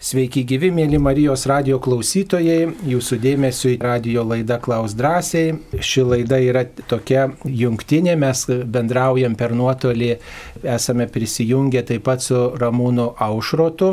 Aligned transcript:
Sveiki 0.00 0.46
gyvi, 0.48 0.70
mėly 0.72 0.96
Marijos 0.96 1.42
radio 1.44 1.76
klausytojai, 1.84 2.70
jūsų 2.88 3.18
dėmesio 3.20 3.74
į 3.74 3.80
radio 3.84 4.22
laidą 4.24 4.56
Klaus 4.64 4.94
drąsiai. 4.96 5.58
Ši 5.76 6.04
laida 6.08 6.38
yra 6.40 6.62
tokia 6.88 7.26
jungtinė, 7.44 8.14
mes 8.16 8.46
bendraujam 8.48 9.36
per 9.36 9.52
nuotolį, 9.52 10.14
esame 10.64 11.04
prisijungę 11.04 11.84
taip 11.92 12.06
pat 12.08 12.24
su 12.24 12.40
Ramūnu 12.62 13.10
Aušrotu. 13.28 13.90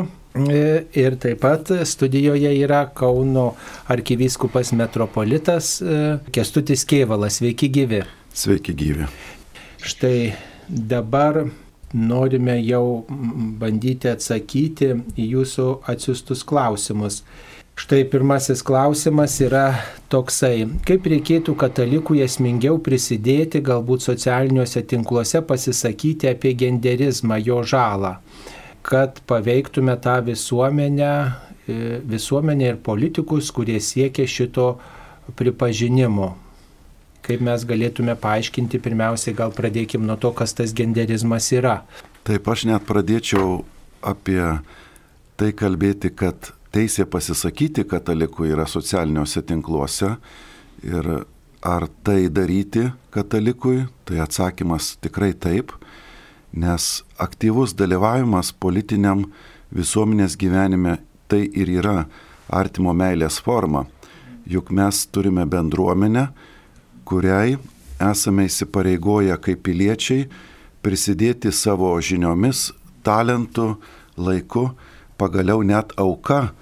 Ir 0.48 1.20
taip 1.20 1.44
pat 1.44 1.74
studijoje 1.92 2.54
yra 2.56 2.86
Kauno 2.88 3.50
arkivyskupas 3.92 4.72
metropolitas 4.80 5.74
Kestutis 6.32 6.88
Kievalas. 6.88 7.42
Sveiki 7.42 7.68
gyvi. 7.68 8.00
Sveiki 8.32 8.72
gyvi. 8.80 9.12
Štai 9.84 10.32
dabar 10.72 11.44
norime 11.92 12.58
jau 12.62 13.04
bandyti 13.60 14.10
atsakyti 14.10 14.92
į 15.16 15.28
jūsų 15.34 15.68
atsiustus 15.88 16.44
klausimus. 16.46 17.22
Štai 17.78 18.02
pirmasis 18.10 18.58
klausimas 18.66 19.36
yra 19.38 19.68
toksai, 20.10 20.66
kaip 20.86 21.06
reikėtų 21.06 21.54
katalikų 21.60 22.16
esmingiau 22.24 22.80
prisidėti, 22.82 23.62
galbūt 23.62 24.02
socialiniuose 24.02 24.82
tinkluose 24.90 25.44
pasisakyti 25.46 26.26
apie 26.32 26.56
genderizmą, 26.58 27.38
jo 27.38 27.60
žalą, 27.62 28.16
kad 28.82 29.22
paveiktume 29.30 29.94
tą 30.02 30.16
visuomenę, 30.26 31.12
e, 31.70 32.02
visuomenę 32.02 32.72
ir 32.72 32.82
politikus, 32.82 33.52
kurie 33.54 33.78
siekia 33.78 34.26
šito 34.26 34.72
pripažinimo 35.38 36.32
kaip 37.28 37.44
mes 37.44 37.64
galėtume 37.68 38.14
paaiškinti, 38.18 38.80
pirmiausiai 38.82 39.36
gal 39.36 39.52
pradėkim 39.54 40.06
nuo 40.08 40.16
to, 40.20 40.32
kas 40.32 40.56
tas 40.56 40.72
genderizmas 40.76 41.50
yra. 41.52 41.82
Taip 42.24 42.48
aš 42.48 42.66
net 42.70 42.86
pradėčiau 42.88 43.62
apie 44.04 44.40
tai 45.38 45.52
kalbėti, 45.56 46.10
kad 46.10 46.52
teisė 46.74 47.06
pasisakyti 47.08 47.84
katalikų 47.88 48.50
yra 48.52 48.66
socialiniuose 48.68 49.42
tinkluose 49.46 50.14
ir 50.84 51.10
ar 51.62 51.88
tai 52.04 52.28
daryti 52.30 52.88
katalikui, 53.14 53.86
tai 54.04 54.20
atsakymas 54.24 54.96
tikrai 55.02 55.32
taip, 55.34 55.72
nes 56.52 57.02
aktyvus 57.18 57.74
dalyvavimas 57.76 58.52
politiniam 58.52 59.26
visuomenės 59.74 60.36
gyvenime 60.38 60.98
tai 61.28 61.44
ir 61.52 61.70
yra 61.80 62.06
artimo 62.48 62.94
meilės 62.96 63.40
forma. 63.44 63.84
Juk 64.48 64.70
mes 64.72 65.02
turime 65.12 65.44
bendruomenę, 65.44 66.28
kuriai 67.08 67.56
esame 67.98 68.46
įsipareigoję 68.48 69.36
kaip 69.42 69.64
piliečiai 69.66 70.28
prisidėti 70.84 71.50
savo 71.52 71.90
žiniomis, 72.00 72.68
talentu, 73.02 73.76
laiku, 74.16 74.68
pagaliau 75.18 75.64
net 75.66 75.94
auka, 75.98 76.52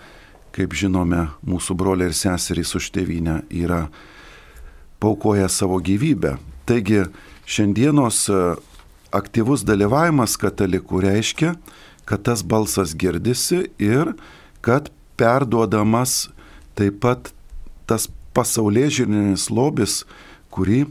kaip 0.56 0.72
žinome, 0.72 1.26
mūsų 1.44 1.76
broliai 1.76 2.12
ir 2.12 2.16
seserys 2.16 2.72
už 2.78 2.88
tėvynę 2.94 3.42
yra 3.52 3.86
paukoję 5.02 5.48
savo 5.52 5.80
gyvybę. 5.84 6.36
Taigi 6.66 7.04
šiandienos 7.46 8.22
e, 8.32 8.40
aktyvus 9.14 9.66
dalyvavimas 9.68 10.38
katalikų 10.40 11.02
reiškia, 11.04 11.52
kad 12.08 12.24
tas 12.24 12.42
balsas 12.46 12.94
girdisi 12.96 13.66
ir 13.82 14.14
kad 14.64 14.88
perduodamas 15.20 16.30
taip 16.78 17.02
pat 17.04 17.32
tas 17.86 18.08
pasaulyje 18.36 19.02
žininis 19.02 19.48
lobis, 19.52 20.04
kurį 20.56 20.84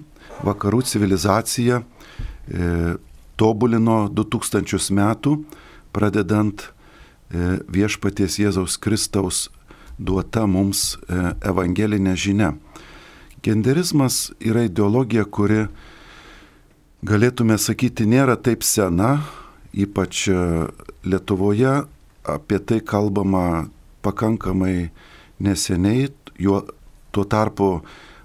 vakarų 0.46 0.84
civilizacija 0.86 1.82
e, 1.82 2.96
tobulino 3.40 4.06
2000 4.14 4.94
metų, 4.96 5.40
pradedant 5.96 6.68
e, 6.68 7.58
viešpaties 7.72 8.40
Jėzaus 8.44 8.78
Kristaus 8.82 9.48
duota 9.98 10.46
mums 10.48 10.96
e, 10.96 11.20
evangelinė 11.50 12.16
žinia. 12.20 12.54
Genderizmas 13.46 14.32
yra 14.42 14.66
ideologija, 14.66 15.26
kuri, 15.26 15.66
galėtume 17.06 17.58
sakyti, 17.62 18.08
nėra 18.10 18.38
taip 18.42 18.66
sena, 18.66 19.20
ypač 19.76 20.28
e, 20.32 20.40
Lietuvoje 21.06 21.84
apie 22.26 22.60
tai 22.66 22.80
kalbama 22.82 23.68
pakankamai 24.06 24.90
neseniai, 25.40 26.10
juo 26.42 26.64
tuo 27.14 27.26
tarpu 27.30 27.70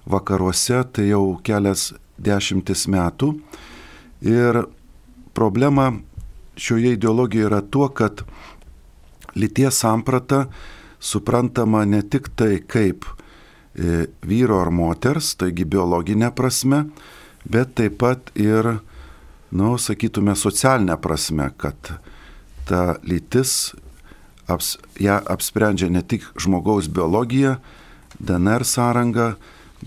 vakaruose 0.05 0.83
tai 0.93 1.09
jau 1.09 1.37
kelias 1.43 1.91
dešimtis 2.21 2.87
metų. 2.91 3.33
Ir 4.21 4.63
problema 5.33 5.91
šioje 6.57 6.93
ideologijoje 6.97 7.49
yra 7.49 7.61
tuo, 7.61 7.89
kad 7.89 8.23
lyties 9.35 9.79
samprata 9.81 10.45
suprantama 10.99 11.85
ne 11.85 12.01
tik 12.01 12.29
tai 12.35 12.59
kaip 12.67 13.05
e, 13.07 14.05
vyro 14.21 14.59
ar 14.61 14.69
moters, 14.69 15.33
taigi 15.39 15.65
biologinė 15.65 16.29
prasme, 16.35 16.85
bet 17.49 17.75
taip 17.79 17.97
pat 18.03 18.29
ir, 18.37 18.75
na, 19.51 19.63
nu, 19.63 19.77
sakytume, 19.81 20.35
socialinė 20.37 20.99
prasme, 21.01 21.49
kad 21.57 21.95
ta 22.69 22.83
lytis 23.03 23.73
aps, 24.51 24.75
ją 25.01 25.17
apsprendžia 25.31 25.89
ne 25.89 26.03
tik 26.03 26.27
žmogaus 26.39 26.91
biologija, 26.91 27.57
DNR 28.19 28.65
sąranga, 28.67 29.33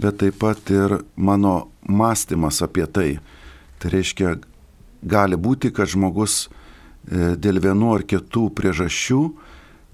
bet 0.00 0.18
taip 0.22 0.38
pat 0.42 0.70
ir 0.70 0.98
mano 1.16 1.68
mąstymas 1.86 2.62
apie 2.62 2.86
tai. 2.86 3.18
Tai 3.78 3.90
reiškia, 3.92 4.36
gali 5.02 5.36
būti, 5.36 5.70
kad 5.74 5.90
žmogus 5.90 6.46
e, 6.46 7.34
dėl 7.36 7.60
vienų 7.62 7.92
ar 7.98 8.06
kitų 8.08 8.48
priežasčių, 8.56 9.20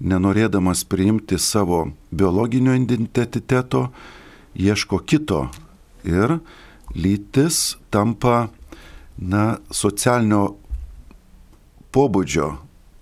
nenorėdamas 0.01 0.85
priimti 0.89 1.37
savo 1.37 1.91
biologinio 2.11 2.73
identiteto, 2.77 3.89
ieško 4.55 5.01
kito. 5.05 5.45
Ir 6.07 6.39
lytis 6.95 7.77
tampa, 7.93 8.49
na, 9.21 9.59
socialinio 9.69 10.55
pobūdžio, 11.93 12.55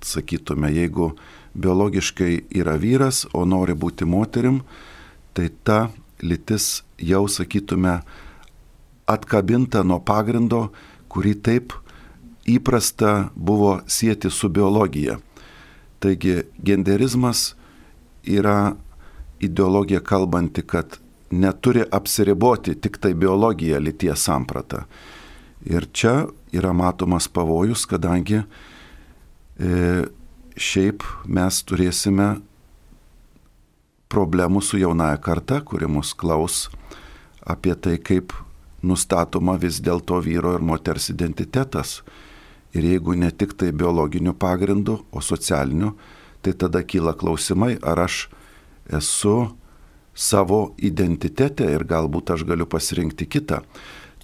sakytume, 0.03 0.71
jeigu 0.73 1.13
biologiškai 1.59 2.33
yra 2.59 2.75
vyras, 2.79 3.25
o 3.33 3.45
nori 3.45 3.75
būti 3.77 4.07
moterim, 4.09 4.61
tai 5.33 5.49
ta 5.63 5.87
lytis 6.21 6.83
jau, 6.97 7.27
sakytume, 7.27 7.99
atkabinta 9.09 9.83
nuo 9.83 9.99
pagrindo, 9.99 10.69
kurį 11.09 11.33
taip 11.45 11.73
įprasta 12.49 13.29
buvo 13.35 13.79
sieti 13.87 14.29
su 14.29 14.49
biologija. 14.49 15.17
Taigi 15.99 16.43
genderizmas 16.63 17.53
yra 18.23 18.75
ideologija 19.39 19.99
kalbanti, 19.99 20.61
kad 20.61 20.99
neturi 21.31 21.83
apsiriboti 21.91 22.75
tik 22.81 22.97
tai 22.97 23.13
biologija 23.13 23.79
lyties 23.79 24.23
samprata. 24.25 24.85
Ir 25.65 25.87
čia 25.93 26.27
yra 26.55 26.73
matomas 26.73 27.27
pavojus, 27.27 27.85
kadangi 27.85 28.39
e, 28.39 28.45
šiaip 30.55 31.03
mes 31.27 31.63
turėsime 31.67 32.29
problemų 34.09 34.61
su 34.65 34.79
jaunaja 34.81 35.17
karta, 35.21 35.59
kuri 35.61 35.87
mus 35.87 36.15
klaus 36.17 36.67
apie 37.45 37.75
tai, 37.75 37.97
kaip 38.01 38.33
nustatoma 38.81 39.57
vis 39.59 39.79
dėlto 39.83 40.17
vyro 40.25 40.55
ir 40.57 40.65
moters 40.65 41.09
identitetas. 41.13 41.99
Ir 42.73 42.85
jeigu 42.85 43.15
ne 43.17 43.29
tik 43.31 43.55
tai 43.57 43.71
biologiniu 43.73 44.33
pagrindu, 44.37 44.99
o 45.11 45.21
socialiniu, 45.21 45.95
tai 46.41 46.53
tada 46.53 46.83
kyla 46.85 47.15
klausimai, 47.17 47.77
ar 47.81 48.05
aš 48.05 48.27
esu 48.97 49.49
savo 50.13 50.73
identitete 50.77 51.65
ir 51.69 51.85
galbūt 51.85 52.33
aš 52.33 52.45
galiu 52.49 52.67
pasirinkti 52.69 53.25
kitą. 53.29 53.61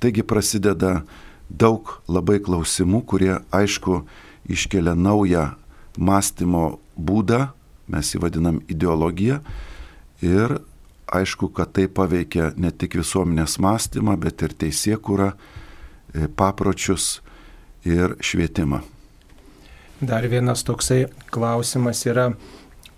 Taigi 0.02 0.26
prasideda 0.26 1.04
daug 1.50 2.00
labai 2.10 2.40
klausimų, 2.44 3.04
kurie 3.06 3.38
aišku 3.54 4.02
iškelia 4.50 4.96
naują 4.98 5.52
mąstymo 5.98 6.80
būdą, 6.98 7.48
mes 7.88 8.12
jį 8.14 8.22
vadinam 8.26 8.60
ideologiją, 8.70 9.40
Ir 10.24 10.60
aišku, 11.12 11.50
kad 11.54 11.74
tai 11.76 11.88
paveikia 11.88 12.52
ne 12.58 12.72
tik 12.72 12.98
visuomenės 13.00 13.60
mąstymą, 13.62 14.18
bet 14.20 14.42
ir 14.46 14.56
teisėkurą, 14.58 15.32
e, 15.34 16.28
papročius 16.28 17.22
ir 17.86 18.18
švietimą. 18.22 18.82
Dar 20.02 20.28
vienas 20.28 20.64
toksai 20.68 21.06
klausimas 21.32 22.02
yra 22.06 22.34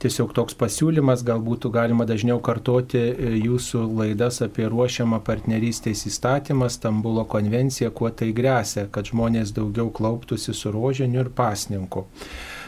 tiesiog 0.01 0.33
toks 0.37 0.55
pasiūlymas, 0.57 1.23
gal 1.25 1.41
būtų 1.45 1.71
galima 1.73 2.05
dažniau 2.09 2.39
kartoti 2.43 2.99
e, 2.99 3.31
jūsų 3.43 3.83
laidas 3.99 4.41
apie 4.45 4.67
ruošiamą 4.69 5.19
partnerystės 5.25 6.05
įstatymą, 6.09 6.69
Stambulo 6.73 7.25
konvenciją, 7.29 7.91
kuo 7.91 8.09
tai 8.09 8.31
grėsia, 8.37 8.87
kad 8.91 9.09
žmonės 9.09 9.53
daugiau 9.57 9.89
klauptųsi 9.93 10.53
su 10.53 10.73
rožiniu 10.73 11.25
ir 11.25 11.33
pasninku. 11.33 12.07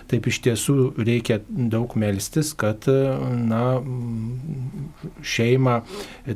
Taip 0.10 0.28
iš 0.32 0.40
tiesų 0.46 0.76
reikia 0.98 1.40
daug 1.48 1.94
melstis, 2.00 2.52
kad 2.58 2.88
na, 2.90 3.64
šeima 5.22 5.80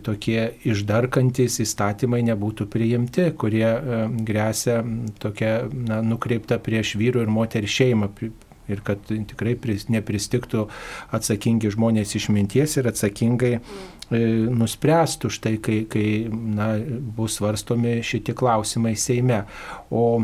tokie 0.05 0.51
išdarkantis 0.69 1.59
įstatymai 1.63 2.21
nebūtų 2.29 2.67
priimti, 2.73 3.29
kurie 3.39 3.65
e, 3.65 4.01
grėsia 4.29 4.81
tokia 5.23 5.55
na, 5.73 6.01
nukreipta 6.05 6.59
prieš 6.61 6.95
vyrų 7.01 7.25
ir 7.25 7.33
moterį 7.33 7.71
šeimą 7.77 8.11
ir 8.71 8.83
kad 8.85 9.01
tikrai 9.09 9.55
nepristiktų 9.91 10.67
atsakingi 11.15 11.71
žmonės 11.73 12.15
išminties 12.19 12.77
ir 12.79 12.87
atsakingai 12.91 13.53
e, 13.57 13.61
nuspręstų 14.53 15.31
štai, 15.33 15.57
kai, 15.63 15.81
kai 15.89 16.07
na, 16.29 16.73
bus 17.17 17.39
svarstomi 17.39 17.99
šitie 18.05 18.35
klausimai 18.37 18.95
Seime. 18.99 19.43
O 19.91 20.23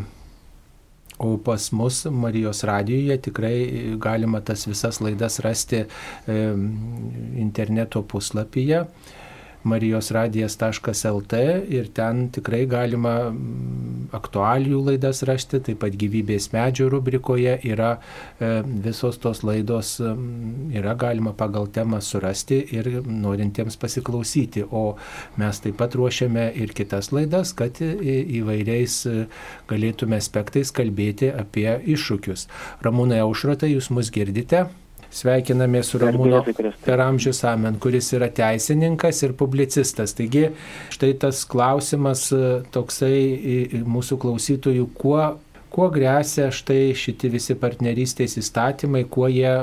O 1.19 1.37
pas 1.37 1.71
mus 1.71 2.05
Marijos 2.05 2.63
radijoje 2.63 3.17
tikrai 3.27 3.95
galima 3.99 4.39
tas 4.41 4.65
visas 4.67 5.01
laidas 5.03 5.39
rasti 5.43 5.83
e, 5.83 6.35
interneto 7.35 8.03
puslapyje 8.07 8.85
marijosradijas.lt 9.63 11.33
ir 11.69 11.89
ten 11.93 12.29
tikrai 12.31 12.63
galima 12.69 13.15
mm, 13.29 14.09
aktualijų 14.15 14.81
laidas 14.87 15.21
rasti, 15.27 15.59
taip 15.63 15.81
pat 15.83 15.95
gyvybės 15.99 16.49
medžio 16.53 16.89
rubrikoje 16.91 17.57
yra 17.67 17.91
e, 17.97 18.51
visos 18.85 19.19
tos 19.19 19.43
laidos, 19.43 19.97
mm, 19.99 20.71
yra 20.79 20.95
galima 20.99 21.33
pagal 21.37 21.67
temą 21.75 22.01
surasti 22.01 22.61
ir 22.75 22.89
norintiems 23.05 23.77
pasiklausyti. 23.79 24.65
O 24.71 24.95
mes 25.39 25.63
taip 25.63 25.79
pat 25.79 25.95
ruošiame 25.95 26.49
ir 26.55 26.73
kitas 26.75 27.11
laidas, 27.15 27.53
kad 27.53 27.81
įvairiais 27.83 28.99
e, 29.09 29.17
galėtume 29.69 30.19
aspektais 30.19 30.71
kalbėti 30.75 31.33
apie 31.35 31.71
iššūkius. 31.95 32.47
Ramūnai 32.85 33.23
Aušratai, 33.25 33.73
jūs 33.75 33.91
mus 33.93 34.11
girdite? 34.13 34.67
Sveikiname 35.09 35.81
su 35.83 35.97
Ramūno 35.97 36.43
per 36.85 37.01
amžius 37.01 37.41
Amen, 37.49 37.79
kuris 37.81 38.11
yra 38.13 38.27
teisininkas 38.29 39.23
ir 39.25 39.33
publicistas. 39.37 40.13
Taigi 40.17 40.51
štai 40.93 41.15
tas 41.23 41.41
klausimas 41.49 42.27
e, 42.35 42.59
toksai 42.73 43.81
mūsų 43.89 44.19
klausytojų, 44.21 44.85
kuo, 45.01 45.23
kuo 45.73 45.87
grėsia 45.95 46.51
štai 46.53 46.93
šitie 46.93 47.33
visi 47.33 47.57
partnerystės 47.57 48.37
įstatymai, 48.43 49.07
kuo 49.09 49.31
jie 49.33 49.55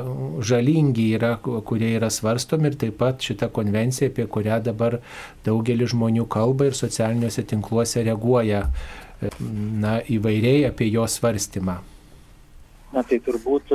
žalingi 0.50 1.12
yra, 1.14 1.37
kurie 1.38 1.94
yra 2.00 2.10
svarstomi 2.10 2.72
ir 2.72 2.81
taip 2.82 2.98
pat 2.98 3.22
šita 3.22 3.46
konvencija, 3.54 4.10
apie 4.10 4.26
kurią 4.26 4.58
dabar 4.66 4.98
daugelis 5.46 5.94
žmonių 5.94 6.26
kalba 6.26 6.72
ir 6.72 6.78
socialiniuose 6.78 7.46
tinkluose 7.54 8.02
reaguoja 8.02 8.66
e, 8.66 9.31
na, 9.78 10.00
įvairiai 10.02 10.66
apie 10.72 10.90
jo 10.90 11.06
svarstymą. 11.06 11.78
Na 12.96 13.02
tai 13.06 13.22
turbūt 13.22 13.70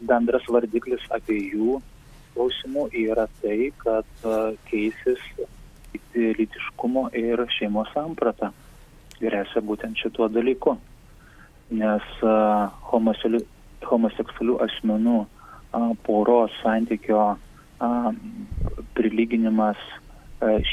bendras 0.00 0.46
vardiklis 0.48 1.04
abiejų 1.14 1.78
klausimų 2.34 2.88
yra 2.94 3.26
tai, 3.42 3.72
kad 3.82 4.26
keisis 4.68 5.22
lytiškumo 6.14 7.08
ir 7.16 7.42
šeimos 7.56 7.90
samprata. 7.94 8.52
Grėsia 9.18 9.62
būtent 9.64 9.98
šituo 9.98 10.28
dalyku. 10.30 10.76
Nes 11.74 12.04
homoseksualių 12.90 14.58
asmenų 14.68 15.18
poros 16.06 16.54
santykio 16.62 17.24
prilyginimas 18.96 19.80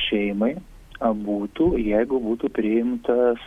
šeimai 0.06 0.54
būtų, 1.01 1.72
jeigu 1.81 2.22
būtų 2.24 2.50
priimtas 2.56 3.42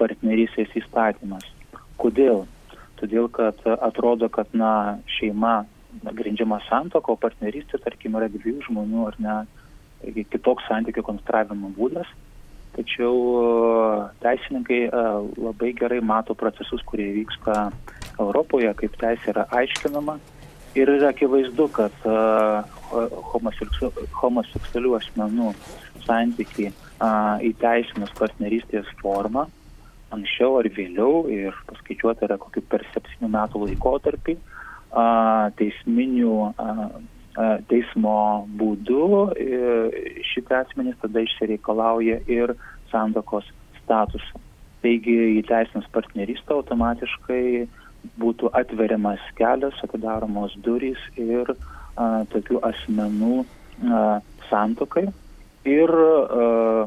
partnerysės 0.00 0.72
įstatymas. 0.80 1.44
Kodėl? 2.00 2.46
Todėl 3.00 3.28
kad 3.32 3.60
atrodo, 3.74 4.28
kad 4.32 4.50
na, 4.56 4.98
šeima 5.18 5.64
grindžiama 6.02 6.60
santoko, 6.68 7.16
partnerystė, 7.20 7.78
tarkim, 7.82 8.16
yra 8.18 8.28
dviejų 8.32 8.64
žmonių 8.68 9.08
ar 9.08 9.18
ne 9.22 9.36
kitoks 10.30 10.66
santykių 10.68 11.04
konstravimo 11.06 11.70
būdas. 11.76 12.08
Tačiau 12.74 13.14
teisininkai 14.22 14.88
labai 15.38 15.70
gerai 15.78 16.00
mato 16.02 16.34
procesus, 16.34 16.82
kurie 16.82 17.12
vyksta 17.20 17.68
Europoje, 18.18 18.72
kaip 18.80 18.96
teisė 18.98 19.30
yra 19.30 19.46
aiškinama. 19.54 20.18
Ir 20.74 20.90
yra 20.90 21.12
akivaizdu, 21.14 21.68
kad 21.70 21.94
homoseksualių 24.20 24.96
asmenų 24.98 25.52
santykiai 26.02 26.72
įteisinus 27.46 28.10
partnerystės 28.18 28.90
formą 29.00 29.46
anksčiau 30.14 30.58
ar 30.60 30.68
vėliau 30.76 31.24
ir 31.32 31.56
paskaičiuota 31.70 32.28
yra 32.28 32.38
kokiu 32.38 32.62
per 32.68 32.84
septynių 32.92 33.30
metų 33.32 33.64
laikotarpį 33.68 34.36
teisminių 35.58 36.36
teismo 37.70 38.18
būdu 38.60 39.06
šitie 40.30 40.56
asmenys 40.60 40.98
tada 41.02 41.24
išsireikalauja 41.24 42.20
ir 42.30 42.54
sandokos 42.92 43.48
statusą. 43.82 44.42
Taigi 44.84 45.16
įteisinus 45.40 45.88
partnerystę 45.94 46.54
automatiškai 46.54 47.66
būtų 48.20 48.50
atveriamas 48.54 49.22
kelias, 49.38 49.78
atidaromos 49.86 50.54
durys 50.64 51.00
ir 51.16 51.48
a, 51.96 52.24
tokių 52.32 52.60
asmenų 52.68 53.38
a, 53.42 54.02
santokai. 54.50 55.06
Ir 55.64 55.90
a, 55.90 56.86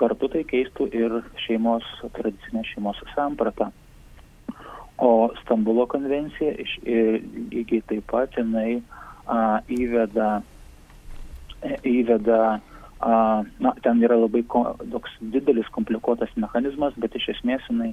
kartu 0.00 0.28
tai 0.32 0.42
keistų 0.48 0.88
ir 0.94 1.18
šeimos, 1.44 1.86
tradicinę 2.16 2.64
šeimos 2.68 3.00
sampratą. 3.14 3.70
O 5.02 5.30
Stambulo 5.40 5.86
konvencija 5.90 6.54
lygiai 6.84 7.82
taip 7.90 8.06
pat 8.10 8.36
jinai 8.38 8.82
a, 9.26 9.58
įveda, 9.72 10.28
įveda 11.88 12.40
a, 12.52 13.12
na, 13.42 13.74
ten 13.82 14.02
yra 14.04 14.20
labai 14.20 14.44
ko, 14.46 14.64
toks 14.92 15.16
didelis 15.34 15.70
komplikuotas 15.74 16.30
mechanizmas, 16.38 16.94
bet 17.02 17.16
iš 17.18 17.32
esmės 17.36 17.66
jinai 17.70 17.92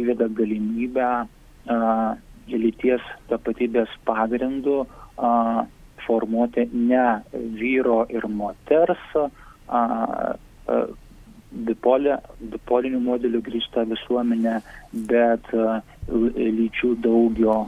įveda 0.00 0.30
galimybę 0.38 1.08
a, 1.12 1.26
lyties 2.48 3.04
tapatybės 3.28 3.92
pagrindų 4.08 4.84
a, 5.18 5.66
formuoti 6.06 6.68
ne 6.72 7.06
vyro 7.58 8.04
ir 8.12 8.28
moters 8.30 9.02
a, 9.18 9.26
a, 9.68 10.78
bipolė, 11.50 12.18
bipolinių 12.52 13.00
modelių 13.04 13.42
grįžta 13.46 13.86
visuomenė, 13.88 14.60
bet 15.10 15.52
uh, 15.54 15.80
lyčių 16.08 16.94
daugio 17.02 17.66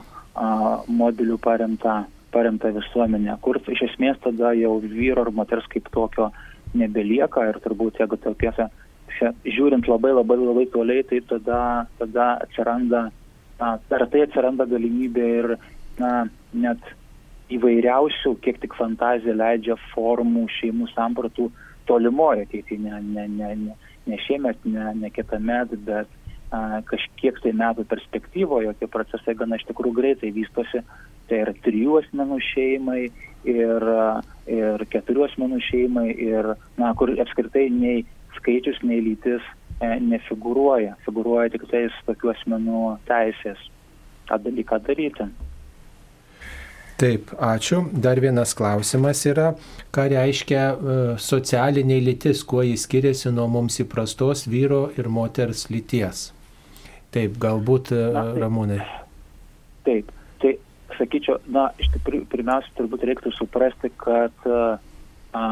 modelių 0.87 1.37
paremta, 1.43 2.05
paremta 2.31 2.71
visuomenė, 2.71 3.35
kur 3.43 3.59
iš 3.67 3.81
esmės 3.89 4.19
tada 4.23 4.53
jau 4.55 4.77
vyro 4.79 5.25
ar 5.25 5.31
moters 5.35 5.65
kaip 5.67 5.89
tokio 5.91 6.29
nebelieka 6.77 7.47
ir 7.49 7.59
turbūt 7.63 7.99
jeigu 7.99 8.19
tokiuose, 8.23 8.69
žiūrint 9.43 9.89
labai 9.89 10.13
labai 10.13 10.37
labai 10.39 10.65
toliai, 10.71 11.03
tai 11.03 11.19
tada, 11.27 11.87
tada 11.99 12.29
atsiranda, 12.45 13.09
na, 13.59 13.73
per 13.89 14.05
tai 14.13 14.23
atsiranda 14.27 14.69
galimybė 14.69 15.27
ir 15.41 15.55
na, 15.99 16.29
net 16.53 16.93
įvairiausių, 17.49 18.35
kiek 18.45 18.61
tik 18.61 18.77
fantazija 18.77 19.33
leidžia 19.35 19.75
formų 19.91 20.45
šeimų 20.59 20.91
sampratų 20.93 21.49
tolimoje 21.89 22.45
ateityje, 22.47 22.79
ne, 22.85 23.01
ne, 23.01 23.27
ne, 23.33 23.51
ne, 23.65 23.75
ne 24.07 24.21
šiemet, 24.25 24.63
ne, 24.69 24.93
ne 25.01 25.11
kitą 25.13 25.41
metą, 25.43 25.79
bet 25.87 26.09
a, 26.55 26.81
kažkiek 26.89 27.37
tai 27.43 27.53
metų 27.57 27.85
perspektyvoje 27.89 28.73
tie 28.79 28.89
procesai 28.91 29.35
gana 29.37 29.59
iš 29.59 29.67
tikrųjų 29.69 29.97
greitai 29.97 30.33
vystosi. 30.35 30.83
Tai 31.29 31.43
yra 31.43 31.53
trijų 31.61 31.99
asmenų 31.99 32.39
šeimai 32.41 33.03
ir, 33.45 33.83
ir 34.49 34.85
keturių 34.89 35.27
asmenų 35.27 35.59
šeimai, 35.67 36.07
ir, 36.17 36.55
na, 36.81 36.93
kur 36.97 37.13
apskritai 37.21 37.67
nei 37.69 38.01
skaičius, 38.39 38.79
nei 38.81 39.03
lytis 39.05 39.45
e, 39.77 39.91
nefigūruoja. 40.09 40.95
Figūruoja 41.05 41.53
tik 41.53 41.67
tais 41.69 42.01
tokių 42.07 42.33
asmenų 42.33 42.81
teisės 43.09 43.61
tą 44.29 44.41
dalyką 44.41 44.81
daryti. 44.87 45.29
Taip, 46.99 47.29
ačiū. 47.39 47.85
Dar 47.95 48.19
vienas 48.19 48.51
klausimas 48.59 49.21
yra, 49.29 49.53
ką 49.95 50.03
reiškia 50.11 50.63
e, 50.67 50.95
socialiniai 51.23 52.01
lytis, 52.03 52.41
kuo 52.43 52.59
jis 52.67 52.83
skiriasi 52.83 53.31
nuo 53.31 53.45
mums 53.47 53.79
įprastos 53.79 54.43
vyro 54.51 54.89
ir 54.99 55.07
moters 55.07 55.69
lyties. 55.71 56.25
Taip, 57.15 57.37
galbūt 57.39 57.93
e, 57.95 58.01
na, 58.11 58.25
taip. 58.25 58.41
Ramūnai. 58.43 58.81
Taip, 59.87 60.11
tai 60.43 60.53
sakyčiau, 60.97 61.39
na, 61.55 61.69
iš 61.79 61.87
tikrųjų, 61.95 62.27
pirmiausia, 62.35 62.75
turbūt 62.81 63.07
reiktų 63.07 63.31
suprasti, 63.37 63.93
kad 64.03 64.51
a, 64.51 65.47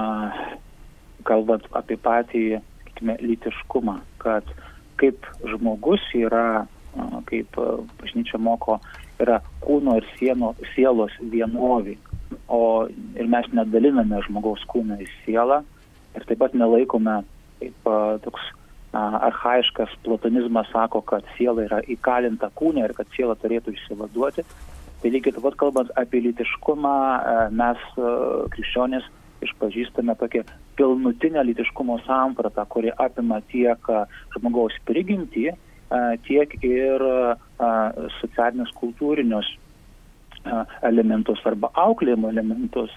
kalbant 1.32 1.72
apie 1.80 1.96
patį, 1.96 2.46
sakykime, 2.84 3.20
lytiškumą, 3.24 4.02
kad 4.20 4.52
kaip 5.00 5.32
žmogus 5.48 6.04
yra, 6.20 6.48
a, 6.68 7.10
kaip 7.32 7.56
bažnyčia 8.04 8.36
moko, 8.36 8.82
yra 9.24 9.40
kūno 9.64 9.98
ir 10.00 10.06
sieno, 10.18 10.54
sielos 10.76 11.16
vienovė. 11.22 11.98
O 12.52 12.88
ir 12.90 13.28
mes 13.32 13.48
nedaliname 13.56 14.22
žmogaus 14.28 14.64
kūną 14.72 15.00
į 15.04 15.10
sielą 15.24 15.62
ir 16.16 16.26
taip 16.28 16.40
pat 16.42 16.56
nelaikome, 16.58 17.20
kaip 17.60 17.92
toks 18.24 18.48
a, 18.92 19.02
arhaiškas 19.30 19.94
platonizmas 20.06 20.70
sako, 20.74 21.02
kad 21.08 21.28
siela 21.38 21.66
yra 21.68 21.82
įkalinta 21.88 22.52
kūne 22.58 22.86
ir 22.86 22.96
kad 22.98 23.10
siela 23.16 23.38
turėtų 23.40 23.76
išsivaduoti. 23.76 24.46
Tai 24.98 25.14
lygiai 25.14 25.36
taip 25.36 25.46
pat 25.46 25.60
kalbant 25.60 25.94
apie 26.00 26.24
lytiškumą, 26.26 26.98
mes 27.54 27.84
krikščionys 28.56 29.06
išpažįstame 29.46 30.16
tokią 30.18 30.42
pilnutinę 30.78 31.44
lytiškumo 31.46 32.00
sampratą, 32.06 32.66
kuri 32.66 32.90
apima 32.98 33.38
tiek 33.52 33.92
žmogaus 34.36 34.78
prigimtį, 34.90 35.52
tiek 36.28 36.54
ir 36.66 37.04
socialinius 38.20 38.74
kultūrinius 38.76 39.48
elementus 40.88 41.44
arba 41.48 41.72
auklėjimo 41.74 42.32
elementus. 42.34 42.92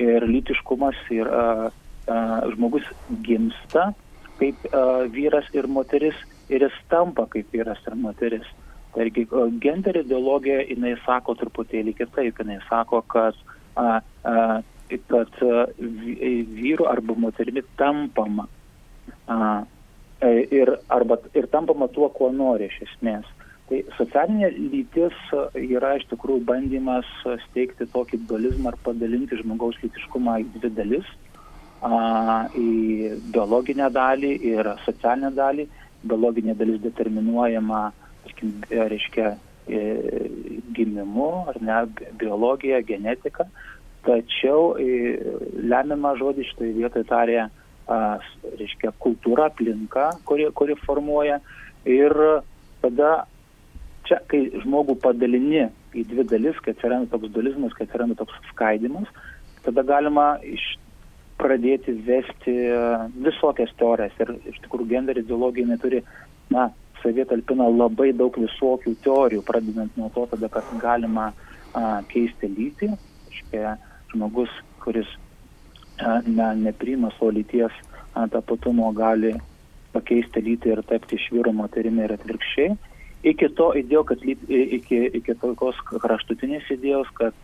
Ir 0.00 0.26
lytiškumas 0.26 0.98
yra, 1.14 1.70
žmogus 2.52 2.86
gimsta 3.24 3.92
kaip 4.40 4.66
vyras 5.14 5.46
ir 5.54 5.68
moteris 5.70 6.18
ir 6.52 6.64
jis 6.66 6.76
tampa 6.90 7.26
kaip 7.30 7.52
vyras 7.54 7.80
ir 7.88 7.96
moteris. 7.98 8.46
Taigi 8.94 9.26
gender 9.62 9.98
ideologija, 9.98 10.60
jinai 10.68 10.94
sako 11.02 11.34
truputėlį 11.40 11.96
kitaip, 11.98 12.38
jinai 12.38 12.60
sako, 12.68 13.00
kad, 13.10 13.38
a, 13.74 13.98
a, 14.22 14.34
kad 15.10 15.40
vyru 16.54 16.86
arba 16.86 17.16
moterimi 17.18 17.64
tampama. 17.80 18.46
A, 19.26 19.64
ir, 20.32 20.76
arba, 20.88 21.18
ir 21.34 21.48
tampama 21.52 21.88
tuo, 21.88 22.08
kuo 22.08 22.30
nori 22.32 22.70
iš 22.70 22.80
esmės. 22.88 23.26
Tai 23.68 23.80
socialinė 23.96 24.50
lytis 24.54 25.16
yra 25.56 25.94
iš 25.96 26.04
tikrųjų 26.10 26.44
bandymas 26.48 27.08
steigti 27.46 27.86
tokį 27.94 28.20
dualizmą 28.28 28.74
ar 28.74 28.80
padalinti 28.84 29.38
žmogaus 29.40 29.78
lytiškumą 29.82 30.40
į 30.42 30.50
dvi 30.58 30.72
dalis 30.76 31.14
į 31.84 33.16
biologinę 33.32 33.90
dalį 33.92 34.32
ir 34.52 34.68
socialinę 34.84 35.32
dalį. 35.36 35.66
Biologinė 36.04 36.54
dalis 36.54 36.80
determinuojama, 36.82 37.92
tarkim, 38.24 38.52
reiškia, 38.70 39.36
e, 39.68 39.80
gimimu, 40.76 41.48
ar 41.48 41.56
ne, 41.60 41.86
biologija, 42.20 42.82
genetika. 42.82 43.46
Tačiau 44.04 44.76
e, 44.76 45.16
lemiamą 45.64 46.16
žodį 46.20 46.44
šitoje 46.50 46.72
vietoje 46.76 47.04
tarė, 47.08 47.48
reiškia, 47.88 48.94
kultūra, 49.02 49.50
aplinka, 49.50 50.10
kuri, 50.28 50.48
kuri 50.56 50.76
formuoja. 50.84 51.40
Ir 51.84 52.14
tada 52.82 53.26
čia, 54.08 54.20
kai 54.30 54.46
žmogų 54.62 54.96
padalini 55.02 55.66
į 55.94 56.06
dvi 56.10 56.24
dalis, 56.28 56.60
kai 56.64 56.74
atsiranda 56.74 57.10
toks 57.12 57.32
dualizmas, 57.34 57.74
kai 57.76 57.86
atsiranda 57.86 58.16
toks 58.18 58.36
skaidimas, 58.52 59.10
tada 59.64 59.84
galima 59.86 60.34
iš 60.44 60.64
pradėti 61.40 61.94
vesti 62.06 62.54
visokias 63.24 63.72
teorijas. 63.80 64.16
Ir 64.22 64.36
iš 64.52 64.60
tikrųjų 64.64 64.90
gender 64.92 65.20
ideologija 65.20 65.68
neturi, 65.68 66.02
na, 66.52 66.70
savie 67.02 67.26
talpina 67.28 67.66
labai 67.68 68.12
daug 68.16 68.36
visokių 68.40 68.94
teorijų, 69.04 69.42
pradedant 69.44 69.96
nuo 70.00 70.08
to 70.14 70.24
tada, 70.30 70.48
kad 70.52 70.70
galima 70.80 71.32
a, 71.74 72.00
keisti 72.08 72.48
lytį. 72.48 72.94
Iškia, 73.34 73.74
žmogus, 74.12 74.52
kuris 74.84 75.10
ne, 76.02 76.48
neprima 76.56 77.10
savo 77.18 77.30
lyties 77.30 77.74
tapatumo, 78.30 78.90
gali 78.94 79.34
pakeisti 79.94 80.42
lytį 80.42 80.74
ir 80.74 80.82
tapti 80.88 81.18
iš 81.18 81.28
vyro 81.34 81.52
moterimi 81.54 82.04
ir 82.04 82.14
atvirkščiai. 82.16 82.74
Iki 83.24 83.48
to 83.56 83.70
idėjo, 83.78 84.02
kad 84.10 84.24
iki, 84.26 84.98
iki 85.20 85.36
tokios 85.40 85.78
kraštutinės 85.88 86.66
idėjos, 86.74 87.08
kad 87.16 87.36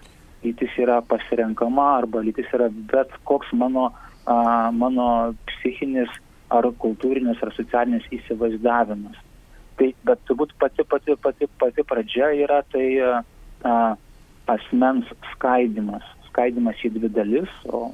lytis 0.45 0.75
yra 0.81 1.01
pasirenkama 1.09 1.87
arba 2.01 2.23
lytis 2.25 2.51
yra 2.57 2.69
bet 2.93 3.15
koks 3.29 3.53
mano, 3.57 3.91
a, 4.27 4.37
mano 4.75 5.07
psichinis 5.49 6.13
ar 6.51 6.69
kultūrinis 6.83 7.41
ar 7.45 7.55
socialinis 7.57 8.07
įsivaizdavimas. 8.13 9.17
Tai, 9.79 9.89
bet 10.05 10.23
turbūt 10.29 10.53
pati, 10.61 10.85
pati, 10.85 11.17
pati, 11.17 11.49
pati 11.61 11.87
pradžia 11.89 12.33
yra 12.45 12.61
tai 12.73 12.87
a, 13.01 13.81
asmens 14.51 15.09
skaidimas, 15.33 16.05
skaidimas 16.41 16.81
į 16.81 16.91
dvi 16.97 17.09
dalis, 17.13 17.51
o 17.69 17.91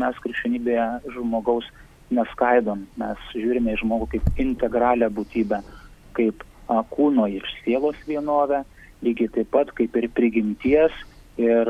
mes 0.00 0.16
krikščionybėje 0.24 1.12
žmogaus 1.12 1.66
neskaidom, 2.10 2.86
mes 2.96 3.18
žiūrime 3.34 3.74
į 3.74 3.80
žmogų 3.82 4.08
kaip 4.14 4.40
integralią 4.40 5.10
būtybę, 5.12 5.60
kaip 6.16 6.42
a, 6.68 6.80
kūno 6.90 7.28
ir 7.28 7.44
sielos 7.60 7.96
vienovę, 8.08 8.64
lygiai 9.04 9.28
taip 9.34 9.50
pat 9.52 9.72
kaip 9.76 9.96
ir 9.96 10.08
prigimties 10.16 10.94
ir, 11.36 11.68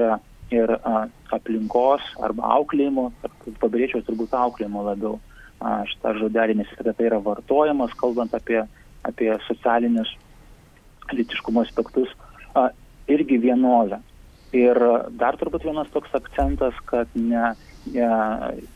ir 0.55 0.75
a, 0.79 1.09
aplinkos 1.35 2.07
arba 2.23 2.55
auklėjimo, 2.61 3.11
pabrėžiau 3.61 4.05
turbūt 4.07 4.33
auklėjimo 4.33 4.87
labiau 4.87 5.19
a, 5.59 5.83
šitą 5.91 6.15
žodelį, 6.23 6.61
nes 6.63 6.77
tai 6.79 7.11
yra 7.11 7.19
vartojamas, 7.19 7.97
kalbant 7.99 8.35
apie, 8.39 8.63
apie 9.03 9.35
socialinius 9.49 10.15
litiškumo 11.11 11.67
aspektus, 11.67 12.15
a, 12.55 12.71
irgi 13.11 13.43
vienovė. 13.43 13.99
Ir 14.57 14.79
dar 15.15 15.37
turbūt 15.39 15.63
vienas 15.69 15.91
toks 15.95 16.11
akcentas, 16.17 16.75
kad 16.91 17.11
ne, 17.15 17.53
ne, 17.95 18.09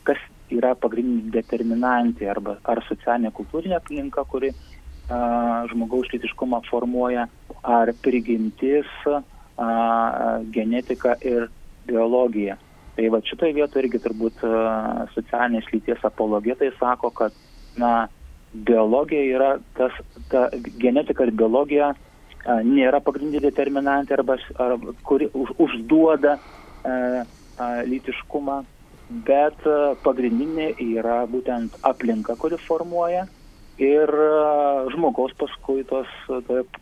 kas 0.07 0.21
yra 0.53 0.71
pagrindinė 0.79 1.33
determinantė 1.33 2.29
arba 2.31 2.55
ar 2.63 2.79
socialinė 2.87 3.33
kultūrinė 3.35 3.75
aplinka, 3.79 4.23
kuri 4.31 4.53
a, 4.53 5.65
žmogaus 5.71 6.07
litiškumą 6.13 6.61
formuoja, 6.69 7.27
ar 7.63 7.91
prigimtis, 8.05 8.87
a, 9.09 10.39
genetika 10.55 11.17
ir 11.25 11.49
biologija. 11.89 12.55
Tai 12.95 13.11
va 13.11 13.19
šitoje 13.27 13.57
vietoje 13.57 13.83
irgi 13.83 14.03
turbūt 14.05 14.45
a, 14.47 15.09
socialinės 15.17 15.67
lyties 15.73 16.07
apologetai 16.07 16.71
sako, 16.79 17.11
kad 17.19 17.35
na, 17.75 18.07
biologija 18.55 19.27
yra 19.35 19.53
tas, 19.75 19.91
ta 20.31 20.47
genetika 20.79 21.27
ir 21.27 21.35
biologija 21.35 21.91
a, 21.91 21.97
nėra 22.45 23.01
pagrindinė 23.01 23.41
determinantė 23.47 24.19
arba, 24.19 24.37
arba 24.61 24.93
kuri 25.03 25.29
už, 25.33 25.53
užduoda 25.57 26.37
a, 26.37 27.23
a, 27.57 27.69
lytiškumą, 27.87 28.59
bet 29.25 29.65
a, 29.65 29.95
pagrindinė 30.05 30.73
yra 30.81 31.23
būtent 31.29 31.79
aplinka, 31.83 32.37
kuri 32.37 32.59
formuoja 32.67 33.25
ir 33.81 34.13
a, 34.13 34.85
žmogaus 34.93 35.33
paskui 35.39 35.85
tos 35.89 36.11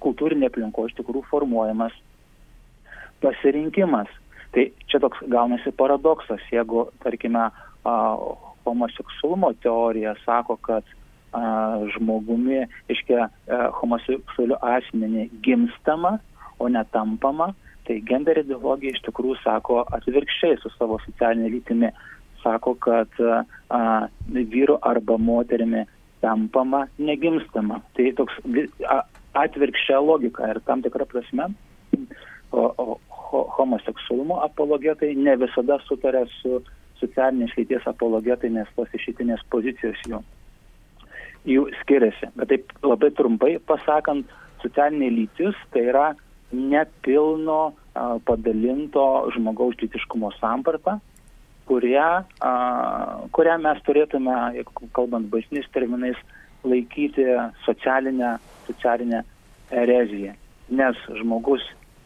kultūrinė 0.04 0.52
aplinko 0.52 0.88
iš 0.90 0.98
tikrųjų 1.00 1.30
formuojamas 1.32 1.96
pasirinkimas. 3.24 4.12
Tai 4.54 4.68
čia 4.92 5.00
toks 5.02 5.24
gaunasi 5.32 5.72
paradoksas, 5.74 6.44
jeigu, 6.52 6.90
tarkime, 7.02 7.48
a, 7.50 7.94
homoseksualumo 8.64 9.54
teorija 9.64 10.14
sako, 10.26 10.56
kad 10.62 10.84
žmogumi, 11.96 12.64
iškia, 12.94 13.28
homoseksualiu 13.80 14.60
asmenį 14.62 15.28
gimstama, 15.46 16.18
o 16.62 16.70
netampama, 16.70 17.52
tai 17.88 18.00
gender 18.08 18.40
ideologija 18.44 18.96
iš 18.96 19.02
tikrųjų 19.08 19.40
sako 19.44 19.82
atvirkščiai 19.98 20.60
su 20.62 20.72
savo 20.78 21.00
socialinė 21.04 21.50
lytimi, 21.56 21.90
sako, 22.44 22.76
kad 22.84 23.20
a, 23.24 24.08
vyru 24.30 24.78
arba 24.82 25.18
moterimi 25.18 25.84
tampama, 26.24 26.86
negimstama. 27.00 27.82
Tai 27.98 28.10
toks 28.20 28.40
a, 28.88 29.02
atvirkščia 29.44 30.00
logika 30.04 30.52
ir 30.52 30.62
tam 30.68 30.84
tikrą 30.86 31.08
prasme 31.10 31.50
o, 32.52 32.64
o, 32.78 33.00
homoseksualumo 33.58 34.40
apologetai 34.46 35.14
ne 35.18 35.36
visada 35.42 35.80
sutarė 35.88 36.24
su 36.38 36.62
socialinės 37.02 37.56
lyties 37.58 37.88
apologetai, 37.90 38.52
nes 38.54 38.70
tos 38.78 38.92
išeitinės 38.96 39.42
pozicijos 39.52 40.00
jų, 40.08 40.22
jų 41.50 41.68
skiriasi. 41.82 42.32
Bet 42.38 42.52
taip 42.52 42.72
labai 42.86 43.12
trumpai 43.16 43.56
pasakant, 43.68 44.30
socialinė 44.64 45.10
lytis 45.14 45.58
tai 45.74 45.88
yra 45.92 46.06
nepilno 46.54 47.62
a, 47.72 48.18
padalinto 48.26 49.06
žmogaus 49.36 49.76
lytiškumo 49.82 50.32
samprata, 50.38 51.00
kurią, 51.68 52.08
a, 52.24 52.54
kurią 53.36 53.58
mes 53.64 53.84
turėtume, 53.88 54.38
jeigu 54.60 54.90
kalbant 54.96 55.30
baisniais 55.34 55.68
terminais, 55.76 56.20
laikyti 56.64 57.26
socialinę, 57.66 58.38
socialinę 58.70 59.24
ereziją. 59.72 60.38
Nes 60.72 61.00
žmogus 61.20 61.66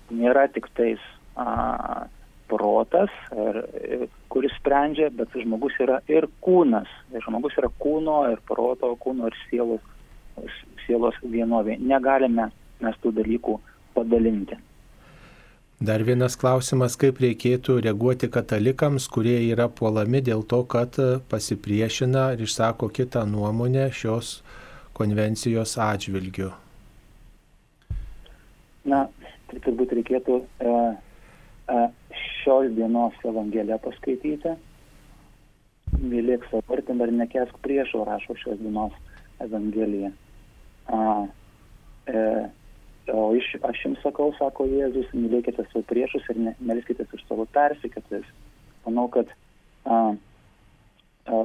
nėra 0.09 0.47
tik 0.53 0.69
tais 0.77 1.01
a, 1.35 2.07
protas, 2.49 3.13
ir, 3.35 4.07
kuris 4.31 4.53
sprendžia, 4.59 5.09
bet 5.13 5.33
žmogus 5.35 5.75
yra 5.83 5.99
ir 6.11 6.29
kūnas. 6.43 6.89
Ir 7.13 7.25
žmogus 7.25 7.57
yra 7.59 7.71
kūno 7.81 8.21
ir 8.31 8.41
proto, 8.47 8.93
kūno 9.03 9.31
ir 9.31 9.37
sielos, 9.47 9.83
sielos 10.85 11.17
vienovė. 11.23 11.77
Negalime 11.79 12.49
mes 12.83 13.03
tų 13.03 13.13
dalykų 13.19 13.59
padalinti. 13.97 14.57
Dar 15.77 16.01
vienas 16.01 16.33
klausimas, 16.41 16.95
kaip 16.97 17.19
reikėtų 17.21 17.75
reaguoti 17.85 18.31
katalikams, 18.33 19.05
kurie 19.13 19.35
yra 19.51 19.67
puolami 19.69 20.23
dėl 20.25 20.41
to, 20.49 20.63
kad 20.65 20.97
pasipriešina 21.29 22.31
ir 22.33 22.41
išsako 22.47 22.89
kitą 22.89 23.27
nuomonę 23.29 23.91
šios 23.93 24.39
konvencijos 24.97 25.75
atžvilgiu. 25.77 26.49
Na, 28.89 29.03
tai 29.51 29.61
turbūt 29.67 29.93
reikėtų 29.99 30.39
e, 30.41 30.73
šios 32.47 32.71
dienos 32.75 33.15
Evangeliją 33.27 33.75
paskaityti. 33.83 34.53
Mylėk 35.99 36.45
savo 36.47 36.77
artimą 36.77 37.09
ir 37.09 37.11
nekesk 37.19 37.57
priešo, 37.65 38.05
rašo 38.07 38.37
šios 38.39 38.61
dienos 38.61 38.95
Evangelija. 39.43 40.13
A, 40.87 41.01
e, 42.07 42.23
o 43.11 43.25
iš, 43.35 43.51
aš 43.67 43.83
jums 43.83 43.99
sakau, 44.05 44.31
sako 44.39 44.69
Jėzus, 44.71 45.11
mylėkite 45.11 45.67
savo 45.67 45.83
priešus 45.91 46.31
ir 46.31 46.39
melskite 46.63 47.03
už 47.11 47.27
savo 47.27 47.49
persikėtojus. 47.51 48.31
Manau, 48.87 49.09
kad 49.11 49.27
a, 49.83 50.15
a, 51.27 51.43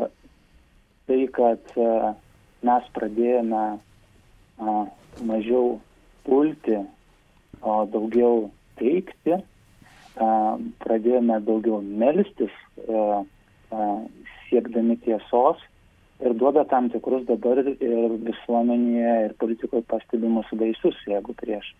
tai, 1.10 1.22
kad 1.34 1.78
a, 1.82 2.14
mes 2.62 2.90
pradėjome 2.94 3.64
a, 3.74 4.80
mažiau 5.26 5.80
pulti, 6.22 6.78
o 7.58 7.80
daugiau 7.90 8.52
teikti, 8.78 9.42
pradėjome 10.14 11.38
daugiau 11.46 11.80
melstis, 11.82 12.52
siekdami 14.48 14.98
tiesos 15.04 15.60
ir 16.22 16.34
duoda 16.38 16.64
tam 16.70 16.90
tikrus 16.92 17.24
dabar 17.26 17.58
ir 17.64 18.16
visuomenėje, 18.28 19.14
ir 19.26 19.32
politikoje 19.40 19.86
pastebimus 19.90 20.50
vaisius, 20.52 20.98
jeigu 21.08 21.34
prieš, 21.38 21.72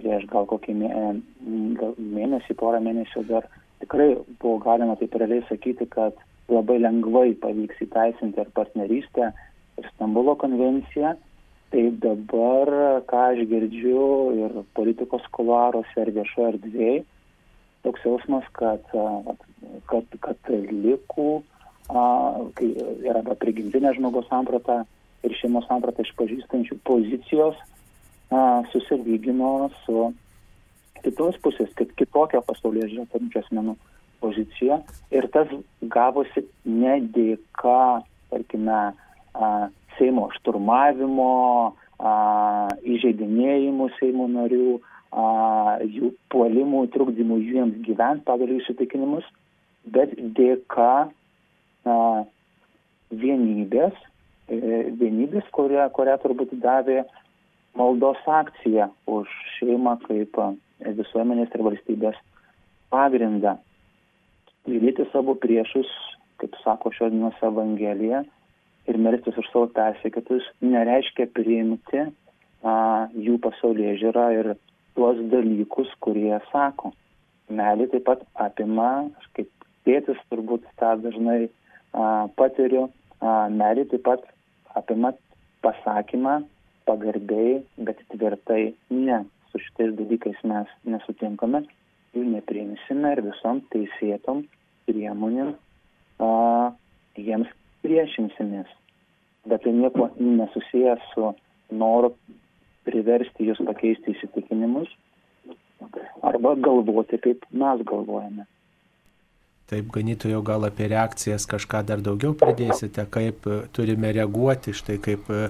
prieš 0.00 0.26
gal 0.32 0.48
kokį 0.50 0.74
mėnesį, 0.80 2.56
porą 2.58 2.80
mėnesių 2.82 3.24
dar 3.28 3.46
tikrai 3.84 4.14
buvo 4.40 4.58
galima 4.64 4.96
taip 5.00 5.14
realiai 5.20 5.44
sakyti, 5.48 5.86
kad 5.92 6.18
labai 6.50 6.80
lengvai 6.82 7.30
pavyks 7.42 7.84
įteisinti 7.86 8.42
ir 8.42 8.52
partnerystę, 8.56 9.30
ir 9.78 9.90
Stambulo 9.94 10.36
konvenciją. 10.40 11.14
Tai 11.70 11.82
dabar, 12.02 12.72
ką 13.06 13.18
aš 13.30 13.44
girdžiu 13.46 14.06
ir 14.34 14.56
politikos 14.74 15.22
kuluaruose, 15.36 15.94
ir 16.02 16.10
viešoje 16.16 16.48
erdvėje, 16.56 17.04
toks 17.86 18.04
jausmas, 18.06 18.46
kad, 18.58 18.84
kad 19.90 20.18
katalikų 20.26 21.30
kai 21.90 22.70
yra 23.08 23.22
prigimtinė 23.40 23.94
žmogaus 23.96 24.28
samprata 24.30 24.84
ir 25.26 25.34
šeimos 25.40 25.66
samprata 25.68 26.04
išpažįstančių 26.06 26.78
pozicijos 26.86 27.58
susilygino 28.70 29.70
su 29.84 30.10
kitos 31.00 31.38
pusės, 31.42 31.70
kad 31.74 31.90
kitokia 31.98 32.42
pasaulyje 32.46 32.92
žiūrė 32.92 33.08
turinčių 33.10 33.40
asmenų 33.40 33.74
pozicija. 34.20 34.80
Ir 35.10 35.26
tas 35.34 35.50
gavosi 35.82 36.44
ne 36.64 37.00
dėka, 37.14 38.04
tarkime, 38.30 38.80
Seimo 39.98 40.28
šturmavimo, 40.32 41.74
įžeidinėjimų 42.94 43.88
Seimo 43.98 44.28
narių, 44.30 44.78
jų 45.10 46.12
puolimų, 46.30 46.84
trukdymų 46.94 47.38
jiems 47.42 47.80
gyventi 47.86 48.24
pagal 48.24 48.52
jų 48.52 48.60
įsitikinimus, 48.62 49.24
bet 49.84 50.12
dėka 50.36 51.10
na, 51.84 51.96
vienybės, 53.10 53.94
e, 54.48 54.90
vienybės, 55.00 55.48
kurią, 55.50 55.90
kurią 55.90 56.16
turbūt 56.22 56.54
davė 56.62 57.04
maldos 57.74 58.18
akcija 58.26 58.90
už 59.06 59.28
šeimą 59.58 59.98
kaip 60.06 60.36
visuomenės 60.80 61.50
ir 61.54 61.62
valstybės 61.66 62.16
pagrindą. 62.90 63.58
Mylėti 64.68 65.06
savo 65.10 65.34
priešus, 65.34 65.88
kaip 66.38 66.54
sako 66.62 66.92
šiandienos 66.94 67.38
Evangelija, 67.42 68.24
ir 68.88 68.98
melstis 68.98 69.36
už 69.38 69.48
savo 69.52 69.68
persekėtus 69.74 70.46
nereiškia 70.62 71.28
priimti 71.34 72.02
a, 72.02 73.08
jų 73.14 73.38
pasaulyje 73.42 73.96
žiūrą 74.02 74.26
ir 74.38 74.52
tuos 74.94 75.20
dalykus, 75.32 75.90
kurie 76.04 76.36
sako. 76.50 76.92
Melė 77.50 77.88
taip 77.90 78.06
pat 78.06 78.22
apima, 78.38 79.08
aš 79.18 79.30
kaip 79.38 79.50
tėtis 79.86 80.20
turbūt 80.30 80.66
tą 80.80 80.94
dažnai 81.02 81.48
patiriu, 82.38 82.88
melį 83.60 83.88
taip 83.90 84.04
pat 84.06 84.26
apima 84.78 85.12
pasakymą 85.64 86.40
pagarbiai, 86.86 87.60
bet 87.78 88.00
tvirtai 88.14 88.74
ne. 88.90 89.24
Su 89.50 89.58
šitais 89.58 89.96
dalykais 89.98 90.38
mes 90.46 90.70
nesutinkame, 90.86 91.64
jų 92.14 92.22
nepriimsime 92.36 93.16
ir 93.16 93.22
visom 93.26 93.64
teisėtom 93.72 94.44
priemonėm 94.86 95.56
a, 96.22 96.28
jiems 97.18 97.50
priešinsimės. 97.82 98.70
Bet 99.50 99.64
tai 99.64 99.72
nieko 99.74 100.10
nesusijęs 100.20 101.02
su 101.14 101.32
noru 101.82 102.12
priversti 102.88 103.50
jūs 103.50 103.60
pakeisti 103.66 104.14
įsitikinimus 104.16 104.90
arba 106.26 106.54
galvoti, 106.60 107.18
kaip 107.22 107.44
mes 107.52 107.84
galvojame. 107.88 108.46
Taip, 109.70 109.86
ganytojo 109.94 110.40
gal 110.42 110.66
apie 110.66 110.88
reakcijas 110.90 111.44
kažką 111.46 111.84
dar 111.86 112.00
daugiau 112.02 112.32
pridėsite, 112.34 113.04
kaip 113.14 113.44
e, 113.46 113.58
turime 113.70 114.10
reaguoti, 114.16 114.74
štai 114.74 114.96
kaip 114.98 115.28
e, 115.30 115.44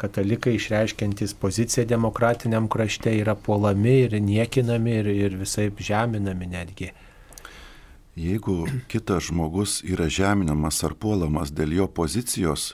katalikai 0.00 0.54
išreiškiantis 0.56 1.34
poziciją 1.42 1.84
demokratiniam 1.90 2.70
krašte 2.72 3.12
yra 3.20 3.34
puolami 3.36 3.98
ir 4.06 4.16
niekinami 4.16 4.96
ir, 5.02 5.10
ir 5.26 5.36
visai 5.42 5.68
žeminami 5.90 6.48
netgi. 6.54 6.88
Jeigu 8.16 8.62
kitas 8.88 9.28
žmogus 9.28 9.82
yra 9.84 10.08
žeminamas 10.08 10.80
ar 10.88 10.96
puolamas 10.96 11.52
dėl 11.52 11.76
jo 11.76 11.90
pozicijos, 12.00 12.70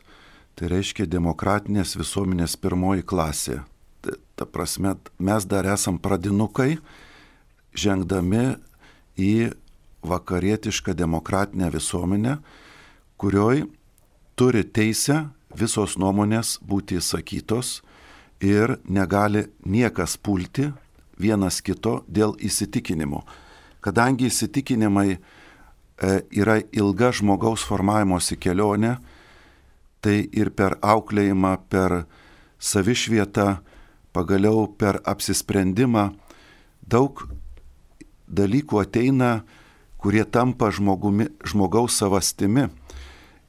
tai 0.55 0.71
reiškia 0.71 1.11
demokratinės 1.11 1.97
visuomenės 1.99 2.55
pirmoji 2.63 3.03
klasė. 3.03 3.59
Ta, 4.43 4.47
prasme, 4.47 4.97
mes 5.19 5.45
dar 5.47 5.63
esam 5.71 6.01
pradinukai, 6.03 6.81
žengdami 7.79 8.57
į 9.15 9.53
vakarietišką 10.03 10.97
demokratinę 10.99 11.69
visuomenę, 11.71 12.33
kurioj 13.23 13.63
turi 14.35 14.65
teisę 14.67 15.21
visos 15.55 15.95
nuomonės 15.95 16.57
būti 16.59 16.99
įsakytos 16.99 17.85
ir 18.43 18.81
negali 18.83 19.47
niekas 19.63 20.19
pulti 20.19 20.73
vienas 21.23 21.63
kito 21.63 22.01
dėl 22.11 22.35
įsitikinimų. 22.43 23.23
Kadangi 23.79 24.27
įsitikinimai 24.27 25.09
e, 25.15 25.19
yra 26.35 26.59
ilga 26.75 27.15
žmogaus 27.15 27.63
formavimosi 27.63 28.43
kelionė, 28.43 28.97
tai 30.03 30.25
ir 30.35 30.51
per 30.51 30.81
auklėjimą, 30.83 31.61
per 31.71 32.03
savišvietą, 32.59 33.63
pagaliau 34.13 34.67
per 34.79 35.01
apsisprendimą 35.09 36.11
daug 36.89 37.25
dalykų 38.29 38.81
ateina 38.83 39.43
kurie 40.03 40.25
tampa 40.25 40.71
žmogumi, 40.71 41.31
žmogaus 41.47 41.95
savastimi. 41.95 42.67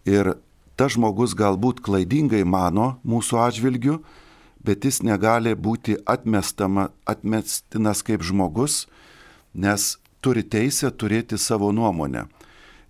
Ir 0.06 0.36
tas 0.78 0.94
žmogus 0.94 1.34
galbūt 1.34 1.82
klaidingai 1.82 2.44
mano 2.46 3.00
mūsų 3.08 3.40
atžvilgiu, 3.48 3.98
bet 4.64 4.86
jis 4.86 5.02
negali 5.04 5.56
būti 5.58 5.98
atmestama, 6.06 6.92
atmestinas 7.10 8.06
kaip 8.06 8.22
žmogus, 8.24 8.86
nes 9.54 9.98
turi 10.22 10.46
teisę 10.46 10.94
turėti 10.94 11.42
savo 11.42 11.72
nuomonę. 11.74 12.28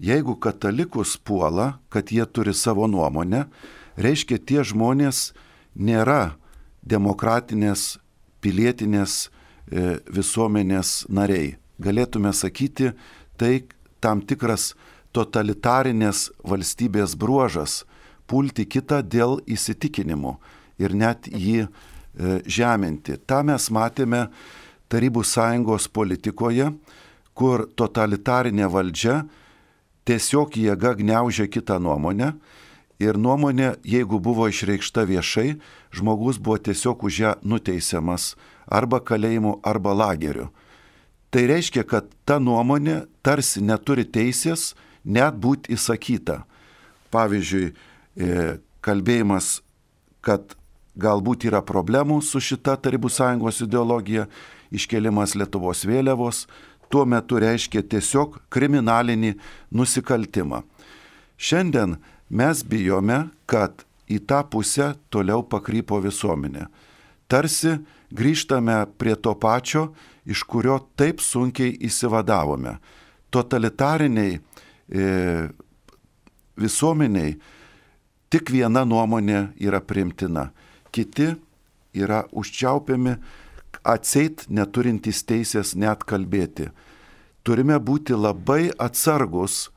Jeigu 0.04 0.36
katalikus 0.36 1.16
puola, 1.18 1.80
kad 1.90 2.12
jie 2.12 2.26
turi 2.28 2.54
savo 2.54 2.90
nuomonę, 2.92 3.46
reiškia 3.96 4.42
tie 4.44 4.66
žmonės 4.68 5.32
nėra 5.80 6.36
demokratinės, 6.84 7.98
pilietinės 8.44 9.28
e, 9.28 10.00
visuomenės 10.12 11.06
nariai. 11.10 11.56
Galėtume 11.82 12.34
sakyti, 12.36 12.92
tai 13.38 13.64
tam 14.04 14.22
tikras 14.22 14.74
totalitarinės 15.16 16.30
valstybės 16.44 17.16
bruožas- 17.16 17.84
pulti 18.30 18.66
kitą 18.66 19.02
dėl 19.04 19.40
įsitikinimų 19.46 20.38
ir 20.80 20.94
net 20.94 21.28
jį 21.28 21.68
e, 21.68 21.70
žeminti. 22.46 23.18
Ta 23.26 23.44
mes 23.44 23.70
matėme 23.70 24.30
Tarybų 24.94 25.24
sąjungos 25.26 25.88
politikoje, 25.90 26.68
kur 27.34 27.66
totalitarinė 27.74 28.68
valdžia 28.70 29.24
tiesiog 30.06 30.54
jėga 30.54 30.94
gniaužė 31.00 31.48
kitą 31.50 31.80
nuomonę 31.82 32.34
ir 33.02 33.18
nuomonė, 33.18 33.74
jeigu 33.84 34.20
buvo 34.22 34.46
išreikšta 34.52 35.08
viešai, 35.10 35.56
žmogus 35.94 36.40
buvo 36.42 36.58
tiesiog 36.58 37.04
už 37.04 37.20
ją 37.20 37.32
nuteisiamas 37.46 38.34
arba 38.68 39.00
kalėjimu, 39.00 39.60
arba 39.64 39.94
lageriu. 39.94 40.50
Tai 41.34 41.46
reiškia, 41.50 41.84
kad 41.86 42.10
ta 42.26 42.40
nuomonė 42.40 43.06
tarsi 43.26 43.62
neturi 43.62 44.06
teisės 44.06 44.74
net 45.04 45.38
būti 45.38 45.74
įsakyta. 45.74 46.44
Pavyzdžiui, 47.14 47.74
e, 48.18 48.58
kalbėjimas, 48.82 49.62
kad 50.22 50.56
galbūt 50.96 51.48
yra 51.50 51.62
problemų 51.66 52.22
su 52.22 52.42
šita 52.42 52.76
Tarybų 52.78 53.10
sąjungos 53.10 53.64
ideologija, 53.66 54.28
iškelimas 54.74 55.36
Lietuvos 55.38 55.86
vėliavos, 55.86 56.46
tuo 56.90 57.06
metu 57.10 57.40
reiškia 57.42 57.82
tiesiog 57.90 58.38
kriminalinį 58.54 59.34
nusikaltimą. 59.74 60.62
Šiandien 61.38 61.98
mes 62.30 62.62
bijome, 62.64 63.30
kad 63.50 63.86
į 64.14 64.22
tą 64.30 64.44
pusę 64.50 64.94
toliau 65.14 65.44
pakrypo 65.50 66.00
visuomenė. 66.04 66.68
Tarsi 67.28 67.78
grįžtame 68.14 68.84
prie 69.00 69.16
to 69.16 69.34
pačio, 69.40 69.88
iš 70.26 70.44
kurio 70.48 70.78
taip 71.00 71.22
sunkiai 71.24 71.74
įsivadavome. 71.88 72.78
Totalitariniai 73.34 74.38
e, 74.38 75.08
visuomeniai 76.60 77.34
tik 78.30 78.52
viena 78.54 78.84
nuomonė 78.86 79.48
yra 79.62 79.82
primtina, 79.82 80.52
kiti 80.94 81.34
yra 81.94 82.24
užčiaupiami, 82.32 83.18
atseit 83.84 84.46
neturintys 84.50 85.24
teisės 85.28 85.74
net 85.76 86.06
kalbėti. 86.08 86.70
Turime 87.44 87.76
būti 87.80 88.16
labai 88.16 88.72
atsargus, 88.80 89.68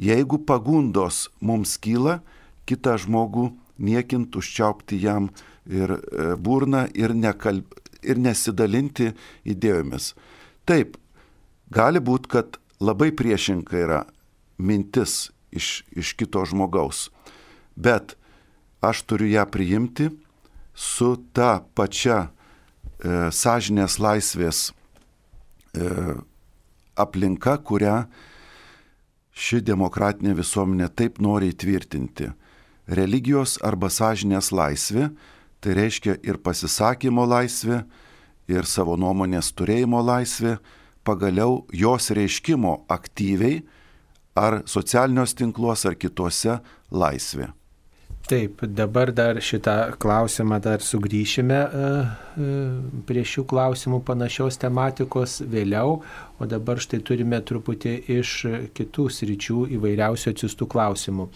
jeigu 0.00 0.40
pagundos 0.48 1.28
mums 1.40 1.76
kyla, 1.76 2.20
kitą 2.68 2.96
žmogų 3.00 3.50
niekint 3.80 4.36
užčiaupti 4.36 4.98
jam 5.00 5.30
ir 5.66 5.96
burną 6.36 6.86
ir, 6.98 7.14
nekalb, 7.16 7.68
ir 8.02 8.20
nesidalinti 8.20 9.12
idėjomis. 9.48 10.12
Taip, 10.68 10.98
Gali 11.70 12.02
būti, 12.02 12.30
kad 12.34 12.58
labai 12.82 13.12
priešinga 13.14 13.78
yra 13.78 14.00
mintis 14.58 15.30
iš, 15.54 15.84
iš 15.94 16.16
kito 16.18 16.42
žmogaus, 16.42 17.08
bet 17.78 18.16
aš 18.82 19.04
turiu 19.06 19.30
ją 19.30 19.44
priimti 19.46 20.08
su 20.74 21.12
ta 21.32 21.60
pačia 21.78 22.18
e, 22.26 23.30
sąžinės 23.30 24.00
laisvės 24.02 24.64
e, 24.66 25.86
aplinka, 26.98 27.54
kurią 27.62 28.02
ši 29.30 29.62
demokratinė 29.62 30.34
visuomenė 30.40 30.90
taip 30.90 31.22
nori 31.22 31.52
įtvirtinti. 31.54 32.32
Religijos 32.90 33.58
arba 33.62 33.90
sąžinės 33.92 34.50
laisvė 34.50 35.10
tai 35.60 35.76
reiškia 35.76 36.16
ir 36.24 36.40
pasisakymo 36.42 37.26
laisvė, 37.28 37.84
ir 38.50 38.66
savo 38.66 38.96
nuomonės 38.98 39.52
turėjimo 39.54 40.00
laisvė, 40.02 40.56
pagaliau 41.06 41.62
jos 41.72 42.10
reiškimo 42.16 42.80
aktyviai 42.90 43.60
ar 44.36 44.62
socialiniuose 44.68 45.38
tinkluose 45.42 45.90
ar 45.90 45.96
kituose 46.00 46.58
laisvė. 46.90 47.50
Taip, 48.30 48.60
dabar 48.62 49.10
dar 49.10 49.40
šitą 49.42 49.96
klausimą 49.98 50.60
dar 50.62 50.84
sugrįšime 50.84 51.56
e, 51.56 51.80
e, 52.44 52.50
prie 53.08 53.24
šių 53.26 53.42
klausimų 53.50 54.02
panašios 54.06 54.60
tematikos 54.60 55.40
vėliau, 55.50 55.96
o 56.38 56.46
dabar 56.46 56.78
štai 56.78 57.00
turime 57.02 57.40
truputį 57.42 57.96
iš 58.20 58.34
kitų 58.76 59.08
sričių 59.16 59.64
įvairiausių 59.78 60.34
atsistų 60.34 60.68
klausimų. 60.70 61.26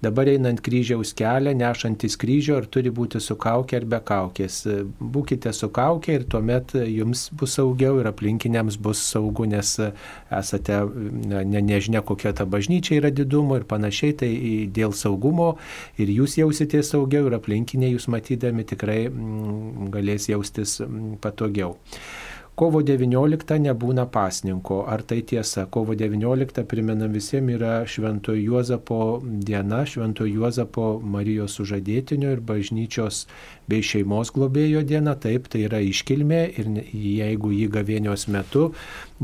Dabar 0.00 0.30
einant 0.32 0.62
kryžiaus 0.64 1.12
kelią, 1.12 1.52
nešantis 1.60 2.16
kryžio, 2.20 2.56
ar 2.56 2.66
turi 2.72 2.88
būti 2.94 3.20
su 3.20 3.34
kaukė 3.40 3.80
ar 3.82 3.86
be 3.92 3.98
kaukės. 4.10 4.62
Būkite 4.96 5.52
su 5.52 5.68
kaukė 5.76 6.14
ir 6.16 6.24
tuomet 6.32 6.72
jums 6.88 7.26
bus 7.36 7.58
saugiau 7.58 7.98
ir 8.00 8.08
aplinkiniams 8.08 8.78
bus 8.80 9.02
saugu, 9.04 9.44
nes 9.50 9.74
esate 10.40 10.80
ne, 10.88 11.60
nežinia, 11.60 12.00
kokia 12.00 12.32
ta 12.32 12.48
bažnyčia 12.48 12.96
yra 13.02 13.12
didumo 13.12 13.60
ir 13.60 13.68
panašiai, 13.68 14.16
tai 14.24 14.32
dėl 14.72 14.96
saugumo 14.96 15.52
ir 16.00 16.12
jūs 16.16 16.38
jausitės 16.40 16.94
saugiau 16.94 17.28
ir 17.28 17.36
aplinkiniai 17.36 17.92
jūs 17.92 18.08
matydami 18.08 18.64
tikrai 18.72 19.02
mm, 19.10 19.92
galės 19.92 20.30
jaustis 20.32 20.78
mm, 20.80 21.18
patogiau. 21.20 21.76
Kovo 22.60 22.82
19 22.84 23.56
nebūna 23.64 24.02
pasninko. 24.12 24.82
Ar 24.92 25.00
tai 25.08 25.22
tiesa? 25.24 25.62
Kovo 25.72 25.94
19, 25.96 26.60
primenam 26.68 27.14
visiems, 27.16 27.54
yra 27.54 27.86
Šventojo 27.88 28.36
Juozapo 28.36 28.98
diena, 29.24 29.78
Šventojo 29.88 30.42
Juozapo 30.42 30.84
Marijos 31.00 31.54
sužadėtinio 31.56 32.34
ir 32.34 32.42
bažnyčios 32.44 33.22
bei 33.64 33.80
šeimos 33.80 34.34
globėjo 34.36 34.82
diena. 34.84 35.14
Taip, 35.16 35.48
tai 35.48 35.62
yra 35.70 35.80
iškilmė 35.80 36.42
ir 36.60 36.68
jeigu 36.92 37.54
jį 37.56 37.70
gavėnios 37.78 38.26
metu 38.28 38.66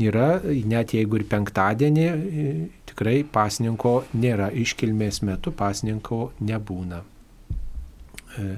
yra, 0.01 0.41
net 0.41 0.97
jeigu 0.97 1.21
ir 1.21 1.27
penktadienį, 1.29 2.09
tikrai 2.89 3.19
pasninko 3.37 3.99
nėra. 4.17 4.49
Iškilmės 4.65 5.21
metu 5.29 5.53
pasninko 5.53 6.31
nebūna. 6.41 7.05
E, 8.41 8.49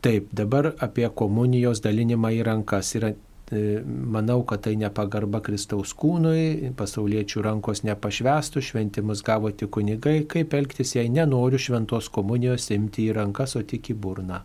taip, 0.00 0.32
dabar 0.32 0.72
apie 0.80 1.04
komunijos 1.12 1.84
dalinimą 1.84 2.32
į 2.40 2.44
rankas 2.48 2.96
yra 2.96 3.12
manau, 3.50 4.42
kad 4.42 4.64
tai 4.64 4.74
nepagarba 4.74 5.38
Kristaus 5.44 5.92
kūnui, 5.94 6.72
pasauliečių 6.74 7.44
rankos 7.46 7.84
nepašvestų, 7.86 8.62
šventimus 8.62 9.22
gavo 9.22 9.52
tik 9.54 9.70
kunigai, 9.76 10.24
kaip 10.26 10.54
elgtis, 10.54 10.96
jei 10.96 11.08
nenoriu 11.08 11.58
šventos 11.58 12.10
komunijos 12.10 12.70
imti 12.74 13.06
į 13.06 13.14
rankas, 13.20 13.54
o 13.54 13.62
tik 13.62 13.92
į 13.94 13.98
burną. 14.02 14.42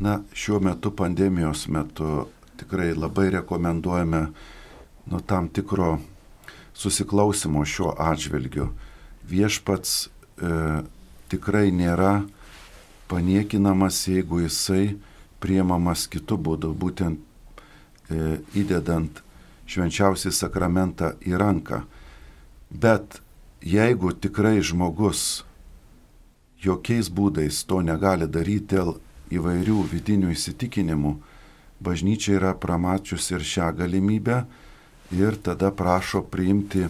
Na, 0.00 0.16
šiuo 0.34 0.58
metu, 0.64 0.90
pandemijos 0.90 1.68
metu, 1.68 2.26
tikrai 2.58 2.94
labai 2.96 3.28
rekomenduojame 3.36 4.22
nu, 5.10 5.20
tam 5.20 5.48
tikro 5.48 5.98
susiklausimo 6.74 7.62
šiuo 7.64 7.92
atžvilgiu. 7.98 8.70
Viešpats 9.30 9.92
e, 10.06 10.50
tikrai 11.30 11.68
nėra 11.70 12.24
paniekinamas, 13.12 14.00
jeigu 14.08 14.40
jisai 14.42 14.96
priemamas 15.40 16.06
kitų 16.10 16.38
būdų, 16.46 16.70
būtent 16.76 17.20
e, 18.10 18.38
įdedant 18.60 19.22
švenčiausią 19.70 20.32
sakramentą 20.34 21.14
į 21.26 21.38
ranką. 21.40 21.84
Bet 22.70 23.20
jeigu 23.62 24.12
tikrai 24.12 24.60
žmogus 24.62 25.44
jokiais 26.60 27.08
būdais 27.08 27.64
to 27.66 27.80
negali 27.84 28.28
daryti 28.28 28.76
dėl 28.76 28.96
įvairių 29.30 29.84
vidinių 29.92 30.32
įsitikinimų, 30.34 31.14
bažnyčia 31.80 32.36
yra 32.36 32.54
pramačius 32.58 33.30
ir 33.32 33.46
šią 33.46 33.70
galimybę 33.78 34.42
ir 35.16 35.38
tada 35.42 35.70
prašo 35.72 36.22
priimti 36.22 36.88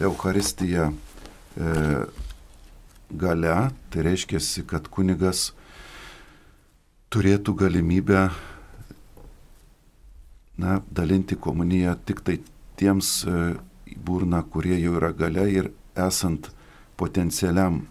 Euharistiją 0.00 0.88
e, 0.90 1.72
gale, 3.12 3.56
tai 3.90 4.06
reiškia, 4.06 4.40
kad 4.66 4.88
kunigas 4.88 5.52
turėtų 7.12 7.54
galimybę 7.60 8.22
na, 10.62 10.80
dalinti 10.90 11.36
komuniją 11.36 11.94
tik 12.08 12.22
tai 12.24 12.38
tiems 12.80 13.10
e, 13.28 13.38
į 13.92 13.96
burną, 14.00 14.42
kurie 14.48 14.78
jau 14.80 14.96
yra 14.96 15.12
gale 15.16 15.44
ir 15.52 15.70
esant 15.98 16.48
potencialiam 16.96 17.82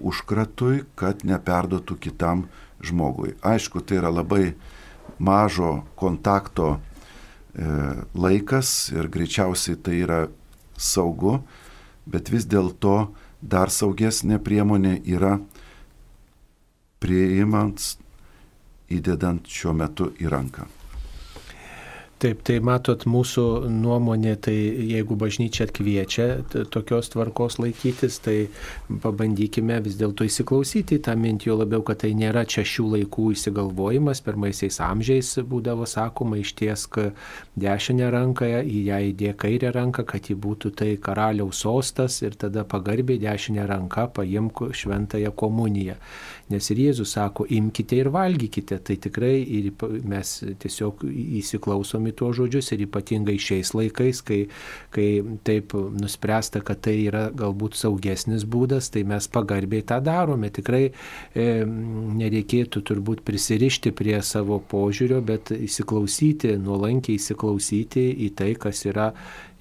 užkratui, 0.00 0.84
kad 0.96 1.24
neperdotų 1.26 1.98
kitam 2.00 2.46
žmogui. 2.84 3.34
Aišku, 3.44 3.82
tai 3.84 4.00
yra 4.00 4.12
labai 4.12 4.54
mažo 5.18 5.84
kontakto 5.98 6.74
e, 6.74 6.78
laikas 8.16 8.72
ir 8.94 9.10
greičiausiai 9.12 9.76
tai 9.76 9.98
yra 10.06 10.20
saugu, 10.80 11.42
bet 12.08 12.32
vis 12.32 12.48
dėlto 12.48 13.12
dar 13.44 13.68
saugesnė 13.72 14.40
priemonė 14.40 14.96
yra 15.04 15.36
priimant 17.04 18.03
įdedant 18.90 19.48
šiuo 19.48 19.76
metu 19.76 20.12
į 20.20 20.32
ranką. 20.32 20.70
Taip, 22.24 22.44
tai 22.46 22.54
matot, 22.64 23.02
mūsų 23.10 23.42
nuomonė, 23.68 24.30
tai 24.46 24.54
jeigu 24.88 25.16
bažnyčia 25.20 25.66
kviečia 25.68 26.26
tokios 26.72 27.10
tvarkos 27.12 27.58
laikytis, 27.58 28.20
tai 28.24 28.36
pabandykime 29.02 29.76
vis 29.84 29.98
dėlto 30.00 30.24
įsiklausyti 30.24 31.00
tą 31.04 31.16
mintį, 31.20 31.50
jo 31.50 31.56
labiau, 31.58 31.82
kad 31.84 32.00
tai 32.00 32.14
nėra 32.16 32.46
čia 32.48 32.62
šių 32.64 32.86
laikų 32.94 33.26
įsigalvojimas, 33.34 34.22
pirmaisiais 34.24 34.78
amžiais 34.86 35.34
būdavo 35.50 35.84
sakoma, 35.90 36.38
ištiesk 36.40 37.00
dešinę 37.60 38.08
ranką, 38.14 38.48
į 38.62 38.84
ją 38.92 39.02
įdėk 39.10 39.42
kairę 39.44 39.74
ranką, 39.76 40.06
kad 40.14 40.30
ji 40.30 40.38
būtų 40.46 40.72
tai 40.80 40.92
karaliaus 40.96 41.60
sostas 41.66 42.22
ir 42.22 42.38
tada 42.40 42.64
pagarbiai 42.64 43.20
dešinę 43.26 43.66
ranką 43.68 44.06
paimk 44.16 44.70
šventąją 44.72 45.34
komuniją. 45.36 45.98
Nes 46.52 46.66
ir 46.70 46.80
Jėzus 46.82 47.14
sako, 47.16 47.46
imkite 47.48 47.96
ir 47.96 48.10
valgykite, 48.12 48.76
tai 48.84 48.98
tikrai 49.00 49.38
ir 49.58 49.70
mes 50.04 50.32
tiesiog 50.60 51.04
įsiklausom 51.40 52.10
į 52.10 52.14
tuos 52.18 52.36
žodžius 52.36 52.68
ir 52.74 52.84
ypatingai 52.84 53.36
šiais 53.40 53.72
laikais, 53.76 54.20
kai, 54.26 54.40
kai 54.92 55.08
taip 55.46 55.72
nuspręsta, 55.74 56.60
kad 56.66 56.82
tai 56.84 56.98
yra 57.06 57.24
galbūt 57.32 57.78
saugesnis 57.80 58.44
būdas, 58.44 58.90
tai 58.92 59.06
mes 59.08 59.28
pagarbiai 59.32 59.86
tą 59.88 60.02
darome. 60.04 60.52
Tikrai 60.54 60.82
e, 60.90 61.46
nereikėtų 62.20 62.84
turbūt 62.92 63.24
prisirišti 63.24 63.94
prie 63.96 64.18
savo 64.20 64.60
požiūrio, 64.60 65.22
bet 65.24 65.54
įsiklausyti, 65.56 66.58
nuolankiai 66.60 67.16
įsiklausyti 67.16 68.10
į 68.28 68.30
tai, 68.36 68.52
kas 68.60 68.84
yra 68.90 69.14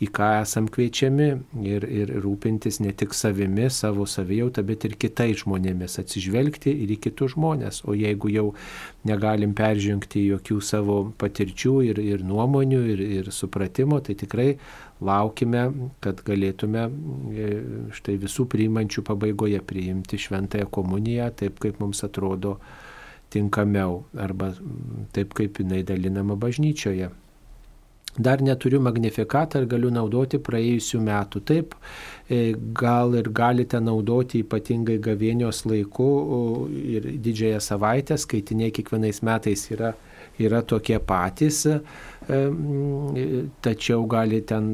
į 0.04 0.08
ką 0.16 0.30
esam 0.42 0.68
kviečiami 0.72 1.28
ir, 1.66 1.86
ir 1.88 2.12
rūpintis 2.24 2.80
ne 2.84 2.92
tik 2.98 3.16
savimi, 3.16 3.70
savo 3.72 4.06
savijautą, 4.10 4.64
bet 4.68 4.86
ir 4.88 4.98
kitais 5.00 5.44
žmonėmis, 5.44 5.98
atsižvelgti 6.02 6.74
ir 6.84 6.94
į 6.96 7.00
kitus 7.08 7.36
žmonės. 7.38 7.84
O 7.88 7.96
jeigu 7.98 8.32
jau 8.34 8.48
negalim 9.08 9.56
peržengti 9.58 10.26
jokių 10.28 10.60
savo 10.64 10.98
patirčių 11.22 11.76
ir, 11.90 12.02
ir 12.04 12.26
nuomonių 12.28 12.82
ir, 12.96 13.06
ir 13.20 13.32
supratimo, 13.36 14.02
tai 14.04 14.18
tikrai 14.20 14.50
laukime, 15.04 15.66
kad 16.04 16.22
galėtume 16.26 16.86
e, 16.88 17.50
štai 17.96 18.18
visų 18.22 18.48
priimančių 18.52 19.04
pabaigoje 19.08 19.60
priimti 19.68 20.20
šventąją 20.22 20.70
komuniją 20.74 21.32
taip, 21.44 21.60
kaip 21.64 21.82
mums 21.84 22.04
atrodo 22.06 22.58
tinkamiau 23.34 24.04
arba 24.20 24.54
taip, 25.16 25.34
kaip 25.38 25.60
jinai 25.62 25.82
dalinama 25.88 26.38
bažnyčioje. 26.40 27.10
Dar 28.18 28.42
neturiu 28.46 28.80
magnifikatą 28.82 29.64
ir 29.64 29.68
galiu 29.72 29.90
naudoti 29.90 30.38
praėjusių 30.38 31.00
metų. 31.02 31.40
Taip, 31.50 31.74
e, 32.30 32.54
gal 32.78 33.16
ir 33.18 33.30
galite 33.34 33.80
naudoti 33.82 34.44
ypatingai 34.44 35.00
gavėnios 35.02 35.64
laiku 35.66 36.10
ir 36.70 37.10
didžiąją 37.26 37.62
savaitę, 37.62 38.18
skaitiniai 38.22 38.74
kiekvienais 38.76 39.24
metais 39.26 39.66
yra 39.74 39.96
yra 40.42 40.64
tokie 40.66 41.00
patys 41.04 41.66
tačiau 43.62 44.06
gali 44.08 44.42
ten 44.48 44.72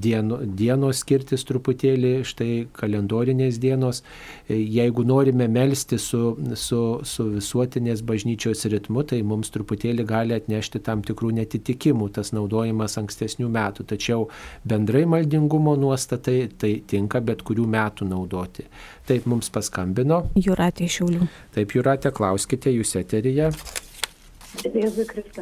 dieno, 0.00 0.38
dienos 0.42 1.02
skirtis 1.04 1.44
truputėlį, 1.46 2.24
štai 2.26 2.66
kalendorinės 2.74 3.60
dienos. 3.62 4.02
Jeigu 4.48 5.04
norime 5.06 5.48
melstį 5.48 5.98
su, 6.02 6.22
su, 6.58 6.80
su 7.04 7.28
visuotinės 7.36 8.02
bažnyčios 8.02 8.66
ritmu, 8.72 9.04
tai 9.06 9.22
mums 9.22 9.52
truputėlį 9.54 10.06
gali 10.08 10.34
atnešti 10.38 10.82
tam 10.82 11.04
tikrų 11.06 11.32
netitikimų 11.38 12.10
tas 12.18 12.32
naudojimas 12.34 12.98
ankstesnių 13.00 13.50
metų. 13.54 13.86
Tačiau 13.94 14.28
bendrai 14.68 15.04
maldingumo 15.06 15.76
nuostatai 15.78 16.48
tai 16.58 16.78
tinka 16.86 17.22
bet 17.22 17.44
kurių 17.46 17.68
metų 17.70 18.08
naudoti. 18.10 18.66
Taip 19.08 19.28
mums 19.30 19.50
paskambino. 19.52 20.24
Juratė 20.36 20.88
Šiaulių. 20.90 21.28
Taip, 21.54 21.76
Juratė, 21.76 22.12
klauskite 22.14 22.72
jūs 22.74 22.96
eteryje. 22.98 23.52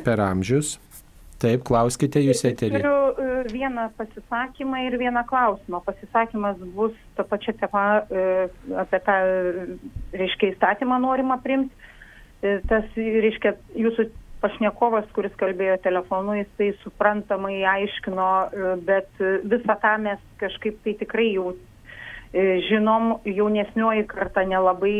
Per 0.04 0.20
amžius. 0.20 0.76
Taip, 1.36 1.66
klauskite 1.68 2.22
jūs 2.24 2.40
eterį. 2.48 2.78
Turiu 2.80 3.00
e, 3.20 3.40
vieną 3.52 3.90
pasisakymą 3.98 4.86
ir 4.86 4.96
vieną 5.00 5.20
klausimą. 5.28 5.82
Pasisakymas 5.84 6.62
bus 6.76 6.94
ta 7.18 7.26
pačia 7.28 7.52
tema, 7.60 7.82
e, 8.08 8.46
apie 8.80 9.00
tą, 9.04 9.16
reiškia, 10.16 10.54
įstatymą 10.54 10.96
norima 11.04 11.36
primti. 11.44 11.74
E, 12.40 12.56
tas, 12.70 12.88
reiškia, 12.96 13.52
jūsų 13.76 14.08
pašnekovas, 14.40 15.10
kuris 15.16 15.36
kalbėjo 15.40 15.76
telefonu, 15.84 16.38
jisai 16.40 16.70
suprantamai 16.80 17.60
aiškino, 17.68 18.32
bet 18.88 19.08
visą 19.48 19.76
tą 19.80 19.94
mes 20.04 20.20
kažkaip 20.40 20.76
tai 20.84 20.92
tikrai 21.00 21.30
jau 21.34 21.54
žinom, 22.68 23.16
jaunesnioji 23.24 24.04
karta 24.10 24.44
nelabai 24.44 24.92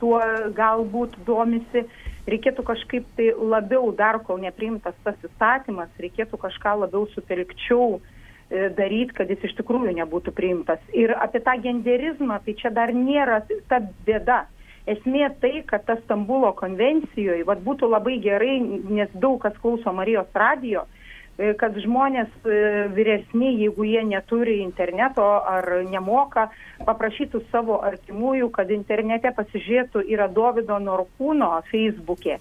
tuo 0.00 0.18
galbūt 0.58 1.14
domisi 1.28 1.84
reikėtų 2.30 2.64
kažkaip 2.66 3.06
tai 3.16 3.32
labiau 3.36 3.90
dar 3.96 4.20
kol 4.26 4.40
nepriimtas 4.42 4.94
tas 5.04 5.18
įstatymas, 5.26 5.90
reikėtų 6.02 6.38
kažką 6.40 6.74
labiau 6.84 7.06
sutelkčiau 7.14 7.98
e, 7.98 8.68
daryti, 8.76 9.16
kad 9.18 9.30
jis 9.30 9.48
iš 9.48 9.56
tikrųjų 9.60 9.94
nebūtų 9.98 10.34
priimtas. 10.36 10.82
Ir 10.94 11.14
apie 11.18 11.42
tą 11.42 11.56
genderizmą, 11.62 12.40
tai 12.44 12.56
čia 12.58 12.70
dar 12.74 12.94
nėra 12.94 13.42
ta 13.70 13.82
bėda. 14.06 14.44
Esmė 14.86 15.28
tai, 15.38 15.60
kad 15.66 15.84
ta 15.86 15.94
Stambulo 16.00 16.50
konvencijoje, 16.58 17.44
vad 17.46 17.60
būtų 17.62 17.86
labai 17.90 18.16
gerai, 18.22 18.56
nes 18.62 19.12
daug 19.14 19.38
kas 19.44 19.54
klauso 19.62 19.92
Marijos 19.94 20.30
radijo, 20.34 20.88
kad 21.36 21.76
žmonės 21.80 22.28
e, 22.44 22.56
vyresni, 22.92 23.54
jeigu 23.62 23.86
jie 23.88 24.02
neturi 24.04 24.58
interneto 24.60 25.24
ar 25.24 25.66
nemoka, 25.88 26.50
paprašytų 26.84 27.40
savo 27.50 27.80
artimųjų, 27.86 28.50
kad 28.52 28.70
internete 28.70 29.32
pasižiūrėtų 29.36 30.04
yra 30.12 30.28
Davido 30.28 30.78
Norkūno 30.82 31.54
Facebook'e. 31.70 32.38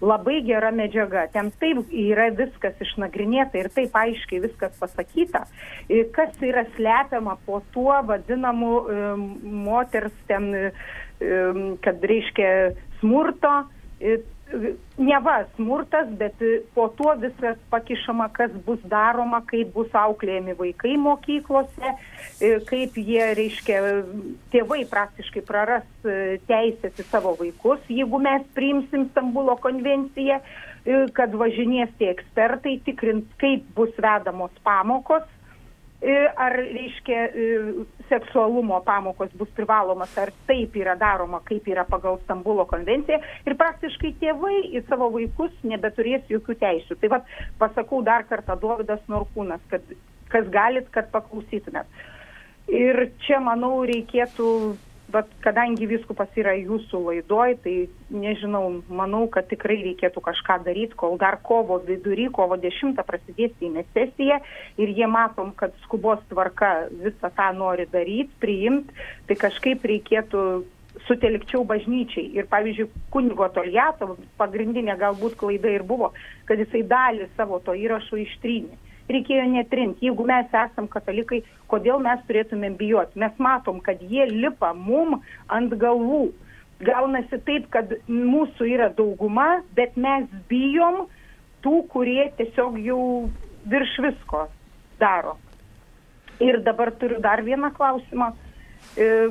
Labai 0.00 0.38
gera 0.46 0.70
medžiaga, 0.72 1.26
ten 1.28 1.50
taip 1.60 1.90
yra 1.92 2.30
viskas 2.32 2.78
išnagrinėta 2.80 3.60
ir 3.60 3.68
taip 3.74 3.98
aiškiai 4.00 4.40
viskas 4.46 4.72
pasakyta, 4.80 5.44
e, 5.90 6.06
kas 6.08 6.32
yra 6.40 6.64
slepiama 6.78 7.36
po 7.44 7.60
tuo 7.74 7.98
vadinamu 8.08 8.72
moters 9.44 10.16
ten, 10.30 10.72
kad 11.84 12.04
reiškia 12.08 12.72
smurto 13.02 13.52
neva 15.00 15.36
smurtas, 15.56 16.08
bet 16.20 16.40
po 16.74 16.88
tuo 16.96 17.14
viskas 17.20 17.58
pakišama, 17.70 18.28
kas 18.36 18.52
bus 18.66 18.80
daroma, 18.90 19.42
kaip 19.48 19.72
bus 19.74 19.92
auklėjami 19.96 20.56
vaikai 20.58 20.96
mokyklose, 21.00 21.94
kaip 22.68 22.98
jie, 23.00 23.22
reiškia, 23.38 23.80
tėvai 24.54 24.82
praktiškai 24.90 25.44
praras 25.46 25.86
teisės 26.50 27.00
į 27.00 27.08
savo 27.10 27.36
vaikus, 27.40 27.82
jeigu 27.88 28.22
mes 28.22 28.46
priimsim 28.56 29.08
Stambulo 29.10 29.56
konvenciją, 29.62 30.40
kad 31.16 31.34
važinės 31.36 31.92
tie 32.00 32.08
ekspertai 32.14 32.78
tikrint, 32.86 33.28
kaip 33.40 33.66
bus 33.76 33.92
vedamos 34.00 34.54
pamokos 34.64 35.26
ar, 36.00 36.56
reiškia, 36.56 37.24
seksualumo 38.08 38.80
pamokos 38.86 39.32
bus 39.36 39.50
privalomas, 39.56 40.14
ar 40.18 40.32
taip 40.48 40.76
yra 40.80 40.94
daroma, 40.96 41.42
kaip 41.44 41.68
yra 41.68 41.84
pagal 41.88 42.18
Stambulo 42.24 42.64
konvenciją. 42.70 43.20
Ir 43.44 43.56
praktiškai 43.60 44.14
tėvai 44.22 44.56
į 44.72 44.84
savo 44.88 45.10
vaikus 45.12 45.52
nebeturės 45.62 46.24
jokių 46.32 46.56
teisų. 46.62 46.96
Tai 47.00 47.12
vad 47.16 47.34
pasakau 47.60 48.00
dar 48.06 48.24
kartą 48.30 48.56
Dovydas 48.60 49.04
Norkūnas, 49.12 49.60
kad 49.72 49.84
kas 50.32 50.48
galit, 50.54 50.88
kad 50.94 51.10
paklausytumėt. 51.12 51.88
Ir 52.70 53.10
čia, 53.26 53.40
manau, 53.42 53.82
reikėtų 53.88 54.48
bet 55.12 55.28
kadangi 55.44 55.88
viskupas 55.90 56.32
yra 56.38 56.52
jūsų 56.58 57.00
laidoj, 57.06 57.54
tai 57.64 57.74
nežinau, 58.14 58.80
manau, 58.88 59.24
kad 59.32 59.48
tikrai 59.50 59.78
reikėtų 59.82 60.22
kažką 60.24 60.60
daryti, 60.66 60.96
kol 60.98 61.16
dar 61.20 61.38
kovo 61.46 61.80
vidury, 61.84 62.28
kovo 62.32 62.58
10 62.60 62.98
prasidės 63.06 63.54
įmė 63.60 63.84
sesija 63.94 64.40
ir 64.80 64.92
jie 64.96 65.08
matom, 65.10 65.54
kad 65.56 65.74
skubos 65.84 66.22
tvarka 66.32 66.90
visą 66.90 67.32
tą 67.36 67.50
nori 67.56 67.88
daryti, 67.92 68.34
priimti, 68.42 68.94
tai 69.28 69.38
kažkaip 69.40 69.86
reikėtų 69.92 70.44
sutelkčiau 71.06 71.64
bažnyčiai. 71.64 72.30
Ir 72.36 72.48
pavyzdžiui, 72.50 72.90
kunigo 73.14 73.46
Toliato 73.54 74.16
pagrindinė 74.40 74.98
galbūt 75.00 75.38
klaida 75.40 75.70
ir 75.70 75.86
buvo, 75.86 76.12
kad 76.50 76.60
jisai 76.60 76.82
dalį 76.86 77.30
savo 77.36 77.60
to 77.64 77.76
įrašo 77.78 78.18
ištrynė 78.20 78.89
reikėjo 79.16 79.46
netrinti. 79.50 80.08
Jeigu 80.08 80.26
mes 80.28 80.54
esam 80.62 80.88
katalikai, 80.90 81.42
kodėl 81.70 82.00
mes 82.04 82.22
turėtumėm 82.28 82.76
bijoti? 82.78 83.20
Mes 83.22 83.34
matom, 83.42 83.80
kad 83.84 84.02
jie 84.02 84.26
lipa 84.30 84.72
mum 84.76 85.20
ant 85.48 85.74
galvų. 85.82 86.30
Gaunasi 86.80 87.40
taip, 87.44 87.68
kad 87.74 87.92
mūsų 88.08 88.70
yra 88.70 88.88
dauguma, 88.96 89.60
bet 89.76 89.98
mes 90.00 90.24
bijom 90.48 91.04
tų, 91.64 91.82
kurie 91.92 92.30
tiesiog 92.38 92.78
jau 92.80 93.02
virš 93.68 93.98
visko 94.06 94.46
daro. 95.00 95.36
Ir 96.40 96.62
dabar 96.64 96.94
turiu 96.96 97.20
dar 97.20 97.42
vieną 97.44 97.68
klausimą. 97.76 98.30
E, 98.96 99.28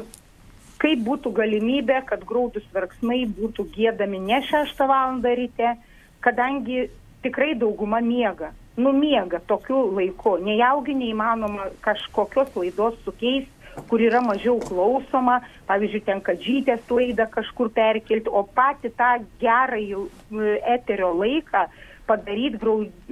kaip 0.80 1.02
būtų 1.08 1.34
galimybė, 1.42 2.04
kad 2.06 2.22
graudus 2.28 2.66
verksmai 2.74 3.24
būtų 3.26 3.66
gėdami 3.74 4.22
ne 4.30 4.44
6 4.46 4.86
val. 4.88 5.18
ryte, 5.24 5.76
kadangi 6.22 6.90
tikrai 7.24 7.56
dauguma 7.56 8.00
miega 8.00 8.54
numiega 8.80 9.42
tokiu 9.52 9.86
laiku. 9.98 10.38
Nejaugi 10.44 10.96
neįmanoma 11.04 11.70
kažkokios 11.86 12.56
laidos 12.60 13.00
sukeisti 13.06 13.60
kur 13.88 14.02
yra 14.02 14.22
mažiau 14.24 14.58
klausoma, 14.64 15.40
pavyzdžiui, 15.70 16.02
tenka 16.08 16.36
žytės 16.42 16.90
laidą 16.92 17.28
kažkur 17.32 17.70
perkelti, 17.76 18.32
o 18.32 18.44
pati 18.44 18.92
tą 18.98 19.20
gerą 19.42 19.80
eterio 20.74 21.14
laiką 21.16 21.68
padaryti 22.10 22.58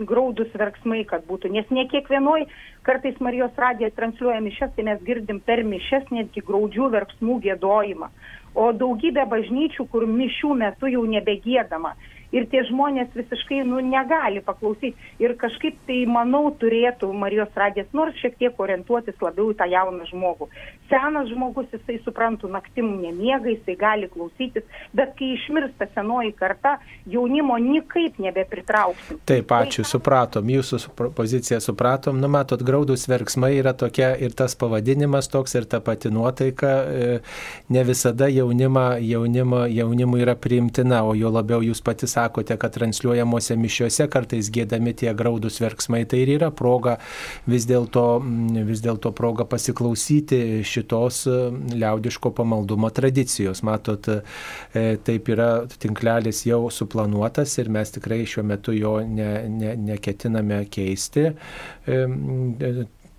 graudus 0.10 0.50
verksmai, 0.58 1.04
kad 1.06 1.26
būtų. 1.30 1.52
Nes 1.54 1.70
ne 1.70 1.86
kiekvienoj, 1.92 2.48
kartais 2.88 3.20
Marijos 3.22 3.54
radija 3.62 3.92
transliuoja 3.94 4.42
mišes, 4.42 4.74
tai 4.76 4.88
mes 4.90 5.04
girdim 5.06 5.40
per 5.46 5.62
mišes 5.68 6.10
netgi 6.10 6.42
graudžių 6.48 6.90
verksmų 6.96 7.38
gėdojimą. 7.46 8.10
O 8.58 8.72
daugybė 8.74 9.28
bažnyčių, 9.30 9.86
kur 9.92 10.08
mišių 10.10 10.56
metu 10.58 10.90
jau 10.90 11.04
nebegėdama 11.06 11.94
ir 12.36 12.48
tie 12.52 12.64
žmonės 12.68 13.14
visiškai 13.16 13.62
nu, 13.68 13.80
negali 13.84 14.42
paklausyti. 14.46 14.96
Ir 15.24 15.36
kažkaip 15.40 15.78
tai, 15.88 16.02
manau, 16.10 16.50
turėtų 16.60 17.10
Marijos 17.16 17.54
radijas 17.56 17.90
nors 17.96 18.18
šiek 18.22 18.38
tiek 18.40 18.60
orientuotis 18.60 19.18
labiau 19.24 19.52
į 19.54 19.58
tą 19.60 19.68
jauną 19.72 20.08
žmogų. 20.12 20.50
Senas 20.92 21.30
žmogus, 21.32 21.70
jisai 21.74 22.00
suprantu, 22.06 22.50
naktim 22.52 22.90
nemiega, 23.02 23.50
jisai 23.52 23.78
gali 23.80 24.10
klausytis, 24.12 24.66
bet 24.96 25.16
kai 25.20 25.34
išmirsta 25.36 25.90
senoji 25.96 26.34
karta, 26.38 26.78
jaunimo 27.08 27.58
niekaip 27.62 28.20
nebepritrauksim. 28.24 29.22
Taip, 29.28 29.52
ačiū, 29.52 29.84
tai, 29.84 29.92
supratom, 29.92 30.52
jūsų 30.52 30.82
poziciją 31.16 31.60
supratom. 31.64 32.22
Nu, 32.22 32.32
matot, 32.32 32.64
graudus 32.64 33.08
verksmai 33.10 33.54
yra 33.60 33.76
tokia 33.78 34.14
ir 34.20 34.36
tas 34.38 34.56
pavadinimas 34.60 35.32
toks 35.32 35.56
ir 35.60 35.68
ta 35.70 35.82
pati 35.84 36.12
nuotaika. 36.14 36.74
E, 36.88 37.10
ne 37.74 37.84
visada 37.88 38.30
jaunimą, 38.32 38.88
jaunimą, 39.04 39.66
jaunimui 39.72 40.24
yra 40.24 40.38
priimtina, 40.40 41.04
o 41.08 41.16
jo 41.18 41.32
labiau 41.34 41.64
jūs 41.66 41.84
patys 41.84 42.17
sakote, 42.18 42.58
kad 42.60 42.74
transliuojamuose 42.76 43.58
mišiuose 43.60 44.10
kartais 44.12 44.52
gėdami 44.54 44.96
tie 44.98 45.14
graudus 45.18 45.62
verksmai, 45.64 46.04
tai 46.10 46.24
ir 46.26 46.34
yra 46.38 46.52
proga 46.52 46.98
vis 47.50 47.68
dėlto 47.70 48.06
vis 48.68 48.82
dėlto 48.84 49.12
proga 49.18 49.46
pasiklausyti 49.50 50.64
šitos 50.68 51.24
liaudiško 51.74 52.32
pamaldumo 52.38 52.90
tradicijos. 52.94 53.64
Matot, 53.68 54.10
e, 54.10 54.86
taip 55.08 55.32
yra 55.34 55.50
tinklelis 55.80 56.44
jau 56.48 56.68
suplanuotas 56.74 57.58
ir 57.62 57.72
mes 57.74 57.94
tikrai 57.96 58.24
šiuo 58.30 58.46
metu 58.48 58.76
jo 58.76 58.98
ne, 59.06 59.32
ne, 59.52 59.76
neketiname 59.92 60.64
keisti. 60.74 61.30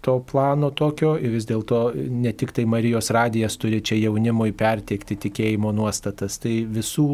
E, 0.09 0.18
to 0.18 0.25
plano 0.31 0.71
tokio 0.71 1.16
ir 1.21 1.35
vis 1.35 1.44
dėlto 1.49 1.92
ne 1.94 2.33
tik 2.33 2.55
tai 2.57 2.64
Marijos 2.64 3.11
radijas 3.12 3.59
turi 3.61 3.81
čia 3.85 3.99
jaunimui 3.99 4.55
perteikti 4.57 5.18
tikėjimo 5.21 5.73
nuostatas, 5.77 6.38
tai 6.40 6.62
visų 6.64 7.05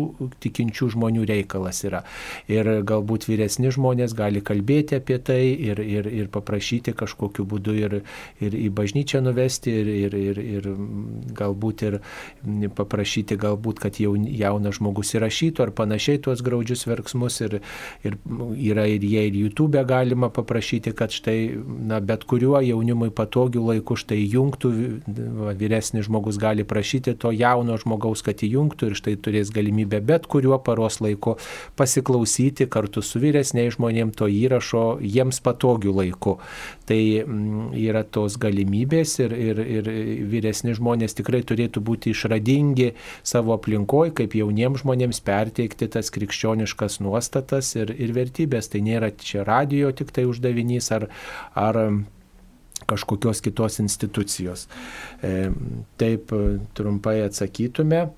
tikinčių 0.45 0.91
žmonių 0.95 1.25
reikalas 1.27 1.83
yra. 1.89 2.05
Ir 2.47 2.71
galbūt 2.87 3.27
vyresni 3.27 3.73
žmonės 3.75 4.15
gali 4.15 4.43
kalbėti 4.47 4.99
apie 5.01 5.19
tai 5.19 5.41
ir, 5.53 5.81
ir, 5.83 6.07
ir 6.07 6.31
paprašyti 6.31 6.95
kažkokiu 6.95 7.47
būdu 7.51 7.75
ir, 7.81 7.97
ir 8.39 8.55
į 8.55 8.69
bažnyčią 8.79 9.25
nuvesti 9.27 9.75
ir, 9.81 9.91
ir, 10.05 10.15
ir, 10.15 10.41
ir 10.59 10.71
galbūt 11.35 11.87
ir 11.89 11.99
paprašyti 12.79 13.39
galbūt, 13.41 13.83
kad 13.83 13.99
jaun, 13.99 14.29
jaunas 14.31 14.79
žmogus 14.79 15.17
įrašytų 15.19 15.67
ar 15.67 15.75
panašiai 15.83 16.23
tuos 16.23 16.45
graudžius 16.47 16.87
verksmus 16.87 17.41
ir, 17.49 17.59
ir 18.07 18.19
yra 18.71 18.87
ir 18.87 19.03
jie 19.03 19.27
ir 19.33 19.43
YouTube 19.43 19.83
galima 19.89 20.31
paprašyti, 20.31 20.95
kad 20.95 21.11
štai 21.15 21.39
na, 21.91 21.99
bet 21.99 22.23
kuriuo 22.31 22.63
jaunimui 22.85 23.11
patogiu 23.11 23.65
laiku 23.65 23.97
štai 23.97 24.21
jungtų, 24.29 24.71
vyresnis 25.59 26.07
žmogus 26.07 26.39
gali 26.39 26.65
prašyti 26.65 27.15
to 27.17 27.33
jauno 27.33 27.77
žmogaus, 27.79 28.23
kad 28.23 28.43
įjungtų 28.45 28.91
ir 28.91 28.95
štai 28.99 29.17
turės 29.17 29.51
galimybę 29.51 30.01
bet 30.05 30.27
kuriuo 30.27 30.59
paros 30.59 31.01
laiku 31.01 31.37
pasiklausyti 31.77 32.69
kartu 32.69 33.03
su 33.03 33.21
vyresniais 33.21 33.75
žmonėms 33.77 34.17
to 34.17 34.29
įrašo 34.29 35.01
jiems 35.01 35.41
patogiu 35.41 35.95
laiku. 35.95 36.39
Tai 36.87 37.01
mm, 37.25 37.73
yra 37.81 38.05
tos 38.05 38.37
galimybės 38.37 39.19
ir, 39.25 39.33
ir, 39.33 39.61
ir 39.61 39.91
vyresni 40.29 40.75
žmonės 40.77 41.17
tikrai 41.17 41.43
turėtų 41.43 41.81
būti 41.81 42.13
išradingi 42.13 42.93
savo 43.25 43.55
aplinkoje, 43.57 44.13
kaip 44.21 44.37
jauniems 44.37 44.85
žmonėms 44.85 45.23
perteikti 45.25 45.89
tas 45.89 46.13
krikščioniškas 46.13 47.01
nuostatas 47.01 47.75
ir, 47.79 47.95
ir 47.97 48.13
vertybės. 48.13 48.69
Tai 48.69 48.85
nėra 48.85 49.15
čia 49.17 49.47
radio 49.47 49.93
tik 49.97 50.13
tai 50.13 50.27
uždavinys 50.29 50.91
ar, 50.93 51.09
ar 51.55 51.81
kažkokios 52.87 53.41
kitos 53.41 53.79
institucijos. 53.79 54.69
E, 55.23 55.51
taip 55.97 56.33
trumpai 56.75 57.21
atsakytume. 57.25 58.09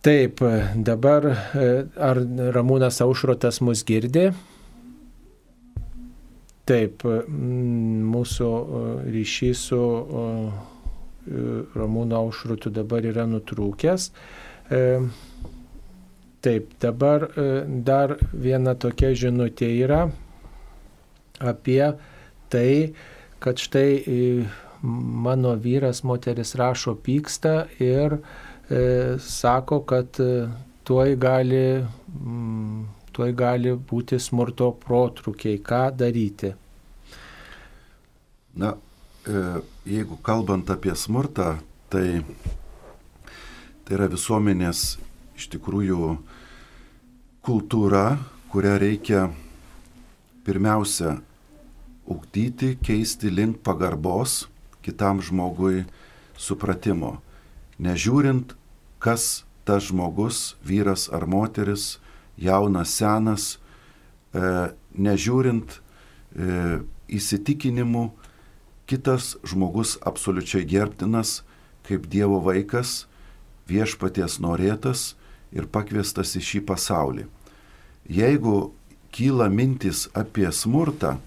Taip, 0.00 0.40
dabar 0.76 1.26
e, 1.28 1.66
ar 2.00 2.22
Ramūnas 2.56 3.02
Aušrotas 3.04 3.60
mus 3.64 3.84
girdi? 3.84 4.30
Taip, 6.68 7.04
mūsų 7.04 8.50
e, 8.50 8.84
ryšys 9.16 9.66
su 9.70 9.80
Ramūno 11.76 12.16
Aušrotu 12.16 12.72
dabar 12.72 13.04
yra 13.04 13.26
nutrūkęs. 13.28 14.06
Taip, 16.40 16.70
dabar 16.80 17.26
dar 17.84 18.14
viena 18.32 18.72
tokia 18.72 19.10
žinutė 19.12 19.68
yra 19.84 20.06
apie 21.40 21.82
tai, 22.50 22.92
kad 23.40 23.60
štai 23.62 23.90
e, 24.00 24.18
mano 24.82 25.54
vyras, 25.56 26.02
moteris 26.04 26.54
rašo 26.54 26.94
pyksta 26.94 27.66
ir 27.78 28.18
e, 28.70 29.18
sako, 29.18 29.80
kad 29.80 30.20
e, 30.20 30.48
tuoj 30.84 31.16
gali, 31.16 31.84
mm, 32.08 32.84
tuoj 33.12 33.32
gali 33.36 33.74
būti 33.74 34.18
smurto 34.18 34.72
protrukiai. 34.72 35.60
Ką 35.62 35.82
daryti? 35.96 36.54
Na, 38.56 38.74
e, 39.26 39.44
jeigu 39.86 40.18
kalbant 40.22 40.70
apie 40.70 40.96
smurtą, 40.96 41.58
tai, 41.92 42.22
tai 43.84 43.98
yra 43.98 44.08
visuomenės 44.10 44.98
iš 45.36 45.50
tikrųjų 45.54 46.16
kultūra, 47.44 48.18
kurią 48.50 48.76
reikia 48.80 49.28
pirmiausia 50.44 51.18
ugdyti, 52.10 52.74
keisti 52.82 53.30
link 53.30 53.62
pagarbos 53.64 54.48
kitam 54.84 55.20
žmogui 55.22 55.84
supratimo. 56.40 57.18
Nežiūrint, 57.80 58.54
kas 59.00 59.44
tas 59.64 59.86
žmogus, 59.88 60.56
vyras 60.64 61.08
ar 61.12 61.26
moteris, 61.30 61.98
jaunas, 62.40 62.96
senas, 62.96 63.44
e, 64.34 64.72
nežiūrint 64.96 65.76
e, 65.76 66.80
įsitikinimų, 67.08 68.08
kitas 68.90 69.36
žmogus 69.46 69.96
absoliučiai 70.02 70.66
gerbtinas 70.66 71.40
kaip 71.86 72.08
Dievo 72.10 72.40
vaikas, 72.42 73.06
viešpaties 73.70 74.38
norėtas 74.42 75.14
ir 75.54 75.66
pakviestas 75.70 76.36
į 76.38 76.42
šį 76.46 76.60
pasaulį. 76.68 77.26
Jeigu 78.10 78.72
kyla 79.14 79.48
mintis 79.50 80.06
apie 80.14 80.48
smurtą, 80.54 81.18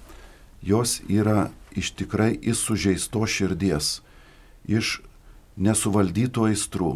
jos 0.63 1.01
yra 1.11 1.51
iš 1.75 1.91
tikrai 1.97 2.37
iš 2.41 2.63
sužeisto 2.67 3.25
širdies, 3.27 3.99
iš 4.65 5.01
nesuvaldytų 5.59 6.47
aistrų, 6.51 6.93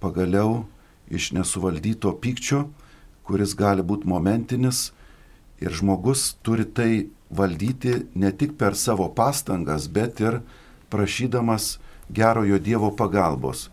pagaliau 0.00 0.64
iš 1.10 1.32
nesuvaldyto 1.36 2.12
pykčio, 2.22 2.68
kuris 3.26 3.54
gali 3.58 3.82
būti 3.82 4.08
momentinis 4.08 4.90
ir 5.62 5.74
žmogus 5.74 6.34
turi 6.42 6.64
tai 6.64 7.06
valdyti 7.30 8.06
ne 8.14 8.32
tik 8.32 8.56
per 8.58 8.76
savo 8.76 9.08
pastangas, 9.08 9.88
bet 9.88 10.20
ir 10.20 10.40
prašydamas 10.92 11.78
gerojo 12.10 12.58
Dievo 12.58 12.90
pagalbos. 12.96 13.70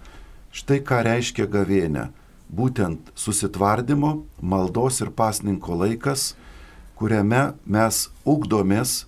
Štai 0.51 0.79
ką 0.81 1.03
reiškia 1.05 1.45
gavėnė. 1.45 2.09
Būtent 2.49 3.11
susitvardymo, 3.13 4.23
maldos 4.41 5.03
ir 5.03 5.11
pasninko 5.13 5.75
laikas, 5.77 6.33
kuriame 6.97 7.53
mes 7.65 8.07
ugdomės 8.25 9.03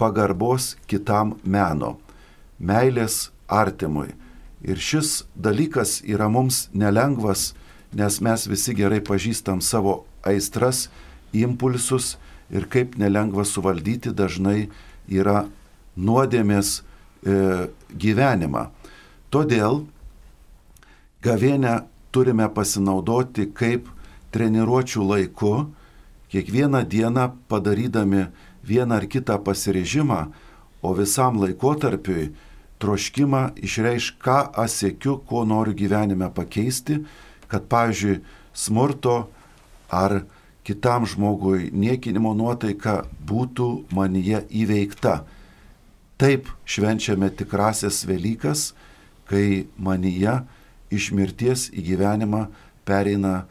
pagarbos 0.00 0.74
kitam 0.88 1.36
meno, 1.44 1.98
meilės 2.58 3.28
artimui. 3.48 4.14
Ir 4.64 4.80
šis 4.80 5.24
dalykas 5.36 6.00
yra 6.04 6.28
mums 6.32 6.68
nelengvas, 6.72 7.52
nes 7.96 8.20
mes 8.20 8.46
visi 8.48 8.74
gerai 8.76 9.00
pažįstam 9.04 9.60
savo 9.64 10.04
aistras, 10.24 10.88
impulsus 11.32 12.16
ir 12.50 12.66
kaip 12.70 12.96
nelengva 13.00 13.44
suvaldyti 13.46 14.12
dažnai 14.16 14.68
yra 15.08 15.46
nuodėmės 15.96 16.80
e, 16.80 17.68
gyvenimą. 17.90 18.68
Todėl 19.30 19.84
gavėnę 21.24 21.80
turime 22.14 22.48
pasinaudoti 22.52 23.50
kaip 23.54 23.88
treniruočių 24.34 25.06
laiku, 25.06 25.54
kiekvieną 26.30 26.84
dieną 26.86 27.30
padarydami 27.50 28.28
vieną 28.66 29.00
ar 29.00 29.06
kitą 29.08 29.38
pasirežimą, 29.44 30.30
o 30.82 30.94
visam 30.96 31.40
laikotarpiui 31.40 32.30
troškimą 32.80 33.42
išreiš, 33.60 34.14
ką 34.22 34.38
aš 34.56 34.76
sėkiu, 34.80 35.18
ko 35.28 35.44
noriu 35.44 35.76
gyvenime 35.76 36.30
pakeisti, 36.32 37.02
kad, 37.50 37.68
pavyzdžiui, 37.68 38.20
smurto 38.56 39.28
ar 39.92 40.22
kitam 40.64 41.04
žmogui 41.08 41.68
niekinimo 41.72 42.32
nuotaika 42.36 43.02
būtų 43.26 43.68
manyje 43.96 44.44
įveikta. 44.62 45.20
Taip 46.20 46.48
švenčiame 46.68 47.30
tikrasias 47.32 48.04
Velykas, 48.08 48.72
kai 49.28 49.66
manyje 49.76 50.40
iš 50.92 51.12
mirties 51.16 51.68
į 51.72 51.84
gyvenimą 51.92 52.46
pereina 52.88 53.44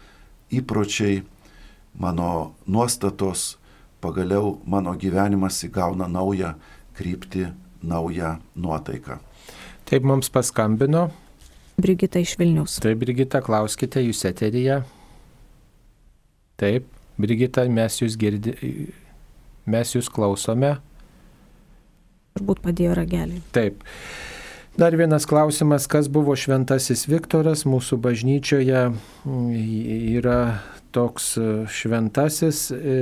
įpročiai, 0.54 1.24
mano 2.00 2.54
nuostatos, 2.68 3.59
pagaliau 4.02 4.58
mano 4.66 4.94
gyvenimas 5.00 5.60
įgauna 5.68 6.08
naują 6.12 6.54
kryptį, 6.98 7.50
naują 7.84 8.38
nuotaiką. 8.56 9.20
Taip 9.90 10.06
mums 10.06 10.30
paskambino. 10.30 11.10
Brigita 11.80 12.20
iš 12.20 12.36
Vilnius. 12.40 12.78
Taip, 12.84 13.00
Brigita, 13.02 13.42
klauskite 13.42 14.04
jūs 14.04 14.26
eteryje. 14.28 14.82
Taip, 16.60 16.90
Brigita, 17.20 17.64
mes 17.72 18.02
jūs 18.02 18.18
girdime, 18.20 18.90
mes 19.70 19.96
jūs 19.96 20.12
klausome. 20.12 20.76
Turbūt 22.36 22.62
padėjo 22.64 22.98
ragelį. 23.00 23.40
Taip. 23.56 23.82
Dar 24.80 24.96
vienas 24.96 25.26
klausimas, 25.28 25.88
kas 25.92 26.08
buvo 26.12 26.36
šventasis 26.40 27.08
Viktoras 27.10 27.66
mūsų 27.68 27.98
bažnyčioje 28.00 28.84
yra 30.20 30.40
toks 30.96 31.32
e, 31.38 31.48
šventasis, 31.72 32.62
e, 32.72 32.96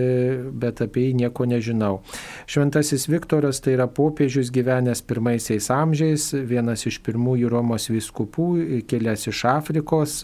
bet 0.52 0.82
apie 0.86 1.08
jį 1.08 1.14
nieko 1.24 1.48
nežinau. 1.50 2.02
Šventasis 2.50 3.08
Viktoras 3.12 3.62
tai 3.64 3.78
yra 3.78 3.88
popiežius 3.88 4.52
gyvenęs 4.56 5.04
pirmaisiais 5.08 5.70
amžiais, 5.74 6.32
vienas 6.48 6.88
iš 6.90 7.00
pirmųjų 7.06 7.52
Romos 7.54 7.90
viskupų, 7.94 8.50
kilęs 8.90 9.30
iš 9.32 9.46
Afrikos 9.52 10.20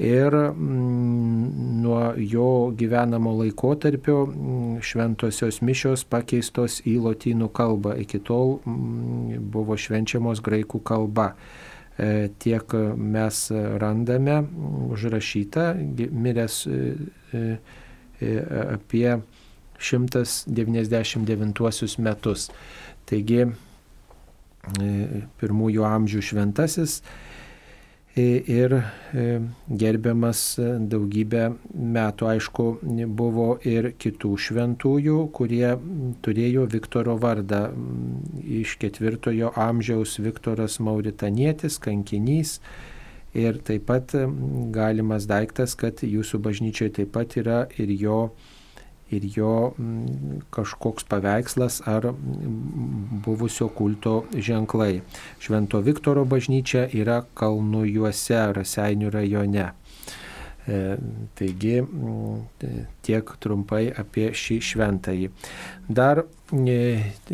ir 0.00 0.34
mm, 0.34 1.80
nuo 1.82 2.14
jo 2.16 2.72
gyvenamo 2.76 3.34
laikotarpio 3.42 4.26
mm, 4.26 4.78
šventosios 4.80 5.60
mišios 5.60 6.06
pakeistos 6.08 6.80
į 6.88 6.96
lotynų 7.04 7.50
kalbą. 7.52 7.98
Iki 8.00 8.22
tol 8.24 8.56
mm, 8.64 9.42
buvo 9.52 9.76
švenčiamos 9.76 10.40
graikų 10.44 10.80
kalba. 10.80 11.34
E, 12.00 12.28
tiek 12.38 12.72
mes 12.96 13.50
randame 13.80 14.44
užrašyta, 14.90 15.74
miręs 16.10 16.66
e, 16.66 16.96
e, 18.22 18.46
apie 18.74 19.18
199 19.78 21.98
metus. 21.98 22.50
Taigi 23.04 23.46
pirmųjų 25.40 25.84
amžių 25.88 26.20
šventasis 26.24 27.02
ir 28.20 28.74
gerbiamas 29.82 30.42
daugybę 30.92 31.46
metų. 31.74 32.28
Aišku, 32.34 32.66
buvo 33.16 33.48
ir 33.66 33.90
kitų 34.00 34.34
šventųjų, 34.46 35.16
kurie 35.36 35.74
turėjo 36.24 36.66
Viktoro 36.72 37.16
vardą. 37.20 37.64
Iš 38.60 38.76
ketvirtojo 38.82 39.52
amžiaus 39.58 40.18
Viktoras 40.22 40.78
Mauritanietis, 40.84 41.80
kankinys. 41.82 42.58
Ir 43.36 43.60
taip 43.62 43.84
pat 43.86 44.14
galimas 44.74 45.28
daiktas, 45.30 45.76
kad 45.78 46.02
jūsų 46.02 46.40
bažnyčioje 46.42 46.96
taip 47.00 47.12
pat 47.14 47.36
yra 47.38 47.60
ir 47.78 47.92
jo 47.94 48.22
ir 49.10 49.26
jo 49.36 49.72
mm, 49.76 50.40
kažkoks 50.54 51.04
paveikslas 51.10 51.80
ar 51.88 52.10
mm, 52.12 53.20
buvusio 53.24 53.68
kulto 53.68 54.24
ženklai. 54.34 55.00
Švento 55.42 55.80
Viktoro 55.84 56.24
bažnyčia 56.24 56.86
yra 56.94 57.22
Kalnujuose, 57.34 58.40
Raseinių 58.56 59.10
rajone. 59.14 59.70
E, 60.70 60.96
taigi 61.38 61.80
mm, 61.82 62.84
tiek 63.06 63.32
trumpai 63.42 63.88
apie 64.02 64.30
šį 64.36 64.60
šventąjį. 64.70 65.30
Dar 65.88 66.22
e, 66.22 66.78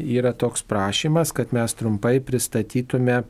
yra 0.00 0.32
toks 0.32 0.64
prašymas, 0.66 1.34
kad 1.36 1.52
mes 1.56 1.74
trumpai 1.76 2.18
pristatytume 2.24 3.24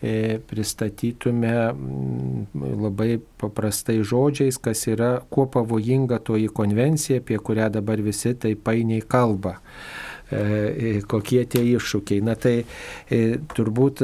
pristatytume 0.00 1.52
mm, 1.72 2.44
labai 2.80 3.18
paprastai 3.40 3.98
žodžiais, 4.00 4.56
kas 4.62 4.86
yra, 4.88 5.10
kuo 5.28 5.44
pavojinga 5.52 6.20
toji 6.24 6.48
konvencija, 6.48 7.20
apie 7.20 7.36
kurią 7.36 7.68
dabar 7.74 8.00
visi 8.04 8.32
taip 8.34 8.64
painiai 8.64 9.04
kalba. 9.04 9.58
E, 10.30 11.00
kokie 11.10 11.42
tie 11.50 11.62
iššūkiai. 11.74 12.22
Na 12.22 12.36
tai 12.38 12.62
e, 12.62 13.20
turbūt 13.54 14.02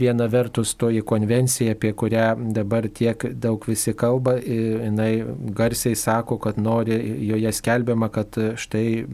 viena 0.00 0.26
vertus 0.30 0.72
toji 0.78 1.04
konvencija, 1.06 1.76
apie 1.76 1.92
kurią 1.94 2.52
dabar 2.54 2.88
tiek 2.90 3.22
daug 3.38 3.62
visi 3.68 3.94
kalba, 3.94 4.36
jinai 4.40 5.22
garsiai 5.56 5.94
sako, 5.98 6.40
kad 6.42 6.58
nori, 6.58 6.96
joje 7.28 7.52
skelbiama, 7.54 8.10
kad 8.10 8.34
štai 8.58 9.04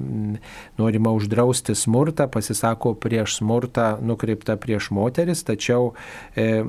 norima 0.80 1.12
uždrausti 1.16 1.76
smurtą, 1.76 2.30
pasisako 2.32 2.94
prieš 3.00 3.38
smurtą 3.42 3.96
nukreiptą 4.00 4.56
prieš 4.60 4.88
moteris, 4.96 5.44
tačiau 5.44 5.92
e, 6.32 6.62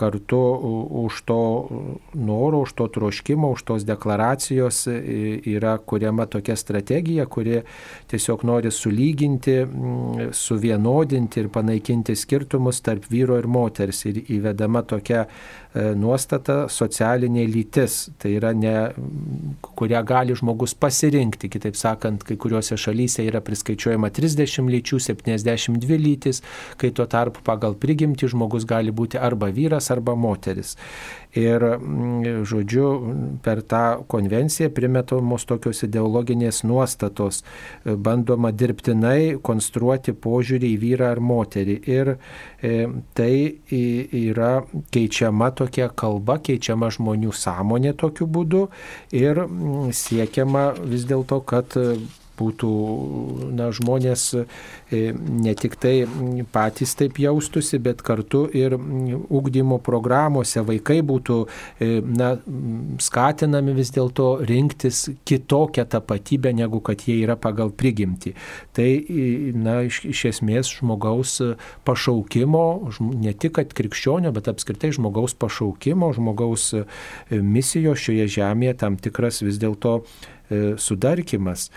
kartu 0.00 0.42
už 1.04 1.20
to 1.28 1.40
noro, 2.16 2.64
už 2.64 2.72
to 2.78 2.88
troškimo, 2.88 3.52
už 3.52 3.66
tos 3.68 3.84
deklaracijos 3.88 4.86
yra 4.88 5.76
kuriama 5.78 6.26
tokia 6.26 6.56
strategija, 6.56 7.26
kuri 7.26 7.60
tiesiog 8.08 8.44
nori 8.48 8.61
nori 8.62 8.70
sulyginti, 8.70 9.64
mm, 9.64 10.30
suvienodinti 10.32 11.40
ir 11.40 11.48
panaikinti 11.48 12.14
skirtumus 12.14 12.80
tarp 12.82 13.04
vyro 13.10 13.38
ir 13.38 13.46
moters. 13.46 14.04
Ir 14.06 14.22
įvedama 14.28 14.84
tokia 14.86 15.26
nuostata 15.74 16.66
socialinė 16.68 17.46
lytis. 17.48 18.10
Tai 18.20 18.32
yra 18.36 18.52
ne, 18.56 18.74
kurią 19.78 20.02
gali 20.06 20.36
žmogus 20.36 20.74
pasirinkti. 20.78 21.50
Kitaip 21.52 21.78
sakant, 21.78 22.24
kai 22.26 22.36
kuriuose 22.40 22.76
šalyse 22.80 23.24
yra 23.28 23.40
priskaičiuojama 23.44 24.12
30 24.12 24.68
lyčių, 24.72 25.00
72 25.00 25.98
lytis, 26.00 26.42
kai 26.80 26.92
tuo 26.94 27.06
tarpu 27.10 27.44
pagal 27.46 27.76
prigimtį 27.80 28.32
žmogus 28.34 28.68
gali 28.68 28.92
būti 28.92 29.20
arba 29.20 29.50
vyras, 29.54 29.90
arba 29.94 30.16
moteris. 30.18 30.76
Ir, 31.32 31.64
mm, 31.64 32.44
žodžiu, 32.44 32.86
per 33.42 33.62
tą 33.64 34.04
konvenciją 34.04 34.68
primetamos 34.76 35.46
tokios 35.48 35.80
ideologinės 35.86 36.60
nuostatos, 36.68 37.40
e, 37.40 37.94
bandoma 37.96 38.52
dirbtinai 38.52 39.40
konstruoti 39.40 40.12
požiūrį 40.12 40.74
į 40.74 40.80
vyrą 40.82 41.08
ar 41.14 41.20
moterį. 41.20 41.78
Ir 41.88 42.18
e, 42.60 42.86
tai 43.14 43.56
yra 43.72 44.52
keičiama 44.92 45.50
tokia 45.62 45.88
kalba, 45.88 46.38
keičiama 46.42 46.90
žmonių 46.92 47.32
sąmonė 47.36 47.94
tokiu 47.98 48.26
būdu 48.26 48.66
ir 49.14 49.44
mm, 49.46 49.92
siekiama 49.94 50.72
vis 50.82 51.06
dėlto, 51.08 51.40
kad 51.46 51.78
būtų 52.42 52.72
na, 53.54 53.70
žmonės 53.74 54.24
e, 54.34 54.44
ne 55.16 55.54
tik 55.58 55.76
tai 55.80 55.94
patys 56.52 56.94
taip 56.98 57.18
jaustusi, 57.22 57.80
bet 57.82 58.02
kartu 58.04 58.44
ir 58.56 58.76
ugdymo 58.76 59.78
programuose 59.84 60.64
vaikai 60.66 61.00
būtų 61.06 61.38
e, 61.44 61.90
na, 62.02 62.34
skatinami 63.02 63.76
vis 63.76 63.92
dėlto 63.94 64.28
rinktis 64.48 65.04
kitokią 65.28 65.86
tapatybę, 65.94 66.54
negu 66.56 66.82
kad 66.84 67.06
jie 67.06 67.20
yra 67.22 67.36
pagal 67.40 67.72
prigimtį. 67.74 68.34
Tai 68.76 68.88
na, 69.58 69.80
iš, 69.88 70.02
iš 70.12 70.24
esmės 70.32 70.72
žmogaus 70.78 71.38
pašaukimo, 71.86 72.66
ne 73.22 73.34
tik 73.34 73.60
krikščionio, 73.76 74.32
bet 74.34 74.50
apskritai 74.52 74.92
žmogaus 74.96 75.36
pašaukimo, 75.38 76.12
žmogaus 76.16 76.70
e, 76.76 76.84
misijos 77.30 78.02
šioje 78.02 78.28
žemėje 78.38 78.78
tam 78.84 79.00
tikras 79.00 79.42
vis 79.44 79.60
dėlto 79.62 80.00
sudarkimas 80.52 81.70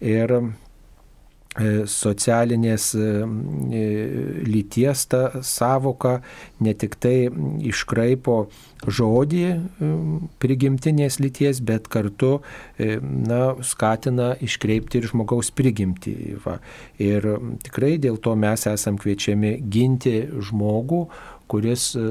ir 0.00 0.32
e, 0.40 0.44
socialinės 1.90 2.90
e, 2.94 3.06
e, 3.76 3.84
lyties 4.48 5.04
ta 5.12 5.22
savoka 5.44 6.20
ne 6.64 6.74
tik 6.74 6.96
tai 7.02 7.28
iškraipo 7.70 8.36
žodį 8.80 9.44
prigimtinės 10.40 11.18
lyties, 11.20 11.60
bet 11.60 11.90
kartu 11.92 12.38
na, 12.78 13.40
skatina 13.60 14.30
iškreipti 14.40 15.02
ir 15.02 15.10
žmogaus 15.10 15.52
prigimtį. 15.52 16.14
Va. 16.46 16.56
Ir 16.96 17.28
tikrai 17.66 17.98
dėl 18.00 18.16
to 18.24 18.32
mes 18.40 18.64
esam 18.70 18.96
kviečiami 18.96 19.58
ginti 19.68 20.22
žmogų, 20.48 21.04
kuris 21.50 21.94
e, 21.98 22.02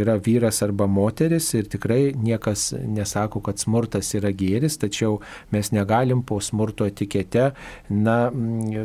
yra 0.00 0.16
vyras 0.16 0.62
arba 0.64 0.86
moteris 0.88 1.50
ir 1.58 1.68
tikrai 1.68 2.14
niekas 2.16 2.70
nesako, 2.80 3.42
kad 3.44 3.60
smurtas 3.60 4.14
yra 4.16 4.32
gėris, 4.32 4.78
tačiau 4.80 5.18
mes 5.52 5.70
negalim 5.74 6.22
po 6.26 6.38
smurto 6.40 6.86
etikete 6.88 7.50
na, 7.92 8.16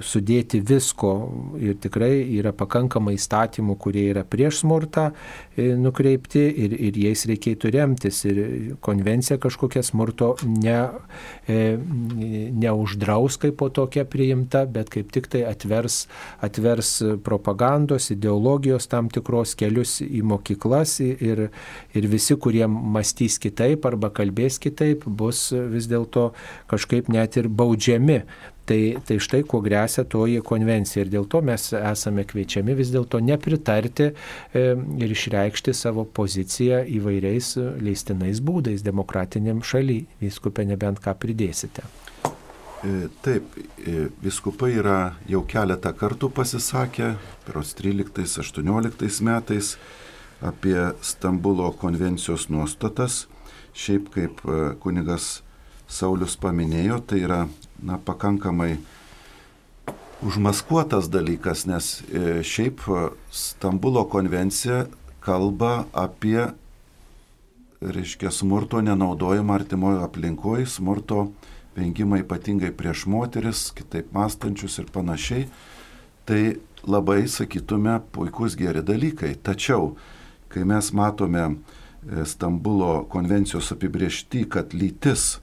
sudėti 0.03 0.59
visko. 0.68 1.14
Ir 1.62 1.78
tikrai 1.82 2.12
yra 2.39 2.51
pakankamai 2.55 3.16
įstatymų, 3.16 3.78
kurie 3.82 4.07
yra 4.12 4.26
prieš 4.28 4.64
smurtą 4.66 5.12
e, 5.12 5.72
nukreipti 5.80 6.43
ir, 6.66 6.76
ir 6.89 6.99
jais 7.05 7.26
reikėtų 7.32 7.72
remtis. 7.78 8.24
Ir 8.28 8.41
konvencija 8.84 9.39
kažkokia 9.41 9.86
smurto 9.86 10.34
ne, 10.43 10.78
e, 11.47 11.78
neuždraus 12.66 13.39
kaip 13.41 13.59
po 13.62 13.72
tokia 13.72 14.03
priimta, 14.09 14.66
bet 14.68 14.91
kaip 14.91 15.12
tik 15.16 15.32
tai 15.32 15.45
atvers, 15.47 16.03
atvers 16.43 16.97
propagandos, 17.24 18.12
ideologijos 18.14 18.89
tam 18.91 19.07
tikros 19.14 19.55
kelius 19.59 20.01
į 20.02 20.24
mokyklas 20.28 20.97
ir, 21.04 21.47
ir 21.93 22.08
visi, 22.12 22.36
kurie 22.36 22.66
mąstys 22.68 23.39
kitaip 23.41 23.86
arba 23.89 24.12
kalbės 24.14 24.60
kitaip, 24.62 25.06
bus 25.06 25.49
vis 25.52 25.89
dėlto 25.91 26.32
kažkaip 26.72 27.12
net 27.14 27.38
ir 27.39 27.49
baudžiami. 27.49 28.22
Tai, 28.72 28.80
tai 29.04 29.18
štai 29.20 29.41
kuo 29.49 29.60
grėsia 29.66 30.06
toji 30.08 30.39
konvencija 30.45 31.02
ir 31.04 31.10
dėl 31.12 31.26
to 31.28 31.41
mes 31.43 31.66
esame 31.76 32.24
kviečiami 32.30 32.76
vis 32.78 32.91
dėlto 32.93 33.20
nepritarti 33.26 34.12
e, 34.12 34.14
ir 34.78 35.16
išreikšti 35.16 35.74
savo 35.76 36.06
poziciją 36.06 36.84
įvairiais 36.99 37.56
leistinais 37.82 38.39
būdais 38.39 38.86
demokratiniam 38.86 39.66
šaly. 39.66 40.04
Viskupė 40.22 40.70
nebent 40.70 41.02
ką 41.04 41.18
pridėsite. 41.20 41.84
E, 42.84 43.09
taip, 43.21 43.45
e, 43.77 44.07
viskupai 44.23 44.71
yra 44.82 45.13
jau 45.29 45.43
keletą 45.45 45.91
kartų 45.93 46.32
pasisakę, 46.34 47.11
peros 47.45 47.75
13-18 47.77 49.21
metais 49.21 49.75
apie 50.41 50.88
Stambulo 51.05 51.67
konvencijos 51.77 52.47
nuostatas. 52.49 53.27
Šiaip 53.77 54.09
kaip 54.15 54.41
e, 54.49 54.63
kunigas 54.82 55.43
Saulis 55.86 56.34
paminėjo, 56.41 56.97
tai 57.05 57.21
yra 57.27 57.43
na, 57.86 57.99
pakankamai 58.01 58.79
užmaskuotas 60.25 61.11
dalykas, 61.13 61.67
nes 61.69 61.91
šiaip 62.41 62.82
Stambulo 63.29 64.07
konvencija 64.09 64.88
kalba 65.21 65.84
apie, 65.93 66.47
reiškia, 67.82 68.34
smurto 68.34 68.82
nenaudojimą 68.82 69.59
artimojo 69.61 70.01
aplinkoje, 70.07 70.65
smurto 70.65 71.27
vengimą 71.76 72.22
ypatingai 72.24 72.72
prieš 72.76 73.05
moteris, 73.07 73.69
kitaip 73.76 74.11
mąstančius 74.15 74.80
ir 74.82 74.89
panašiai. 74.91 75.45
Tai 76.26 76.41
labai, 76.88 77.26
sakytume, 77.28 77.99
puikus 78.11 78.57
geri 78.59 78.84
dalykai. 78.86 79.36
Tačiau 79.43 79.95
kai 80.51 80.63
mes 80.67 80.91
matome 80.93 81.43
e, 81.47 82.26
Stambulo 82.26 83.05
konvencijos 83.09 83.72
apibriešti, 83.72 84.45
kad 84.49 84.74
lytis 84.74 85.39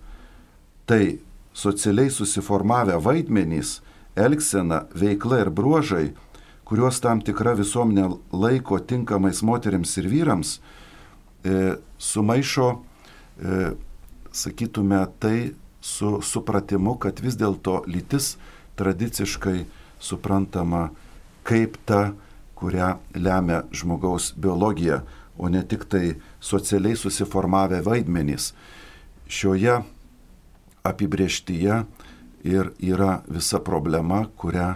tai 0.87 1.19
socialiai 1.53 2.11
susiformavę 2.11 2.99
vaidmenys, 3.03 3.81
elgsena, 4.17 4.85
veikla 4.95 5.43
ir 5.45 5.51
bruožai, 5.51 6.07
kuriuos 6.69 7.01
tam 7.01 7.23
tikra 7.25 7.55
visuomenė 7.59 8.09
laiko 8.33 8.79
tinkamais 8.79 9.41
moteriams 9.43 9.97
ir 10.01 10.09
vyrams, 10.13 10.59
e, 11.45 11.77
sumaišo, 11.99 12.69
e, 13.41 13.71
sakytume, 14.33 15.01
tai 15.21 15.55
su 15.89 16.19
supratimu, 16.23 16.99
kad 17.01 17.21
vis 17.25 17.37
dėlto 17.41 17.83
lytis 17.89 18.37
tradiciškai 18.79 19.65
suprantama 20.01 20.89
kaip 21.49 21.79
ta, 21.89 22.13
kurią 22.59 22.97
lemia 23.15 23.63
žmogaus 23.73 24.33
biologija, 24.37 25.03
o 25.39 25.49
ne 25.49 25.63
tik 25.63 25.87
tai 25.89 26.19
socialiai 26.41 26.99
susiformavę 26.99 27.81
vaidmenys. 27.87 28.53
Šioje 29.31 29.79
apibrieštyje 30.83 31.83
ir 32.45 32.73
yra 32.83 33.23
visa 33.31 33.61
problema, 33.63 34.25
kurią 34.37 34.73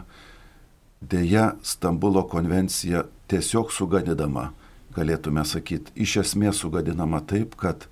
dėja 1.02 1.52
Stambulo 1.66 2.22
konvencija 2.30 3.04
tiesiog 3.30 3.72
sugadinama, 3.74 4.52
galėtume 4.94 5.44
sakyti, 5.48 5.92
iš 5.94 6.20
esmės 6.22 6.62
sugadinama 6.62 7.22
taip, 7.26 7.56
kad 7.58 7.88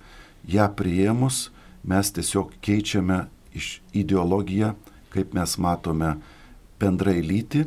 ją 0.47 0.69
priėmus 0.77 1.49
mes 1.83 2.11
tiesiog 2.13 2.53
keičiame 2.61 3.25
iš 3.57 3.81
ideologiją, 3.93 4.75
kaip 5.11 5.33
mes 5.35 5.57
matome 5.57 6.15
bendrai 6.79 7.19
lyti 7.21 7.65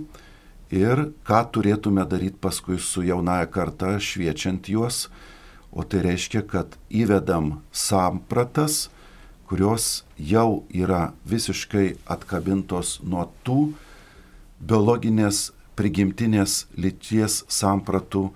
ir 0.75 1.09
ką 1.27 1.41
turėtume 1.55 2.07
daryti 2.09 2.41
paskui 2.41 2.79
su 2.81 3.05
jaunaja 3.05 3.47
karta, 3.51 3.99
šviečiant 4.01 4.69
juos, 4.69 5.09
o 5.75 5.83
tai 5.83 6.05
reiškia, 6.07 6.45
kad 6.47 6.79
įvedam 6.91 7.59
sampratas, 7.75 8.89
kurios 9.51 10.05
jau 10.17 10.65
yra 10.73 11.13
visiškai 11.29 11.97
atkabintos 12.11 13.01
nuo 13.05 13.27
tų 13.45 13.75
biologinės 14.63 15.51
prigimtinės 15.77 16.65
lyties 16.79 17.43
sampratų, 17.51 18.29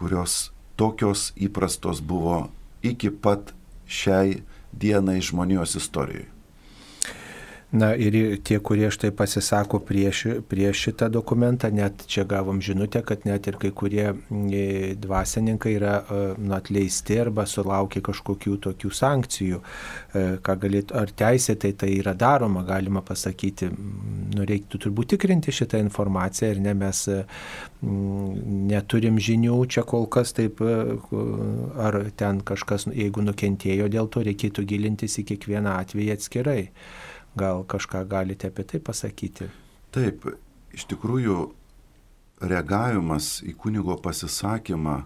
kurios 0.00 0.50
tokios 0.80 1.30
įprastos 1.36 2.00
buvo 2.00 2.48
iki 2.82 3.12
pat 3.12 3.52
šiai 3.86 4.40
dienai 4.72 5.20
žmonijos 5.20 5.74
istorijoje. 5.76 6.31
Na 7.72 7.94
ir 7.96 8.12
tie, 8.44 8.58
kurie 8.60 8.90
štai 8.92 9.14
pasisako 9.16 9.78
prieš, 9.88 10.18
prieš 10.44 10.80
šitą 10.86 11.06
dokumentą, 11.08 11.70
net 11.72 12.02
čia 12.04 12.26
gavom 12.28 12.58
žinutę, 12.60 13.00
kad 13.00 13.22
net 13.24 13.46
ir 13.48 13.56
kai 13.56 13.70
kurie 13.72 14.10
e, 14.12 14.64
dvasininkai 15.00 15.70
yra 15.78 15.94
e, 16.02 16.18
nu, 16.36 16.52
atleisti 16.52 17.16
arba 17.22 17.46
sulaukia 17.48 18.02
kažkokių 18.04 18.58
tokių 18.66 18.90
sankcijų. 18.98 19.60
E, 20.12 20.24
ką 20.44 20.56
galėtų, 20.66 20.98
ar 21.00 21.14
teisėtai 21.16 21.70
tai 21.80 21.88
yra 21.94 22.12
daroma, 22.12 22.60
galima 22.68 23.00
pasakyti. 23.00 23.70
Nu, 24.36 24.44
reiktų 24.48 24.82
turbūt 24.84 25.14
tikrinti 25.14 25.54
šitą 25.56 25.80
informaciją 25.80 26.50
ir 26.52 26.60
ne 26.66 26.74
mes 26.76 27.00
neturim 27.82 29.16
žinių 29.16 29.56
čia 29.72 29.86
kol 29.88 30.04
kas 30.12 30.34
taip, 30.36 30.60
ar 30.60 31.98
ten 32.20 32.44
kažkas, 32.44 32.84
jeigu 32.92 33.24
nukentėjo 33.24 33.88
dėl 33.96 34.12
to, 34.12 34.26
reikėtų 34.28 34.66
gilintis 34.68 35.16
į 35.24 35.26
kiekvieną 35.32 35.78
atvejį 35.80 36.12
atskirai. 36.18 36.60
Gal 37.36 37.64
kažką 37.64 38.04
galite 38.08 38.50
apie 38.52 38.64
tai 38.68 38.80
pasakyti? 38.84 39.48
Taip, 39.92 40.26
iš 40.72 40.84
tikrųjų 40.90 41.36
reagavimas 42.42 43.40
į 43.46 43.54
kunigo 43.56 43.96
pasisakymą 44.02 45.02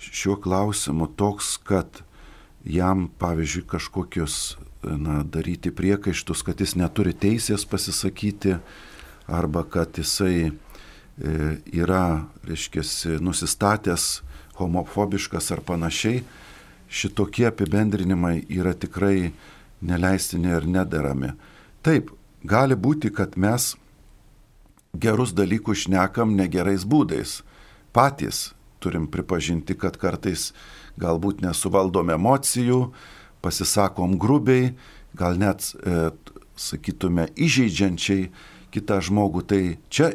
šiuo 0.00 0.38
klausimu 0.40 1.06
toks, 1.18 1.58
kad 1.62 2.02
jam, 2.64 3.08
pavyzdžiui, 3.20 3.66
kažkokius 3.68 4.56
na, 4.82 5.22
daryti 5.24 5.70
priekaištus, 5.70 6.42
kad 6.42 6.60
jis 6.60 6.74
neturi 6.76 7.12
teisės 7.12 7.66
pasisakyti 7.68 8.56
arba 9.30 9.62
kad 9.68 9.98
jisai 10.00 10.50
e, 10.50 10.52
yra, 11.76 12.26
reiškia, 12.48 12.84
nusistatęs 13.22 14.22
homofobiškas 14.60 15.52
ar 15.54 15.62
panašiai, 15.64 16.24
šitokie 16.90 17.46
apibendrinimai 17.48 18.40
yra 18.50 18.74
tikrai 18.74 19.30
neleistini 19.80 20.50
ir 20.56 20.66
nederami. 20.68 21.32
Taip, 21.80 22.10
gali 22.44 22.76
būti, 22.76 23.08
kad 23.08 23.38
mes 23.40 23.74
gerus 24.92 25.32
dalykus 25.32 25.86
šnekam 25.86 26.34
negerais 26.36 26.84
būdais. 26.84 27.40
Patys 27.96 28.50
turim 28.80 29.06
pripažinti, 29.10 29.76
kad 29.78 29.96
kartais 30.00 30.50
galbūt 31.00 31.40
nesuvaldom 31.44 32.12
emocijų, 32.12 32.90
pasisakom 33.40 34.18
grubiai, 34.20 34.74
gal 35.16 35.40
net, 35.40 35.72
e, 35.80 36.10
sakytume, 36.56 37.30
įžeidžiančiai 37.36 38.28
kitą 38.70 39.00
žmogų. 39.00 39.46
Tai 39.48 39.62
čia 39.88 40.12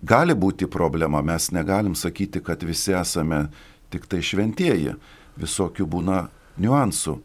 gali 0.00 0.34
būti 0.34 0.66
problema, 0.66 1.20
mes 1.22 1.50
negalim 1.52 1.94
sakyti, 1.94 2.40
kad 2.40 2.62
visi 2.64 2.96
esame 2.96 3.48
tik 3.90 4.06
tai 4.08 4.22
šventieji, 4.24 4.96
visokių 5.36 5.86
būna 5.86 6.28
niuansų. 6.56 7.20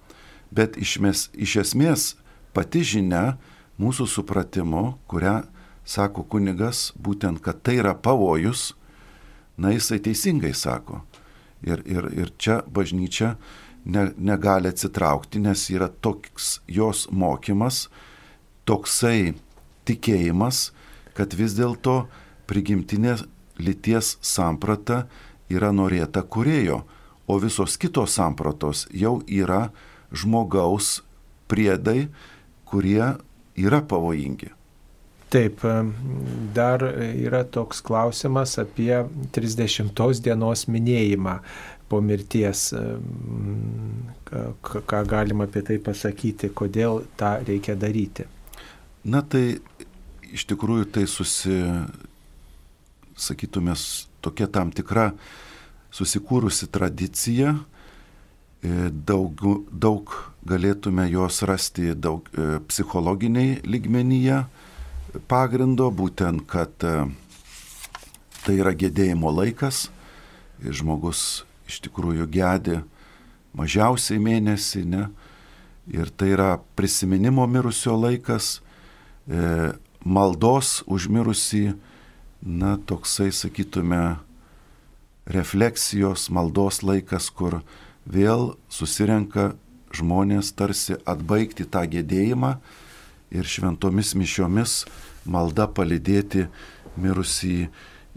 Bet 0.52 0.78
iš, 0.78 1.00
mes, 1.00 1.30
iš 1.34 1.56
esmės 1.64 2.16
pati 2.56 2.84
žinia 2.88 3.36
mūsų 3.82 4.08
supratimu, 4.08 4.96
kurią 5.12 5.42
sako 5.86 6.24
kunigas, 6.32 6.90
būtent, 6.98 7.42
kad 7.44 7.62
tai 7.62 7.80
yra 7.82 7.94
pavojus, 7.94 8.74
na 9.58 9.76
jisai 9.76 10.00
teisingai 10.04 10.54
sako. 10.56 11.04
Ir, 11.66 11.82
ir, 11.88 12.08
ir 12.14 12.32
čia 12.38 12.60
bažnyčia 12.68 13.36
ne, 13.86 14.10
negali 14.18 14.70
atsitraukti, 14.70 15.42
nes 15.42 15.68
yra 15.74 15.88
toks 15.90 16.60
jos 16.68 17.06
mokymas, 17.12 17.88
toksai 18.66 19.36
tikėjimas, 19.86 20.72
kad 21.16 21.34
vis 21.38 21.56
dėlto 21.58 22.06
prigimtinė 22.50 23.18
lyties 23.62 24.18
samprata 24.26 25.06
yra 25.50 25.72
norėta 25.72 26.26
kurėjo, 26.26 26.84
o 27.26 27.40
visos 27.42 27.78
kitos 27.82 28.18
sampratos 28.18 28.86
jau 28.94 29.20
yra 29.26 29.70
žmogaus 30.14 31.00
priedai, 31.50 32.10
kurie 32.66 33.14
yra 33.56 33.82
pavojingi. 33.82 34.52
Taip, 35.34 35.64
dar 36.56 36.84
yra 36.86 37.44
toks 37.44 37.82
klausimas 37.84 38.56
apie 38.62 38.94
30 39.36 40.22
dienos 40.24 40.68
minėjimą 40.72 41.40
po 41.90 42.00
mirties. 42.02 42.70
Ką 44.66 45.02
galima 45.10 45.50
apie 45.50 45.64
tai 45.66 45.80
pasakyti, 45.82 46.52
kodėl 46.54 47.04
tą 47.20 47.36
reikia 47.48 47.76
daryti? 47.76 48.28
Na 49.06 49.22
tai 49.22 49.58
iš 50.32 50.46
tikrųjų 50.50 50.88
tai 50.94 51.06
susi, 51.10 51.58
sakytumės, 53.18 54.06
tokia 54.24 54.48
tam 54.52 54.72
tikra 54.76 55.12
susikūrusi 55.96 56.70
tradicija, 56.74 57.56
E, 57.56 57.75
daug, 58.92 59.42
daug 59.72 60.12
galėtume 60.46 61.08
jos 61.10 61.42
rasti 61.48 61.94
daug 61.98 62.28
e, 62.34 62.60
psichologiniai 62.70 63.60
lygmenyje 63.66 64.44
pagrindo, 65.32 65.90
būtent, 65.92 66.46
kad 66.50 66.86
e, 66.86 67.08
tai 68.46 68.58
yra 68.62 68.76
gedėjimo 68.78 69.32
laikas 69.34 69.88
žmogus 70.62 71.44
iš 71.66 71.82
tikrųjų 71.88 72.28
gedi 72.32 72.80
mažiausiai 73.56 74.20
mėnesį, 74.22 74.84
ne? 74.90 75.08
Ir 75.86 76.10
tai 76.18 76.32
yra 76.34 76.56
prisiminimo 76.78 77.46
mirusio 77.50 77.94
laikas, 77.98 78.60
e, 79.30 79.74
maldos 80.06 80.82
užmirusi, 80.90 81.76
na, 82.42 82.76
toksai, 82.78 83.32
sakytume, 83.34 84.18
refleksijos, 85.30 86.30
maldos 86.34 86.82
laikas, 86.86 87.30
kur 87.34 87.62
vėl 88.06 88.56
susirenka 88.70 89.54
žmonės 89.96 90.54
tarsi 90.56 90.98
atbaigti 91.06 91.66
tą 91.66 91.86
gėdėjimą 91.90 92.56
ir 93.36 93.50
šventomis 93.50 94.14
mišiomis 94.16 94.86
malda 95.26 95.68
palidėti 95.68 96.48
mirusį 97.02 97.68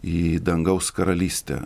į 0.04 0.22
dangaus 0.44 0.90
karalystę. 0.94 1.64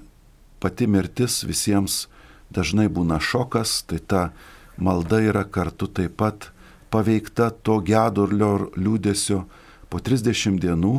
Pati 0.63 0.87
mirtis 0.87 1.43
visiems 1.45 2.07
dažnai 2.55 2.89
būna 2.89 3.19
šokas, 3.21 3.83
tai 3.89 3.99
ta 3.99 4.23
malda 4.79 5.21
yra 5.21 5.45
kartu 5.45 5.89
taip 5.89 6.17
pat 6.21 6.51
paveikta 6.93 7.51
to 7.51 7.81
gedurlio 7.83 8.53
ir 8.59 8.67
liūdėsio. 8.79 9.43
Po 9.91 10.01
30 10.01 10.61
dienų 10.63 10.95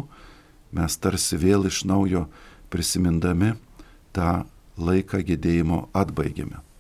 mes 0.78 0.98
tarsi 1.02 1.40
vėl 1.40 1.70
iš 1.70 1.84
naujo 1.90 2.28
prisimindami 2.74 3.54
tą 4.14 4.44
laiką 4.78 5.24
gėdėjimo 5.26 5.88
atbaigėme. 5.94 6.73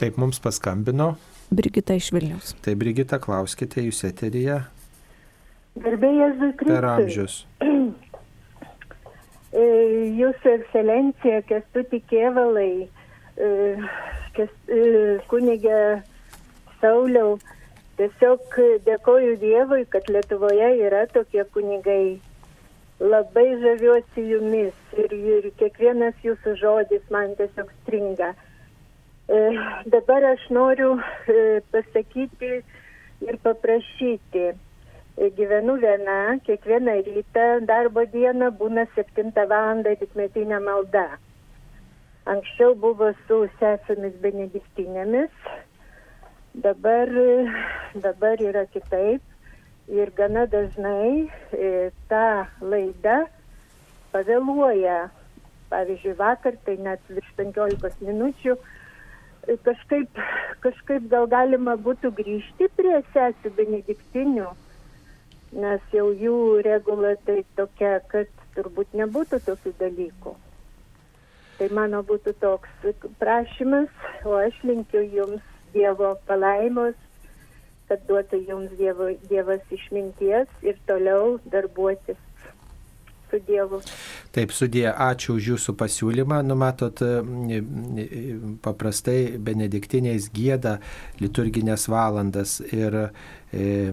Taip 0.00 0.16
mums 0.18 0.40
paskambino. 0.42 1.14
Brigita 1.54 1.94
iš 1.94 2.10
Vilnius. 2.12 2.54
Tai 2.64 2.74
Brigita, 2.78 3.20
klauskite 3.22 3.84
jūs 3.84 4.02
eteryje. 4.08 4.62
Garbėjas 5.84 6.34
Zukristus. 6.40 6.74
Per 6.74 6.88
amžius. 6.94 7.38
E, 9.54 9.64
jūsų 10.18 10.50
ekscelencija, 10.50 11.36
kestuti 11.46 12.00
kėvalai, 12.10 12.88
e, 13.38 13.50
kes, 14.34 14.48
kunigė 15.30 15.76
Sauliau, 16.80 17.36
tiesiog 18.00 18.58
dėkoju 18.88 19.36
Dievui, 19.44 19.84
kad 19.92 20.10
Lietuvoje 20.10 20.72
yra 20.88 21.04
tokie 21.14 21.44
kunigai. 21.54 22.18
Labai 22.98 23.46
žaviuosi 23.62 24.26
jumis 24.32 24.98
ir, 24.98 25.14
ir 25.14 25.46
kiekvienas 25.62 26.18
jūsų 26.26 26.56
žodis 26.58 27.06
man 27.14 27.38
tiesiog 27.38 27.70
stringa. 27.84 28.32
E, 29.28 29.36
dabar 29.86 30.22
aš 30.22 30.50
noriu 30.50 30.98
e, 31.28 31.60
pasakyti 31.72 32.62
ir 33.24 33.36
paprašyti. 33.42 34.52
Gyvenu 35.36 35.76
viena, 35.78 36.38
kiekvieną 36.44 36.96
rytą 37.06 37.44
darbo 37.68 38.02
dieną 38.12 38.50
būna 38.58 38.84
7 38.96 39.30
val. 39.48 39.84
dikmetinė 40.00 40.58
malda. 40.60 41.06
Anksčiau 42.26 42.74
buvo 42.74 43.12
su 43.28 43.38
sesėmis 43.60 44.16
benediktinėmis, 44.20 45.30
dabar, 46.66 47.08
dabar 47.94 48.42
yra 48.42 48.66
kitaip. 48.66 49.22
Ir 49.88 50.10
gana 50.16 50.46
dažnai 50.46 51.28
e, 51.52 51.90
ta 52.08 52.48
laida 52.60 53.26
pavėluoja. 54.12 55.10
Pavyzdžiui, 55.68 56.16
vakar 56.16 56.56
tai 56.64 56.76
net 56.76 57.00
virš 57.08 57.28
15 57.36 58.00
minučių 58.08 58.56
kažkaip, 59.64 60.20
kažkaip 60.64 61.08
gal 61.12 61.26
galima 61.30 61.76
būtų 61.76 62.10
grįžti 62.18 62.68
prie 62.76 63.00
sesijų 63.12 63.52
benediktinių, 63.58 64.48
nes 65.64 65.94
jau 65.94 66.08
jų 66.24 66.38
regula 66.66 67.14
tai 67.26 67.42
tokia, 67.58 67.98
kad 68.12 68.30
turbūt 68.56 68.94
nebūtų 69.00 69.40
tokių 69.46 69.74
dalykų. 69.78 70.34
Tai 71.58 71.68
mano 71.70 72.02
būtų 72.02 72.34
toks 72.42 73.00
prašymas, 73.20 73.90
o 74.26 74.38
aš 74.42 74.56
linkiu 74.66 75.04
jums 75.06 75.50
Dievo 75.74 76.12
palaimos, 76.28 76.94
kad 77.88 78.02
duotų 78.08 78.38
jums 78.48 78.74
dievo, 78.78 79.08
Dievas 79.30 79.62
išminties 79.74 80.50
ir 80.62 80.78
toliau 80.86 81.40
darbuotis 81.50 82.20
su 83.34 83.42
Dievu. 83.46 83.80
Taip, 84.34 84.52
sudė, 84.54 84.88
ačiū 84.90 85.36
už 85.38 85.48
jūsų 85.54 85.74
pasiūlymą. 85.78 86.40
Numatot, 86.46 87.02
e, 87.02 87.60
e, 88.04 88.22
paprastai 88.62 89.36
benediktiniais 89.38 90.30
gėda 90.34 90.78
liturginės 91.22 91.86
valandas 91.90 92.60
ir 92.72 92.96
e, 93.52 93.92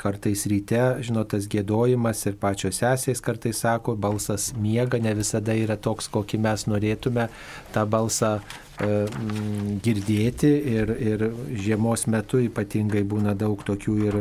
kartais 0.00 0.44
ryte, 0.50 0.82
žinot, 1.04 1.32
tas 1.32 1.48
gėdojimas 1.48 2.26
ir 2.28 2.36
pačios 2.40 2.80
sesės 2.82 3.24
kartais 3.24 3.64
sako, 3.64 3.96
balsas 3.96 4.52
miega, 4.56 5.00
ne 5.00 5.14
visada 5.16 5.56
yra 5.56 5.76
toks, 5.76 6.08
kokį 6.12 6.40
mes 6.44 6.68
norėtume 6.68 7.28
tą 7.74 7.88
balsą 7.88 8.38
girdėti 8.74 10.48
ir, 10.66 10.90
ir 10.98 11.20
žiemos 11.54 12.08
metu 12.10 12.40
ypatingai 12.42 13.04
būna 13.06 13.36
daug 13.38 13.60
tokių 13.62 13.94
ir 14.08 14.16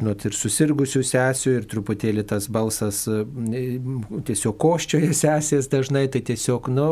žinot, 0.00 0.24
ir 0.24 0.36
susirgusių 0.36 1.02
sesių, 1.06 1.52
ir 1.58 1.66
truputėlį 1.70 2.24
tas 2.32 2.48
balsas 2.52 3.02
tiesiog 3.06 4.56
koščioje 4.60 5.12
sesės 5.16 5.68
dažnai, 5.72 6.06
tai 6.12 6.22
tiesiog, 6.26 6.70
nu, 6.72 6.88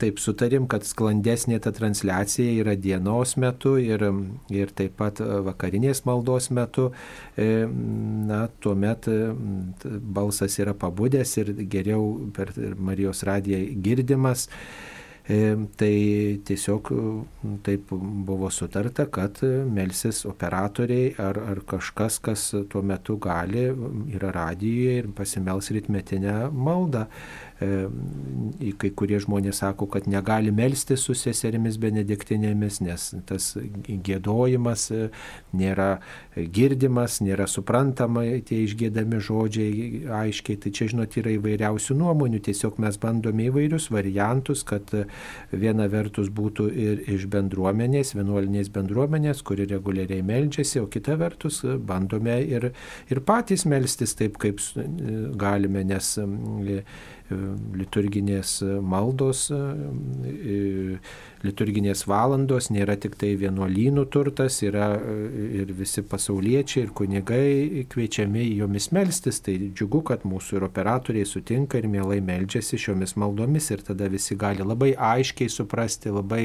taip 0.00 0.22
sutarim, 0.22 0.68
kad 0.70 0.86
sklandesnė 0.86 1.60
ta 1.64 1.74
transliacija 1.74 2.54
yra 2.62 2.76
dienos 2.78 3.36
metu 3.40 3.76
ir, 3.82 4.06
ir 4.54 4.72
taip 4.76 4.96
pat 5.00 5.20
vakarinės 5.20 6.04
maldos 6.08 6.50
metu, 6.54 6.90
e, 7.36 7.66
na, 8.30 8.46
tuomet 8.62 9.10
balsas 9.84 10.58
yra 10.62 10.76
pabudęs 10.78 11.36
ir 11.42 11.54
geriau 11.70 12.30
per 12.34 12.54
Marijos 12.78 13.24
radiją 13.26 13.64
girdimas. 13.84 14.48
E, 15.24 15.56
tai 15.80 15.94
tiesiog 16.44 16.90
taip 17.64 17.92
buvo 18.28 18.50
sutarta, 18.52 19.06
kad 19.08 19.38
melsis 19.72 20.26
operatoriai 20.28 21.14
ar, 21.16 21.38
ar 21.40 21.62
kažkas, 21.64 22.18
kas 22.20 22.42
tuo 22.68 22.82
metu 22.84 23.16
gali, 23.16 23.64
yra 24.12 24.34
radijoje 24.36 24.98
ir 25.00 25.08
pasimels 25.16 25.70
ritmetinę 25.72 26.50
maldą. 26.52 27.06
E, 27.62 27.86
kai 28.80 28.90
kurie 28.98 29.20
žmonės 29.22 29.60
sako, 29.62 29.86
kad 29.92 30.08
negali 30.10 30.50
melstis 30.54 31.04
su 31.06 31.14
seserimis 31.14 31.76
benediktinėmis, 31.78 32.80
nes 32.82 33.04
tas 33.28 33.52
gėdojimas 33.86 34.88
e, 34.90 35.04
nėra 35.54 36.00
girdimas, 36.34 37.20
nėra 37.22 37.46
suprantama 37.50 38.24
tie 38.48 38.64
išgėdami 38.64 39.20
žodžiai 39.22 40.02
aiškiai. 40.22 40.58
Tai 40.64 40.74
čia, 40.74 40.88
žinot, 40.90 41.14
yra 41.20 41.36
įvairiausių 41.36 41.98
nuomonių, 42.00 42.42
tiesiog 42.48 42.80
mes 42.82 42.98
bandome 42.98 43.46
įvairius 43.52 43.86
variantus, 43.94 44.64
kad 44.66 44.90
viena 45.54 45.86
vertus 45.92 46.32
būtų 46.34 46.68
ir 46.74 47.06
iš 47.14 47.28
bendruomenės, 47.30 48.16
vienuolinės 48.18 48.72
bendruomenės, 48.74 49.44
kuri 49.46 49.68
reguliariai 49.70 50.26
meldžiasi, 50.26 50.82
o 50.82 50.90
kita 50.90 51.14
vertus 51.22 51.62
bandome 51.62 52.40
ir, 52.42 52.72
ir 53.14 53.22
patys 53.22 53.62
melstis 53.70 54.18
taip, 54.18 54.42
kaip 54.42 54.58
galime, 55.38 55.86
nes 55.86 56.16
liturginės 57.30 58.58
maldos, 58.84 59.46
liturginės 61.44 62.04
valandos 62.08 62.68
nėra 62.72 62.96
tik 63.00 63.16
tai 63.20 63.32
vienuolynų 63.40 64.04
turtas, 64.12 64.58
yra 64.64 64.90
ir 65.00 65.72
visi 65.76 66.04
pasauliečiai, 66.04 66.84
ir 66.84 66.92
kunigai 66.96 67.86
kviečiami 67.92 68.44
jomis 68.58 68.90
melstis. 68.96 69.40
Tai 69.44 69.56
džiugu, 69.72 70.02
kad 70.10 70.28
mūsų 70.28 70.60
ir 70.60 70.68
operatoriai 70.68 71.28
sutinka 71.28 71.80
ir 71.80 71.88
mielai 71.90 72.20
meldžiasi 72.24 72.80
šiomis 72.86 73.16
maldomis 73.20 73.70
ir 73.72 73.84
tada 73.88 74.08
visi 74.12 74.36
gali 74.36 74.64
labai 74.64 74.92
aiškiai 74.92 75.52
suprasti, 75.52 76.12
labai 76.12 76.44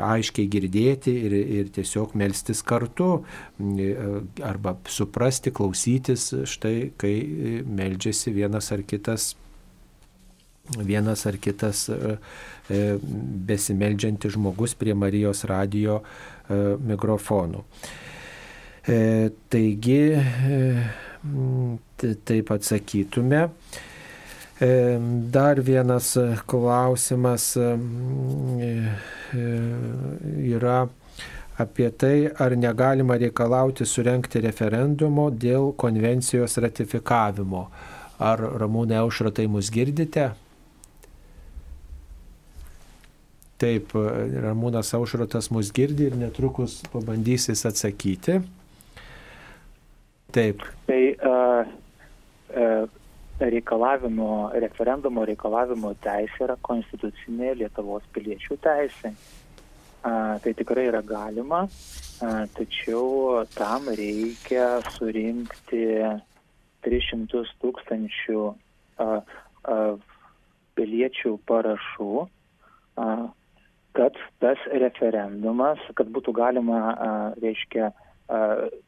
aiškiai 0.00 0.48
girdėti 0.52 1.16
ir, 1.28 1.40
ir 1.60 1.72
tiesiog 1.76 2.16
melstis 2.16 2.64
kartu 2.64 3.12
arba 4.44 4.78
suprasti, 4.88 5.52
klausytis 5.52 6.30
štai, 6.48 6.92
kai 6.96 7.16
meldžiasi 7.68 8.32
vienas 8.36 8.72
ar 8.72 8.84
kitas 8.88 9.34
vienas 10.74 11.26
ar 11.26 11.36
kitas 11.38 11.88
e, 11.88 12.16
e, 12.70 12.98
besimeldžiantis 13.48 14.34
žmogus 14.36 14.74
prie 14.74 14.94
Marijos 14.94 15.44
radio 15.48 16.00
e, 16.02 16.76
mikrofonų. 16.92 17.64
Taigi, 19.50 20.02
taip 21.98 22.52
atsakytume. 22.54 23.40
Dar 25.34 25.60
vienas 25.66 26.12
klausimas 26.46 27.48
yra 30.38 30.78
apie 31.58 31.90
tai, 31.98 32.30
ar 32.38 32.54
negalima 32.54 33.18
reikalauti 33.18 33.82
surenkti 33.88 34.44
referendumo 34.46 35.32
dėl 35.34 35.72
konvencijos 35.74 36.54
ratifikavimo. 36.62 37.66
Ar 38.22 38.38
Ramūnai 38.62 39.02
Aušratai 39.02 39.50
mus 39.50 39.74
girdite? 39.74 40.30
Taip, 43.56 43.94
Ramūnas 43.96 44.92
Aušrotas 44.98 45.48
mus 45.54 45.70
girdi 45.72 46.10
ir 46.10 46.16
netrukus 46.20 46.82
pabandys 46.92 47.48
jis 47.48 47.64
atsakyti. 47.70 48.40
Taip. 50.36 50.60
Tai 50.84 51.00
uh, 51.14 51.70
uh, 52.52 52.84
reikalavimo, 53.40 54.50
referendumo 54.60 55.24
reikalavimo 55.28 55.94
teisė 56.04 56.44
yra 56.48 56.56
konstitucinė 56.68 57.54
Lietuvos 57.62 58.04
piliečių 58.12 58.58
teisė. 58.64 59.14
Uh, 60.06 60.36
tai 60.44 60.52
tikrai 60.54 60.86
yra 60.90 61.00
galima, 61.02 61.64
uh, 61.66 62.42
tačiau 62.54 63.46
tam 63.56 63.88
reikia 63.88 64.68
surinkti 64.94 65.82
300 66.86 67.42
tūkstančių 67.64 68.42
uh, 68.44 69.16
uh, 69.16 69.96
piliečių 70.76 71.34
parašų, 71.48 72.12
uh, 72.22 73.26
kad 73.96 74.18
tas 74.42 74.60
referendumas, 74.82 75.80
kad 75.96 76.10
būtų 76.12 76.34
galima, 76.36 76.80
reiškia, 77.42 77.90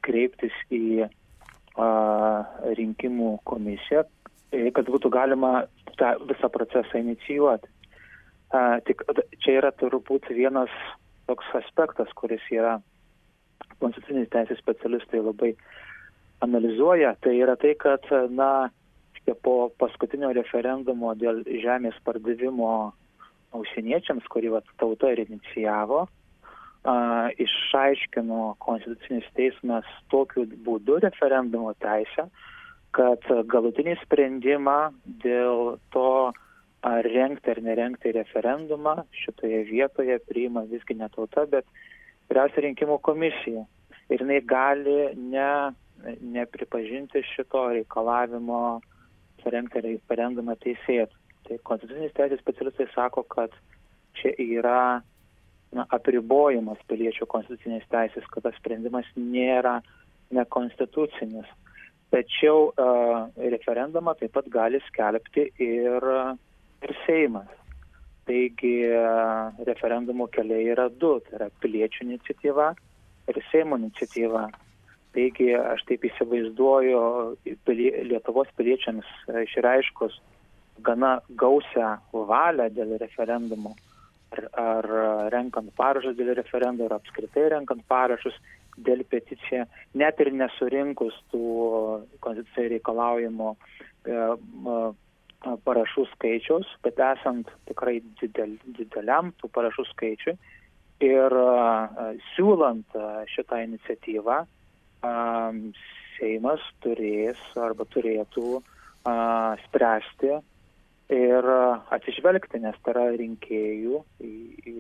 kreiptis 0.05 0.55
į 0.75 1.09
rinkimų 2.79 3.33
komisiją, 3.47 4.05
e, 4.51 4.71
kad 4.75 4.89
būtų 4.91 5.11
galima 5.15 5.53
tą 5.99 6.15
visą 6.27 6.51
procesą 6.51 6.99
inicijuoti. 6.99 7.71
Tik 8.89 9.05
čia 9.45 9.59
yra 9.61 9.71
turbūt 9.77 10.31
vienas 10.33 10.73
toks 11.29 11.47
aspektas, 11.61 12.11
kuris 12.17 12.43
yra 12.51 12.79
konstitucinės 13.79 14.31
teisės 14.33 14.59
specialistai 14.63 15.21
labai 15.21 15.53
analizuoja, 16.43 17.15
tai 17.21 17.37
yra 17.39 17.55
tai, 17.61 17.75
kad, 17.79 18.07
na, 18.33 18.71
po 19.45 19.69
paskutinio 19.77 20.31
referendumo 20.33 21.13
dėl 21.19 21.43
žemės 21.63 21.99
pardavimo 22.07 22.95
užsieniečiams, 23.57 24.27
kurį 24.33 24.55
vat, 24.57 24.69
tauta 24.81 25.13
ir 25.13 25.23
inicijavo, 25.25 26.05
a, 26.85 26.95
išaiškino 27.41 28.55
Konstitucinis 28.65 29.29
teismas 29.39 29.89
tokiu 30.13 30.47
būdu 30.67 31.01
referendumo 31.05 31.75
teisę, 31.83 32.29
kad 32.97 33.25
galutinį 33.53 33.99
sprendimą 34.03 34.79
dėl 35.25 35.77
to, 35.95 36.33
ar 36.87 37.05
rengti 37.05 37.51
ar 37.51 37.61
nerengti 37.63 38.13
referendumą 38.15 39.03
šitoje 39.25 39.65
vietoje 39.71 40.19
priima 40.31 40.63
visgi 40.71 40.95
ne 40.95 41.09
tauta, 41.15 41.45
bet 41.51 41.67
vyriausia 42.31 42.65
rinkimų 42.65 43.01
komisija. 43.03 43.65
Ir 44.09 44.23
jinai 44.23 44.41
gali 44.47 44.99
ne, 45.19 45.75
nepripažinti 46.37 47.25
šito 47.35 47.67
reikalavimo 47.75 48.81
surengti 49.43 49.83
referendumą 49.85 50.57
teisėtų. 50.63 51.18
Tai 51.49 51.57
konstitucinės 51.65 52.13
teisės 52.17 52.43
specialistai 52.43 52.87
sako, 52.93 53.25
kad 53.33 53.55
čia 54.19 54.35
yra 54.43 55.01
na, 55.73 55.87
apribojimas 55.97 56.81
piliečių 56.91 57.29
konstitucinės 57.31 57.87
teisės, 57.93 58.27
kad 58.33 58.45
tas 58.45 58.57
sprendimas 58.61 59.09
nėra 59.17 59.79
nekonstitucinis. 60.35 61.49
Tačiau 62.13 62.69
uh, 62.71 63.29
referendumą 63.53 64.15
taip 64.17 64.33
pat 64.37 64.49
gali 64.53 64.81
skelbti 64.87 65.49
ir, 65.61 66.07
ir 66.85 66.95
Seimas. 67.05 67.51
Taigi 68.29 68.75
uh, 68.93 69.57
referendumo 69.69 70.29
keliai 70.33 70.71
yra 70.73 70.89
du, 70.89 71.19
tai 71.25 71.37
yra 71.41 71.51
piliečių 71.65 72.07
iniciatyva 72.07 72.73
ir 73.29 73.43
Seimo 73.51 73.77
iniciatyva. 73.81 74.49
Taigi 75.17 75.53
aš 75.57 75.85
taip 75.89 76.05
įsivaizduoju 76.05 77.01
Lietuvos 78.09 78.51
piliečiams 78.57 79.09
išreiškus 79.45 80.17
gana 80.85 81.19
gausią 81.43 81.97
valią 82.13 82.69
dėl 82.75 82.97
referendumo. 83.03 83.75
Ar, 84.29 84.45
ar 84.61 84.87
renkant 85.33 85.73
parašus 85.77 86.17
dėl 86.19 86.35
referendumo, 86.37 86.91
ar 86.91 86.99
apskritai 86.99 87.47
renkant 87.55 87.85
parašus 87.89 88.37
dėl 88.77 89.03
peticijų, 89.09 89.65
net 89.99 90.21
ir 90.21 90.31
nesurinkus 90.37 91.17
tų 91.33 91.45
konstitucijai 92.23 92.75
reikalaujimo 92.75 93.55
e, 93.57 94.19
parašų 95.65 96.05
skaičiaus, 96.13 96.69
bet 96.85 97.01
esant 97.03 97.51
tikrai 97.71 97.99
didel, 98.21 98.57
dideliam 98.77 99.33
tų 99.41 99.51
parašų 99.55 99.87
skaičiui 99.93 100.37
ir 101.07 101.35
siūlant 102.35 102.97
šitą 103.35 103.63
iniciatyvą, 103.69 104.41
Seimas 106.19 106.63
turės 106.83 107.39
arba 107.55 107.85
turėtų 107.95 108.59
spręsti 109.69 110.33
ir 111.13 111.47
atsižvelgti, 111.95 112.61
nes 112.63 112.77
tai 112.85 112.93
yra 112.95 113.07
rinkėjų, 113.17 114.03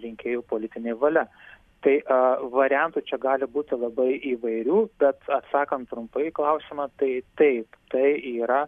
rinkėjų 0.04 0.42
politinė 0.50 0.96
valia. 1.00 1.24
Tai 1.84 1.94
a, 2.10 2.18
variantų 2.52 3.04
čia 3.06 3.20
gali 3.22 3.46
būti 3.46 3.78
labai 3.78 4.18
įvairių, 4.32 4.80
bet 5.00 5.30
atsakant 5.30 5.88
trumpai 5.90 6.28
klausimą, 6.34 6.88
tai 6.98 7.20
taip, 7.38 7.78
tai 7.92 8.18
yra 8.34 8.66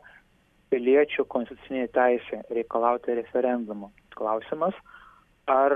piliečių 0.70 1.26
konstitucinė 1.26 1.88
teisė 1.94 2.44
reikalauti 2.54 3.16
referendumo. 3.18 3.90
Klausimas, 4.14 4.76
ar, 5.50 5.74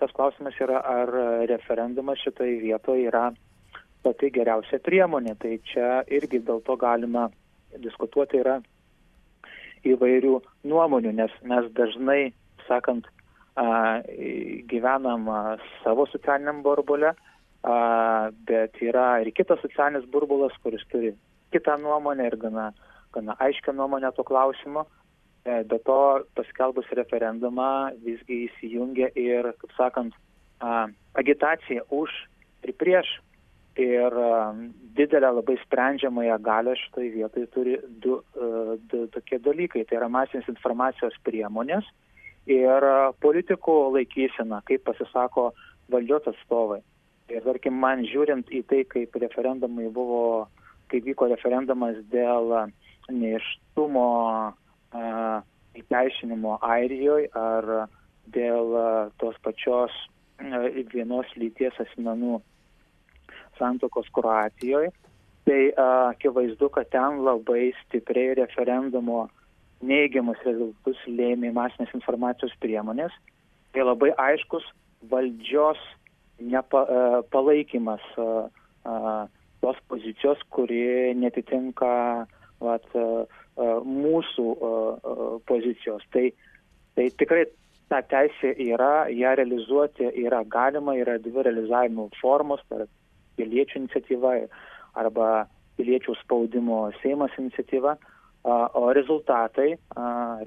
tas 0.00 0.14
klausimas 0.16 0.56
yra, 0.60 0.80
ar 0.82 1.12
referendumas 1.50 2.18
šitoje 2.24 2.58
vietoje 2.64 3.06
yra 3.10 3.28
pati 4.02 4.32
geriausia 4.34 4.80
priemonė. 4.82 5.36
Tai 5.38 5.54
čia 5.70 6.02
irgi 6.10 6.42
dėl 6.42 6.62
to 6.66 6.76
galima 6.80 7.28
diskutuoti 7.78 8.42
yra 8.42 8.58
įvairių 9.88 10.38
nuomonių, 10.68 11.12
nes 11.18 11.34
mes 11.42 11.68
dažnai, 11.76 12.32
sakant, 12.68 13.08
gyvenam 14.70 15.28
savo 15.82 16.06
socialiniam 16.08 16.62
burbulė, 16.64 17.12
bet 18.48 18.80
yra 18.80 19.20
ir 19.20 19.30
kitas 19.36 19.60
socialinis 19.60 20.08
burbulas, 20.10 20.54
kuris 20.64 20.82
turi 20.90 21.12
kitą 21.52 21.76
nuomonę 21.78 22.26
ir 22.30 22.36
gana, 22.40 22.72
gana 23.12 23.36
aiškę 23.38 23.72
nuomonę 23.76 24.12
to 24.16 24.24
klausimu. 24.24 24.86
E, 25.44 25.64
be 25.64 25.78
to, 25.78 26.22
paskelbus 26.38 26.86
referendumą, 26.94 27.90
visgi 28.06 28.46
įsijungia 28.46 29.10
ir, 29.18 29.50
kaip 29.58 29.72
sakant, 29.76 30.14
agitacija 31.18 31.82
už 31.90 32.12
ir 32.62 32.74
prieš 32.78 33.10
ir 33.76 34.12
um, 34.12 34.72
didelę 34.96 35.32
labai 35.32 35.56
sprendžiamąją 35.64 36.38
galę 36.38 36.76
šitoj 36.76 37.10
vietoj 37.10 37.46
turi 37.54 37.76
du, 38.04 38.14
uh, 38.14 38.76
du 38.90 39.06
tokie 39.08 39.38
dalykai. 39.38 39.84
Tai 39.88 39.96
yra 40.00 40.08
masinės 40.12 40.48
informacijos 40.52 41.16
priemonės 41.24 41.88
ir 42.46 42.84
uh, 42.84 43.12
politikų 43.24 43.76
laikysena, 43.96 44.62
kaip 44.68 44.84
pasisako 44.84 45.52
valdžios 45.92 46.28
atstovai. 46.34 46.82
Ir 47.32 47.40
tarkim, 47.46 47.78
man 47.80 48.04
žiūrint 48.04 48.50
į 48.52 48.62
tai, 48.68 48.82
kaip 48.84 49.16
referendumai 49.16 49.88
buvo, 49.88 50.48
kaip 50.92 51.06
vyko 51.08 51.30
referendumas 51.32 51.96
dėl 52.12 52.52
uh, 52.52 52.68
neištumo 53.10 54.08
įteisinimo 55.72 56.58
Airijoje 56.60 57.30
ar 57.32 57.88
dėl 58.32 58.74
tos 59.18 59.38
pačios 59.42 59.94
vienos 60.92 61.30
lyties 61.40 61.78
asmenų 61.80 62.40
santokos 63.62 64.10
Kroatijoje, 64.14 64.90
tai 65.46 65.62
akivaizdu, 66.10 66.68
kad 66.74 66.90
ten 66.90 67.22
labai 67.26 67.70
stipriai 67.82 68.36
referendumo 68.42 69.28
neigiamus 69.82 70.42
rezultatus 70.46 71.00
lėmė 71.06 71.50
masinės 71.54 71.94
informacijos 71.98 72.54
priemonės. 72.62 73.14
Tai 73.74 73.86
labai 73.88 74.12
aiškus 74.28 74.66
valdžios 75.10 75.80
nepa, 76.42 76.84
palaikymas 77.34 78.04
tos 79.62 79.80
pozicijos, 79.90 80.42
kuri 80.54 81.14
netitinka 81.18 81.92
vat, 82.62 82.86
mūsų 83.86 84.46
pozicijos. 85.50 86.06
Tai, 86.14 86.28
tai 86.96 87.08
tikrai 87.18 87.44
ta 87.92 88.00
teisė 88.08 88.54
yra, 88.64 89.08
ją 89.12 89.34
realizuoti 89.36 90.08
yra 90.24 90.42
galima, 90.48 90.94
yra 90.96 91.18
dvi 91.20 91.44
realizavimo 91.44 92.08
formos, 92.20 92.62
tai 92.70 92.86
piliečių 93.38 93.82
iniciatyva 93.82 94.34
arba 95.00 95.28
piliečių 95.78 96.16
spaudimo 96.20 96.90
Seimas 97.00 97.32
iniciatyva, 97.40 97.96
o 98.44 98.92
rezultatai, 98.92 99.76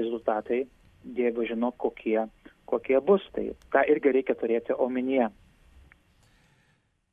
rezultatai 0.01 0.65
Dievas 1.05 1.47
žino, 1.51 1.71
kokie, 1.77 2.17
kokie 2.65 2.99
bus. 3.01 3.25
Tai 3.33 3.49
tą 3.73 3.83
irgi 3.93 4.13
reikia 4.15 4.33
turėti 4.39 4.73
omenyje. 4.73 5.29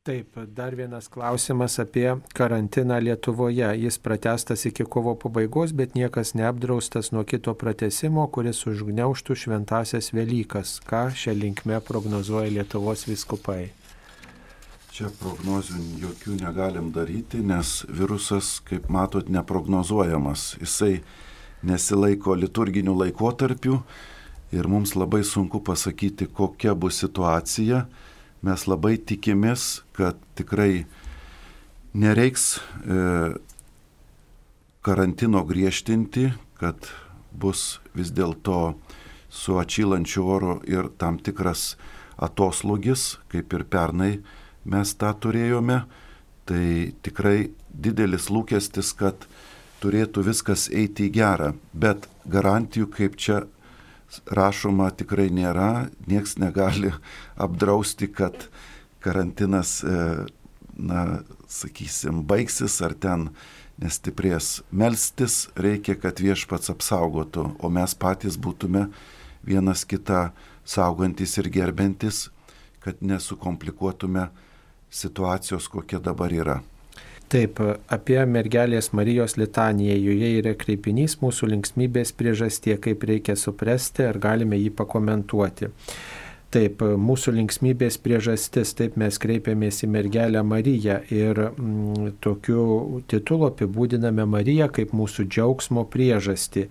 Taip, 0.02 0.34
dar 0.50 0.74
vienas 0.74 1.06
klausimas 1.12 1.76
apie 1.78 2.16
karantiną 2.34 2.96
Lietuvoje. 2.98 3.68
Jis 3.84 4.00
pratestas 4.02 4.64
iki 4.66 4.82
kovo 4.82 5.12
pabaigos, 5.14 5.70
bet 5.78 5.94
niekas 5.94 6.34
neapdraustas 6.34 7.12
nuo 7.14 7.22
kito 7.22 7.54
pratesimo, 7.54 8.24
kuris 8.34 8.64
užgneuštų 8.66 9.36
šventasias 9.44 10.10
Velykas. 10.16 10.80
Ką 10.88 11.04
šią 11.14 11.36
linkmę 11.44 11.78
prognozuoja 11.86 12.50
Lietuvos 12.50 13.06
viskupai? 13.06 13.68
Čia 14.92 15.08
prognozių 15.16 15.78
jokių 16.02 16.34
negalim 16.36 16.90
daryti, 16.92 17.38
nes 17.40 17.78
virusas, 17.88 18.58
kaip 18.68 18.90
matot, 18.92 19.30
neprognozuojamas. 19.32 20.58
Jisai 20.60 20.98
nesilaiko 21.64 22.34
liturginių 22.36 22.92
laikotarpių 22.98 23.78
ir 24.52 24.68
mums 24.68 24.92
labai 24.92 25.22
sunku 25.24 25.62
pasakyti, 25.64 26.26
kokia 26.28 26.74
bus 26.76 26.98
situacija. 27.00 27.86
Mes 28.44 28.66
labai 28.68 28.98
tikimės, 29.00 29.80
kad 29.96 30.20
tikrai 30.36 30.84
nereiks 31.96 32.58
e, 32.84 33.32
karantino 34.84 35.40
griežtinti, 35.48 36.34
kad 36.60 36.92
bus 37.32 37.80
vis 37.96 38.12
dėlto 38.12 38.74
su 39.32 39.56
atšylančiu 39.56 40.28
oru 40.36 40.60
ir 40.68 40.92
tam 41.00 41.16
tikras 41.16 41.78
atoslūgis, 42.20 43.14
kaip 43.32 43.56
ir 43.56 43.64
pernai 43.72 44.12
mes 44.64 44.94
tą 44.98 45.12
turėjome, 45.18 45.82
tai 46.46 46.92
tikrai 47.02 47.50
didelis 47.72 48.28
lūkestis, 48.32 48.92
kad 48.98 49.26
turėtų 49.82 50.24
viskas 50.26 50.68
eiti 50.70 51.08
į 51.08 51.14
gerą, 51.16 51.52
bet 51.72 52.06
garantijų, 52.30 52.88
kaip 52.92 53.16
čia 53.18 53.42
rašoma, 54.30 54.90
tikrai 54.94 55.30
nėra, 55.32 55.88
nieks 56.06 56.36
negali 56.38 56.92
apdrausti, 57.46 58.08
kad 58.12 58.48
karantinas, 59.02 59.80
e, 59.82 59.96
na, 60.78 61.22
sakysim, 61.50 62.22
baigsis 62.26 62.78
ar 62.84 62.94
ten 62.94 63.30
nestiprės. 63.82 64.60
Melstis 64.70 65.48
reikia, 65.58 65.96
kad 65.98 66.20
viešpats 66.22 66.70
apsaugotų, 66.72 67.48
o 67.58 67.72
mes 67.72 67.96
patys 67.98 68.38
būtume 68.38 68.86
vienas 69.42 69.82
kitą 69.88 70.30
saugantis 70.64 71.34
ir 71.40 71.50
gerbintis, 71.50 72.28
kad 72.82 73.02
nesukomplikuotume 73.02 74.28
situacijos, 74.92 75.70
kokia 75.72 76.00
dabar 76.04 76.32
yra. 76.32 76.60
Taip, 77.32 77.62
apie 77.88 78.18
mergelės 78.28 78.90
Marijos 78.92 79.38
litaniją, 79.40 79.94
joje 79.96 80.32
yra 80.42 80.52
kreipinys 80.58 81.14
mūsų 81.22 81.48
linksmybės 81.54 82.12
priežastie, 82.18 82.74
kaip 82.76 83.06
reikia 83.08 83.38
suprasti, 83.40 84.04
ar 84.04 84.18
galime 84.20 84.58
jį 84.60 84.74
pakomentuoti. 84.76 85.70
Taip, 86.52 86.82
mūsų 86.84 87.32
linksmybės 87.38 87.96
priežastis, 88.04 88.74
taip 88.76 88.98
mes 89.00 89.16
kreipiamės 89.16 89.80
į 89.86 89.88
mergelę 89.94 90.42
Mariją 90.44 90.98
ir 91.08 91.40
mm, 91.46 92.18
tokiu 92.20 93.00
titulu 93.08 93.48
apibūdiname 93.48 94.26
Mariją 94.28 94.68
kaip 94.68 94.92
mūsų 94.92 95.24
džiaugsmo 95.32 95.86
priežastį. 95.88 96.66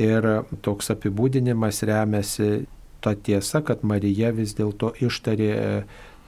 Ir 0.00 0.30
toks 0.64 0.88
apibūdinimas 0.96 1.82
remiasi 1.84 2.64
ta 3.04 3.12
tiesa, 3.12 3.60
kad 3.60 3.84
Marija 3.84 4.32
vis 4.32 4.56
dėlto 4.56 4.94
ištarė 5.04 5.52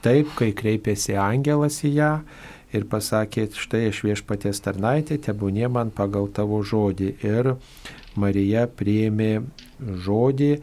Taip, 0.01 0.31
kai 0.33 0.49
kreipėsi 0.57 1.13
angelas 1.19 1.83
į 1.85 1.91
ją 1.99 2.11
ir 2.73 2.85
pasakė, 2.89 3.49
štai 3.53 3.83
aš 3.91 3.99
viešpaties 4.07 4.63
tarnaitė, 4.65 5.19
tebūnė 5.21 5.67
man 5.69 5.91
pagal 5.93 6.29
tavo 6.33 6.63
žodį. 6.65 7.11
Ir 7.27 7.53
Marija 8.19 8.65
priėmė 8.65 9.33
žodį, 10.05 10.55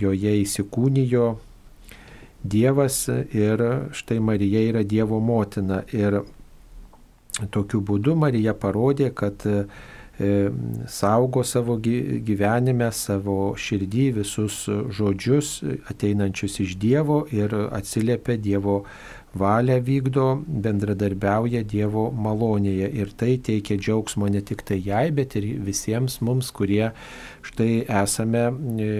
joje 0.00 0.34
įsikūnijo 0.40 1.28
Dievas 2.40 3.02
ir 3.36 3.62
štai 3.92 4.16
Marija 4.24 4.62
yra 4.70 4.82
Dievo 4.82 5.18
motina. 5.20 5.82
Ir 5.92 6.22
tokiu 7.52 7.82
būdu 7.84 8.14
Marija 8.16 8.54
parodė, 8.56 9.10
kad 9.12 9.44
saugo 10.90 11.40
savo 11.48 11.78
gyvenime, 11.80 12.90
savo 12.92 13.54
širdį 13.56 14.06
visus 14.18 14.66
žodžius 14.68 15.54
ateinančius 15.88 16.58
iš 16.66 16.76
Dievo 16.82 17.22
ir 17.32 17.54
atsiliepia 17.70 18.36
Dievo 18.36 18.82
valią 19.34 19.78
vykdo, 19.86 20.26
bendradarbiauja 20.46 21.62
Dievo 21.62 22.08
malonėje 22.10 22.88
ir 22.98 23.12
tai 23.14 23.36
teikia 23.38 23.78
džiaugsmo 23.78 24.28
ne 24.28 24.42
tik 24.42 24.64
tai 24.66 24.80
jai, 24.82 25.10
bet 25.14 25.36
ir 25.38 25.46
visiems 25.66 26.18
mums, 26.26 26.50
kurie 26.50 26.90
štai 27.46 27.84
esame 28.02 28.42
e, 28.50 28.90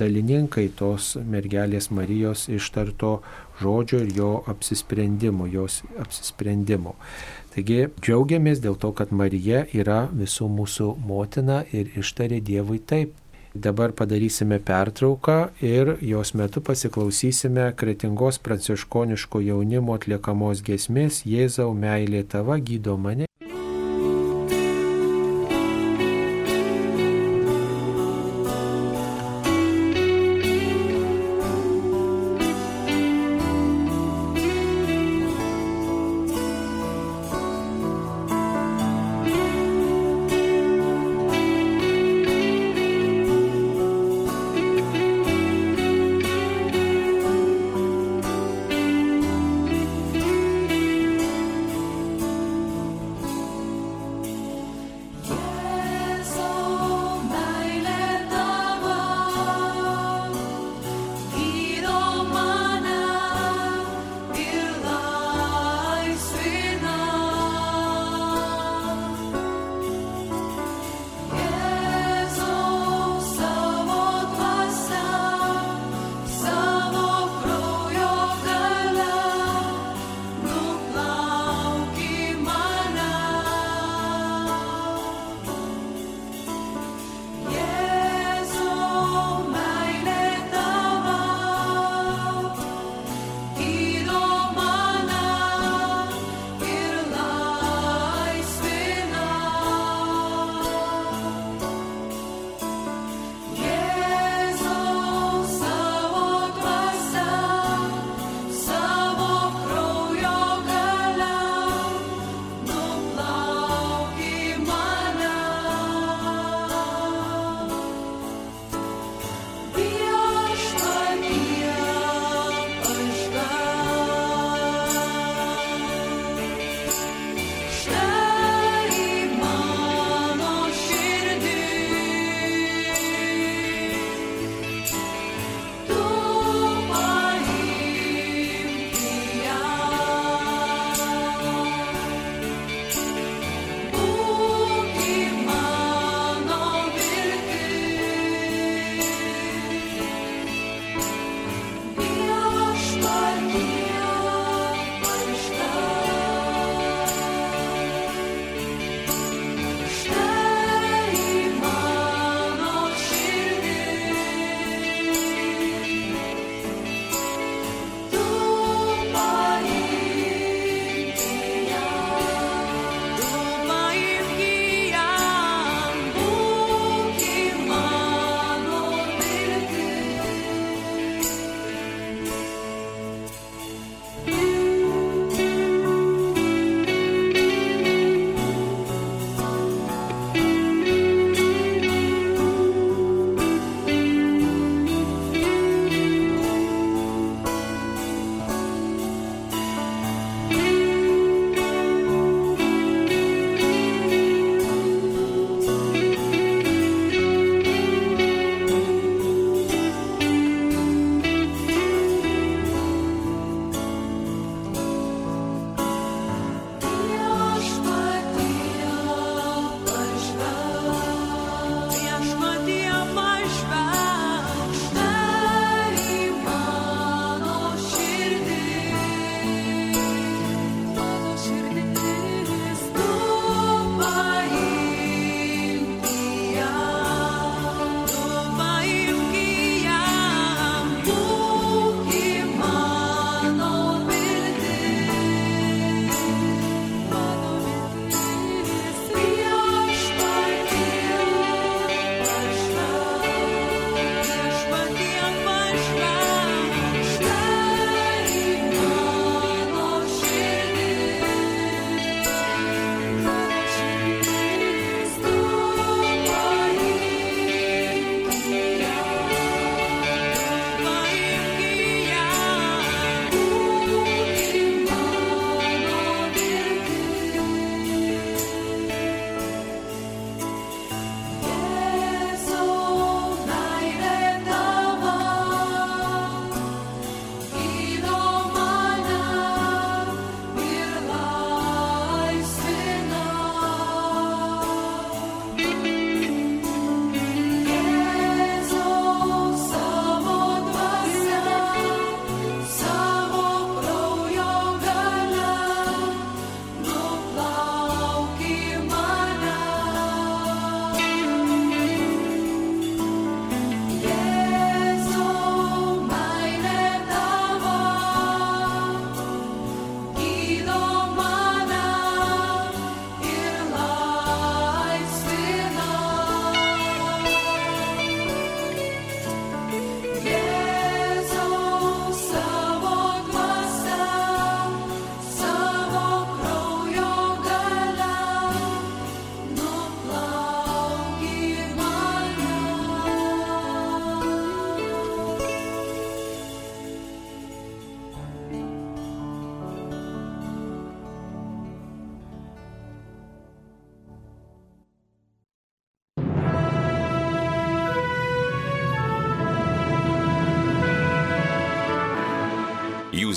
dalininkai 0.00 0.68
tos 0.76 1.14
mergelės 1.22 1.90
Marijos 1.94 2.48
ištarto 2.50 3.20
žodžio 3.60 4.02
ir 4.06 4.12
jo 4.16 4.32
apsisprendimo, 4.50 5.46
jos 5.46 5.82
apsisprendimo. 6.00 6.96
Taigi 7.50 7.88
džiaugiamės 7.98 8.60
dėl 8.62 8.76
to, 8.78 8.92
kad 8.94 9.10
Marija 9.10 9.64
yra 9.74 10.04
visų 10.14 10.46
mūsų 10.58 10.92
motina 11.06 11.64
ir 11.74 11.90
ištarė 11.98 12.38
Dievui 12.46 12.78
taip. 12.92 13.16
Dabar 13.54 13.90
padarysime 13.98 14.60
pertrauką 14.62 15.38
ir 15.66 15.96
jos 16.06 16.30
metu 16.38 16.62
pasiklausysime 16.62 17.72
kretingos 17.80 18.38
pranciškoniško 18.46 19.42
jaunimo 19.48 19.98
atliekamos 19.98 20.62
gesmės 20.62 21.24
Jėzau 21.26 21.72
meilė 21.74 22.22
tava 22.36 22.60
gydo 22.62 22.94
mane. 22.96 23.29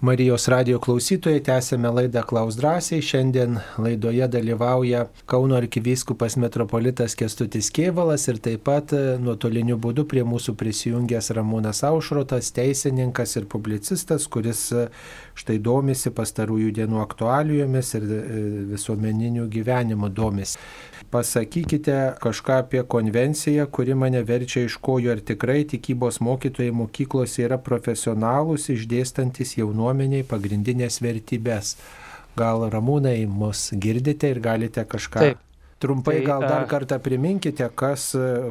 Marijos 0.00 0.46
radio 0.48 0.78
klausytojai, 0.80 1.42
tęsėme 1.44 1.90
laidą 1.92 2.22
Klaus 2.24 2.56
drąsiai. 2.56 3.02
Šiandien 3.04 3.58
laidoje 3.76 4.24
dalyvauja 4.32 5.02
Kauno 5.28 5.58
arkivyskupas 5.58 6.38
metropolitas 6.40 7.12
Kestutis 7.20 7.68
Kievalas 7.68 8.24
ir 8.32 8.38
taip 8.40 8.62
pat 8.64 8.94
e, 8.96 9.18
nuotoliniu 9.20 9.76
būdu 9.76 10.06
prie 10.08 10.24
mūsų 10.24 10.54
prisijungęs 10.56 11.28
Ramūnas 11.36 11.82
Aušrotas, 11.84 12.48
teisininkas 12.56 13.36
ir 13.36 13.44
publicistas, 13.52 14.24
kuris 14.24 14.62
e, 14.72 14.86
štai 15.40 15.58
domisi 15.64 16.12
pastarųjų 16.14 16.70
dienų 16.76 17.00
aktualijomis 17.02 17.94
ir 17.98 18.06
e, 18.06 18.20
visuomeniniu 18.74 19.48
gyvenimu 19.50 20.10
domisi. 20.12 20.58
Pasakykite 21.10 21.96
kažką 22.22 22.60
apie 22.62 22.84
konvenciją, 22.86 23.66
kuri 23.66 23.96
mane 23.98 24.20
verčia 24.22 24.62
iš 24.68 24.76
kojų, 24.78 25.16
ar 25.16 25.22
tikrai 25.26 25.64
tikybos 25.72 26.20
mokytojai 26.22 26.70
mokyklose 26.76 27.48
yra 27.48 27.58
profesionalūs, 27.58 28.68
išdėstantis 28.76 29.56
jaunuomeniai 29.58 30.26
pagrindinės 30.28 31.00
vertybės. 31.02 31.74
Gal 32.38 32.68
ramūnai 32.70 33.24
mus 33.26 33.70
girdite 33.74 34.30
ir 34.30 34.42
galite 34.44 34.86
kažką. 34.86 35.24
Taip. 35.24 35.46
Trumpai 35.80 36.18
tai, 36.18 36.24
gal 36.28 36.44
dar 36.44 36.66
kartą 36.68 36.98
priminkite, 37.00 37.64
kas, 37.72 38.10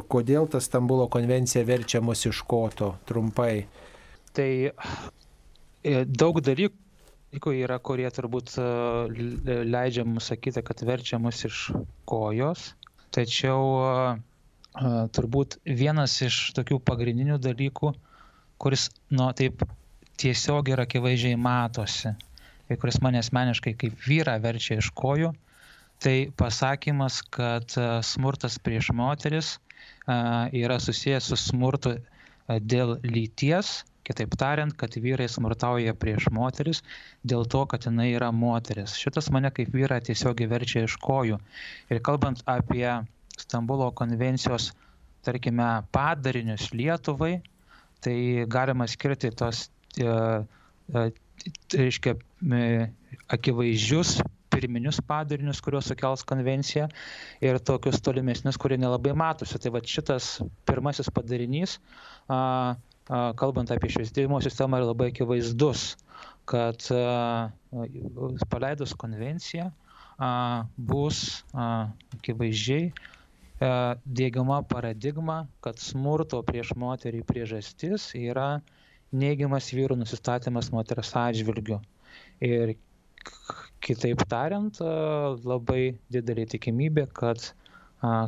kodėl 0.09 0.47
ta 0.49 0.57
Stambulo 0.65 1.05
konvencija 1.13 1.61
verčia 1.61 2.01
mus 2.01 2.25
iš 2.25 2.41
koto. 2.49 2.95
Trumpai. 3.05 3.67
Tai 4.33 4.49
e, 4.65 4.73
daug 5.83 6.41
dalykų 6.43 7.53
yra, 7.55 7.79
kurie 7.79 8.09
turbūt 8.11 8.55
e, 8.59 8.65
leidžia 9.63 10.05
mums 10.05 10.29
sakyti, 10.31 10.63
kad 10.65 10.81
verčia 10.83 11.19
mus 11.19 11.45
iš 11.45 11.69
kojos. 12.09 12.73
Tačiau 13.15 13.63
e, 13.79 13.91
turbūt 15.15 15.59
vienas 15.65 16.19
iš 16.25 16.51
tokių 16.57 16.79
pagrindinių 16.83 17.39
dalykų, 17.39 17.93
kuris, 18.59 18.89
nu, 19.09 19.29
taip 19.33 19.63
tiesiog 20.19 20.69
ir 20.69 20.83
akivaizdžiai 20.83 21.37
matosi, 21.39 22.11
ir 22.69 22.77
kuris 22.81 22.99
mane 23.01 23.21
asmeniškai 23.23 23.75
kaip 23.79 23.95
vyra 24.03 24.35
verčia 24.41 24.79
iš 24.81 24.91
kojų, 24.91 25.31
tai 26.03 26.29
pasakymas, 26.35 27.21
kad 27.31 27.71
e, 27.77 27.87
smurtas 28.03 28.59
prieš 28.59 28.91
moteris 28.95 29.57
yra 30.09 30.79
susijęs 30.81 31.27
su 31.29 31.37
smurtu 31.37 31.91
dėl 32.49 32.95
lyties 33.05 33.83
Kitaip 34.09 34.33
tariant, 34.41 34.73
kad 34.73 34.95
vyrai 34.97 35.27
smurtauja 35.29 35.93
prieš 35.93 36.31
moteris 36.33 36.81
dėl 37.21 37.45
to, 37.45 37.61
kad 37.69 37.85
jinai 37.85 38.09
yra 38.15 38.31
moteris. 38.33 38.95
Šitas 38.97 39.29
mane 39.33 39.51
kaip 39.53 39.69
vyra 39.75 39.99
tiesiog 40.01 40.41
verčia 40.49 40.87
iš 40.87 40.97
kojų. 41.03 41.37
Ir 41.93 42.01
kalbant 42.05 42.41
apie 42.49 42.87
Stambulo 43.39 43.91
konvencijos, 43.95 44.71
tarkime, 45.23 45.67
padarinius 45.95 46.71
Lietuvai, 46.75 47.37
tai 48.03 48.17
galima 48.51 48.87
skirti 48.89 49.31
tos, 49.31 49.67
e, 49.95 50.09
e, 50.09 51.05
reiškia, 51.77 52.17
e, 52.17 52.89
akivaizdžius 53.37 54.17
pirminius 54.49 54.99
padarinius, 55.05 55.61
kuriuos 55.63 55.87
sukels 55.91 56.25
konvencija 56.27 56.87
ir 57.45 57.59
tokius 57.63 58.01
tolimesnius, 58.03 58.57
kurie 58.59 58.79
nelabai 58.81 59.13
matosi. 59.17 59.59
Tai 59.61 59.71
va 59.75 59.81
šitas 59.85 60.39
pirmasis 60.67 61.11
padarinys 61.15 61.77
a, 62.27 62.75
kalbant 63.09 63.71
apie 63.73 63.89
švietimo 63.89 64.37
sistemą, 64.43 64.77
yra 64.77 64.89
labai 64.91 65.09
akivaizdus, 65.09 65.95
kad 66.49 66.85
paleidus 68.49 68.93
konvenciją 68.97 69.69
bus 70.77 71.43
akivaizdžiai 71.53 72.91
dėgiama 73.59 74.61
paradigma, 74.71 75.41
kad 75.65 75.81
smurto 75.81 76.41
prieš 76.47 76.75
moterį 76.79 77.23
priežastis 77.27 78.11
yra 78.15 78.61
neigiamas 79.11 79.71
vyrų 79.73 79.97
nusistatymas 79.99 80.69
moters 80.71 81.11
atžvilgiu. 81.17 81.79
Ir 82.45 82.75
kitaip 83.83 84.21
tariant, 84.31 84.79
labai 85.43 85.97
didelė 86.13 86.45
tikimybė, 86.53 87.09
kad 87.11 87.51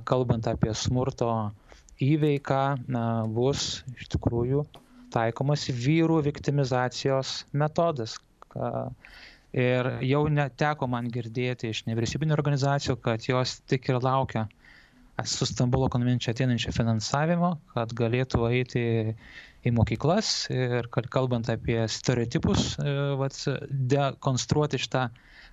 kalbant 0.09 0.49
apie 0.51 0.73
smurto 0.75 1.29
įveika 2.01 2.61
na, 2.91 3.05
bus 3.29 3.81
iš 3.95 4.09
tikrųjų 4.15 4.65
taikomas 5.11 5.67
vyrų 5.69 6.21
viktimizacijos 6.29 7.41
metodas. 7.51 8.17
Ir 9.51 9.89
jau 10.07 10.21
neteko 10.31 10.87
man 10.87 11.09
girdėti 11.11 11.73
iš 11.73 11.83
nevyriausybinio 11.89 12.37
organizacijų, 12.37 12.95
kad 13.03 13.27
jos 13.27 13.59
tik 13.67 13.89
ir 13.91 13.99
laukia 13.99 14.47
su 15.27 15.45
Stambulo 15.45 15.89
konvencija 15.91 16.31
ateinančio 16.33 16.71
finansavimo, 16.73 17.51
kad 17.75 17.91
galėtų 17.93 18.45
eiti 18.47 18.83
į 19.67 19.73
mokyklas 19.75 20.47
ir 20.49 20.87
kalbant 20.89 21.51
apie 21.51 21.83
stereotipus, 21.91 22.71
e, 22.79 22.95
vat, 23.19 23.35
dekonstruoti 23.91 24.79
šitą, 24.81 25.03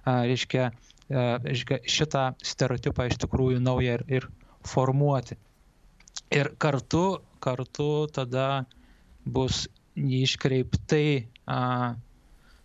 reiškia, 0.07 0.71
reiškia, 1.11 1.83
šitą 1.99 2.25
stereotipą 2.53 3.11
iš 3.11 3.19
tikrųjų 3.27 3.61
naują 3.61 3.99
ir, 3.99 4.07
ir 4.21 4.31
formuoti 4.65 5.37
ir 6.35 6.53
kartu, 6.61 7.21
kartu 7.41 8.07
tada 8.13 8.67
bus 9.29 9.67
iškreiptai, 9.99 11.27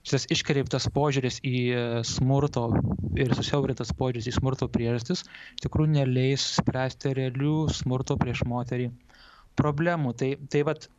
šitas 0.04 0.28
iškreiptas 0.34 0.90
požiūris 0.94 1.40
į 1.48 1.62
smurto 2.08 2.68
ir 3.20 3.34
susiaurintas 3.38 3.94
požiūris 3.98 4.30
į 4.30 4.36
smurto 4.38 4.68
priežastis, 4.72 5.24
tikrųjų 5.64 5.96
neleis 5.98 6.46
spręsti 6.60 7.16
realių 7.18 7.70
smurto 7.74 8.18
prieš 8.20 8.44
moterį 8.50 8.92
problemų. 9.60 10.14
Tai, 10.20 10.34
tai 10.52 10.64
vat, 10.68 10.90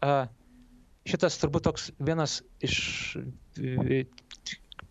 šitas 1.06 1.38
turbūt 1.42 1.68
toks 1.68 1.90
vienas 2.00 2.40
iš 2.64 3.18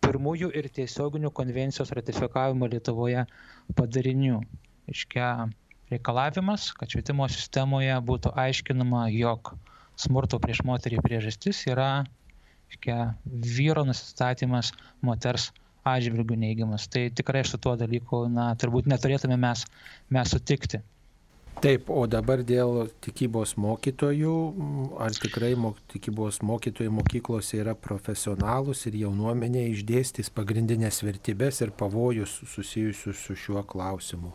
pirmųjų 0.03 0.51
ir 0.59 0.67
tiesioginių 0.75 1.31
konvencijos 1.35 1.93
ratifikavimo 1.95 2.67
Lietuvoje 2.71 3.25
padarinių. 3.77 4.41
Iškia, 4.91 5.27
reikalavimas, 5.91 6.71
kad 6.77 6.91
švietimo 6.91 7.27
sistemoje 7.31 7.95
būtų 8.07 8.33
aiškinama, 8.45 9.07
jog 9.13 9.53
smurto 9.99 10.39
prieš 10.41 10.63
moterį 10.67 11.01
priežastis 11.03 11.65
yra 11.69 12.05
iškia, 12.71 13.13
vyro 13.25 13.83
nusistatymas 13.87 14.71
moters 15.01 15.51
atžvilgių 15.83 16.39
neigiamas. 16.39 16.87
Tai 16.87 17.09
tikrai 17.11 17.43
su 17.45 17.59
tuo 17.59 17.75
dalyku, 17.79 18.25
na, 18.31 18.53
turbūt 18.55 18.87
neturėtume 18.89 19.37
mes, 19.37 19.65
mes 20.09 20.33
sutikti. 20.33 20.81
Taip, 21.61 21.89
o 21.93 22.07
dabar 22.09 22.41
dėl 22.43 22.87
tikybos 23.03 23.53
mokytojų, 23.61 24.33
ar 24.99 25.13
tikrai 25.15 25.53
mok, 25.55 25.77
tikybos 25.93 26.41
mokytojai 26.43 26.91
mokyklose 26.91 27.59
yra 27.61 27.75
profesionalus 27.77 28.87
ir 28.89 28.97
jaunuomenė 29.03 29.67
išdėstys 29.75 30.33
pagrindinės 30.33 31.03
vertybės 31.05 31.61
ir 31.61 31.75
pavojus 31.77 32.39
susijusius 32.55 33.21
su 33.27 33.37
šiuo 33.37 33.63
klausimu? 33.69 34.33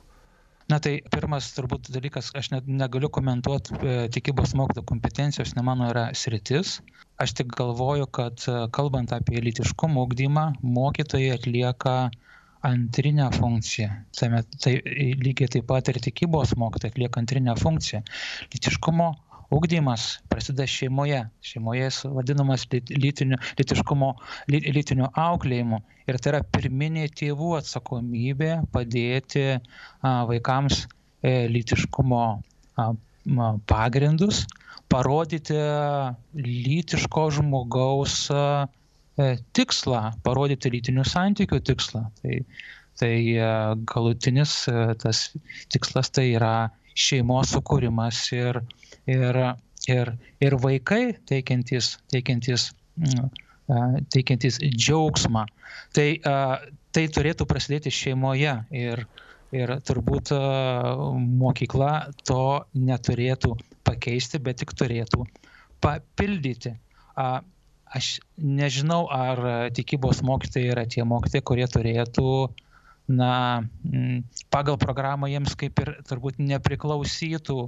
Na 0.68 0.78
tai 0.84 0.98
pirmas 1.12 1.48
turbūt 1.56 1.88
dalykas 1.94 2.30
aš 2.36 2.50
net 2.52 2.68
negaliu 2.68 3.08
komentuot 3.12 3.70
e, 3.72 3.92
tikybos 4.12 4.54
mokytojo 4.58 4.84
kompetencijos 4.88 5.54
ne 5.56 5.64
mano 5.64 5.88
yra 5.92 6.08
sritis. 6.12 6.78
Aš 7.18 7.34
tik 7.40 7.54
galvoju 7.56 8.08
kad 8.18 8.44
e, 8.44 8.56
kalbant 8.76 9.14
apie 9.16 9.40
lytiškumo 9.44 10.04
ugdymą 10.06 10.50
mokytojai 10.62 11.32
atlieka 11.38 11.96
antrinę 12.68 13.30
funkciją. 13.32 13.88
Tame 14.18 14.42
tai 14.60 14.74
lygiai 15.22 15.48
taip 15.56 15.68
pat 15.70 15.88
ir 15.88 16.00
tikybos 16.04 16.56
mokytojai 16.60 16.92
atlieka 16.92 17.22
antrinę 17.22 17.56
funkciją. 17.56 18.02
Lytiškumo 18.52 19.08
ugdymas 19.54 20.18
prasideda 20.28 20.66
šeimoje 20.68 21.22
šeimoje 21.50 21.84
jis 21.86 22.02
vadinamas 22.16 22.66
lytiniu 22.72 23.38
lytiškumo 23.58 24.10
ly 24.52 24.60
lytiniu 24.76 25.08
auklėjimu 25.24 25.80
ir 26.08 26.18
tai 26.20 26.34
yra 26.34 26.42
pirminė 26.56 27.08
tėvų 27.20 27.54
atsakomybė 27.60 28.52
padėti 28.74 29.46
vaikams 30.02 30.84
e, 30.84 31.46
lytiškumo 31.52 32.22
pagrindus, 33.68 34.46
parodyti 34.88 35.58
lytiško 36.34 37.28
žmogaus 37.38 38.28
tikslą, 39.58 40.02
parodyti 40.24 40.70
lytinių 40.72 41.04
santykių 41.08 41.60
tikslą. 41.70 42.04
Tai, 42.22 42.36
tai 43.00 43.14
galutinis 43.90 44.54
tas 45.02 45.24
tikslas 45.74 46.12
tai 46.14 46.30
yra 46.36 46.70
šeimos 46.98 47.52
sukūrimas 47.54 48.22
ir, 48.36 48.62
ir, 49.08 49.38
ir, 49.88 50.12
ir 50.44 50.56
vaikai 50.62 51.02
teikiantys, 51.28 51.96
teikiantys, 52.12 52.70
teikiantys 54.14 54.60
džiaugsmą. 54.64 55.46
Tai, 55.96 56.08
tai 56.94 57.04
turėtų 57.14 57.46
prasidėti 57.48 57.92
šeimoje 57.94 58.54
ir, 58.76 59.04
ir 59.56 59.74
turbūt 59.88 60.32
mokykla 61.42 61.92
to 62.28 62.44
neturėtų 62.76 63.54
pakeisti, 63.88 64.40
bet 64.42 64.60
tik 64.62 64.74
turėtų 64.76 65.24
papildyti. 65.84 66.76
Aš 67.88 68.18
nežinau, 68.36 69.06
ar 69.08 69.70
tikybos 69.72 70.20
mokytojai 70.26 70.72
yra 70.74 70.84
tie 70.84 71.06
mokytojai, 71.08 71.44
kurie 71.48 71.68
turėtų 71.72 72.24
uh, 72.44 72.66
na, 73.08 73.64
pagal 74.52 74.76
programą 74.76 75.28
jiems 75.32 75.56
kaip 75.58 75.80
ir 75.80 75.94
turbūt 76.06 76.38
nepriklausytų 76.38 77.58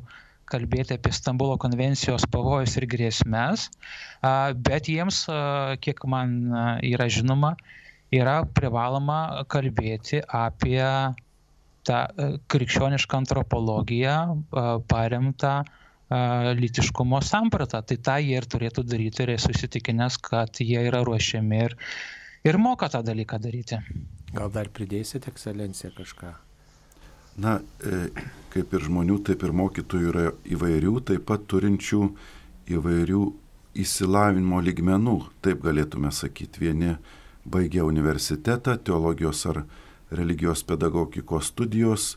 kalbėti 0.50 0.96
apie 0.96 1.12
Stambulo 1.14 1.56
konvencijos 1.60 2.26
pavojus 2.30 2.76
ir 2.80 2.86
grėsmės, 2.90 3.68
bet 4.66 4.90
jiems, 4.90 5.24
kiek 5.84 6.04
man 6.10 6.36
yra 6.86 7.08
žinoma, 7.12 7.54
yra 8.14 8.40
privaloma 8.58 9.46
kalbėti 9.50 10.22
apie 10.26 10.82
tą 11.86 12.00
krikščionišką 12.52 13.22
antropologiją 13.22 14.16
paremtą 14.90 15.60
lytiškumo 16.58 17.20
sampratą. 17.22 17.82
Tai 17.86 17.96
tą 17.96 18.18
jie 18.18 18.36
ir 18.40 18.46
turėtų 18.50 18.84
daryti 18.84 19.24
ir 19.24 19.36
esu 19.36 19.54
įsitikinęs, 19.54 20.18
kad 20.26 20.60
jie 20.60 20.82
yra 20.90 21.04
ruošiami 21.06 21.64
ir, 21.68 21.76
ir 22.44 22.58
moka 22.58 22.90
tą 22.90 23.04
dalyką 23.06 23.38
daryti. 23.38 23.78
Gal 24.34 24.50
dar 24.54 24.70
pridėsit, 24.74 25.30
ekscelencija, 25.30 25.94
kažką? 25.94 26.34
Na, 27.40 27.56
e, 27.80 28.10
kaip 28.52 28.74
ir 28.76 28.82
žmonių, 28.84 29.20
taip 29.24 29.44
ir 29.46 29.54
mokytojų 29.56 30.08
yra 30.10 30.24
įvairių, 30.52 30.92
taip 31.08 31.24
pat 31.30 31.46
turinčių 31.48 32.00
įvairių 32.74 33.20
įsilavinimo 33.80 34.58
lygmenų, 34.66 35.14
taip 35.44 35.62
galėtume 35.64 36.10
sakyti. 36.12 36.66
Vieni 36.66 36.96
baigia 37.48 37.86
universitetą, 37.88 38.76
teologijos 38.84 39.46
ar 39.48 39.62
religijos 40.12 40.64
pedagogikos 40.68 41.48
studijos, 41.54 42.10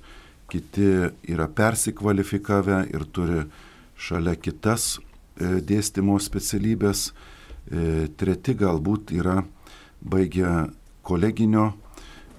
kiti 0.52 0.90
yra 1.32 1.48
persikvalifikavę 1.48 2.84
ir 2.92 3.08
turi 3.16 3.46
šalia 3.96 4.36
kitas 4.36 4.98
e, 4.98 5.62
dėstymo 5.64 6.20
specialybės, 6.20 7.12
e, 7.72 8.10
treti 8.20 8.58
galbūt 8.60 9.16
yra 9.16 9.44
baigę 10.04 10.68
koleginio 11.04 11.72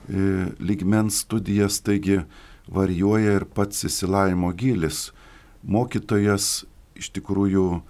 lygmens 0.05 1.23
studijas, 1.25 1.79
taigi 1.81 2.19
varijuoja 2.69 3.39
ir 3.39 3.45
pats 3.45 3.85
įsilavimo 3.89 4.53
gilis. 4.57 5.11
Mokytojas 5.65 6.65
iš 6.99 7.11
tikrųjų 7.17 7.83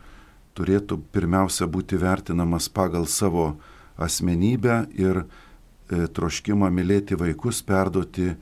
turėtų 0.55 1.01
pirmiausia 1.15 1.67
būti 1.71 1.99
vertinamas 2.01 2.69
pagal 2.71 3.07
savo 3.11 3.55
asmenybę 3.99 4.85
ir 4.95 5.25
e, 5.25 6.07
troškimą 6.07 6.71
mylėti 6.75 7.19
vaikus, 7.19 7.63
perduoti 7.63 8.35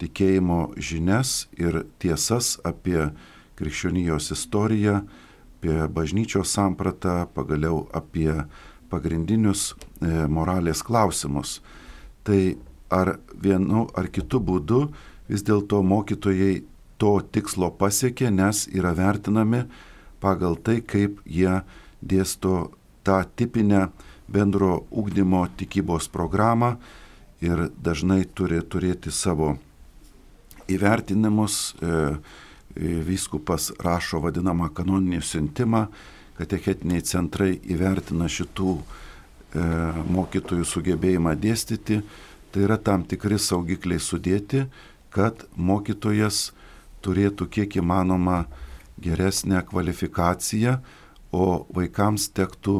tikėjimo 0.00 0.76
žinias 0.76 1.46
ir 1.58 1.84
tiesas 2.02 2.56
apie 2.66 3.08
krikščionijos 3.56 4.30
istoriją, 4.34 5.00
apie 5.56 5.76
bažnyčios 5.88 6.52
sampratą, 6.52 7.24
pagaliau 7.34 7.86
apie 7.96 8.30
pagrindinius 8.90 9.72
e, 9.72 10.26
moralės 10.28 10.82
klausimus. 10.86 11.60
Tai 12.26 12.56
ar 12.92 13.16
vienu 13.34 13.86
ar 13.98 14.10
kitu 14.12 14.38
būdu 14.42 14.86
vis 15.28 15.44
dėlto 15.46 15.82
mokytojai 15.86 16.62
to 17.00 17.12
tikslo 17.32 17.70
pasiekė, 17.76 18.30
nes 18.30 18.66
yra 18.72 18.94
vertinami 18.96 19.64
pagal 20.22 20.56
tai, 20.56 20.80
kaip 20.80 21.20
jie 21.26 21.60
dėsto 22.00 22.70
tą 23.06 23.20
tipinę 23.36 23.88
bendro 24.32 24.86
ūkdymo 24.90 25.44
tikybos 25.58 26.08
programą 26.10 26.76
ir 27.44 27.68
dažnai 27.76 28.24
turi 28.34 28.62
turėti 28.62 29.12
savo 29.12 29.56
įvertinimus. 30.72 31.60
E, 31.80 32.02
vyskupas 32.76 33.70
rašo 33.80 34.18
vadinamą 34.20 34.66
kanoninį 34.76 35.22
siuntimą, 35.24 35.86
katechetiniai 36.36 37.00
centrai 37.08 37.54
įvertina 37.72 38.26
šitų 38.28 38.72
e, 38.76 38.82
mokytojų 40.12 40.66
sugebėjimą 40.68 41.32
dėstyti, 41.40 42.02
Tai 42.56 42.62
yra 42.64 42.78
tam 42.80 43.02
tikri 43.04 43.36
saugikliai 43.36 44.00
sudėti, 44.00 44.62
kad 45.16 45.46
mokytojas 45.56 46.50
turėtų 47.04 47.48
kiek 47.52 47.78
įmanoma 47.80 48.44
geresnę 49.00 49.62
kvalifikaciją, 49.68 50.78
o 51.32 51.66
vaikams 51.74 52.30
tektų 52.36 52.76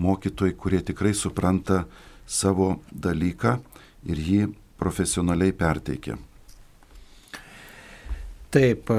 mokytojai, 0.00 0.56
kurie 0.56 0.80
tikrai 0.82 1.12
supranta 1.14 1.84
savo 2.26 2.80
dalyką 2.90 3.58
ir 4.08 4.22
jį 4.30 4.40
profesionaliai 4.80 5.52
perteikia. 5.52 6.16
Taip, 8.50 8.90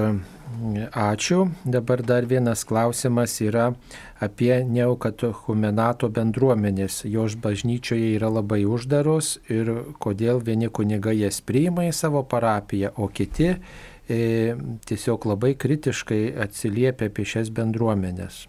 ačiū. 0.94 1.52
Dabar 1.65 2.02
dar 2.02 2.26
vienas 2.26 2.64
klausimas 2.64 3.41
yra 3.41 3.73
apie 4.19 4.64
neokatechumenato 4.64 6.10
bendruomenės. 6.10 7.06
Jos 7.06 7.36
bažnyčioje 7.36 8.15
yra 8.15 8.30
labai 8.30 8.65
uždaros 8.65 9.40
ir 9.49 9.72
kodėl 9.99 10.41
vieni 10.44 10.69
kunigai 10.69 11.18
jas 11.19 11.41
priima 11.41 11.88
į 11.88 11.94
savo 11.94 12.23
parapiją, 12.23 12.94
o 12.98 13.07
kiti 13.07 13.56
e, 13.56 14.56
tiesiog 14.86 15.26
labai 15.26 15.56
kritiškai 15.56 16.34
atsiliepia 16.45 17.10
apie 17.10 17.26
šias 17.26 17.49
bendruomenės. 17.49 18.48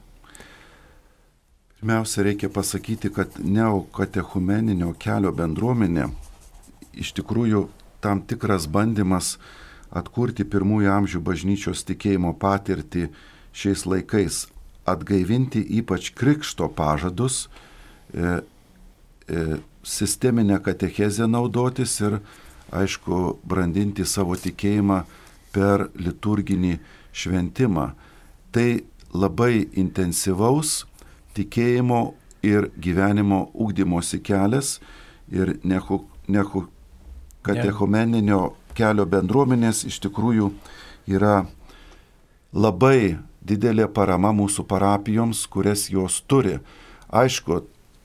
Pirmiausia, 1.82 2.22
reikia 2.22 2.48
pasakyti, 2.48 3.10
kad 3.10 3.40
neokatechumeninio 3.42 4.92
kelio 5.02 5.32
bendruomenė 5.34 6.10
iš 6.92 7.14
tikrųjų 7.16 7.66
tam 8.02 8.20
tikras 8.22 8.68
bandymas 8.70 9.36
atkurti 9.92 10.44
pirmųjų 10.48 10.90
amžių 10.92 11.20
bažnyčios 11.24 11.84
tikėjimo 11.88 12.32
patirtį 12.40 13.08
šiais 13.52 13.84
laikais, 13.86 14.46
atgaivinti 14.88 15.62
ypač 15.78 16.10
krikšto 16.16 16.68
pažadus, 16.72 17.48
e, 18.14 18.40
e, 19.28 19.44
sisteminę 19.82 20.58
katechezę 20.62 21.28
naudotis 21.28 21.98
ir, 22.00 22.20
aišku, 22.72 23.38
brandinti 23.44 24.06
savo 24.08 24.36
tikėjimą 24.38 25.02
per 25.52 25.90
liturginį 25.98 26.78
šventimą. 27.12 27.92
Tai 28.52 28.68
labai 29.12 29.68
intensyvaus 29.76 30.86
tikėjimo 31.36 32.14
ir 32.42 32.70
gyvenimo 32.80 33.50
ūkdymosi 33.52 34.22
kelias 34.24 34.78
ir 35.32 35.58
nehu, 35.64 36.02
nehu 36.28 36.66
katechumeninio 37.42 38.54
kelio 38.76 39.06
bendruomenės 39.08 39.84
iš 39.88 40.00
tikrųjų 40.06 40.50
yra 41.10 41.44
labai 42.52 43.18
didelė 43.42 43.88
parama 43.92 44.32
mūsų 44.36 44.64
parapijoms, 44.68 45.46
kurias 45.50 45.88
jos 45.90 46.20
turi. 46.26 46.58
Aišku, 47.12 47.62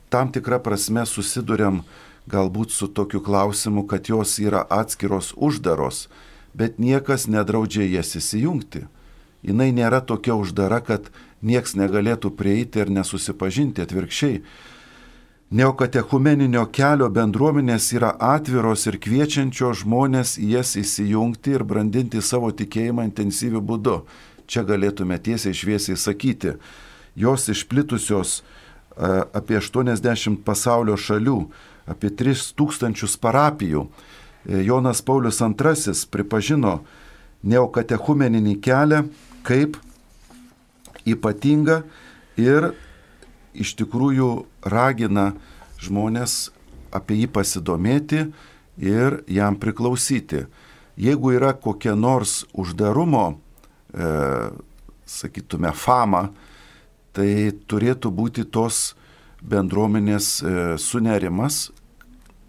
tam 0.09 0.31
tikrą 0.33 0.59
prasme 0.63 1.05
susidurėm 1.05 1.83
galbūt 2.27 2.73
su 2.75 2.87
tokiu 2.87 3.21
klausimu, 3.23 3.85
kad 3.87 4.09
jos 4.09 4.37
yra 4.43 4.65
atskiros 4.69 5.33
uždaros, 5.37 6.07
bet 6.53 6.79
niekas 6.79 7.27
nedraudžia 7.31 7.87
jas 7.87 8.15
įsijungti. 8.19 8.87
Jis 9.47 9.55
nėra 9.55 10.01
tokia 10.01 10.35
uždara, 10.35 10.81
kad 10.81 11.11
nieks 11.41 11.75
negalėtų 11.77 12.33
prieiti 12.35 12.81
ir 12.81 12.89
nesusipažinti 12.89 13.83
atvirkščiai. 13.85 14.41
Neokatechumeninio 15.47 16.65
kelio 16.75 17.07
bendruomenės 17.07 17.85
yra 17.95 18.09
atviros 18.19 18.81
ir 18.89 18.97
kviečiančios 18.99 19.85
žmonės 19.85 20.33
į 20.43 20.49
jas 20.57 20.73
įsijungti 20.75 21.53
ir 21.55 21.63
brandinti 21.63 22.19
savo 22.19 22.49
tikėjimą 22.51 23.05
intensyviu 23.07 23.61
būdu. 23.63 24.01
Čia 24.43 24.65
galėtume 24.67 25.15
tiesiai 25.23 25.55
šviesiai 25.55 25.95
sakyti. 25.95 26.57
Jos 27.15 27.47
išplitusios 27.47 28.41
apie 28.99 29.61
80 29.61 30.43
pasaulio 30.43 30.97
šalių, 30.99 31.37
apie 31.87 32.11
3000 32.11 33.15
parapijų. 33.23 33.85
E, 33.87 34.65
Jonas 34.67 34.99
Paulius 34.99 35.39
II 35.39 35.95
pripažino 36.11 36.81
neokatechumeninį 37.47 38.57
kelią 38.59 39.05
kaip 39.47 39.79
ypatingą 41.07 41.85
ir 42.35 42.73
iš 43.57 43.73
tikrųjų 43.79 44.45
ragina 44.65 45.31
žmonės 45.81 46.49
apie 46.95 47.19
jį 47.21 47.31
pasidomėti 47.33 48.27
ir 48.77 49.21
jam 49.27 49.57
priklausyti. 49.59 50.45
Jeigu 50.97 51.33
yra 51.37 51.53
kokia 51.53 51.93
nors 51.97 52.43
uždarumo 52.57 53.25
e, 53.33 54.07
sakytume, 55.05 55.71
famą, 55.77 56.29
tai 57.13 57.53
turėtų 57.69 58.11
būti 58.13 58.45
tos 58.49 58.95
bendruomenės 59.41 60.29
e, 60.41 60.53
sunerimas, 60.81 61.67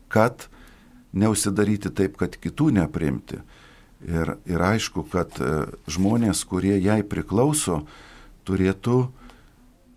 kad 0.09 0.49
neusidaryti 1.13 1.93
taip, 1.93 2.17
kad 2.21 2.37
kitų 2.41 2.73
neprimti. 2.81 3.43
Ir, 4.09 4.37
ir 4.49 4.63
aišku, 4.63 5.05
kad 5.13 5.35
e, 5.43 5.67
žmonės, 5.91 6.45
kurie 6.49 6.77
jai 6.79 7.03
priklauso, 7.05 7.83
turėtų 8.49 9.09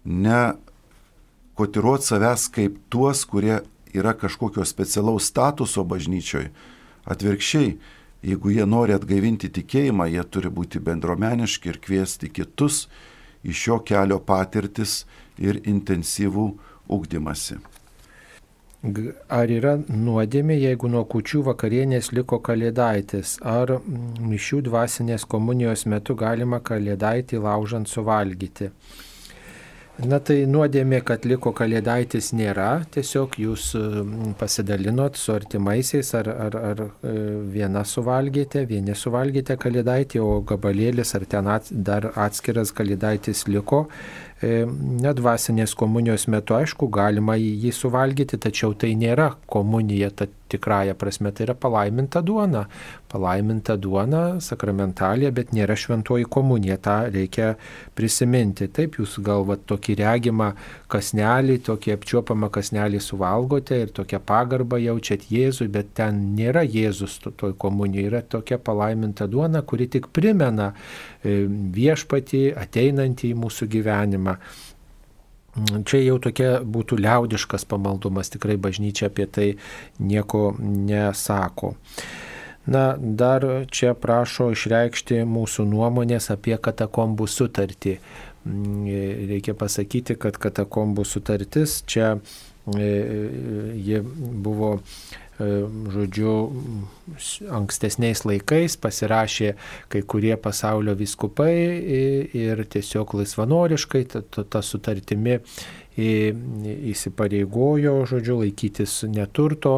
ne 0.05 0.41
kotiruoti 1.55 2.11
savęs 2.11 2.47
kaip 2.55 2.77
tuos, 2.89 3.25
kurie 3.25 3.59
yra 3.93 4.13
kažkokio 4.13 4.65
specialaus 4.65 5.27
statuso 5.31 5.83
bažnyčioj. 5.83 6.49
Atvirkščiai, 7.11 7.73
jeigu 8.23 8.53
jie 8.53 8.65
nori 8.69 8.95
atgaivinti 8.95 9.49
tikėjimą, 9.49 10.07
jie 10.13 10.23
turi 10.29 10.51
būti 10.53 10.79
bendromeniški 10.83 11.73
ir 11.73 11.81
kviesti 11.81 12.29
kitus 12.29 12.85
iš 13.43 13.65
šio 13.65 13.79
kelio 13.85 14.19
patirtis 14.19 15.03
ir 15.41 15.61
intensyvų 15.65 16.47
ugdymasi. 16.91 17.57
Ar 19.29 19.51
yra 19.53 19.75
nuodėmė, 19.77 20.55
jeigu 20.57 20.89
nuo 20.89 21.03
kučių 21.05 21.43
vakarienės 21.51 22.09
liko 22.17 22.39
kalėdaitis, 22.41 23.35
ar 23.45 23.75
mišių 23.85 24.63
dvasinės 24.65 25.27
komunijos 25.29 25.85
metu 25.85 26.15
galima 26.17 26.57
kalėdaitį 26.65 27.43
laužant 27.45 27.89
suvalgyti? 27.89 28.71
Na 30.01 30.17
tai 30.23 30.45
nuodėmė, 30.49 31.01
kad 31.05 31.25
liko 31.29 31.51
kalėdaitis 31.53 32.31
nėra, 32.33 32.69
tiesiog 32.93 33.35
jūs 33.43 33.67
pasidalinot 34.39 35.19
su 35.19 35.33
artimaisiais 35.35 36.09
ar, 36.17 36.29
ar, 36.47 36.57
ar 36.71 36.81
e, 36.81 37.13
viena 37.53 37.83
suvalgėte, 37.85 38.63
vieni 38.69 38.95
suvalgėte 38.97 39.59
kalėdaitį, 39.61 40.23
o 40.25 40.39
gabalėlis 40.47 41.13
ar 41.19 41.27
ten 41.29 41.51
at, 41.53 41.69
dar 41.71 42.09
atskiras 42.15 42.73
kalėdaitis 42.73 43.45
liko, 43.51 43.85
E, 44.41 44.63
nedvasinės 44.65 45.75
komunijos 45.77 46.23
metu, 46.33 46.55
aišku, 46.57 46.87
galima 46.89 47.35
jį 47.37 47.69
suvalgyti, 47.77 48.39
tačiau 48.41 48.73
tai 48.73 48.95
nėra 48.97 49.27
komunija, 49.53 50.09
ta 50.09 50.25
tikrąją 50.49 50.95
prasme, 50.97 51.29
tai 51.29 51.45
yra 51.45 51.53
palaiminta 51.53 52.23
duona. 52.25 52.63
Palaiminta 53.11 53.75
duona, 53.75 54.39
sakramentalė, 54.39 55.33
bet 55.35 55.49
nėra 55.51 55.75
šventoji 55.75 56.29
komunija, 56.31 56.77
tą 56.79 56.95
reikia 57.11 57.49
prisiminti. 57.97 58.69
Taip, 58.71 58.95
jūs 59.01 59.17
galvat 59.25 59.65
tokį 59.67 59.97
regimą 59.99 60.47
kasnelį, 60.91 61.57
tokį 61.67 61.95
apčiuopamą 61.97 62.47
kasnelį 62.55 63.01
suvalgote 63.03 63.81
ir 63.83 63.91
tokią 63.97 64.21
pagarbą 64.31 64.79
jaučiat 64.79 65.27
Jėzui, 65.27 65.67
bet 65.73 65.91
ten 65.99 66.23
nėra 66.37 66.63
Jėzus 66.63 67.19
toj 67.25 67.57
komunijoje, 67.59 68.07
yra 68.13 68.23
tokia 68.23 68.61
palaiminta 68.63 69.27
duona, 69.27 69.59
kuri 69.67 69.89
tik 69.91 70.07
primena 70.15 70.71
e, 70.71 71.41
viešpatį 71.75 72.45
ateinantį 72.63 73.35
į 73.35 73.39
mūsų 73.43 73.71
gyvenimą. 73.75 74.39
Čia 75.83 75.99
jau 75.99 76.15
tokia 76.23 76.61
būtų 76.63 76.95
liaudiškas 77.03 77.67
pamaldumas, 77.67 78.31
tikrai 78.31 78.55
bažnyčia 78.55 79.09
apie 79.11 79.27
tai 79.27 79.47
nieko 79.99 80.53
nesako. 80.63 81.75
Na, 82.69 82.83
dar 82.97 83.45
čia 83.73 83.95
prašo 83.97 84.51
išreikšti 84.53 85.23
mūsų 85.25 85.65
nuomonės 85.71 86.29
apie 86.33 86.57
katakombų 86.61 87.25
sutartį. 87.25 87.95
Reikia 89.31 89.55
pasakyti, 89.57 90.17
kad 90.17 90.37
katakombų 90.41 91.05
sutartis 91.05 91.79
čia 91.89 92.15
e, 92.17 92.91
ji 93.77 94.01
buvo 94.01 94.75
E, 95.41 95.47
žodžiu, 95.93 96.33
ankstesniais 97.55 98.23
laikais 98.27 98.75
pasirašė 98.81 99.53
kai 99.91 100.01
kurie 100.13 100.33
pasaulio 100.41 100.93
viskupai 100.97 101.53
ir 102.41 102.61
tiesiog 102.73 103.15
laisvanoriškai 103.17 104.03
ta 104.11 104.61
sutartimi 104.65 105.39
įsipareigojo, 105.97 107.95
žodžiu, 108.11 108.37
laikytis 108.43 109.01
neturto, 109.11 109.73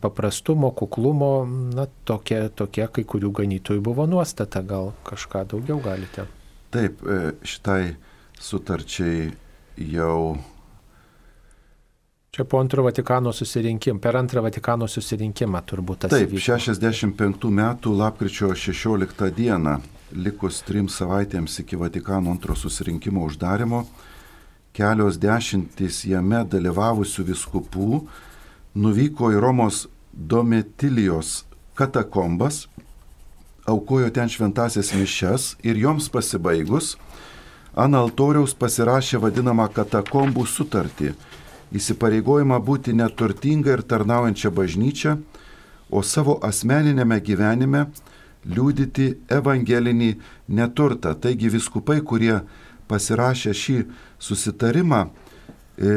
paprastumo, 0.00 0.70
kuklumo, 0.70 1.44
na, 1.74 1.86
tokia, 2.08 2.46
tokia 2.48 2.88
kai 2.88 3.04
kurių 3.04 3.32
ganytojų 3.42 3.82
buvo 3.84 4.06
nuostata, 4.08 4.62
gal 4.64 4.92
kažką 5.04 5.44
daugiau 5.52 5.80
galite. 5.84 6.24
Taip, 6.72 7.02
e, 7.04 7.34
šitai 7.44 7.94
sutarčiai 8.40 9.28
jau 9.76 10.38
Čia 12.32 12.46
po 12.48 12.56
antro 12.56 12.80
Vatikano 12.82 13.28
susirinkimą, 13.32 14.00
per 14.00 14.16
antrą 14.16 14.40
Vatikano 14.40 14.86
susirinkimą 14.88 15.60
turbūt 15.68 16.06
tas. 16.06 16.14
Taip, 16.14 16.30
įvyko. 16.30 16.40
65 16.40 17.50
metų 17.52 17.92
lapkričio 17.92 18.48
16 18.56 19.28
dieną, 19.36 19.74
likus 20.16 20.62
trim 20.64 20.88
savaitėms 20.88 21.58
iki 21.60 21.76
Vatikano 21.76 22.32
antro 22.32 22.56
susirinkimo 22.56 23.26
uždarimo, 23.28 23.82
kelios 24.72 25.20
dešimtys 25.20 26.06
jame 26.08 26.40
dalyvavusių 26.48 27.26
viskupų 27.34 28.00
nuvyko 28.74 29.32
į 29.32 29.40
Romos 29.40 29.86
Dometilijos 30.12 31.44
katakombas, 31.74 32.66
aukojo 33.68 34.10
ten 34.10 34.28
šventasias 34.28 34.92
mišes 34.94 35.56
ir 35.62 35.78
joms 35.80 36.08
pasibaigus, 36.12 36.96
ant 37.74 37.96
altoriaus 37.96 38.54
pasirašė 38.58 39.20
vadinamą 39.22 39.68
katakombų 39.72 40.44
sutartį 40.48 41.14
įsipareigojimą 41.72 42.58
būti 42.60 42.92
neturtinga 42.96 43.76
ir 43.76 43.82
tarnaujančia 43.88 44.50
bažnyčia, 44.52 45.16
o 45.90 46.02
savo 46.02 46.38
asmeninėme 46.44 47.18
gyvenime 47.24 47.86
liūdyti 48.48 49.08
evangelinį 49.32 50.10
neturtą. 50.48 51.14
Taigi 51.14 51.50
viskupai, 51.52 52.00
kurie 52.00 52.40
pasirašė 52.88 53.52
šį 53.56 53.78
susitarimą, 54.20 55.06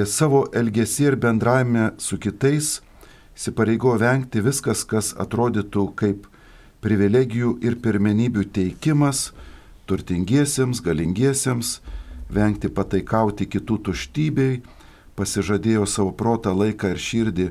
savo 0.08 0.46
elgesį 0.56 1.10
ir 1.12 1.16
bendravime 1.20 1.92
su 2.00 2.18
kitais 2.22 2.80
įsipareigojo 3.36 4.00
vengti 4.00 4.42
viskas, 4.44 4.86
kas 4.88 5.12
atrodytų 5.20 5.90
kaip 6.00 6.30
privilegijų 6.86 7.58
ir 7.66 7.76
pirmenybių 7.84 8.46
teikimas 8.56 9.32
turtingiesiems, 9.90 10.82
galingiesiems, 10.86 11.80
vengti 12.32 12.70
pataikauti 12.70 13.48
kitų 13.50 13.80
tuštybei, 13.90 14.62
pasižadėjo 15.16 15.86
savo 15.88 16.14
protą, 16.16 16.56
laiką 16.56 16.94
ir 16.96 17.02
širdį 17.02 17.50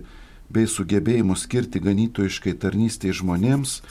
bei 0.54 0.66
sugebėjimus 0.68 1.44
skirti 1.46 1.80
ganytojiškai 1.82 2.56
tarnystėje 2.62 3.20
žmonėms, 3.20 3.82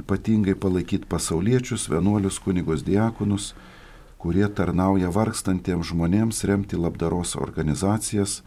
ypatingai 0.00 0.56
palaikyti 0.58 1.08
pasauliečius, 1.10 1.88
vienuolius, 1.90 2.38
kunigos 2.42 2.84
diakonus, 2.86 3.52
kurie 4.20 4.46
tarnauja 4.52 5.10
vargstantiems 5.14 5.90
žmonėms, 5.92 6.44
remti 6.48 6.78
labdaros 6.78 7.36
organizacijas, 7.40 8.40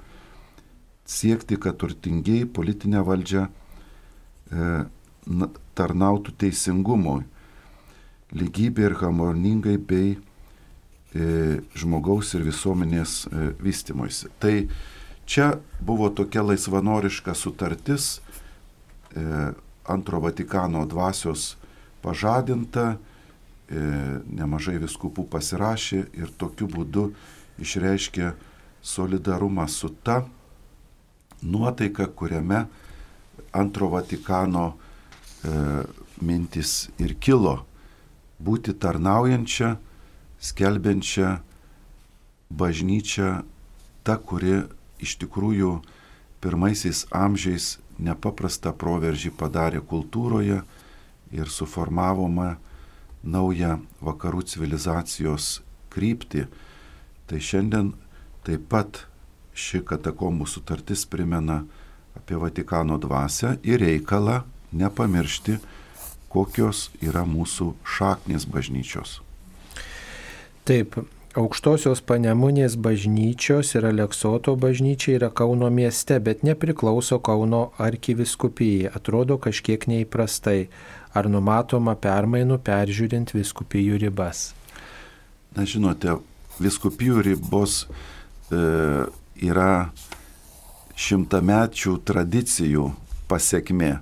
siekti, 1.05 1.57
kad 1.57 1.79
turtingiai 1.81 2.45
politinę 2.45 3.01
valdžią 3.05 3.47
e, 3.47 4.73
tarnautų 5.73 6.35
teisingumui, 6.39 7.23
lygybė 8.33 8.87
ir 8.89 9.01
harmoningai 9.01 9.79
bei 9.81 10.13
E, 11.13 11.61
žmogaus 11.77 12.31
ir 12.33 12.41
visuomenės 12.41 13.11
e, 13.29 13.51
vystimuisi. 13.61 14.31
Tai 14.41 14.65
čia 15.29 15.51
buvo 15.77 16.07
tokia 16.09 16.41
laisvanoriška 16.41 17.35
sutartis 17.37 18.15
e, 19.13 19.21
antro 19.85 20.21
Vatikano 20.23 20.87
dvasios 20.89 21.51
pažadinta, 22.01 22.95
nemažai 23.71 24.77
viskupų 24.81 25.25
pasirašė 25.31 25.99
ir 26.19 26.31
tokiu 26.37 26.67
būdu 26.67 27.07
išreiškė 27.63 28.33
solidarumą 28.83 29.67
su 29.71 29.89
ta 30.03 30.23
nuotaika, 31.41 32.07
kuriame 32.07 32.65
antro 33.53 33.89
Vatikano 33.93 34.73
mintis 36.21 36.89
ir 36.99 37.15
kilo 37.19 37.63
būti 38.43 38.73
tarnaujančia, 38.75 39.77
skelbiančią 40.43 41.37
bažnyčią, 42.53 43.43
ta, 44.03 44.17
kuri 44.19 44.63
iš 45.03 45.15
tikrųjų 45.21 45.77
pirmaisiais 46.43 47.05
amžiais 47.15 47.77
nepaprastą 48.03 48.73
proveržį 48.75 49.31
padarė 49.37 49.79
kultūroje 49.85 50.59
ir 51.33 51.49
suformavome 51.49 52.55
naują 53.23 53.79
vakarų 54.03 54.43
civilizacijos 54.51 55.61
kryptį. 55.93 56.47
Tai 57.27 57.39
šiandien 57.39 57.93
taip 58.43 58.67
pat 58.69 59.05
ši 59.55 59.83
katakombų 59.87 60.47
sutartis 60.49 61.05
primena 61.07 61.63
apie 62.17 62.37
Vatikano 62.39 62.97
dvasę 63.01 63.57
ir 63.63 63.81
reikalą 63.81 64.41
nepamiršti, 64.73 65.57
kokios 66.33 66.89
yra 67.01 67.23
mūsų 67.29 67.73
šaknis 67.85 68.45
bažnyčios. 68.49 69.19
Taip, 70.65 70.97
aukštosios 71.37 72.01
panemunės 72.05 72.77
bažnyčios 72.79 73.73
ir 73.77 73.85
Aleksoto 73.89 74.55
bažnyčia 74.57 75.17
yra 75.17 75.29
Kauno 75.29 75.69
mieste, 75.73 76.19
bet 76.19 76.43
nepriklauso 76.47 77.19
Kauno 77.19 77.71
arkiviskupijai. 77.77 78.91
Atrodo 78.93 79.37
kažkiek 79.37 79.85
neįprastai. 79.89 80.69
Ar 81.13 81.29
numatoma 81.29 81.93
permainų 81.99 82.57
peržiūrint 82.65 83.35
viskupijų 83.35 83.99
ribas? 84.01 84.51
Na 85.53 85.67
žinote, 85.69 86.17
viskupijų 86.57 87.21
ribos 87.27 87.83
e, 87.85 89.05
yra 89.45 89.91
šimtamečių 90.97 91.99
tradicijų 92.05 92.87
pasiekmė. 93.29 93.99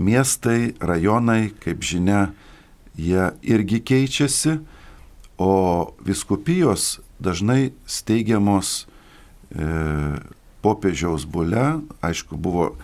Miestai, 0.00 0.74
rajonai, 0.80 1.52
kaip 1.60 1.84
žinia, 1.84 2.30
jie 2.96 3.30
irgi 3.44 3.80
keičiasi, 3.84 4.58
o 5.40 5.52
viskupijos 6.04 7.00
dažnai 7.20 7.72
steigiamos 7.88 8.84
e, 9.52 10.20
popiežiaus 10.60 11.24
bule, 11.24 11.80
aišku, 12.04 12.36
buvo 12.36 12.74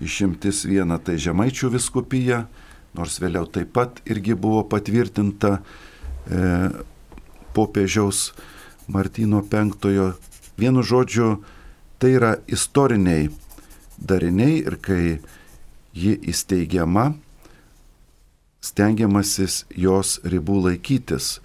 išimtis 0.00 0.64
viena 0.68 0.96
tai 1.00 1.16
Žemaičių 1.20 1.72
viskupija, 1.76 2.46
nors 2.96 3.20
vėliau 3.22 3.46
taip 3.46 3.72
pat 3.76 4.00
irgi 4.08 4.34
buvo 4.34 4.64
patvirtinta 4.68 5.58
e, 5.58 6.70
popiežiaus 7.56 8.32
Martino 8.88 9.42
V. 9.42 10.12
Vienu 10.56 10.82
žodžiu, 10.82 11.42
tai 11.98 12.16
yra 12.16 12.36
istoriniai 12.48 13.28
dariniai 13.98 14.60
ir 14.64 14.76
kai 14.80 15.18
ji 15.96 16.12
įsteigiama, 16.28 17.14
stengiamasis 18.60 19.64
jos 19.70 20.18
ribų 20.24 20.60
laikytis. 20.68 21.40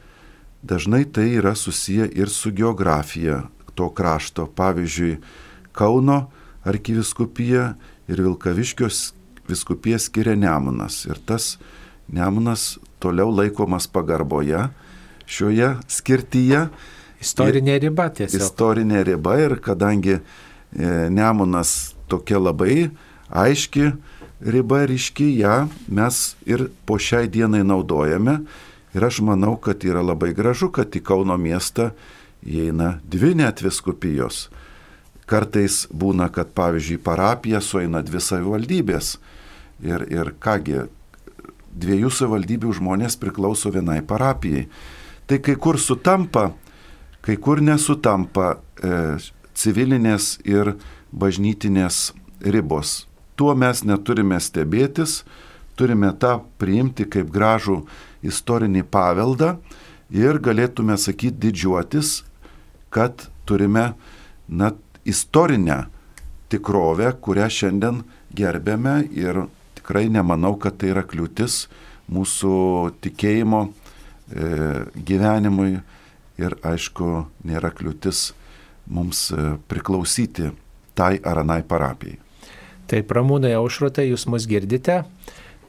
Dažnai 0.61 1.05
tai 1.05 1.31
yra 1.39 1.55
susiję 1.55 2.05
ir 2.05 2.29
su 2.29 2.51
geografija 2.51 3.47
to 3.75 3.89
krašto. 3.89 4.47
Pavyzdžiui, 4.47 5.19
Kauno 5.71 6.27
arkiviskupija 6.67 7.75
ir 8.11 8.21
Vilkaviškios 8.21 9.13
viskupija 9.51 9.99
skiria 9.99 10.35
Nemunas. 10.35 11.03
Ir 11.09 11.19
tas 11.25 11.57
Nemunas 12.11 12.77
toliau 12.99 13.31
laikomas 13.31 13.87
pagarboje 13.87 14.67
šioje 15.31 15.75
skirtyje. 15.87 16.65
Istorinė 17.21 17.77
riba 17.83 18.09
tiesiog. 18.09 18.41
Istorinė 18.41 19.03
riba 19.07 19.37
ir 19.43 19.59
kadangi 19.63 20.17
e, 20.17 20.21
Nemunas 21.13 21.93
tokia 22.09 22.41
labai 22.41 22.89
aiški 23.29 23.91
riba 24.41 24.85
ryški, 24.85 25.37
ją 25.39 25.67
mes 25.87 26.35
ir 26.45 26.69
po 26.85 26.97
šiai 26.97 27.29
dienai 27.29 27.63
naudojame. 27.63 28.41
Ir 28.91 29.05
aš 29.05 29.21
manau, 29.23 29.55
kad 29.55 29.83
yra 29.87 30.01
labai 30.03 30.33
gražu, 30.35 30.71
kad 30.73 30.91
į 30.91 31.03
Kauno 31.05 31.37
miestą 31.39 31.91
įeina 32.43 32.97
dvi 33.07 33.35
net 33.39 33.61
viskupijos. 33.63 34.49
Kartais 35.29 35.85
būna, 35.93 36.27
kad 36.33 36.51
pavyzdžiui 36.57 36.99
parapija 36.99 37.61
sueina 37.63 38.01
dvi 38.03 38.19
savivaldybės. 38.19 39.15
Ir, 39.81 40.05
ir 40.13 40.33
kągi, 40.41 40.83
dviejų 41.73 42.11
savivaldybių 42.13 42.73
žmonės 42.77 43.17
priklauso 43.17 43.71
vienai 43.73 44.01
parapijai. 44.05 44.67
Tai 45.25 45.39
kai 45.39 45.55
kur 45.55 45.79
sutampa, 45.79 46.51
kai 47.23 47.37
kur 47.41 47.61
nesutampa 47.63 48.57
e, 48.57 49.17
civilinės 49.55 50.35
ir 50.45 50.75
bažnytinės 51.11 52.11
ribos. 52.41 53.05
Tuo 53.35 53.55
mes 53.55 53.83
neturime 53.87 54.39
stebėtis, 54.41 55.21
turime 55.79 56.11
tą 56.19 56.39
priimti 56.61 57.07
kaip 57.09 57.31
gražų 57.33 57.81
istorinį 58.27 58.83
paveldą 58.91 59.55
ir 60.13 60.41
galėtume 60.43 60.97
sakyti 60.99 61.47
didžiuotis, 61.47 62.21
kad 62.91 63.29
turime 63.47 63.93
na, 64.47 64.73
istorinę 65.07 65.85
tikrovę, 66.51 67.13
kurią 67.23 67.47
šiandien 67.49 68.03
gerbėme 68.35 68.99
ir 69.15 69.45
tikrai 69.81 70.09
nemanau, 70.09 70.55
kad 70.61 70.77
tai 70.77 70.93
yra 70.93 71.01
kliūtis 71.01 71.65
mūsų 72.11 72.55
tikėjimo 73.01 73.61
e, 73.65 74.49
gyvenimui 74.95 75.81
ir 76.41 76.55
aišku 76.63 77.25
nėra 77.49 77.71
kliūtis 77.73 78.31
mums 78.91 79.31
e, 79.33 79.55
priklausyti 79.67 80.51
tai 80.93 81.17
ar 81.25 81.41
anai 81.41 81.63
parapijai. 81.65 82.19
Taip, 82.91 83.11
ramūnai 83.15 83.53
aušrotai, 83.55 84.09
jūs 84.11 84.27
mus 84.27 84.45
girdite. 84.49 85.01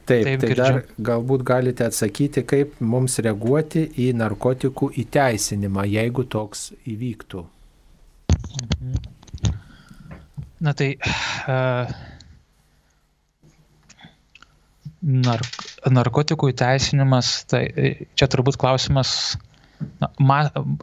Taip, 0.03 0.25
Taip, 0.27 0.39
tai 0.41 0.49
girdžiu. 0.51 0.59
dar 0.59 0.79
galbūt 0.99 1.45
galite 1.47 1.85
atsakyti, 1.87 2.43
kaip 2.43 2.75
mums 2.83 3.15
reaguoti 3.23 3.85
į 4.03 4.09
narkotikų 4.19 4.91
įteisinimą, 4.99 5.85
jeigu 5.87 6.25
toks 6.27 6.73
įvyktų. 6.91 7.45
Na 10.63 10.73
tai 10.75 10.89
uh, 10.99 11.93
nark 15.03 15.63
narkotikų 15.91 16.53
įteisinimas, 16.53 17.43
tai 17.51 17.65
e, 17.67 17.91
čia 18.15 18.29
turbūt 18.31 18.57
klausimas, 18.61 19.35
na, 19.99 20.09
ma, 20.19 20.37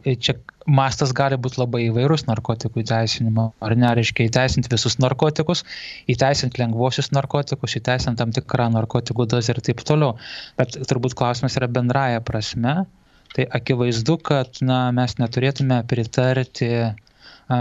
e, 0.05 0.13
čia 0.13 0.35
mastas 0.69 1.13
gali 1.17 1.39
būti 1.41 1.57
labai 1.61 1.83
įvairus 1.87 2.27
narkotikų 2.27 2.83
įteisinimo, 2.83 3.47
ar 3.65 3.75
ne, 3.77 3.89
reiškia 3.97 4.27
įteisinti 4.29 4.69
visus 4.71 4.99
narkotikus, 5.01 5.63
įteisinti 6.11 6.61
lengvuosius 6.61 7.11
narkotikus, 7.15 7.77
įteisinti 7.79 8.21
tam 8.21 8.33
tikrą 8.35 8.69
narkotikų 8.75 9.27
dozę 9.33 9.55
ir 9.55 9.61
taip 9.65 9.81
toliau. 9.87 10.15
Bet 10.61 10.77
turbūt 10.89 11.17
klausimas 11.17 11.57
yra 11.57 11.69
bendraja 11.71 12.21
prasme. 12.25 12.83
Tai 13.31 13.45
akivaizdu, 13.57 14.17
kad 14.27 14.59
na, 14.65 14.89
mes 14.95 15.15
neturėtume 15.15 15.79
pritarti 15.87 16.67
a, 16.83 17.59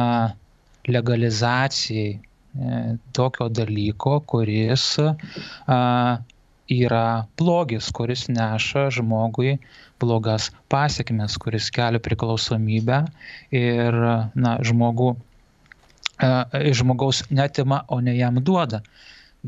legalizacijai 0.91 2.09
e, 2.11 2.81
tokio 3.15 3.47
dalyko, 3.55 4.17
kuris 4.27 4.97
a, 4.99 5.79
yra 6.71 7.27
blogis, 7.39 7.91
kuris 7.91 8.29
neša 8.31 8.89
žmogui 8.95 9.59
blogas 10.01 10.51
pasiekmes, 10.71 11.37
kuris 11.43 11.71
kelia 11.75 12.01
priklausomybę 12.03 13.03
ir 13.55 13.99
na, 14.35 14.57
žmogų, 14.65 15.15
iš 16.71 16.83
žmogaus 16.83 17.25
netima, 17.31 17.83
o 17.89 18.01
ne 18.01 18.15
jam 18.17 18.41
duoda. 18.45 18.83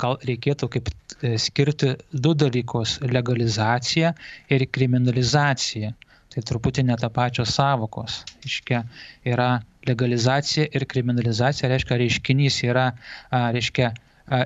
Gal 0.02 0.16
reikėtų 0.24 0.68
kaip 0.72 0.88
e, 0.88 1.34
skirti 1.36 1.94
du 2.12 2.32
dalykus- 2.34 2.98
legalizacija 3.16 4.14
ir 4.48 4.64
kriminalizacija. 4.66 5.92
Tai 6.32 6.42
truputį 6.48 6.86
ne 6.88 6.96
tą 6.96 7.10
pačios 7.12 7.52
savokos. 7.52 8.22
Iškia, 8.48 8.86
yra 9.28 9.60
legalizacija 9.84 10.64
ir 10.72 10.86
kriminalizacija, 10.88 11.68
reiškia, 11.68 11.98
reiškinys 12.00 12.62
yra 12.64 12.86
reiškia, 13.30 13.92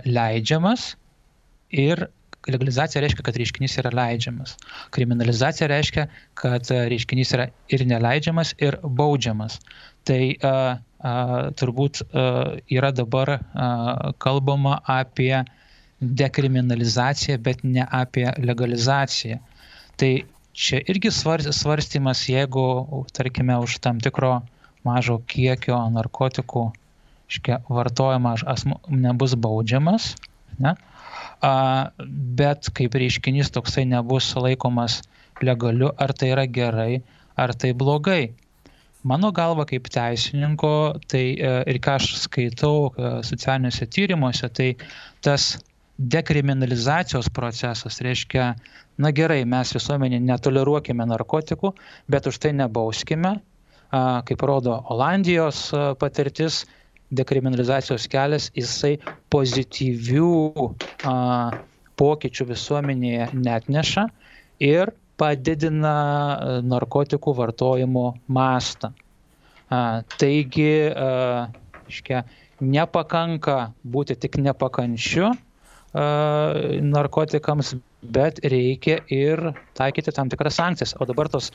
leidžiamas 0.09 0.97
ir 1.70 2.09
legalizacija 2.51 3.02
reiškia, 3.02 3.24
kad 3.27 3.36
reiškinys 3.40 3.77
yra 3.82 3.90
leidžiamas. 3.94 4.56
Kriminalizacija 4.94 5.68
reiškia, 5.70 6.06
kad 6.39 6.70
a, 6.70 6.82
reiškinys 6.90 7.35
yra 7.36 7.48
ir 7.73 7.85
neleidžiamas, 7.89 8.55
ir 8.62 8.78
baudžiamas. 8.82 9.59
Tai 10.06 10.20
a, 10.40 10.55
a, 11.01 11.14
turbūt 11.59 12.02
a, 12.06 12.27
yra 12.73 12.93
dabar 12.94 13.36
a, 13.36 13.68
kalbama 14.23 14.81
apie 14.97 15.35
dekriminalizaciją, 16.01 17.39
bet 17.43 17.64
ne 17.64 17.86
apie 17.90 18.28
legalizaciją. 18.39 19.40
Tai 19.97 20.12
čia 20.56 20.82
irgi 20.89 21.12
svar- 21.12 21.47
svarstymas, 21.52 22.27
jeigu, 22.28 22.66
tarkime, 23.16 23.56
už 23.64 23.78
tam 23.85 24.01
tikro 24.05 24.40
mažo 24.86 25.18
kiekio 25.27 25.78
narkotikų 25.97 26.68
iškia, 27.27 27.59
vartojimą 27.66 28.36
asmo 28.47 28.78
nebus 28.86 29.35
baudžiamas, 29.35 30.14
ne? 30.62 30.77
a, 30.77 30.95
bet 31.41 32.71
kaip 32.75 32.95
reiškinys 32.95 33.53
toksai 33.53 33.85
nebus 33.85 34.35
laikomas 34.37 35.03
legaliu, 35.43 35.93
ar 35.99 36.13
tai 36.13 36.33
yra 36.33 36.47
gerai, 36.47 37.03
ar 37.37 37.55
tai 37.55 37.73
blogai. 37.73 38.35
Mano 39.07 39.31
galva 39.31 39.65
kaip 39.65 39.87
teisininko, 39.93 40.99
tai 41.07 41.37
e, 41.39 41.51
ir 41.71 41.79
ką 41.79 41.95
aš 42.01 42.17
skaitau 42.25 42.89
e, 42.91 43.11
socialiniuose 43.23 43.87
tyrimuose, 43.87 44.49
tai 44.51 44.73
tas 45.23 45.59
dekriminalizacijos 45.97 47.29
procesas 47.31 48.01
reiškia, 48.03 48.55
na 48.99 49.13
gerai, 49.13 49.45
mes 49.45 49.71
visuomenė 49.77 50.19
netoleruokime 50.25 51.07
narkotikų, 51.07 51.73
bet 52.11 52.27
už 52.27 52.41
tai 52.43 52.53
nebauskime, 52.57 53.37
kaip 54.27 54.43
rodo 54.43 54.81
Olandijos 54.93 55.71
a, 55.73 55.95
patirtis, 56.01 56.65
dekriminalizacijos 57.15 58.07
kelias, 58.11 58.51
jisai 58.57 58.97
pozityvių 59.33 60.31
a, 61.07 61.15
pokyčių 61.97 62.49
visuomenėje 62.51 63.28
net 63.39 63.69
neša 63.73 64.09
ir 64.65 64.93
padidina 65.20 65.95
a, 65.95 66.59
narkotikų 66.66 67.37
vartojimo 67.39 68.09
mastą. 68.27 68.93
A, 69.70 70.03
taigi, 70.19 70.91
a, 70.91 71.49
iškia, 71.91 72.24
nepakanka 72.61 73.73
būti 73.87 74.19
tik 74.19 74.41
nepakančiu 74.43 75.31
a, 75.31 75.37
narkotikams, 76.83 77.77
bet 78.03 78.39
reikia 78.45 79.01
ir 79.11 79.53
taikyti 79.78 80.15
tam 80.15 80.31
tikras 80.31 80.59
sankcijas. 80.59 80.95
O 81.01 81.07
dabar 81.09 81.31
tos 81.31 81.53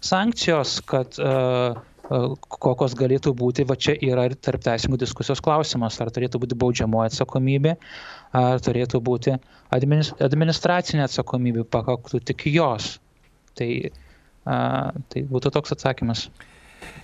sankcijos, 0.00 0.80
kad 0.88 1.18
uh, 1.20 1.76
kokios 2.10 2.96
galėtų 2.98 3.32
būti, 3.38 3.64
va 3.68 3.76
čia 3.78 3.94
yra 4.02 4.26
ir 4.28 4.34
tarp 4.34 4.64
teisingų 4.66 4.98
diskusijos 5.04 5.42
klausimas, 5.44 6.00
ar 6.02 6.10
turėtų 6.10 6.42
būti 6.42 6.58
baudžiamoji 6.58 7.12
atsakomybė, 7.12 7.76
ar 8.36 8.62
turėtų 8.66 9.00
būti 9.06 9.36
administracinė 9.72 11.06
atsakomybė, 11.06 11.64
pakaktų 11.70 12.22
tik 12.32 12.48
jos. 12.50 12.96
Tai 13.58 13.70
Tai 14.44 15.22
būtų 15.28 15.52
toks 15.52 15.74
atsakymas. 15.76 16.28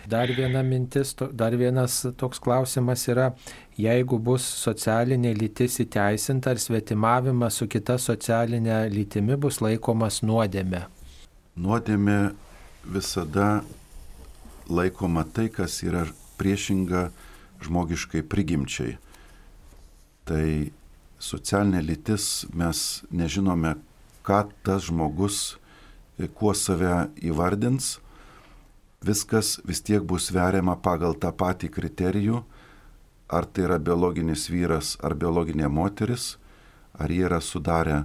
Dar 0.08 0.30
viena 0.32 0.62
mintis, 0.64 1.12
dar 1.36 1.52
vienas 1.58 1.98
toks 2.16 2.40
klausimas 2.40 3.02
yra, 3.12 3.26
jeigu 3.76 4.16
bus 4.18 4.46
socialinė 4.62 5.34
lytis 5.36 5.76
įteisinta 5.84 6.54
ar 6.54 6.62
svetimavimas 6.62 7.58
su 7.60 7.68
kita 7.68 7.98
socialinė 8.00 8.86
lytimi 8.94 9.36
bus 9.36 9.60
laikomas 9.60 10.22
nuodėme. 10.24 10.86
Nuodėme 11.60 12.16
visada 12.88 13.60
laikoma 14.68 15.24
tai, 15.24 15.48
kas 15.48 15.82
yra 15.86 16.06
priešinga 16.38 17.10
žmogiškai 17.64 18.22
prigimčiai. 18.26 18.96
Tai 20.26 20.72
socialinė 21.22 21.82
lytis 21.86 22.46
mes 22.54 23.02
nežinome, 23.10 23.76
ką 24.26 24.42
tas 24.66 24.88
žmogus, 24.90 25.56
kuo 26.34 26.54
save 26.56 27.06
įvardins 27.22 27.96
viskas 29.06 29.60
vis 29.64 29.82
tiek 29.84 30.02
bus 30.02 30.30
veriama 30.34 30.76
pagal 30.82 31.14
tą 31.14 31.30
patį 31.30 31.70
kriterijų, 31.70 32.42
ar 33.28 33.46
tai 33.46 33.66
yra 33.66 33.78
biologinis 33.78 34.48
vyras 34.50 34.96
ar 35.04 35.14
biologinė 35.14 35.68
moteris, 35.70 36.36
ar 36.94 37.10
jie 37.10 37.26
yra 37.28 37.40
sudarę 37.40 38.04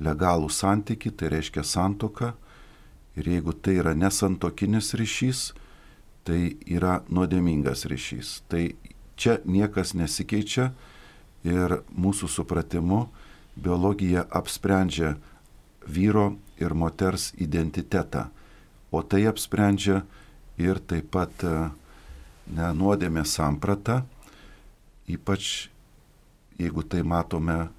legalų 0.00 0.48
santyki, 0.50 1.10
tai 1.10 1.30
reiškia 1.34 1.64
santoka, 1.64 2.34
ir 3.16 3.28
jeigu 3.28 3.52
tai 3.52 3.76
yra 3.82 3.94
nesantokinis 3.94 4.94
ryšys, 4.96 5.50
tai 6.24 6.56
yra 6.66 7.00
nuodėmingas 7.08 7.86
ryšys. 7.90 8.40
Tai 8.50 8.74
čia 9.20 9.38
niekas 9.44 9.94
nesikeičia 9.96 10.70
ir 11.44 11.80
mūsų 11.96 12.28
supratimu 12.28 13.06
biologija 13.56 14.26
apsprendžia 14.30 15.16
vyro 15.86 16.36
ir 16.60 16.74
moters 16.74 17.30
identitetą, 17.40 18.28
o 18.92 19.02
tai 19.02 19.24
apsprendžia 19.30 20.02
ir 20.60 20.80
taip 20.84 21.10
pat 21.14 21.44
e, 21.44 21.52
ne, 22.52 22.70
nuodėmė 22.76 23.24
samprata, 23.24 24.02
ypač 25.08 25.70
jeigu 26.60 26.84
tai 26.84 27.02
matome, 27.02 27.70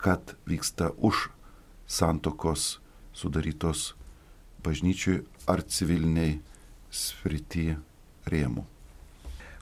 kad 0.00 0.34
vyksta 0.48 0.92
už 0.96 1.28
santokos 1.88 2.78
sudarytos 3.12 3.94
bažnyčiui 4.64 5.24
ar 5.48 5.64
civiliniai 5.64 6.38
srity 6.90 7.72
rėmų. 8.30 8.66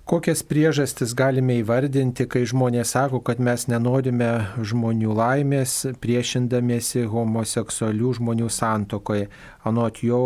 Kokias 0.09 0.41
priežastis 0.41 1.11
galime 1.13 1.59
įvardinti, 1.61 2.25
kai 2.33 2.47
žmonės 2.49 2.95
sako, 2.95 3.19
kad 3.21 3.43
mes 3.45 3.67
nenorime 3.69 4.29
žmonių 4.65 5.13
laimės, 5.19 5.75
priešindamiesi 6.01 7.03
homoseksualių 7.13 8.15
žmonių 8.17 8.49
santokoje. 8.49 9.27
Anot, 9.69 10.01
jo, 10.01 10.23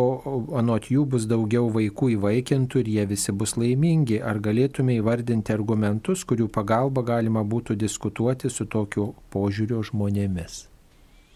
anot 0.54 0.86
jų 0.86 1.02
bus 1.16 1.26
daugiau 1.26 1.66
vaikų 1.74 2.12
įvaikintų 2.14 2.84
ir 2.84 2.92
jie 2.94 3.08
visi 3.10 3.34
bus 3.34 3.56
laimingi. 3.58 4.20
Ar 4.22 4.38
galėtume 4.38 5.00
įvardinti 5.00 5.50
argumentus, 5.50 6.22
kurių 6.30 6.46
pagalba 6.46 7.02
galima 7.02 7.42
būtų 7.42 7.74
diskutuoti 7.82 8.54
su 8.54 8.70
tokiu 8.70 9.16
požiūriu 9.34 9.82
žmonėmis? 9.90 10.68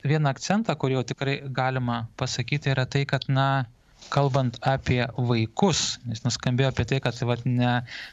Vieną 0.06 0.30
akcentą, 0.30 0.78
kurį 0.78 1.00
jau 1.00 1.06
tikrai 1.10 1.40
galima 1.50 2.04
pasakyti, 2.14 2.70
yra 2.70 2.86
tai, 2.86 3.02
kad, 3.10 3.26
na, 3.26 3.66
kalbant 4.12 4.58
apie 4.66 5.02
vaikus, 5.16 5.96
nes 6.06 6.22
nuskambėjo 6.24 6.70
apie 6.72 6.86
tai, 6.88 7.00
kad 7.04 7.18
vat, 7.28 7.42
ne, 7.48 7.72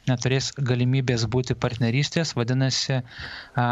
neturės 0.09 0.51
galimybės 0.57 1.27
būti 1.31 1.55
partnerystės, 1.59 2.33
vadinasi, 2.37 3.01
a, 3.59 3.67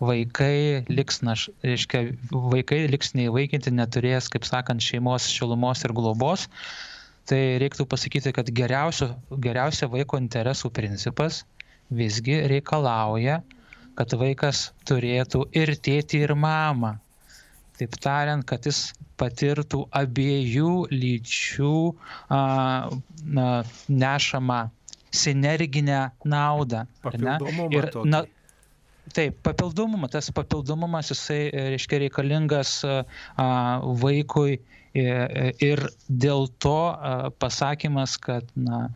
vaikai 0.00 0.84
liks, 0.88 1.22
na, 1.26 1.34
reiškia, 1.66 2.04
vaikai 2.30 2.84
liks 2.90 3.14
neįvaikinti, 3.18 3.72
neturės, 3.74 4.30
kaip 4.32 4.46
sakant, 4.46 4.84
šeimos 4.84 5.26
šilumos 5.32 5.84
ir 5.86 5.94
globos. 5.96 6.46
Tai 7.28 7.40
reiktų 7.60 7.84
pasakyti, 7.90 8.32
kad 8.32 8.48
geriausio, 8.56 9.10
geriausia 9.44 9.90
vaiko 9.92 10.16
interesų 10.20 10.70
principas 10.72 11.42
visgi 11.92 12.38
reikalauja, 12.48 13.42
kad 13.98 14.14
vaikas 14.16 14.70
turėtų 14.88 15.44
ir 15.58 15.74
tėtį, 15.76 16.22
ir 16.24 16.34
mamą. 16.38 16.94
Taip 17.78 17.98
tariant, 18.02 18.46
kad 18.48 18.64
jis 18.66 18.92
patirtų 19.18 19.84
abiejų 20.00 20.72
lyčių 20.94 21.76
a, 22.30 22.40
na, 23.24 23.48
nešamą 23.88 24.64
sinerginę 25.10 26.10
naudą. 26.24 26.84
Ir, 27.72 27.90
na, 28.04 28.24
Taip, 29.14 29.38
papildomumą, 29.42 30.08
tas 30.12 30.30
papildomumas 30.34 31.08
jisai, 31.12 31.48
e, 31.48 31.62
reiškia, 31.72 32.02
reikalingas 32.04 32.72
a, 32.84 32.96
vaikui 34.02 34.58
ir, 34.58 35.06
e, 35.42 35.52
ir 35.64 35.84
dėl 36.08 36.48
to 36.62 36.76
a, 36.92 37.30
pasakymas, 37.40 38.18
kad, 38.20 38.50
na, 38.52 38.88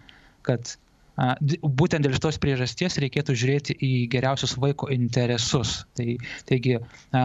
kad 0.47 0.74
a, 1.16 1.32
būtent 1.65 2.05
dėl 2.05 2.16
šitos 2.19 2.40
priežasties 2.43 2.99
reikėtų 3.01 3.39
žiūrėti 3.40 3.78
į 3.81 3.93
geriausius 4.12 4.59
vaiko 4.61 4.90
interesus. 4.93 5.82
Tai, 5.97 6.19
taigi, 6.51 6.77
a, 7.16 7.24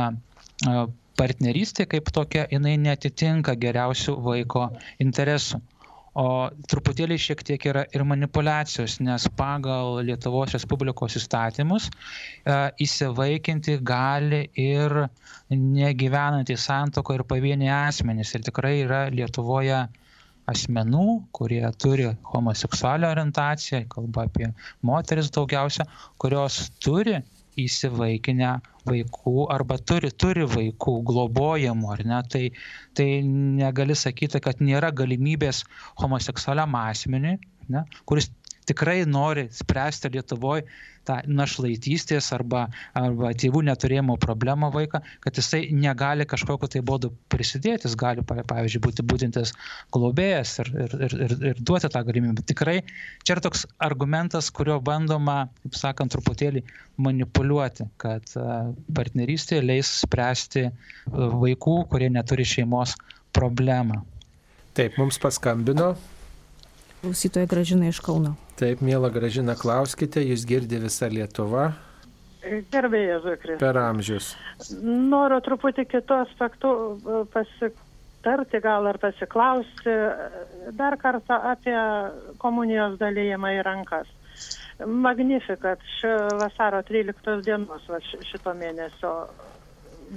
a, 0.63 0.87
partnerystė 1.17 1.87
kaip 1.89 2.11
tokia, 2.13 2.45
jinai 2.51 2.75
netitinka 2.81 3.57
geriausių 3.59 4.15
vaiko 4.27 4.69
interesų. 5.03 5.61
O 6.17 6.49
truputėlį 6.71 7.15
šiek 7.21 7.43
tiek 7.45 7.65
yra 7.69 7.83
ir 7.93 8.01
manipulacijos, 8.09 8.95
nes 9.05 9.27
pagal 9.37 9.99
Lietuvos 10.07 10.55
Respublikos 10.55 11.13
įstatymus 11.19 11.91
e, 11.91 12.55
įsivaikinti 12.81 13.75
gali 13.85 14.47
ir 14.63 14.95
negyvenantys 15.53 16.65
santoko 16.71 17.13
ir 17.13 17.25
pavieniai 17.29 17.69
asmenys. 17.91 18.33
Ir 18.33 18.47
tikrai 18.49 18.79
yra 18.87 19.03
Lietuvoje 19.13 19.83
asmenų, 20.49 21.05
kurie 21.37 21.61
turi 21.77 22.09
homoseksualią 22.31 23.13
orientaciją, 23.13 23.83
kalba 23.93 24.25
apie 24.25 24.49
moteris 24.89 25.29
daugiausia, 25.35 25.85
kurios 26.17 26.63
turi 26.81 27.19
įsivaikinę 27.61 28.51
vaikų 28.87 29.47
arba 29.53 29.77
turi, 29.89 30.11
turi 30.11 30.45
vaikų 30.49 30.95
globojamų, 31.09 31.91
ar 31.95 32.03
ne, 32.07 32.21
tai, 32.31 32.43
tai 32.97 33.07
negali 33.27 33.97
sakyti, 33.97 34.41
kad 34.43 34.61
nėra 34.63 34.93
galimybės 34.95 35.63
homoseksualiam 36.01 36.77
asmeniui, 36.79 37.37
ne, 37.73 37.83
kuris 38.09 38.29
tikrai 38.67 39.01
nori 39.07 39.47
spręsti 39.53 40.11
Lietuvoje 40.13 40.67
tą 41.07 41.17
našlaitystės 41.31 42.29
arba, 42.35 42.65
arba 42.97 43.31
tėvų 43.39 43.63
neturėjimo 43.69 44.17
problemą 44.21 44.69
vaiką, 44.73 44.99
kad 45.23 45.39
jisai 45.39 45.61
negali 45.71 46.27
kažkokiu 46.27 46.69
tai 46.73 46.81
būdu 46.85 47.13
prisidėti, 47.31 47.87
jis 47.87 47.95
gali, 47.99 48.25
pavyzdžiui, 48.27 48.81
būti 48.83 49.05
būtintas 49.07 49.53
globėjas 49.95 50.57
ir, 50.63 50.71
ir, 50.85 50.97
ir, 51.07 51.15
ir, 51.27 51.35
ir 51.51 51.61
duoti 51.63 51.91
tą 51.93 52.03
galimybę. 52.07 52.43
Tikrai 52.51 52.81
čia 53.23 53.37
yra 53.37 53.45
toks 53.47 53.63
argumentas, 53.83 54.51
kurio 54.51 54.79
bandoma, 54.83 55.45
kaip 55.63 55.79
sakant, 55.79 56.11
truputėlį 56.15 56.65
manipuliuoti, 57.03 57.87
kad 58.01 58.27
partnerystė 58.97 59.61
leis 59.63 59.93
spręsti 60.03 60.67
vaikų, 61.13 61.79
kurie 61.91 62.11
neturi 62.11 62.47
šeimos 62.47 62.97
problemą. 63.37 64.03
Taip, 64.77 64.97
mums 64.99 65.17
paskambino 65.21 65.95
Klausytoja 67.01 67.45
gražina 67.45 67.87
iš 67.91 67.99
Kauno. 68.01 68.33
Taip, 68.57 68.79
mėla 68.81 69.11
gražina, 69.13 69.53
klauskite, 69.57 70.23
jūs 70.25 70.47
girdi 70.49 70.79
visą 70.81 71.09
Lietuvą. 71.13 71.67
Gerbėjai 72.73 73.17
Zukris. 73.21 73.59
Per 73.61 73.77
amžius. 73.77 74.31
Noriu 74.81 75.37
truputį 75.45 75.85
kitų 75.91 76.15
aspektų 76.23 76.71
e, 76.71 77.19
pasitarti, 77.33 78.61
gal 78.63 78.87
ar 78.89 78.97
pasiklausti 79.03 79.93
dar 80.79 80.97
kartą 81.01 81.37
apie 81.51 81.75
komunijos 82.41 82.97
dalyjimą 83.01 83.53
į 83.59 83.61
rankas. 83.67 84.09
Magnifikat, 84.85 85.83
vasaro 86.39 86.81
13 86.87 87.45
dienos 87.45 87.85
va, 87.89 88.01
šito 88.01 88.53
mėnesio 88.57 89.13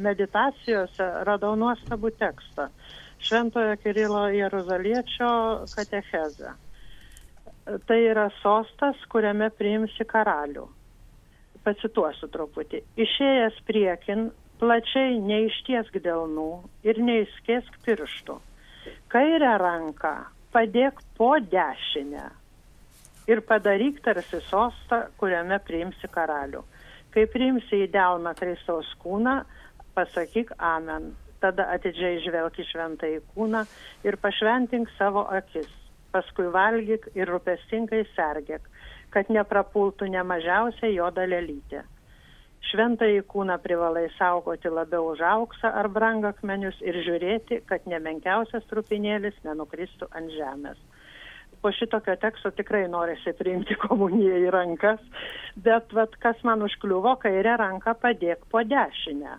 meditacijose 0.00 1.12
radau 1.28 1.52
nuostabų 1.60 2.14
tekstą. 2.20 2.70
Šventojo 3.20 3.76
Kirilo 3.82 4.26
Jeruzaliečio 4.32 5.30
katechezę 5.76 6.56
tai 7.86 8.00
yra 8.10 8.28
sostas, 8.40 8.98
kuriame 9.12 9.50
priimsi 9.54 10.06
karalių. 10.08 10.66
Pacituosiu 11.64 12.30
truputį. 12.32 12.80
Išėjęs 13.04 13.58
priekin, 13.68 14.30
plačiai 14.60 15.18
neištiesk 15.20 15.96
delnų 16.04 16.50
ir 16.88 17.00
neįskėsk 17.04 17.80
pirštų. 17.84 18.36
Kairę 19.12 19.56
ranką 19.60 20.14
padėk 20.54 21.00
po 21.18 21.34
dešinę 21.40 22.26
ir 23.30 23.42
padaryk 23.46 24.00
tarsi 24.04 24.40
sostą, 24.48 25.04
kuriame 25.20 25.60
priimsi 25.66 26.08
karalių. 26.10 26.62
Kai 27.14 27.26
priimsi 27.30 27.84
į 27.84 27.90
delną 27.92 28.32
Kristaus 28.38 28.88
kūną, 29.02 29.40
pasakyk 29.94 30.54
Amen. 30.58 31.12
Tada 31.40 31.70
atidžiai 31.74 32.20
žvelk 32.20 32.58
į 32.60 32.66
šventąjį 32.68 33.20
kūną 33.34 33.62
ir 34.04 34.18
pašventink 34.20 34.90
savo 34.98 35.24
akis 35.32 35.79
paskui 36.12 36.50
valgyk 36.54 37.08
ir 37.14 37.30
rūpestingai 37.30 38.04
sergėk, 38.16 38.66
kad 39.14 39.30
neprapultų 39.32 40.10
ne 40.10 40.22
mažiausia 40.26 40.92
jo 40.94 41.08
dalelytė. 41.14 41.82
Šventąjį 42.70 43.22
kūną 43.32 43.56
privalai 43.64 44.06
saugoti 44.18 44.70
labiau 44.70 45.08
už 45.14 45.22
auksą 45.26 45.72
ar 45.80 45.88
brangakmenius 45.90 46.76
ir 46.84 46.98
žiūrėti, 47.06 47.62
kad 47.66 47.86
nemenkiausias 47.88 48.66
trupinėlis 48.70 49.38
nenukristų 49.46 50.10
ant 50.14 50.30
žemės. 50.36 50.78
Po 51.60 51.72
šitokio 51.76 52.14
teksto 52.20 52.52
tikrai 52.56 52.86
norisi 52.88 53.32
priimti 53.36 53.76
komuniją 53.84 54.38
į 54.44 54.52
rankas, 54.54 55.00
bet 55.56 55.92
vat, 55.96 56.14
kas 56.22 56.40
man 56.46 56.62
užkliuvo, 56.64 57.16
kairę 57.24 57.56
ranką 57.60 57.96
padėk 58.00 58.46
po 58.52 58.62
dešinę. 58.64 59.34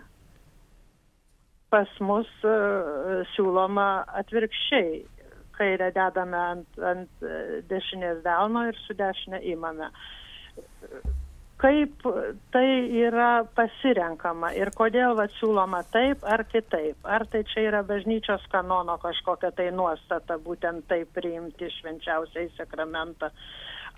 Pas 1.71 1.93
mus 2.03 2.29
uh, 2.43 3.21
siūloma 3.31 4.03
atvirkščiai. 4.21 5.05
Kairę 5.61 5.93
dedame 5.95 6.43
ant, 6.49 6.83
ant 6.91 7.25
dešinės 7.71 8.21
delno 8.25 8.67
ir 8.73 8.83
su 8.87 8.97
dešinė 8.97 9.45
įmame 9.53 9.93
kaip 11.61 12.05
tai 12.53 12.67
yra 13.03 13.43
pasirenkama 13.55 14.49
ir 14.57 14.71
kodėl 14.73 15.13
vat 15.19 15.33
siūloma 15.37 15.83
taip 15.93 16.23
ar 16.25 16.43
kitaip. 16.49 16.97
Ar 17.05 17.27
tai 17.29 17.43
čia 17.51 17.67
yra 17.69 17.83
bažnyčios 17.85 18.47
kanono 18.53 18.97
kažkokia 19.01 19.51
tai 19.57 19.69
nuostata, 19.75 20.39
būtent 20.41 20.87
taip 20.89 21.11
priimti 21.13 21.69
švenčiausiai 21.77 22.49
sakramentą. 22.57 23.29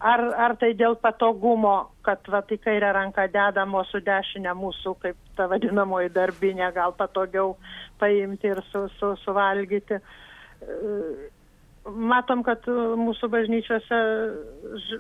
Ar, 0.03 0.23
ar 0.45 0.56
tai 0.60 0.73
dėl 0.76 0.98
patogumo, 0.99 1.94
kad 2.03 2.27
va, 2.27 2.41
į 2.44 2.57
kairę 2.65 2.90
ranką 2.98 3.30
dedamo 3.31 3.85
su 3.88 4.02
dešinė 4.03 4.52
mūsų, 4.60 4.95
kaip 4.99 5.22
ta 5.38 5.48
vadinamoji 5.48 6.11
darbinė, 6.11 6.68
gal 6.76 6.91
patogiau 6.98 7.53
paimti 8.02 8.52
ir 8.52 8.60
su, 8.73 8.90
su, 8.98 9.14
suvalgyti 9.23 10.02
matom, 11.86 12.44
kad 12.46 12.64
e, 12.70 12.74
mūsų 13.00 13.28
bažnyčiose 13.32 13.98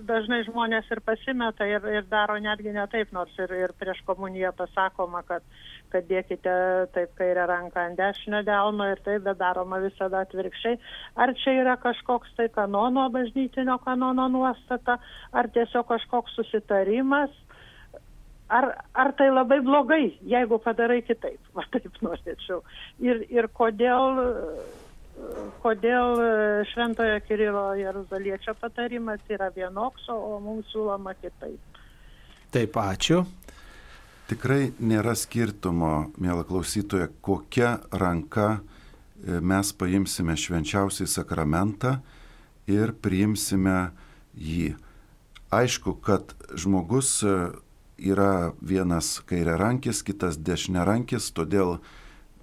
dažnai 0.07 0.41
žmonės 0.47 0.89
ir 0.91 1.01
pasimeta 1.05 1.67
ir, 1.67 1.85
ir 1.87 2.07
daro 2.11 2.35
netgi 2.41 2.73
ne 2.75 2.83
taip, 2.91 3.11
nors 3.15 3.31
ir, 3.39 3.53
ir 3.55 3.73
prieš 3.79 4.01
komuniją 4.07 4.51
pasakoma, 4.57 5.23
kad, 5.27 5.45
kad 5.93 6.07
dėkite 6.09 6.55
taip 6.95 7.13
kairę 7.19 7.47
ranką 7.49 7.87
ant 7.87 7.99
dešinio 7.99 8.43
delno 8.47 8.89
ir 8.91 9.01
taip, 9.05 9.23
bet 9.27 9.39
daroma 9.39 9.79
visada 9.83 10.25
atvirkščiai. 10.27 10.79
Ar 11.15 11.33
čia 11.39 11.55
yra 11.61 11.77
kažkoks 11.81 12.35
tai 12.37 12.49
kanono, 12.53 13.07
bažnytinio 13.13 13.79
kanono 13.85 14.27
nuostata, 14.33 14.99
ar 15.31 15.51
tiesiog 15.55 15.87
kažkoks 15.93 16.35
susitarimas? 16.39 17.31
Ar, 18.53 18.67
ar 18.93 19.13
tai 19.17 19.31
labai 19.31 19.61
blogai, 19.65 20.17
jeigu 20.29 20.59
padarai 20.61 20.99
kitaip, 21.07 21.39
va 21.57 21.63
taip 21.71 21.95
norėčiau. 22.03 22.59
Ir, 23.01 23.23
ir 23.31 23.47
kodėl 23.55 24.19
kodėl 25.63 26.19
e, 26.19 26.29
Šventojo 26.71 27.19
Kirilo 27.27 27.65
Jeruzaliečio 27.79 28.55
patarimas 28.59 29.21
yra 29.31 29.49
vienoks, 29.55 30.07
o 30.11 30.39
mums 30.43 30.69
siūloma 30.73 31.15
kitaip. 31.21 31.79
Taip, 32.53 32.77
ačiū. 32.77 33.23
Tikrai 34.29 34.71
nėra 34.79 35.15
skirtumo, 35.19 36.13
mėla 36.21 36.45
klausytoja, 36.47 37.09
kokia 37.21 37.77
ranka 37.91 38.47
e, 38.57 39.39
mes 39.39 39.73
paimsime 39.77 40.35
švenčiausiai 40.39 41.09
sakramentą 41.09 41.97
ir 42.71 42.95
priimsime 43.03 43.91
jį. 44.33 44.73
Aišku, 45.53 45.97
kad 46.01 46.33
žmogus 46.57 47.19
e, 47.27 47.35
yra 48.03 48.53
vienas 48.61 49.19
kairiarankis, 49.29 50.01
kitas 50.07 50.39
dešiniarankis, 50.41 51.29
todėl 51.35 51.77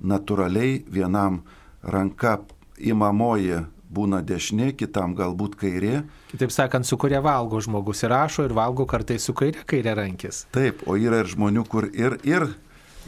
natūraliai 0.01 0.81
vienam 0.89 1.43
ranka 1.83 2.39
imamoji 2.81 3.65
būna 3.91 4.21
dešinė, 4.23 4.71
kitam 4.79 5.17
galbūt 5.19 5.57
kairė. 5.61 6.03
Kitaip 6.31 6.53
sakant, 6.55 6.87
su 6.87 6.99
kuria 7.01 7.21
valgo 7.25 7.61
žmogus 7.63 8.05
ir 8.05 8.13
rašo 8.15 8.47
ir 8.47 8.55
valgo 8.55 8.87
kartais 8.91 9.27
su 9.27 9.35
kairė, 9.37 9.65
kairė 9.67 9.97
rankis. 9.99 10.45
Taip, 10.55 10.85
o 10.87 10.97
yra 10.99 11.25
ir 11.25 11.31
žmonių, 11.31 11.65
kur 11.71 11.89
ir, 11.91 12.21
ir, 12.29 12.47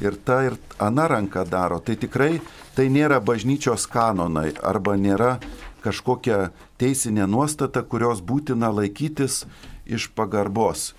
ir 0.02 0.18
ta 0.26 0.42
ir 0.48 0.58
ana 0.82 1.06
ranka 1.10 1.46
daro. 1.46 1.78
Tai 1.78 1.96
tikrai 1.96 2.40
tai 2.76 2.88
nėra 2.90 3.20
bažnyčios 3.22 3.86
kanonai 3.90 4.50
arba 4.62 4.96
nėra 4.98 5.36
kažkokia 5.82 6.50
teisinė 6.78 7.28
nuostata, 7.30 7.82
kurios 7.82 8.22
būtina 8.22 8.70
laikytis 8.74 9.44
iš 9.86 10.10
pagarbos. 10.16 10.92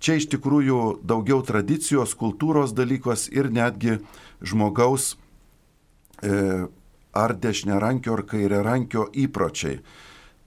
Čia 0.00 0.16
iš 0.16 0.30
tikrųjų 0.32 1.02
daugiau 1.04 1.42
tradicijos, 1.44 2.14
kultūros 2.16 2.72
dalykos 2.72 3.28
ir 3.28 3.50
netgi 3.52 3.98
žmogaus 4.40 5.12
e, 6.24 6.70
ar 7.12 7.34
dešiniarankio 7.34 8.14
ar 8.14 8.24
kairiarankio 8.28 9.08
įpročiai. 9.24 9.80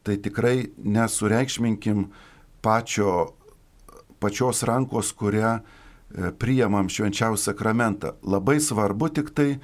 Tai 0.03 0.18
tikrai 0.19 0.72
nesureikšminkim 0.77 2.07
pačio, 2.64 3.34
pačios 4.19 4.64
rankos, 4.68 5.14
kurią 5.15 5.53
e, 5.60 6.31
priemam 6.40 6.90
švenčiausią 6.91 7.52
sakramentą. 7.52 8.15
Labai 8.23 8.60
svarbu 8.60 9.10
tik 9.15 9.31
tai, 9.35 9.60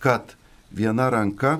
kad 0.00 0.36
viena 0.72 1.10
ranka 1.12 1.58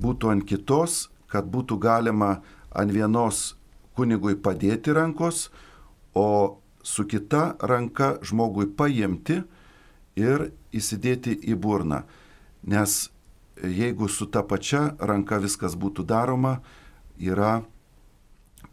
būtų 0.00 0.32
ant 0.32 0.48
kitos, 0.48 1.08
kad 1.28 1.48
būtų 1.52 1.78
galima 1.80 2.40
ant 2.76 2.92
vienos 2.92 3.56
kunigui 3.96 4.36
padėti 4.36 4.92
rankos, 4.92 5.48
o 6.16 6.60
su 6.82 7.04
kita 7.04 7.56
ranka 7.60 8.16
žmogui 8.24 8.68
paimti 8.76 9.40
ir 10.16 10.50
įsidėti 10.72 11.34
į 11.50 11.56
burną. 11.60 12.04
Nes 12.66 13.08
jeigu 13.62 14.08
su 14.08 14.26
ta 14.26 14.42
pačia 14.42 14.96
ranka 15.00 15.38
viskas 15.40 15.76
būtų 15.76 16.04
daroma, 16.04 16.60
yra 17.18 17.62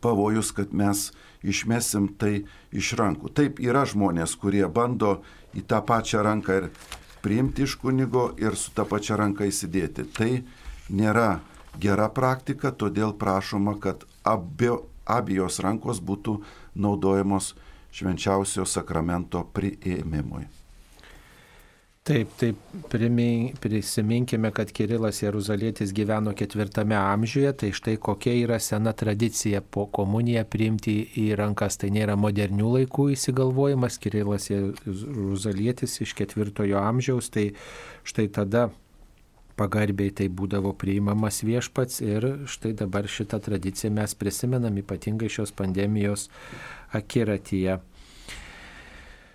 pavojus, 0.04 0.52
kad 0.52 0.74
mes 0.74 1.12
išmesim 1.44 2.10
tai 2.20 2.44
iš 2.72 2.94
rankų. 3.00 3.32
Taip 3.36 3.60
yra 3.64 3.86
žmonės, 3.88 4.36
kurie 4.40 4.66
bando 4.68 5.22
į 5.56 5.64
tą 5.68 5.80
pačią 5.86 6.24
ranką 6.24 6.60
ir 6.60 6.70
priimti 7.24 7.64
iš 7.64 7.78
kunigo 7.80 8.32
ir 8.40 8.58
su 8.60 8.74
tą 8.76 8.86
pačią 8.88 9.20
ranką 9.20 9.48
įsidėti. 9.48 10.08
Tai 10.16 10.32
nėra 10.90 11.40
gera 11.80 12.10
praktika, 12.10 12.72
todėl 12.72 13.16
prašoma, 13.20 13.78
kad 13.80 14.04
abie, 14.24 14.74
abiejos 15.06 15.60
rankos 15.64 16.04
būtų 16.04 16.42
naudojamos 16.76 17.54
švenčiausio 17.94 18.66
sakramento 18.66 19.44
priėmimui. 19.54 20.48
Taip, 22.04 22.28
taip, 22.36 22.58
prisiminkime, 23.64 24.50
kad 24.52 24.72
Kirilas 24.76 25.22
Jeruzalėtis 25.22 25.94
gyveno 25.96 26.34
ketvirtame 26.36 26.98
amžiuje, 27.00 27.54
tai 27.62 27.70
štai 27.72 27.94
kokia 27.96 28.34
yra 28.42 28.58
sena 28.60 28.92
tradicija 28.92 29.62
po 29.64 29.86
komuniją 29.88 30.44
priimti 30.44 30.98
į 31.22 31.30
rankas. 31.40 31.80
Tai 31.80 31.94
nėra 31.96 32.18
modernių 32.20 32.74
laikų 32.74 33.06
įsigalvojimas, 33.14 34.02
Kirilas 34.04 34.50
Jeruzalėtis 34.52 35.96
iš 36.04 36.12
ketvirtojo 36.20 36.84
amžiaus, 36.84 37.32
tai 37.32 37.54
štai 38.04 38.28
tada 38.36 38.66
pagarbiai 39.56 40.12
tai 40.12 40.28
būdavo 40.28 40.76
priimamas 40.76 41.40
viešpats 41.48 42.04
ir 42.04 42.28
štai 42.52 42.74
dabar 42.84 43.08
šitą 43.08 43.40
tradiciją 43.48 43.94
mes 43.96 44.20
prisimenam 44.20 44.84
ypatingai 44.84 45.32
šios 45.32 45.56
pandemijos 45.56 46.28
akiratyje. 46.92 47.80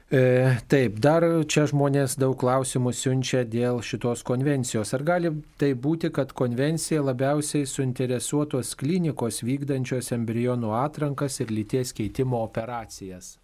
E, 0.09 0.57
taip, 0.73 0.95
dar 1.05 1.25
čia 1.53 1.67
žmonės 1.69 2.15
daug 2.17 2.33
klausimų 2.41 2.95
siunčia 2.97 3.43
dėl 3.45 3.83
šitos 3.85 4.23
konvencijos. 4.25 4.95
Ar 4.97 5.03
gali 5.05 5.33
tai 5.61 5.75
būti, 5.77 6.09
kad 6.17 6.33
konvencija 6.33 7.03
labiausiai 7.05 7.69
suinteresuotos 7.69 8.71
klinikos 8.81 9.43
vykdančios 9.45 10.09
embrionų 10.17 10.73
atrankas 10.81 11.37
ir 11.45 11.53
lyties 11.53 11.93
keitimo 11.93 12.41
operacijas? 12.41 13.35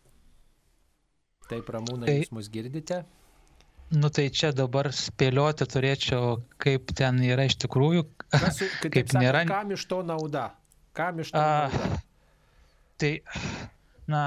Taip, 1.51 1.69
Ramūnai, 1.69 2.09
tai, 2.09 2.17
jūs 2.23 2.33
mus 2.33 2.49
girdite? 2.49 3.03
Nu 3.93 4.09
tai 4.09 4.31
čia 4.33 4.55
dabar 4.57 4.89
spėlioti 4.97 5.69
turėčiau, 5.69 6.39
kaip 6.65 6.95
ten 6.97 7.21
yra 7.29 7.45
iš 7.45 7.59
tikrųjų. 7.67 8.07
Kas, 8.33 8.63
kaip 8.81 8.89
kaip 8.89 9.13
sakant, 9.13 9.21
nėra. 9.21 9.45
Kam 9.53 9.77
iš 9.77 9.85
to 9.93 10.01
nauda? 10.01 10.49
Kam 10.97 11.21
iš 11.21 11.35
to 11.37 11.45
nauda? 11.45 11.93
A, 11.93 12.01
tai, 12.97 13.13
na, 14.09 14.25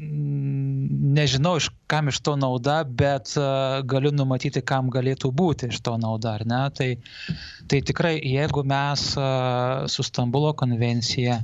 nežinau, 0.00 1.56
iš 1.60 1.68
kam 1.90 2.08
iš 2.08 2.20
to 2.24 2.34
nauda, 2.40 2.80
bet 2.84 3.34
uh, 3.36 3.80
galiu 3.84 4.12
numatyti, 4.14 4.62
kam 4.64 4.88
galėtų 4.92 5.30
būti 5.36 5.68
iš 5.70 5.80
to 5.84 5.96
nauda, 6.00 6.36
ar 6.38 6.44
ne? 6.48 6.60
Tai, 6.76 6.88
tai 7.68 7.80
tikrai, 7.84 8.14
jeigu 8.24 8.64
mes 8.64 9.04
uh, 9.18 9.84
su 9.90 10.06
Stambulo 10.06 10.52
konvencija 10.56 11.40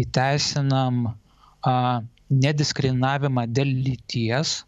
įteisinam 0.00 1.06
uh, 1.08 2.04
nediskriminavimą 2.30 3.46
dėl 3.52 3.72
lyties, 3.86 4.62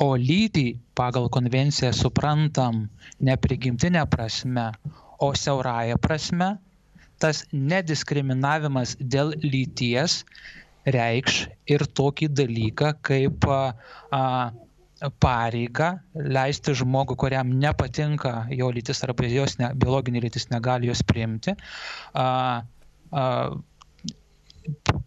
o 0.00 0.14
lytį 0.16 0.78
pagal 0.96 1.28
konvenciją 1.32 1.92
suprantam 1.96 2.86
ne 3.20 3.36
prigimtinę 3.36 4.06
prasme, 4.08 4.70
o 5.20 5.34
siaurąją 5.36 5.98
prasme, 6.00 6.54
tas 7.20 7.44
nediskriminavimas 7.52 8.96
dėl 8.96 9.34
lyties 9.44 10.22
reikš 10.86 11.46
ir 11.70 11.84
tokį 11.98 12.30
dalyką 12.32 12.94
kaip 13.04 13.46
a, 13.50 13.60
pareigą 15.20 15.94
leisti 16.14 16.74
žmogų, 16.76 17.16
kuriam 17.20 17.52
nepatinka 17.60 18.46
jo 18.52 18.68
lytis 18.74 19.00
arba 19.06 19.28
jos 19.32 19.56
ne, 19.60 19.72
biologinė 19.80 20.20
lytis 20.26 20.50
negali 20.52 20.90
jos 20.90 21.02
priimti, 21.06 21.56
a, 22.12 22.26
a, 23.12 23.24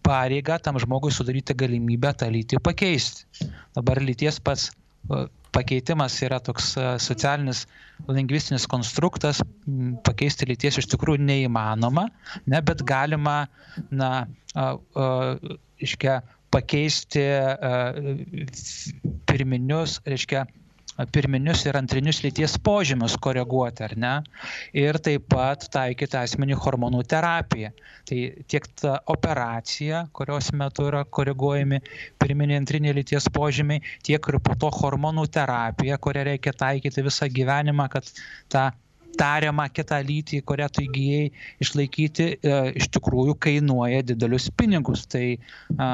pareigą 0.06 0.58
tam 0.60 0.80
žmogui 0.82 1.14
sudaryti 1.14 1.56
galimybę 1.58 2.14
tą 2.18 2.30
lytį 2.34 2.60
pakeisti. 2.64 3.50
Dabar 3.78 4.02
lyties 4.02 4.40
pats 4.44 4.72
pakeitimas 5.54 6.16
yra 6.26 6.40
toks 6.44 6.74
socialinis 7.04 7.64
lingvistinis 8.10 8.66
konstruktas, 8.70 9.42
pakeisti 10.06 10.48
lyties 10.50 10.80
iš 10.82 10.90
tikrųjų 10.92 11.24
neįmanoma, 11.24 12.08
ne, 12.50 12.62
bet 12.66 12.84
galima, 12.88 13.44
na, 13.94 14.12
iškia, 15.84 16.22
pakeisti 16.54 17.24
pirminius, 19.30 20.00
reiškia, 20.10 20.46
pirminius 21.14 21.64
ir 21.66 21.78
antrinius 21.78 22.22
lyties 22.24 22.58
požymius 22.62 23.16
koreguoti, 23.22 23.84
ar 23.88 23.96
ne? 23.98 24.14
Ir 24.78 25.00
taip 25.04 25.26
pat 25.34 25.66
taikyti 25.74 26.20
asmenį 26.20 26.58
hormonų 26.66 27.02
terapiją. 27.10 27.72
Tai 28.10 28.20
tiek 28.52 28.68
ta 28.82 28.98
operacija, 29.14 30.04
kurios 30.14 30.52
metu 30.60 30.88
yra 30.92 31.04
koreguojami 31.06 31.82
pirminiai 32.22 32.62
antriniai 32.62 32.98
lyties 33.00 33.30
požymiai, 33.34 33.82
tiek 34.06 34.30
ir 34.30 34.40
po 34.44 34.58
to 34.60 34.70
hormonų 34.78 35.26
terapija, 35.34 35.98
kurią 35.98 36.28
reikia 36.34 36.54
taikyti 36.58 37.06
visą 37.06 37.30
gyvenimą, 37.32 37.90
kad 37.94 38.10
tą 38.54 38.70
tariamą 39.18 39.68
kitą 39.74 40.00
lytį, 40.06 40.42
kurią 40.48 40.68
tu 40.74 40.84
įgyjai, 40.86 41.30
išlaikyti 41.64 42.28
e, 42.34 42.54
iš 42.80 42.90
tikrųjų 42.96 43.36
kainuoja 43.46 44.04
didelius 44.06 44.50
pinigus. 44.58 45.06
Tai 45.10 45.24
a, 45.78 45.88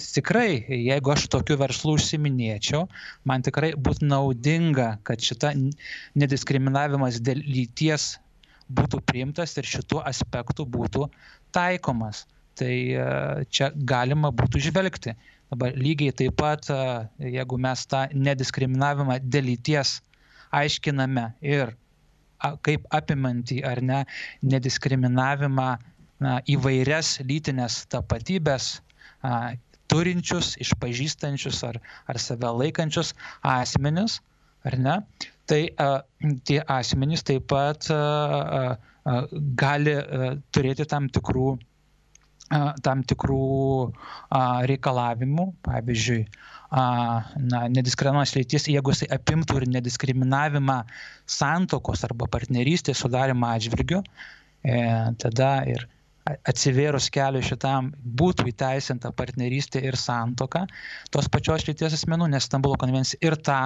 tikrai, 0.00 0.62
jeigu 0.78 1.14
aš 1.14 1.26
tokiu 1.32 1.58
verslu 1.60 1.96
užsiminėčiau, 1.98 2.86
man 3.28 3.46
tikrai 3.46 3.72
būtų 3.76 4.08
naudinga, 4.10 4.90
kad 5.06 5.22
šita 5.24 5.52
nediskriminavimas 6.18 7.20
dėl 7.24 7.42
lyties 7.46 8.14
būtų 8.70 9.02
priimtas 9.06 9.56
ir 9.58 9.66
šituo 9.66 10.04
aspektu 10.06 10.66
būtų 10.66 11.08
taikomas. 11.56 12.26
Tai 12.58 12.72
a, 12.94 13.10
čia 13.50 13.72
galima 13.74 14.32
būtų 14.34 14.62
žvelgti. 14.70 15.16
Dabar 15.50 15.74
lygiai 15.74 16.14
taip 16.14 16.38
pat, 16.38 16.70
a, 16.70 17.10
jeigu 17.18 17.58
mes 17.58 17.84
tą 17.90 18.06
nediskriminavimą 18.14 19.18
dėl 19.26 19.50
lyties 19.50 19.98
aiškiname 20.54 21.30
ir 21.46 21.74
kaip 22.66 22.86
apimantį 22.96 23.60
ar 23.68 23.80
ne 23.84 24.00
nediskriminavimą 24.42 25.70
na, 26.24 26.36
įvairias 26.52 27.18
lytinės 27.26 27.84
tapatybės 27.92 28.72
a, 29.24 29.56
turinčius, 29.90 30.54
išpažįstančius 30.62 31.62
ar, 31.66 31.80
ar 32.06 32.20
save 32.22 32.52
laikančius 32.60 33.14
asmenis, 33.46 34.20
ar 34.68 34.76
ne, 34.78 34.98
tai 35.50 35.62
a, 35.80 35.90
tie 36.46 36.60
asmenys 36.68 37.24
taip 37.26 37.48
pat 37.50 37.90
a, 37.94 37.98
a, 38.00 39.16
gali 39.64 39.96
a, 39.96 40.34
turėti 40.54 40.86
tam 40.88 41.08
tikrų 41.12 41.56
tam 42.84 43.02
tikrų 43.06 43.44
reikalavimų, 44.70 45.46
pavyzdžiui, 45.66 46.24
na, 46.70 47.62
nediskriminuojamas 47.70 48.34
lytis, 48.36 48.68
jeigu 48.70 48.94
jisai 48.94 49.08
apimtų 49.14 49.60
ir 49.60 49.68
nediskriminavimą 49.76 50.80
santokos 51.30 52.04
arba 52.06 52.28
partnerystės 52.30 53.02
sudarimo 53.02 53.48
atžvilgiu, 53.50 54.02
e, 54.62 54.82
tada 55.22 55.52
ir 55.70 55.86
atsivėrus 56.46 57.08
keliu 57.10 57.42
šitam 57.42 57.90
būtų 58.04 58.50
įteisinta 58.52 59.10
partnerystė 59.16 59.82
ir 59.88 59.96
santoka 59.98 60.66
tos 61.10 61.30
pačios 61.32 61.66
lyties 61.66 61.96
asmenų, 61.96 62.28
nes 62.34 62.46
Stambulo 62.46 62.76
konvencija 62.78 63.18
ir 63.24 63.38
tą 63.40 63.62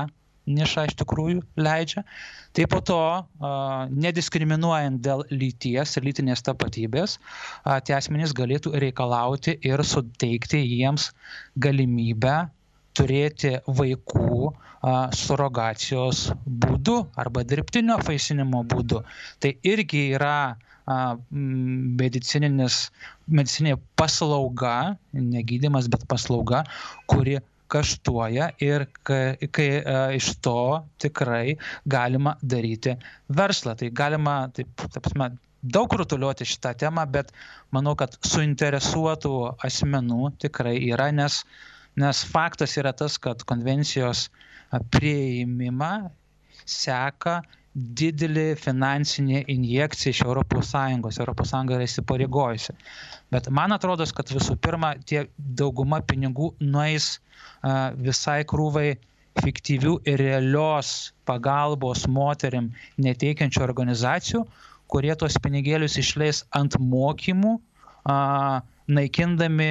nišą 0.47 0.85
iš 0.89 0.97
tikrųjų 1.01 1.43
leidžia. 1.61 2.05
Tai 2.55 2.67
po 2.71 2.81
to, 2.87 2.99
nediskriminuojant 3.91 5.01
dėl 5.03 5.25
lyties 5.33 5.97
ir 5.99 6.05
lytinės 6.07 6.45
tapatybės, 6.47 7.17
tie 7.87 7.97
asmenys 7.97 8.35
galėtų 8.37 8.75
reikalauti 8.85 9.57
ir 9.67 9.83
suteikti 9.83 10.61
jiems 10.63 11.11
galimybę 11.59 12.37
turėti 12.95 13.57
vaikų 13.67 14.53
surogacijos 15.17 16.29
būdu 16.45 17.01
arba 17.19 17.43
dirbtinio 17.43 17.97
vaisinimo 18.07 18.63
būdu. 18.71 19.01
Tai 19.41 19.51
irgi 19.67 20.13
yra 20.15 20.55
medicininis, 21.33 22.91
medicinė 23.27 23.79
paslauga, 23.97 24.95
negydymas, 25.17 25.89
bet 25.89 26.05
paslauga, 26.11 26.61
kuri 27.09 27.41
kaštuoja 27.75 28.49
ir 28.65 28.87
kai, 29.07 29.51
kai 29.55 29.69
iš 30.17 30.31
to 30.45 30.85
tikrai 31.03 31.59
galima 31.97 32.37
daryti 32.55 32.97
verslą. 33.43 33.77
Tai 33.81 33.91
galima, 34.03 34.39
taip, 34.57 34.87
taip, 34.95 35.13
daug 35.77 35.99
rutuliuoti 36.01 36.47
šitą 36.49 36.75
temą, 36.81 37.05
bet 37.11 37.31
manau, 37.75 37.95
kad 37.99 38.17
suinteresuotų 38.25 39.37
asmenų 39.69 40.35
tikrai 40.45 40.77
yra, 40.89 41.11
nes 41.13 41.43
nes 41.97 42.25
faktas 42.27 42.77
yra 42.81 42.93
tas, 42.93 43.19
kad 43.19 43.45
konvencijos 43.47 44.29
prieimimą 44.95 45.93
seka 46.67 47.43
didelį 47.75 48.55
finansinė 48.59 49.43
injekcija 49.51 50.15
iš 50.15 50.23
ES. 50.23 50.75
ES 51.11 51.53
yra 51.75 51.87
įsipareigojusi. 51.87 52.75
Bet 53.35 53.49
man 53.51 53.75
atrodo, 53.75 54.07
kad 54.15 54.31
visų 54.31 54.55
pirma, 54.63 54.93
tie 55.11 55.25
dauguma 55.59 55.99
pinigų 56.07 56.53
nueis 56.63 57.17
visai 57.99 58.45
krūvai 58.47 58.93
fiktyvių 59.43 59.97
ir 60.07 60.21
realios 60.23 60.91
pagalbos 61.27 62.05
moterim 62.07 62.71
neteikiančių 63.03 63.65
organizacijų, 63.65 64.45
kurie 64.87 65.15
tos 65.19 65.35
pinigėlius 65.43 65.97
išleis 65.99 66.45
ant 66.55 66.77
mokymų, 66.79 67.57
naikindami 68.95 69.69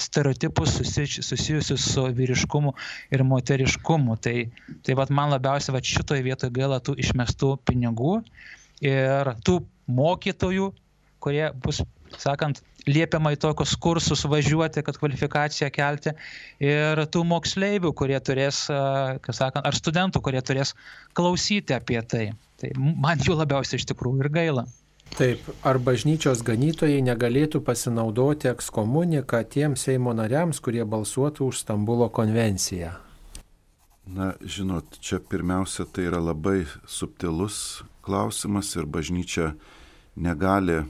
stereotipus 0.00 0.78
susijusius 0.80 1.84
su 1.92 2.06
vyriškumu 2.18 2.72
ir 3.14 3.24
moteriškumu. 3.30 4.16
Tai, 4.24 4.36
tai 4.82 4.96
vat, 4.98 5.12
man 5.14 5.30
labiausiai 5.36 5.76
vat, 5.76 5.86
šitoje 5.86 6.24
vietoje 6.26 6.54
gaila 6.56 6.80
tų 6.82 6.96
išmestų 7.04 7.52
pinigų 7.68 8.16
ir 8.82 9.30
tų 9.46 9.60
mokytojų, 9.86 10.72
kurie 11.22 11.46
bus, 11.62 11.84
sakant, 12.16 12.64
liepiama 12.88 13.34
į 13.34 13.40
tokius 13.44 13.76
kursus 13.80 14.24
važiuoti, 14.28 14.82
kad 14.86 14.98
kvalifikaciją 15.00 15.70
kelti, 15.74 16.14
ir 16.64 17.04
tų 17.12 17.24
moksleivių, 17.28 17.92
kurie 17.96 18.18
turės, 18.24 18.64
kaip 18.68 19.36
sakant, 19.36 19.68
ar 19.68 19.76
studentų, 19.76 20.22
kurie 20.24 20.42
turės 20.42 20.74
klausyti 21.16 21.76
apie 21.76 22.00
tai. 22.02 22.26
Tai 22.58 22.74
man 22.78 23.20
jų 23.22 23.38
labiausiai 23.38 23.78
iš 23.78 23.86
tikrųjų 23.92 24.24
ir 24.24 24.32
gaila. 24.34 24.68
Taip, 25.16 25.46
ar 25.64 25.78
bažnyčios 25.80 26.42
ganytojai 26.44 27.00
negalėtų 27.06 27.62
pasinaudoti 27.64 28.50
ekskomuniką 28.50 29.40
tiems 29.50 29.86
Seimo 29.86 30.12
nariams, 30.12 30.60
kurie 30.60 30.84
balsuotų 30.84 31.48
už 31.48 31.62
Stambulo 31.62 32.10
konvenciją? 32.12 32.92
Na, 34.08 34.32
žinot, 34.40 34.98
čia 35.04 35.18
pirmiausia 35.20 35.84
tai 35.84 36.06
yra 36.08 36.20
labai 36.20 36.62
subtilus 36.88 37.82
klausimas 38.04 38.70
ir 38.76 38.86
bažnyčia 38.88 39.52
negali 40.16 40.80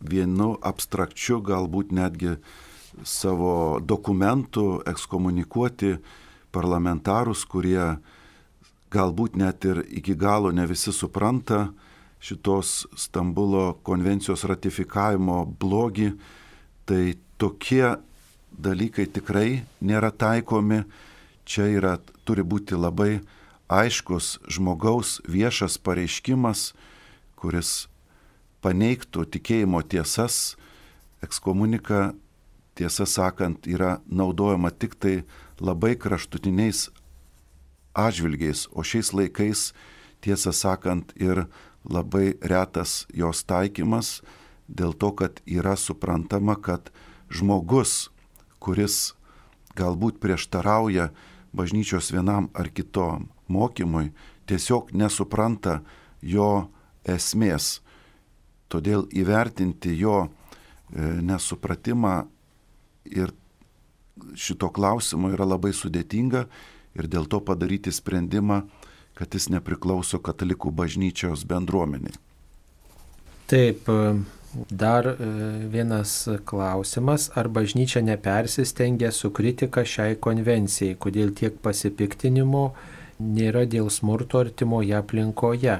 vienu 0.00 0.56
abstrakčiu, 0.62 1.40
galbūt 1.42 1.92
netgi 1.94 2.36
savo 3.04 3.78
dokumentų 3.80 4.82
ekskomunikuoti 4.88 5.96
parlamentarus, 6.54 7.44
kurie 7.44 7.98
galbūt 8.90 9.36
net 9.36 9.64
ir 9.68 9.82
iki 9.84 10.16
galo 10.16 10.50
ne 10.52 10.66
visi 10.66 10.92
supranta, 10.92 11.68
šitos 12.20 12.88
Stambulo 12.98 13.78
konvencijos 13.86 14.42
ratifikavimo 14.48 15.44
blogį, 15.60 16.12
tai 16.88 17.18
tokie 17.38 17.98
dalykai 18.50 19.06
tikrai 19.06 19.62
nėra 19.80 20.10
taikomi. 20.10 20.82
Čia 21.48 21.68
yra, 21.72 21.94
turi 22.28 22.42
būti 22.44 22.76
labai 22.76 23.20
aiškus 23.72 24.38
žmogaus 24.50 25.18
viešas 25.28 25.78
pareiškimas, 25.80 26.72
kuris 27.38 27.86
paneigtų 28.64 29.26
tikėjimo 29.34 29.82
tiesas. 29.82 30.56
Ekskomunika, 31.24 32.14
tiesą 32.78 33.06
sakant, 33.06 33.66
yra 33.66 33.98
naudojama 34.06 34.70
tik 34.70 34.94
tai 34.98 35.14
labai 35.58 35.96
kraštutiniais 35.98 36.88
atžvilgiais, 37.98 38.68
o 38.70 38.84
šiais 38.86 39.10
laikais, 39.12 39.72
tiesą 40.22 40.52
sakant, 40.54 41.10
ir 41.18 41.46
labai 41.88 42.36
retas 42.42 43.06
jos 43.14 43.42
taikymas 43.48 44.20
dėl 44.68 44.92
to, 44.92 45.10
kad 45.16 45.40
yra 45.46 45.74
suprantama, 45.76 46.54
kad 46.54 46.92
žmogus, 47.32 48.10
kuris 48.60 49.14
galbūt 49.78 50.20
prieštarauja 50.22 51.10
bažnyčios 51.56 52.12
vienam 52.12 52.50
ar 52.54 52.68
kitom 52.68 53.28
mokymui, 53.48 54.12
tiesiog 54.46 54.92
nesupranta 54.92 55.80
jo 56.20 56.68
esmės. 57.08 57.80
Todėl 58.68 59.06
įvertinti 59.16 59.94
jo 59.96 60.26
e, 60.26 60.28
nesupratimą 61.24 62.16
ir 63.08 63.32
šito 64.34 64.68
klausimo 64.74 65.30
yra 65.32 65.46
labai 65.48 65.72
sudėtinga 65.72 66.44
ir 66.98 67.08
dėl 67.08 67.28
to 67.30 67.40
padaryti 67.40 67.92
sprendimą 67.94 68.62
kad 69.18 69.34
jis 69.34 69.48
nepriklauso 69.50 70.20
katalikų 70.22 70.70
bažnyčios 70.74 71.46
bendruomeniai. 71.48 72.18
Taip, 73.50 73.88
Dar 74.72 75.04
e, 75.04 75.16
vienas 75.68 76.12
klausimas, 76.48 77.26
ar 77.36 77.50
bažnyčia 77.52 78.00
nepersistengia 78.00 79.10
su 79.12 79.28
kritika 79.36 79.82
šiai 79.84 80.16
konvencijai, 80.24 80.94
kodėl 80.96 81.34
tiek 81.36 81.58
pasipiktinimo 81.60 82.62
nėra 83.20 83.66
dėl 83.68 83.90
smurto 83.92 84.40
artimoje 84.40 84.96
aplinkoje. 84.96 85.76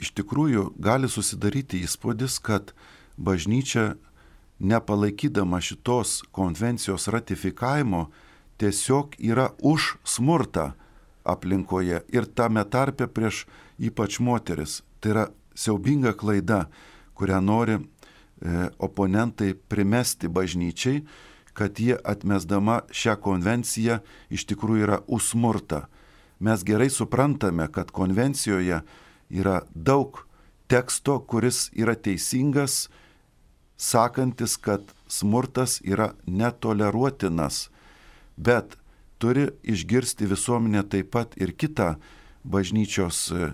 Iš 0.00 0.14
tikrųjų, 0.16 0.70
gali 0.80 1.10
susidaryti 1.12 1.82
įspūdis, 1.84 2.38
kad 2.40 2.72
bažnyčia, 3.20 3.94
nepalaikydama 4.60 5.60
šitos 5.64 6.20
konvencijos 6.36 7.08
ratifikavimo, 7.08 8.08
tiesiog 8.60 9.16
yra 9.20 9.50
už 9.60 9.96
smurtą 10.04 10.72
aplinkoje 11.24 12.02
ir 12.12 12.28
tame 12.36 12.64
tarpe 12.68 13.08
prieš 13.08 13.46
ypač 13.80 14.20
moteris. 14.20 14.80
Tai 15.00 15.12
yra 15.14 15.26
siaubinga 15.56 16.12
klaida 16.16 16.66
kurią 17.20 17.40
nori 17.40 17.76
e, 17.76 17.80
oponentai 18.78 19.52
primesti 19.68 20.28
bažnyčiai, 20.28 21.02
kad 21.52 21.76
jie 21.76 21.98
atmesdama 22.12 22.80
šią 22.94 23.18
konvenciją 23.20 23.98
iš 24.32 24.46
tikrųjų 24.48 24.86
yra 24.86 25.00
usmurta. 25.04 25.84
Mes 26.40 26.64
gerai 26.64 26.88
suprantame, 26.88 27.66
kad 27.68 27.92
konvencijoje 27.92 28.80
yra 29.30 29.62
daug 29.74 30.26
teksto, 30.70 31.18
kuris 31.26 31.70
yra 31.74 31.94
teisingas, 31.94 32.88
sakantis, 33.80 34.56
kad 34.56 34.82
smurtas 35.08 35.80
yra 35.84 36.12
netoleruotinas, 36.26 37.70
bet 38.36 38.76
turi 39.18 39.48
išgirsti 39.62 40.28
visuomenė 40.30 40.84
taip 40.92 41.10
pat 41.14 41.34
ir 41.40 41.54
kitą 41.56 41.94
bažnyčios 42.44 43.30
e, 43.32 43.50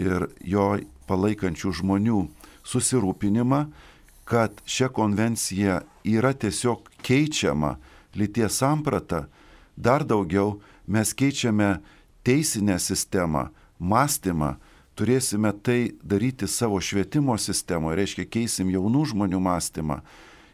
ir 0.00 0.26
jo 0.44 0.66
palaikančių 1.08 1.72
žmonių 1.80 2.24
susirūpinimą, 2.66 3.64
kad 4.24 4.60
šią 4.66 4.90
konvenciją 4.94 5.80
yra 6.06 6.32
tiesiog 6.32 6.90
keičiama 7.02 7.76
lyties 8.14 8.60
samprata, 8.60 9.26
dar 9.76 10.04
daugiau 10.06 10.60
mes 10.86 11.14
keičiame 11.14 11.80
teisinę 12.26 12.78
sistemą, 12.78 13.48
mąstymą, 13.78 14.54
turėsime 15.00 15.54
tai 15.64 15.94
daryti 16.04 16.44
savo 16.48 16.76
švietimo 16.84 17.38
sistemoje, 17.40 17.96
reiškia 18.02 18.26
keisim 18.28 18.68
jaunų 18.68 19.06
žmonių 19.14 19.40
mąstymą. 19.40 20.02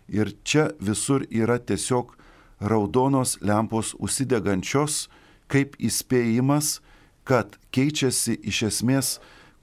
Ir 0.07 0.31
čia 0.47 0.69
visur 0.79 1.27
yra 1.35 1.59
tiesiog 1.59 2.15
raudonos 2.63 3.41
lempos 3.43 3.97
užsidegančios 3.99 5.09
kaip 5.51 5.75
įspėjimas, 5.83 6.79
kad 7.27 7.59
keičiasi 7.75 8.37
iš 8.47 8.63
esmės 8.71 9.17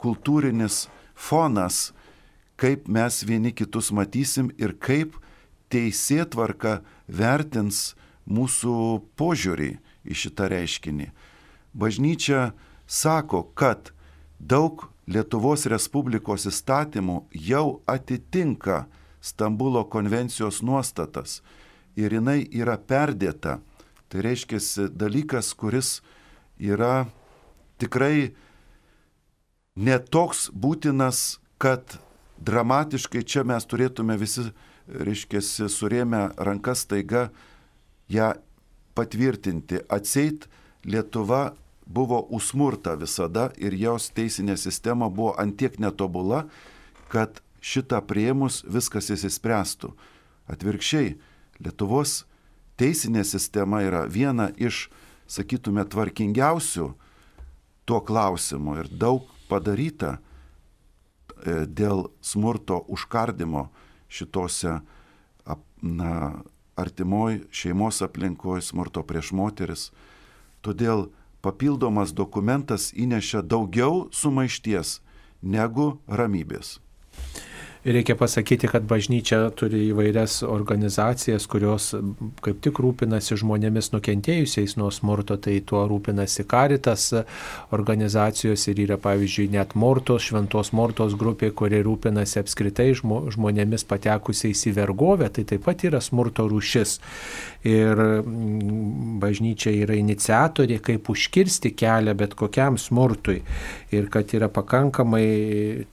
kultūrinis 0.03 0.89
fonas, 1.15 1.93
kaip 2.59 2.89
mes 2.91 3.23
vieni 3.23 3.53
kitus 3.55 3.93
matysim 3.95 4.51
ir 4.59 4.75
kaip 4.83 5.15
teisėtvarka 5.71 6.81
vertins 7.07 7.93
mūsų 8.27 8.75
požiūrį 9.15 9.71
į 10.03 10.19
šitą 10.25 10.51
reiškinį. 10.51 11.07
Bažnyčia 11.71 12.51
sako, 12.85 13.47
kad 13.55 13.92
daug 14.49 14.87
Lietuvos 15.07 15.65
Respublikos 15.67 16.47
įstatymų 16.47 17.23
jau 17.35 17.81
atitinka 17.87 18.85
Stambulo 19.23 19.85
konvencijos 19.87 20.61
nuostatas 20.63 21.41
ir 21.95 22.11
jinai 22.11 22.43
yra 22.51 22.75
perdėta. 22.75 23.59
Tai 24.11 24.23
reiškia 24.25 24.89
dalykas, 24.91 25.53
kuris 25.55 26.01
yra 26.59 27.07
tikrai 27.79 28.33
netoks 29.75 30.49
būtinas, 30.51 31.39
kad 31.57 31.97
dramatiškai 32.43 33.23
čia 33.23 33.45
mes 33.47 33.65
turėtume 33.65 34.17
visi, 34.19 34.49
reiškia, 34.87 35.39
surėmę 35.71 36.25
rankas 36.37 36.83
taiga 36.85 37.29
ją 38.11 38.33
patvirtinti. 38.93 39.79
Atseit 39.87 40.49
Lietuva 40.83 41.53
buvo 41.93 42.21
usmurta 42.33 42.95
visada 42.99 43.49
ir 43.61 43.75
jos 43.77 44.09
teisinė 44.15 44.57
sistema 44.57 45.09
buvo 45.09 45.35
antiek 45.41 45.77
netobula, 45.79 46.47
kad 47.13 47.41
šitą 47.63 48.01
prieimus 48.07 48.63
viskas 48.65 49.11
įsispręstų. 49.13 49.93
Atvirkščiai, 50.51 51.15
Lietuvos 51.63 52.23
teisinė 52.81 53.21
sistema 53.23 53.83
yra 53.85 54.03
viena 54.09 54.49
iš, 54.57 54.89
sakytume, 55.29 55.85
tvarkingiausių 55.85 56.89
tuo 57.87 57.99
klausimu 58.03 58.79
ir 58.81 58.89
daug 58.89 59.29
padaryta 59.47 60.17
E, 61.43 61.65
dėl 61.67 62.07
smurto 62.23 62.79
užkardimo 62.87 63.67
šitose 64.11 64.77
na, 65.83 66.11
artimoj 66.79 67.41
šeimos 67.51 67.99
aplinkoje 68.05 68.63
smurto 68.63 69.03
prieš 69.03 69.33
moteris. 69.35 69.89
Todėl 70.63 71.09
papildomas 71.43 72.15
dokumentas 72.15 72.89
įnešia 72.95 73.43
daugiau 73.43 74.07
sumaišties 74.15 75.01
negu 75.43 75.99
ramybės. 76.07 76.79
Reikia 77.85 78.15
pasakyti, 78.15 78.69
kad 78.71 78.85
bažnyčia 78.87 79.49
turi 79.59 79.89
įvairias 79.89 80.37
organizacijas, 80.47 81.43
kurios 81.51 81.89
kaip 82.39 82.61
tik 82.63 82.77
rūpinasi 82.79 83.35
žmonėmis 83.41 83.89
nukentėjusiais 83.91 84.77
nuo 84.79 84.87
smurto, 84.87 85.35
tai 85.35 85.57
tuo 85.67 85.81
rūpinasi 85.91 86.45
Karitas 86.47 87.09
organizacijos 87.75 88.63
ir 88.71 88.79
yra 88.85 88.95
pavyzdžiui 89.03 89.49
net 89.51 89.75
Mortos, 89.75 90.29
Šventos 90.29 90.71
Mortos 90.71 91.17
grupė, 91.19 91.49
kuri 91.51 91.81
rūpinasi 91.83 92.39
apskritai 92.39 92.93
žmonėmis 92.95 93.83
patekusiais 93.89 94.63
į 94.71 94.73
vergovę, 94.79 95.27
tai 95.35 95.43
taip 95.51 95.67
pat 95.67 95.83
yra 95.83 95.99
smurto 95.99 96.47
rūšis. 96.47 96.95
Ir 97.67 97.99
mm, 97.99 99.19
bažnyčia 99.19 99.75
yra 99.83 99.99
iniciatorė, 99.99 100.79
kaip 100.83 101.11
užkirsti 101.11 101.73
kelią 101.75 102.15
bet 102.15 102.39
kokiam 102.39 102.79
smurtui. 102.79 103.41
Ir 103.91 104.07
kad 104.11 104.31
yra 104.35 104.47
pakankamai 104.51 105.27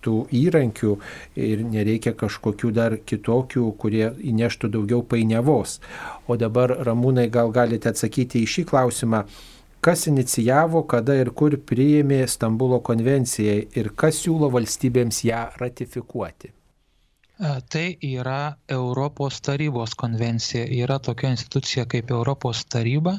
tų 0.03 0.17
įrankių 0.39 0.97
ir 1.35 1.67
ne 1.67 1.80
nereikia 1.81 2.15
kažkokių 2.15 2.73
dar 2.77 2.99
kitokių, 3.01 3.65
kurie 3.81 4.07
įneštų 4.33 4.71
daugiau 4.77 5.03
painiavos. 5.03 5.81
O 6.29 6.37
dabar, 6.39 6.77
Ramūnai, 6.87 7.27
gal 7.33 7.51
galite 7.57 7.91
atsakyti 7.91 8.45
į 8.45 8.53
šį 8.55 8.67
klausimą. 8.71 9.25
Kas 9.81 10.05
inicijavo, 10.11 10.85
kada 10.85 11.17
ir 11.17 11.33
kur 11.33 11.57
priėmė 11.57 12.27
Stambulo 12.29 12.83
konvenciją 12.85 13.59
ir 13.81 13.93
kas 13.97 14.21
siūlo 14.21 14.53
valstybėms 14.53 15.25
ją 15.25 15.47
ratifikuoti? 15.57 16.53
E, 17.41 17.61
tai 17.69 17.97
yra 18.01 18.59
Europos 18.69 19.41
tarybos 19.41 19.95
konvencija. 19.97 20.67
Yra 20.69 20.99
tokia 21.01 21.31
institucija 21.33 21.87
kaip 21.89 22.11
Europos 22.13 22.67
taryba. 22.69 23.15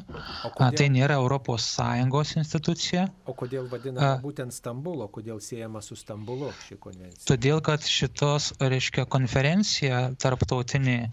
Tai 0.58 0.86
nėra 0.94 1.16
Europos 1.18 1.64
Sąjungos 1.74 2.36
institucija. 2.38 3.08
O 3.26 3.34
kodėl 3.34 3.66
vadinama 3.70 4.20
būtent 4.22 4.54
Stambulo, 4.54 5.08
kodėl 5.10 5.40
siejama 5.42 5.82
su 5.82 5.98
Stambulu 5.98 6.52
ši 6.68 6.78
konvencija? 6.84 7.24
Todėl, 7.26 7.58
kad 7.66 7.82
šitos, 7.82 8.52
reiškia, 8.62 9.08
konferencija 9.10 10.04
tarptautinė, 10.22 11.10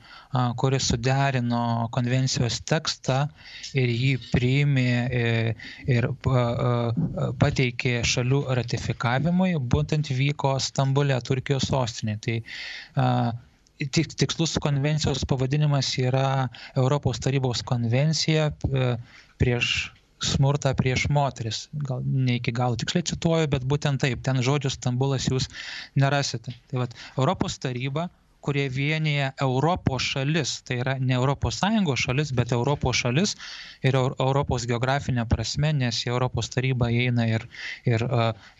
kuris 0.61 0.91
suderino 0.91 1.89
konvencijos 1.95 2.59
tekstą 2.69 3.23
ir 3.73 3.89
jį 3.89 4.13
priėmė 4.29 4.85
e, 4.85 5.25
ir 5.89 6.11
pateikė 7.41 8.03
šalių 8.05 8.43
ratifikavimui, 8.61 9.55
būtent 9.57 10.13
vyko 10.13 10.53
Stambulė, 10.61 11.17
Turkijos 11.25 11.71
sostinė. 11.73 12.19
Tai 12.21 12.37
tik 13.79 14.11
tikslus 14.19 14.57
konvencijos 14.61 15.23
pavadinimas 15.29 15.93
yra 16.01 16.49
Europos 16.75 17.21
tarybos 17.23 17.63
konvencija 17.65 18.51
e, 18.51 18.91
prieš 19.39 19.91
smurtą 20.19 20.73
prieš 20.75 21.07
moteris. 21.15 21.67
Gal 21.71 22.03
ne 22.03 22.35
iki 22.39 22.51
galo 22.51 22.75
tiksliai 22.79 23.07
cituoju, 23.07 23.47
bet 23.53 23.63
būtent 23.63 24.01
taip, 24.03 24.19
ten 24.25 24.41
žodžius 24.43 24.75
Stambulas 24.75 25.29
jūs 25.31 25.47
nerasite. 25.95 26.55
Tai 26.71 26.81
vat, 26.83 26.95
Europos 27.15 27.55
taryba 27.63 28.09
kurie 28.41 28.67
vienyje 28.71 29.31
Europos 29.41 30.05
šalis, 30.13 30.53
tai 30.67 30.79
yra 30.83 30.95
ne 30.99 31.15
Europos 31.17 31.59
Sąjungos 31.61 32.05
šalis, 32.05 32.31
bet 32.35 32.53
Europos 32.55 33.01
šalis 33.03 33.35
ir 33.83 33.97
Europos 33.99 34.65
geografinė 34.69 35.25
prasme, 35.29 35.73
nes 35.75 36.01
į 36.05 36.13
Europos 36.13 36.51
tarybą 36.55 36.89
įeina 36.95 37.27
ir, 37.29 37.45
ir, 37.85 38.05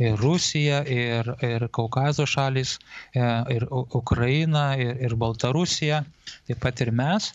ir 0.04 0.18
Rusija, 0.24 0.84
ir, 0.84 1.34
ir 1.46 1.68
Kaukazo 1.76 2.28
šalis, 2.28 2.78
e, 3.14 3.26
ir 3.56 3.68
Ukraina, 3.72 4.72
ir, 4.80 4.96
ir 5.08 5.16
Baltarusija, 5.20 6.04
taip 6.48 6.64
pat 6.66 6.82
ir 6.86 6.92
mes. 6.96 7.32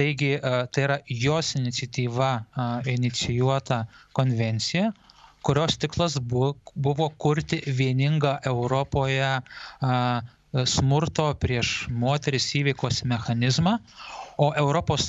Taigi 0.00 0.36
tai 0.40 0.82
yra 0.84 0.96
jos 1.08 1.54
iniciatyva 1.58 2.28
inicijuota 2.92 3.84
konvencija, 4.14 4.92
kurios 5.42 5.78
tikslas 5.82 6.18
buvo, 6.22 7.08
kurti 7.18 7.60
vieningą 7.66 8.36
Europoje 8.46 9.30
smurto 10.66 11.28
prieš 11.40 11.86
moteris 11.90 12.48
įveikos 12.58 13.04
mechanizmą, 13.06 13.78
o 14.40 14.50
ES 14.56 15.08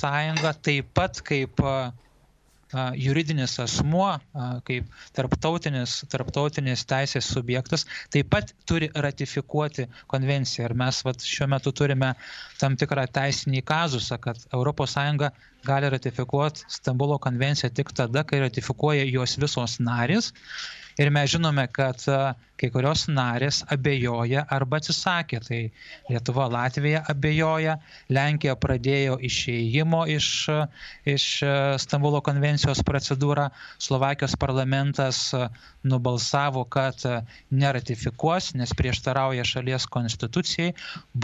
taip 0.62 0.90
pat 0.94 1.20
kaip 1.26 1.62
e, 1.64 1.74
juridinis 2.96 3.58
asmuo, 3.60 4.08
kaip 4.68 4.88
tarptautinis, 5.16 6.02
tarptautinis 6.12 6.84
teisės 6.88 7.28
subjektas, 7.34 7.86
taip 8.12 8.30
pat 8.32 8.52
turi 8.68 8.88
ratifikuoti 8.94 9.88
konvenciją. 10.06 10.68
Ir 10.68 10.76
mes 10.84 11.02
vat, 11.04 11.24
šiuo 11.26 11.48
metu 11.52 11.72
turime 11.72 12.14
tam 12.60 12.76
tikrą 12.76 13.06
teisinį 13.12 13.64
kazusą, 13.66 14.20
kad 14.22 14.38
ES 14.38 14.96
gali 15.62 15.90
ratifikuoti 15.94 16.64
Stambulo 16.68 17.18
konvenciją 17.22 17.70
tik 17.70 17.92
tada, 17.94 18.24
kai 18.24 18.40
ratifikuoja 18.42 19.04
jos 19.06 19.36
visos 19.38 19.78
narės 19.80 20.32
ir 20.98 21.10
mes 21.10 21.30
žinome 21.30 21.66
kad 21.72 22.02
kai 22.60 22.68
kurios 22.70 23.08
narės 23.10 23.62
abejoja 23.74 24.44
arba 24.56 24.78
atsisakė. 24.78 25.40
Tai 25.42 25.60
lietuva 26.10 26.46
latvija 26.52 27.02
abejoja 27.10 27.78
lenkija 28.12 28.54
pradėjo 28.64 29.16
išėjimo 29.28 30.04
iš 30.14 30.28
iš 31.14 31.26
stambulo 31.82 32.22
konvencijos 32.24 32.84
procedūrą 32.86 33.48
slovakijos 33.82 34.36
parlamentas 34.44 35.24
nubalsavo 35.82 36.64
kad 36.76 37.02
neratifikuos 37.50 38.52
nes 38.60 38.76
prieštarauja 38.78 39.48
šalies 39.54 39.88
konstitucijai. 39.96 40.76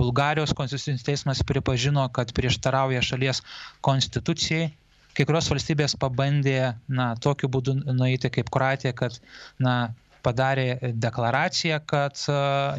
Bulgarijos 0.03 0.57
konstitucinis 0.59 1.07
teismas 1.07 1.45
pripažino 1.47 2.09
kad 2.11 2.35
prieštarauja 2.35 3.05
šalies 3.13 3.45
konstitucijai 3.81 4.73
kai 5.19 5.27
kurios 5.27 5.49
valstybės 5.51 5.97
pabandė 5.99 6.77
na 6.87 7.13
tokiu 7.19 7.51
būdu 7.51 7.75
nueiti 7.91 8.31
kaip 8.31 8.53
kroatija 8.55 8.95
kad 8.95 9.19
na 9.59 9.91
padarė 10.23 10.93
deklaraciją 10.99 11.79
kad 11.91 12.21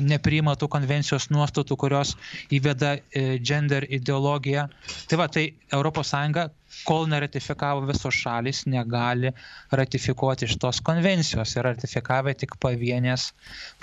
nepriima 0.06 0.56
tų 0.60 0.70
konvencijos 0.72 1.30
nuostatų 1.34 1.78
kurios 1.84 2.16
įveda 2.54 2.96
e, 3.00 3.24
gender 3.40 3.88
ideologiją. 4.00 4.68
Tai 5.10 5.20
va 5.22 5.28
tai 5.32 5.46
sąjunga 5.72 6.50
kol 6.88 7.08
neratifikavo 7.12 7.88
visos 7.90 8.16
šalys 8.16 8.66
negali 8.70 9.32
ratifikuoti 9.72 10.50
šitos 10.52 10.84
konvencijos. 10.86 11.56
Ir 11.56 11.68
ratifikavę 11.72 12.36
tik 12.40 12.56
pavienės 12.62 13.32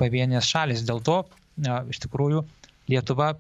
pavienės 0.01 0.53
šalys. 0.53 0.87
Dėl 0.87 1.03
to 1.03 1.23
iš 1.91 2.01
tikrųjų 2.05 2.45
lietuva 2.93 3.35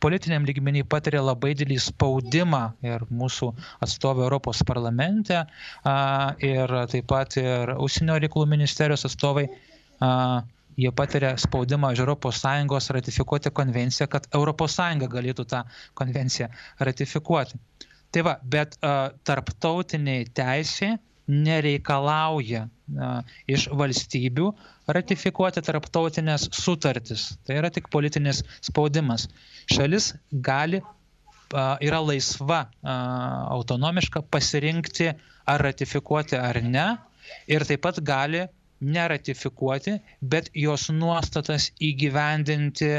politiniam 0.00 0.46
lygmeny 0.46 0.84
patiria 0.84 1.22
labai 1.24 1.54
didelį 1.58 1.78
spaudimą 1.82 2.62
ir 2.86 3.04
mūsų 3.10 3.50
atstovai 3.84 4.26
Europos 4.26 4.62
parlamente 4.66 5.40
ir 6.44 6.76
taip 6.92 7.08
pat 7.10 7.36
ir 7.40 7.74
užsienio 7.76 8.18
reikalų 8.22 8.50
ministerijos 8.54 9.06
atstovai 9.08 9.48
jie 10.78 10.92
patiria 10.94 11.34
spaudimą 11.40 11.92
iš 11.96 12.04
ES 12.06 12.90
ratifikuoti 12.96 13.50
konvenciją, 13.50 14.06
kad 14.06 14.28
ES 14.30 14.78
galėtų 15.16 15.44
tą 15.44 15.64
konvenciją 15.94 16.48
ratifikuoti. 16.78 17.58
Tai 18.10 18.22
va, 18.24 18.38
bet 18.42 18.78
uh, 18.80 19.10
tarptautiniai 19.24 20.24
teisė 20.32 20.94
nereikalauja 21.28 22.66
iš 23.48 23.66
valstybių 23.76 24.48
ratifikuoti 24.96 25.62
tarptautinės 25.64 26.48
sutartis. 26.56 27.30
Tai 27.44 27.58
yra 27.60 27.70
tik 27.72 27.90
politinis 27.92 28.42
spaudimas. 28.64 29.28
Šalis 29.68 30.14
gali, 30.32 30.80
yra 31.84 32.00
laisva, 32.04 32.64
autonomiška 32.84 34.24
pasirinkti 34.32 35.12
ar 35.48 35.66
ratifikuoti 35.68 36.40
ar 36.40 36.62
ne. 36.64 36.88
Ir 37.48 37.64
taip 37.68 37.84
pat 37.84 38.00
gali 38.00 38.46
neratifikuoti, 38.80 39.98
bet 40.22 40.48
jos 40.54 40.88
nuostatas 40.94 41.72
įgyvendinti 41.82 42.92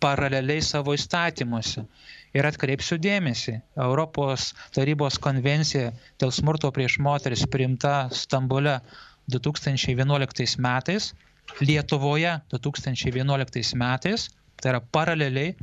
paraleliai 0.00 0.62
savo 0.62 0.94
įstatymuose. 0.96 1.84
Ir 2.36 2.46
atkreipsiu 2.46 2.98
dėmesį, 3.02 3.56
Europos 3.82 4.52
tarybos 4.76 5.18
konvencija 5.22 5.90
dėl 6.22 6.30
smurto 6.34 6.70
prieš 6.74 7.00
moteris 7.02 7.42
priimta 7.50 7.94
Stambule 8.14 8.76
2011 9.34 10.60
metais, 10.62 11.10
Lietuvoje 11.58 12.36
2011 12.52 13.74
metais, 13.74 14.28
tai 14.62 14.74
yra 14.74 14.80
paraleliai, 14.94 15.56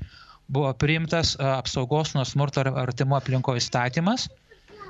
buvo 0.51 0.73
priimtas 0.75 1.35
apsaugos 1.39 2.11
nuo 2.15 2.25
smurto 2.27 2.65
artimo 2.67 3.15
aplinko 3.15 3.55
įstatymas. 3.59 4.27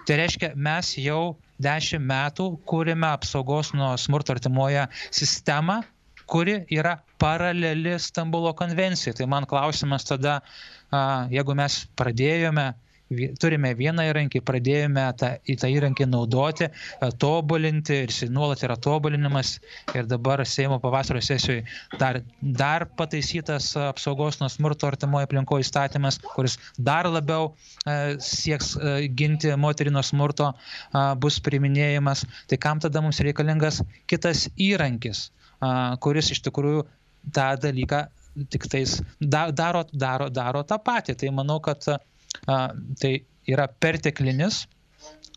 Tai 0.07 0.17
reiškia, 0.21 0.53
mes 0.55 0.93
jau 0.97 1.35
dešimt 1.61 2.05
metų 2.07 2.47
kūrime 2.69 3.09
apsaugos 3.11 3.73
nuo 3.75 3.91
smurto 3.99 4.33
artimoje 4.33 4.87
sistemą, 5.11 5.81
kuri 6.27 6.61
yra 6.73 6.97
paraleli 7.21 7.97
Stambulo 7.99 8.53
konvencijai. 8.57 9.15
Tai 9.17 9.27
man 9.31 9.47
klausimas 9.49 10.07
tada, 10.07 10.39
jeigu 11.33 11.55
mes 11.57 11.79
pradėjome 11.99 12.73
turime 13.39 13.71
vieną 13.77 14.03
įrankį, 14.09 14.41
pradėjome 14.45 15.03
tą, 15.19 15.29
į 15.47 15.55
tą 15.61 15.69
įrankį 15.71 16.07
naudoti, 16.09 16.67
tobulinti 17.21 18.01
ir 18.03 18.11
jis 18.11 18.31
nuolat 18.33 18.63
yra 18.67 18.75
tobulinimas 18.83 19.57
ir 19.95 20.09
dabar 20.09 20.43
Seimo 20.47 20.79
pavasario 20.83 21.21
sesijoje 21.23 21.63
dar, 21.99 22.21
dar 22.41 22.87
pataisytas 22.99 23.71
apsaugos 23.87 24.41
nuo 24.41 24.49
smurto 24.51 24.89
artimoje 24.89 25.27
aplinkoje 25.27 25.65
įstatymas, 25.65 26.19
kuris 26.35 26.57
dar 26.77 27.07
labiau 27.09 27.53
sieks 28.23 28.75
ginti 29.15 29.55
moterį 29.55 29.95
nuo 29.95 30.03
smurto, 30.03 30.51
bus 31.23 31.39
priminėjimas. 31.43 32.25
Tai 32.51 32.59
kam 32.61 32.83
tada 32.83 33.01
mums 33.03 33.23
reikalingas 33.23 33.81
kitas 34.11 34.47
įrankis, 34.59 35.29
kuris 36.03 36.35
iš 36.35 36.43
tikrųjų 36.49 36.83
tą 37.33 37.53
dalyką 37.59 38.07
tik 38.51 38.67
tais 38.71 38.99
daro, 39.19 39.85
daro, 39.93 40.29
daro 40.33 40.63
tą 40.67 40.77
patį. 40.83 41.17
Tai 41.21 41.33
manau, 41.39 41.59
kad 41.63 41.85
tai 43.01 43.13
yra 43.47 43.67
perteklinis 43.67 44.65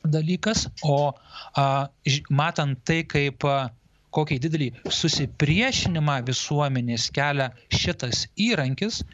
dalykas, 0.04 0.66
o 0.82 1.12
a, 1.56 1.88
matant 2.30 2.78
tai, 2.84 3.02
kaip 3.08 3.44
a, 3.44 3.70
kokį 4.14 4.38
didelį 4.42 4.68
susipriešinimą 4.90 6.20
visuomenės 6.26 7.10
kelia 7.14 7.50
šitas 7.70 8.24
įrankis, 8.40 9.04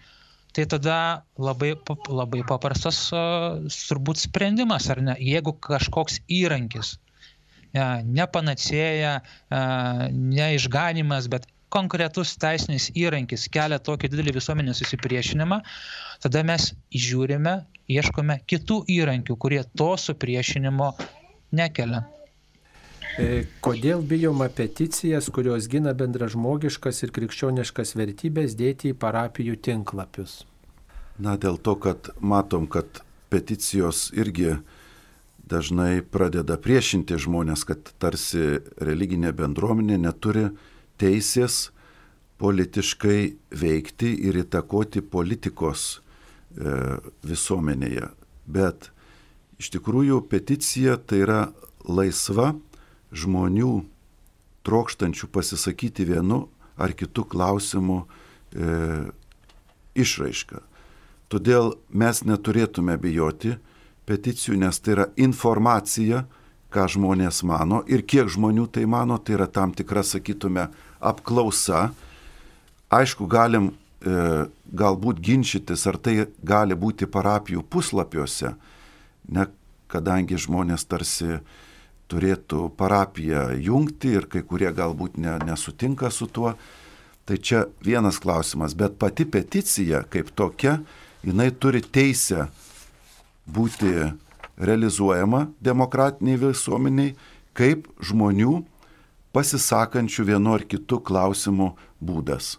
tai 0.56 0.64
tada 0.72 0.98
labai, 1.36 1.74
labai 2.08 2.44
paprastas 2.48 3.02
a, 3.12 3.24
turbūt 3.66 4.22
sprendimas, 4.22 4.88
ar 4.92 5.02
ne, 5.04 5.18
jeigu 5.20 5.56
kažkoks 5.66 6.22
įrankis, 6.32 6.94
a, 7.74 8.00
ne 8.06 8.28
panacėja, 8.30 9.18
ne 9.50 10.48
išganimas, 10.56 11.28
bet 11.32 11.50
konkretus 11.72 12.34
teisinis 12.40 12.90
įrankis 12.94 13.46
kelia 13.52 13.78
tokį 13.82 14.10
didelį 14.12 14.36
visuomenės 14.38 14.82
susipriešinimą, 14.82 15.60
tada 16.22 16.42
mes 16.46 16.72
žiūrime, 16.94 17.58
ieškome 17.90 18.40
kitų 18.50 18.82
įrankių, 18.96 19.36
kurie 19.40 19.62
to 19.78 19.92
supriešinimo 20.00 20.92
nekelia. 21.56 22.04
E, 23.16 23.46
kodėl 23.64 24.02
bijoma 24.04 24.48
peticijas, 24.52 25.30
kurios 25.32 25.70
gina 25.72 25.94
bendražmogiškas 25.96 27.00
ir 27.06 27.14
krikščioniškas 27.16 27.94
vertybės 27.96 28.56
dėti 28.58 28.92
į 28.92 28.98
parapijų 29.00 29.56
tinklapius? 29.64 30.42
Na, 31.16 31.38
dėl 31.40 31.56
to, 31.56 31.78
kad 31.80 32.10
matom, 32.20 32.66
kad 32.68 33.00
peticijos 33.32 34.10
irgi 34.12 34.58
dažnai 35.48 36.02
pradeda 36.02 36.58
priešinti 36.60 37.16
žmonės, 37.22 37.64
kad 37.64 37.92
tarsi 38.02 38.58
religinė 38.82 39.32
bendruomenė 39.36 39.96
neturi 40.02 40.50
teisės 41.00 41.70
politiškai 42.40 43.20
veikti 43.56 44.12
ir 44.28 44.42
įtakoti 44.42 45.00
politikos 45.00 45.86
e, 45.96 46.96
visuomenėje. 47.24 48.10
Bet 48.46 48.90
iš 49.60 49.72
tikrųjų 49.76 50.20
peticija 50.30 50.98
tai 51.00 51.22
yra 51.24 51.40
laisva 51.88 52.52
žmonių 53.16 53.72
trokštančių 54.66 55.30
pasisakyti 55.32 56.06
vienu 56.08 56.46
ar 56.76 56.92
kitu 56.92 57.24
klausimu 57.24 58.02
e, 58.02 59.06
išraiška. 59.96 60.60
Todėl 61.32 61.72
mes 61.90 62.22
neturėtume 62.22 62.98
bijoti 63.02 63.56
peticijų, 64.06 64.60
nes 64.62 64.78
tai 64.78 64.94
yra 64.94 65.06
informacija, 65.18 66.26
ką 66.70 66.84
žmonės 66.92 67.40
mano 67.46 67.80
ir 67.90 68.04
kiek 68.06 68.28
žmonių 68.30 68.66
tai 68.74 68.84
mano, 68.90 69.18
tai 69.18 69.38
yra 69.38 69.46
tam 69.50 69.72
tikra, 69.74 70.04
sakytume, 70.06 70.68
apklausa. 71.06 71.90
Aišku, 72.92 73.26
galim 73.30 73.70
e, 73.70 74.46
galbūt 74.66 75.20
ginčytis, 75.22 75.86
ar 75.90 75.98
tai 75.98 76.26
gali 76.42 76.76
būti 76.78 77.08
parapijų 77.10 77.64
puslapiuose, 77.70 78.54
ne, 79.32 79.46
kadangi 79.90 80.38
žmonės 80.38 80.86
tarsi 80.88 81.40
turėtų 82.10 82.68
parapiją 82.78 83.48
jungti 83.58 84.14
ir 84.18 84.28
kai 84.30 84.44
kurie 84.46 84.70
galbūt 84.74 85.18
ne, 85.18 85.38
nesutinka 85.46 86.10
su 86.14 86.28
tuo. 86.30 86.54
Tai 87.26 87.36
čia 87.42 87.64
vienas 87.82 88.20
klausimas, 88.22 88.76
bet 88.78 89.00
pati 89.02 89.24
peticija 89.26 90.04
kaip 90.10 90.30
tokia, 90.38 90.76
jinai 91.26 91.48
turi 91.50 91.82
teisę 91.82 92.46
būti 93.50 94.12
realizuojama 94.56 95.48
demokratiniai 95.60 96.38
visuomeniai 96.38 97.16
kaip 97.56 97.88
žmonių 97.98 98.60
pasisakančių 99.36 100.30
vienu 100.32 100.56
ar 100.56 100.64
kitu 100.64 101.02
klausimu 101.04 101.74
būdas. 102.00 102.56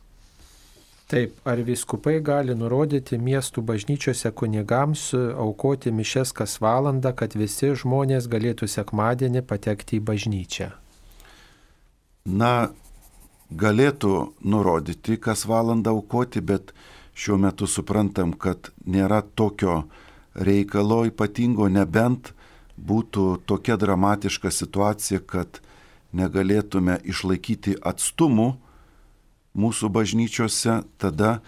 Taip, 1.08 1.38
ar 1.48 1.62
viskupai 1.64 2.18
gali 2.20 2.52
nurodyti 2.52 3.16
miestų 3.16 3.62
bažnyčiose 3.70 4.28
kunigams 4.36 5.14
aukoti 5.16 5.94
mišes 5.96 6.34
kas 6.36 6.58
valandą, 6.60 7.14
kad 7.16 7.38
visi 7.40 7.72
žmonės 7.80 8.28
galėtų 8.28 8.68
sekmadienį 8.68 9.46
patekti 9.48 10.02
į 10.02 10.04
bažnyčią? 10.10 10.68
Na, 12.28 12.52
galėtų 13.56 14.12
nurodyti, 14.44 15.16
kas 15.16 15.46
valandą 15.48 15.96
aukoti, 15.96 16.44
bet 16.44 16.76
šiuo 17.16 17.40
metu 17.40 17.72
suprantam, 17.72 18.36
kad 18.36 18.74
nėra 18.84 19.22
tokio 19.24 19.86
reikalo 20.36 21.06
ypatingo, 21.08 21.70
nebent 21.72 22.34
būtų 22.76 23.46
tokia 23.48 23.80
dramatiška 23.80 24.52
situacija, 24.52 25.24
kad 25.24 25.62
negalėtume 26.18 26.98
išlaikyti 27.06 27.78
atstumų 27.86 28.56
mūsų 29.58 29.90
bažnyčiose, 29.94 30.82
tada 31.02 31.40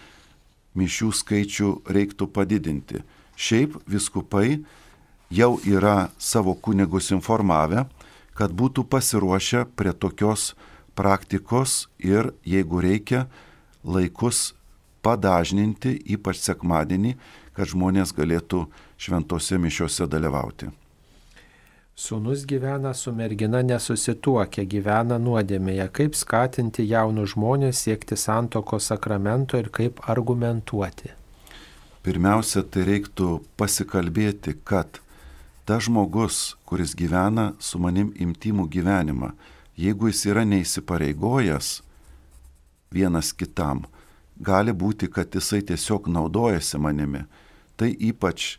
mišių 0.78 1.10
skaičių 1.20 1.70
reiktų 1.90 2.28
padidinti. 2.30 3.02
Šiaip 3.40 3.78
viskupai 3.88 4.60
jau 5.30 5.56
yra 5.64 6.10
savo 6.18 6.54
kunigus 6.54 7.10
informavę, 7.14 7.86
kad 8.34 8.52
būtų 8.56 8.86
pasiruošę 8.90 9.66
prie 9.76 9.92
tokios 9.92 10.54
praktikos 10.94 11.88
ir, 11.98 12.32
jeigu 12.44 12.80
reikia, 12.82 13.26
laikus 13.84 14.52
padažninti, 15.04 15.94
ypač 16.12 16.42
sekmadienį, 16.44 17.14
kad 17.56 17.70
žmonės 17.70 18.12
galėtų 18.16 18.66
šventose 19.00 19.58
mišiuose 19.60 20.06
dalyvauti. 20.10 20.70
Sūnus 22.00 22.46
gyvena 22.48 22.94
su 22.96 23.12
mergina 23.12 23.60
nesusituokę, 23.60 24.62
gyvena 24.64 25.18
nuodėmėje. 25.20 25.84
Kaip 25.92 26.14
skatinti 26.16 26.86
jaunus 26.88 27.34
žmonės 27.34 27.82
siekti 27.84 28.16
santokos 28.16 28.86
sakramento 28.88 29.60
ir 29.60 29.68
kaip 29.68 30.00
argumentuoti? 30.08 31.10
Pirmiausia, 32.00 32.62
tai 32.64 32.86
reiktų 32.88 33.42
pasikalbėti, 33.60 34.54
kad 34.64 35.02
tas 35.68 35.84
žmogus, 35.90 36.56
kuris 36.64 36.96
gyvena 36.96 37.50
su 37.60 37.76
manim 37.84 38.14
imtimų 38.16 38.64
gyvenimą, 38.72 39.34
jeigu 39.76 40.08
jis 40.08 40.24
yra 40.32 40.46
neįsipareigojęs 40.48 41.68
vienas 42.96 43.34
kitam, 43.36 43.84
gali 44.40 44.72
būti, 44.72 45.12
kad 45.12 45.36
jisai 45.36 45.60
tiesiog 45.68 46.08
naudojasi 46.08 46.80
manimi. 46.80 47.26
Tai 47.76 47.92
ypač 47.92 48.54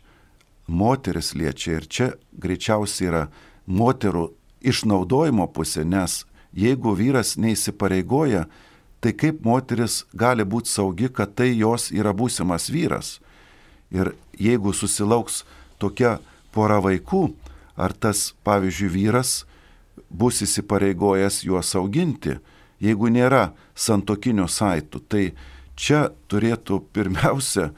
moteris 0.66 1.34
liečia 1.34 1.78
ir 1.78 1.86
čia 1.88 2.08
greičiausiai 2.32 3.08
yra 3.08 3.22
moterų 3.66 4.28
išnaudojimo 4.62 5.48
pusė, 5.54 5.84
nes 5.84 6.22
jeigu 6.52 6.94
vyras 6.96 7.36
neįsipareigoja, 7.40 8.46
tai 9.02 9.12
kaip 9.18 9.42
moteris 9.44 10.04
gali 10.14 10.44
būti 10.46 10.70
saugi, 10.70 11.08
kad 11.10 11.34
tai 11.34 11.52
jos 11.56 11.90
yra 11.90 12.12
būsimas 12.14 12.70
vyras. 12.70 13.18
Ir 13.90 14.14
jeigu 14.38 14.72
susilauks 14.72 15.42
tokia 15.82 16.18
pora 16.54 16.78
vaikų, 16.80 17.32
ar 17.76 17.92
tas, 17.92 18.32
pavyzdžiui, 18.44 18.92
vyras 18.92 19.42
bus 20.08 20.42
įsipareigojęs 20.44 21.42
juos 21.48 21.74
auginti, 21.76 22.38
jeigu 22.80 23.10
nėra 23.10 23.52
santokinių 23.74 24.46
saitų, 24.48 25.02
tai 25.08 25.24
čia 25.76 26.10
turėtų 26.30 26.82
pirmiausia 26.94 27.70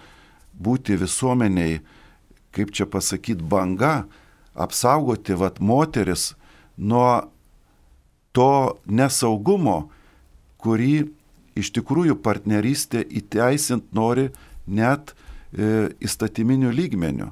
būti 0.55 0.99
visuomeniai 1.01 1.81
kaip 2.55 2.73
čia 2.75 2.87
pasakyti, 2.87 3.43
banga 3.43 4.05
apsaugoti 4.55 5.35
vat 5.39 5.61
moteris 5.61 6.33
nuo 6.77 7.27
to 8.35 8.79
nesaugumo, 8.87 9.89
kurį 10.63 11.07
iš 11.59 11.71
tikrųjų 11.77 12.17
partnerystė 12.23 13.05
įteisint 13.21 13.93
nori 13.95 14.31
net 14.67 15.13
e, 15.15 15.91
įstatyminių 16.03 16.73
lygmenių. 16.75 17.31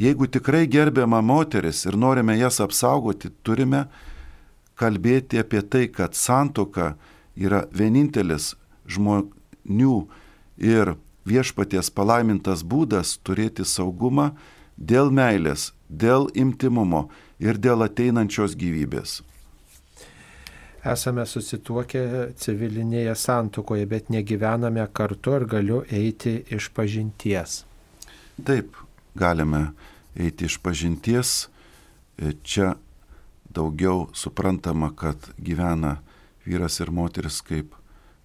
Jeigu 0.00 0.28
tikrai 0.32 0.64
gerbiama 0.72 1.20
moteris 1.20 1.82
ir 1.84 1.98
norime 2.00 2.38
jas 2.38 2.62
apsaugoti, 2.64 3.28
turime 3.44 3.84
kalbėti 4.80 5.40
apie 5.42 5.60
tai, 5.60 5.84
kad 5.92 6.16
santoka 6.16 6.94
yra 7.36 7.66
vienintelis 7.76 8.54
žmonių 8.88 9.96
ir 10.64 10.94
viešpaties 11.28 11.90
palaimintas 11.94 12.62
būdas 12.62 13.18
turėti 13.24 13.66
saugumą 13.66 14.32
dėl 14.76 15.10
meilės, 15.14 15.72
dėl 15.88 16.28
imtimumo 16.34 17.08
ir 17.38 17.58
dėl 17.58 17.84
ateinančios 17.86 18.56
gyvybės. 18.58 19.20
Esame 20.82 21.22
susituokę 21.30 22.32
civilinėje 22.42 23.14
santukoje, 23.14 23.86
bet 23.86 24.08
negyvename 24.10 24.82
kartu 24.90 25.36
ir 25.38 25.44
galiu 25.46 25.82
eiti 25.86 26.40
iš 26.50 26.72
pažinties. 26.74 27.60
Taip, 28.42 28.74
galime 29.14 29.68
eiti 30.18 30.48
iš 30.50 30.58
pažinties. 30.58 31.46
Čia 32.42 32.74
daugiau 33.54 34.08
suprantama, 34.12 34.90
kad 34.96 35.30
gyvena 35.38 36.00
vyras 36.46 36.80
ir 36.82 36.90
moteris 36.90 37.38
kaip 37.46 37.76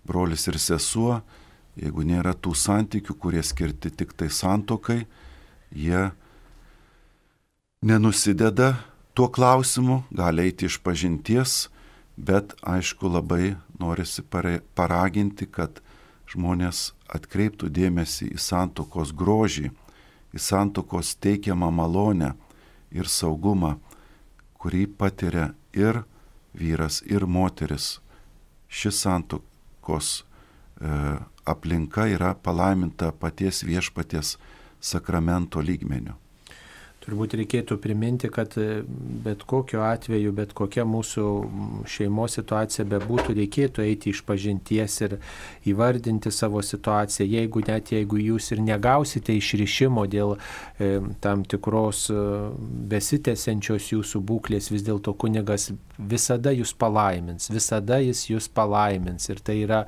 brolis 0.07 0.47
ir 0.49 0.57
sesuo, 0.57 1.21
Jeigu 1.77 2.05
nėra 2.07 2.33
tų 2.33 2.55
santykių, 2.57 3.13
kurie 3.21 3.43
skirti 3.45 3.91
tik 3.93 4.15
tai 4.17 4.31
santokai, 4.33 5.03
jie 5.69 6.09
nenusideda 7.85 8.77
tuo 9.13 9.27
klausimu, 9.29 10.03
gali 10.09 10.47
eiti 10.47 10.65
iš 10.65 10.79
pažinties, 10.81 11.67
bet 12.17 12.55
aišku 12.65 13.09
labai 13.13 13.55
norisi 13.77 14.23
paraginti, 14.75 15.45
kad 15.45 15.81
žmonės 16.27 16.91
atkreiptų 17.13 17.69
dėmesį 17.69 18.31
į 18.33 18.41
santokos 18.41 19.13
grožį, 19.15 19.69
į 20.33 20.41
santokos 20.41 21.13
teikiamą 21.21 21.69
malonę 21.71 22.33
ir 22.91 23.07
saugumą, 23.07 23.77
kurį 24.57 24.87
patiria 24.97 25.51
ir 25.77 26.03
vyras, 26.57 27.03
ir 27.05 27.25
moteris. 27.29 27.99
Šis 28.67 28.97
santokos 29.05 30.23
e, 30.81 30.89
aplinka 31.47 32.05
yra 32.11 32.33
palaiminta 32.35 33.11
paties 33.11 33.63
viešpaties 33.65 34.37
sakramento 34.79 35.61
lygmeniu. 35.61 36.13
Turbūt 37.07 37.37
reikėtų 37.39 37.77
priminti, 37.79 38.27
kad 38.27 38.51
e, 38.59 38.81
bet 39.23 39.45
kokiu 39.47 39.79
atveju, 39.87 40.33
bet 40.35 40.51
kokia 40.57 40.83
mūsų 40.83 41.27
šeimos 41.87 42.35
situacija 42.35 42.83
bebūtų, 42.91 43.35
reikėtų 43.37 43.85
eiti 43.85 44.11
iš 44.11 44.25
pažinties 44.27 44.97
ir 45.05 45.15
įvardinti 45.71 46.33
savo 46.35 46.59
situaciją. 46.59 47.29
Jeigu 47.31 47.63
net 47.63 47.93
jeigu 47.95 48.19
jūs 48.19 48.51
ir 48.51 48.59
negausite 48.65 49.37
išrišimo 49.39 50.03
dėl 50.11 50.35
e, 50.35 50.97
tam 51.23 51.45
tikros 51.47 52.09
e, 52.11 52.17
besitęsiančios 52.91 53.93
jūsų 53.93 54.21
būklės, 54.27 54.67
vis 54.73 54.83
dėlto 54.83 55.15
kunigas 55.15 55.69
visada 55.97 56.51
jūs 56.51 56.75
palaimins, 56.77 57.47
visada 57.55 58.01
jis 58.03 58.25
jūs 58.29 58.49
palaimins. 58.53 59.29
Ir 59.31 59.39
tai 59.47 59.61
yra 59.63 59.79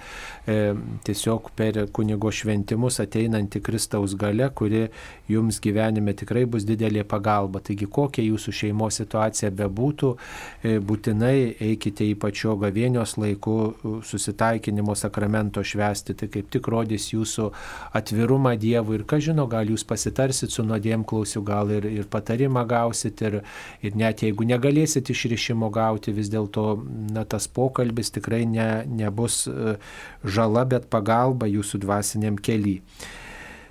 e, 0.47 0.71
tiesiog 1.03 1.51
per 1.59 1.83
kunigo 1.91 2.31
šventimus 2.31 2.99
ateinanti 3.03 3.59
Kristaus 3.59 4.15
gale, 4.15 4.47
kuri 4.55 4.87
jums 5.27 5.59
gyvenime 5.59 6.15
tikrai 6.17 6.47
bus 6.49 6.63
didelė 6.63 7.03
pagalba. 7.09 7.61
Taigi 7.65 7.87
kokia 7.89 8.23
jūsų 8.25 8.53
šeimos 8.61 8.99
situacija 9.01 9.51
bebūtų, 9.55 10.11
e, 10.63 10.77
būtinai 10.79 11.55
eikite 11.69 12.07
į 12.07 12.15
pačio 12.21 12.55
gavėnios 12.61 13.17
laiku 13.19 13.57
susitaikinimo 14.05 14.95
sakramento 14.95 15.63
švesti. 15.63 16.15
Tai 16.19 16.29
kaip 16.33 16.49
tik 16.53 16.69
rodys 16.71 17.09
jūsų 17.13 17.49
atvirumą 17.99 18.55
Dievui 18.59 18.99
ir 18.99 19.05
ką 19.09 19.21
žino, 19.23 19.47
gal 19.49 19.69
jūs 19.69 19.85
pasitarsit 19.87 20.53
su 20.53 20.65
nuodėm 20.67 21.05
klausiu, 21.07 21.43
gal 21.45 21.71
ir, 21.73 21.87
ir 21.89 22.09
patarimą 22.11 22.65
gausit 22.69 23.21
ir, 23.25 23.39
ir 23.81 23.95
net 23.99 24.23
jeigu 24.25 24.47
negalėsit 24.47 25.09
išrišimo 25.13 25.71
gauti, 25.73 26.15
vis 26.15 26.31
dėlto 26.31 26.67
tas 27.29 27.47
pokalbis 27.47 28.13
tikrai 28.15 28.45
ne, 28.49 28.69
nebus 28.85 29.45
e, 29.47 29.77
žala, 30.23 30.65
bet 30.69 30.89
pagalba 30.91 31.49
jūsų 31.49 31.81
dvasiniam 31.85 32.37
keliui. 32.37 32.81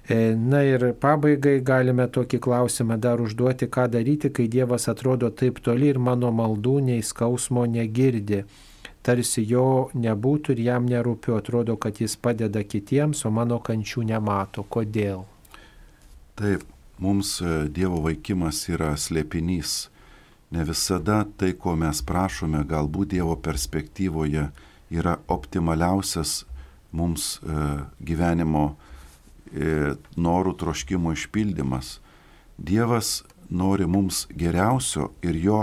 E, 0.09 0.35
na 0.35 0.63
ir 0.65 0.95
pabaigai 0.97 1.59
galime 1.61 2.07
tokį 2.09 2.39
klausimą 2.47 2.97
dar 2.97 3.21
užduoti, 3.21 3.67
ką 3.69 3.91
daryti, 3.93 4.31
kai 4.33 4.47
Dievas 4.49 4.89
atrodo 4.89 5.29
taip 5.29 5.61
toli 5.61 5.91
ir 5.93 6.01
mano 6.01 6.31
maldų 6.33 6.79
nei 6.87 7.03
skausmo 7.05 7.67
negirdi. 7.69 8.47
Tarsi 9.05 9.45
jo 9.45 9.91
nebūtų 9.93 10.57
ir 10.57 10.65
jam 10.71 10.89
nerūpiu, 10.89 11.37
atrodo, 11.37 11.77
kad 11.77 12.01
jis 12.01 12.17
padeda 12.17 12.65
kitiems, 12.65 13.27
o 13.29 13.31
mano 13.31 13.61
kančių 13.61 14.07
nemato. 14.09 14.65
Kodėl? 14.65 15.27
Taip, 16.41 16.65
mums 16.97 17.37
e, 17.45 17.69
Dievo 17.69 18.01
vaikimas 18.09 18.65
yra 18.73 18.95
slėpinys. 18.97 19.91
Ne 20.57 20.65
visada 20.65 21.27
tai, 21.37 21.53
ko 21.53 21.77
mes 21.77 22.01
prašome, 22.01 22.65
galbūt 22.65 23.13
Dievo 23.13 23.37
perspektyvoje 23.37 24.49
yra 24.89 25.19
optimaliausias 25.29 26.47
mums 26.97 27.35
e, 27.45 27.65
gyvenimo 28.01 28.71
norų 30.17 30.55
troškimo 30.61 31.13
išpildymas. 31.17 31.99
Dievas 32.59 33.23
nori 33.49 33.87
mums 33.87 34.27
geriausio 34.35 35.13
ir 35.23 35.37
jo 35.37 35.61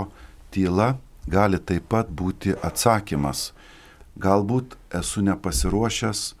tyla 0.50 0.96
gali 1.26 1.58
taip 1.58 1.88
pat 1.90 2.10
būti 2.10 2.54
atsakymas. 2.62 3.52
Galbūt 4.16 4.76
esu 4.96 5.22
nepasiruošęs 5.26 6.34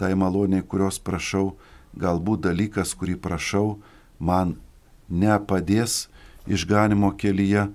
tai 0.00 0.14
maloniai, 0.16 0.64
kurios 0.64 0.96
prašau, 0.96 1.58
galbūt 1.92 2.46
dalykas, 2.46 2.94
kurį 2.96 3.18
prašau, 3.20 3.76
man 4.18 4.54
nepadės 5.10 6.08
išganimo 6.48 7.12
kelyje, 7.20 7.66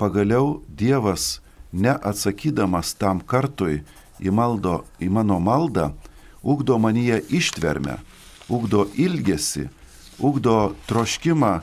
pagaliau 0.00 0.62
Dievas, 0.68 1.42
neatsakydamas 1.74 2.94
tam 2.96 3.20
kartui 3.20 3.82
į, 4.22 4.32
maldo, 4.32 4.84
į 4.96 5.10
mano 5.12 5.36
maldą, 5.42 5.90
ugdo 6.40 6.78
manyje 6.80 7.20
ištvermę, 7.28 7.98
ugdo 8.48 8.86
ilgesi, 8.94 9.68
ugdo 10.18 10.74
troškimą 10.88 11.54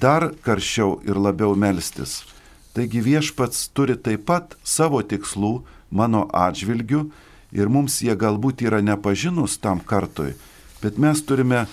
dar 0.00 0.30
karščiau 0.44 1.00
ir 1.06 1.18
labiau 1.18 1.56
melstis. 1.56 2.22
Taigi 2.74 3.02
viešpats 3.02 3.68
turi 3.74 3.96
taip 3.98 4.26
pat 4.28 4.54
savo 4.62 5.02
tikslų 5.02 5.60
mano 5.90 6.26
atžvilgiu 6.32 7.08
ir 7.52 7.68
mums 7.68 7.98
jie 8.04 8.14
galbūt 8.14 8.62
yra 8.62 8.78
nepažinus 8.84 9.58
tam 9.58 9.80
kartui, 9.82 10.36
bet 10.82 10.98
mes 11.02 11.22
turime 11.26 11.66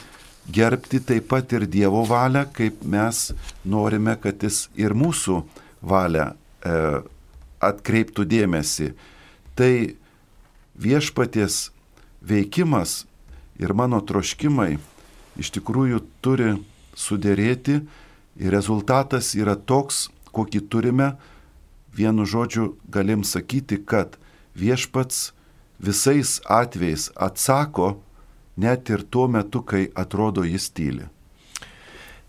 gerbti 0.51 0.99
taip 1.03 1.27
pat 1.29 1.53
ir 1.53 1.67
Dievo 1.67 2.03
valią, 2.07 2.47
kaip 2.53 2.81
mes 2.83 3.31
norime, 3.65 4.15
kad 4.19 4.41
jis 4.43 4.67
ir 4.79 4.95
mūsų 4.97 5.41
valią 5.85 6.31
e, 6.31 6.75
atkreiptų 7.61 8.25
dėmesį. 8.31 8.91
Tai 9.57 9.73
viešpaties 10.77 11.67
veikimas 12.21 13.03
ir 13.59 13.73
mano 13.73 13.99
troškimai 14.01 14.77
iš 15.37 15.51
tikrųjų 15.57 16.01
turi 16.21 16.53
sudėrėti 16.97 17.81
ir 18.37 18.53
rezultatas 18.53 19.33
yra 19.37 19.55
toks, 19.55 20.07
kokį 20.33 20.63
turime. 20.69 21.11
Vienu 21.97 22.25
žodžiu 22.29 22.75
galim 22.93 23.23
sakyti, 23.25 23.79
kad 23.81 24.19
viešpats 24.57 25.31
visais 25.81 26.37
atvejais 26.45 27.09
atsako 27.15 27.95
net 28.57 28.89
ir 28.89 29.05
tuo 29.05 29.27
metu, 29.27 29.61
kai 29.61 29.87
atrodo 29.95 30.45
jis 30.45 30.69
tyli. 30.73 31.07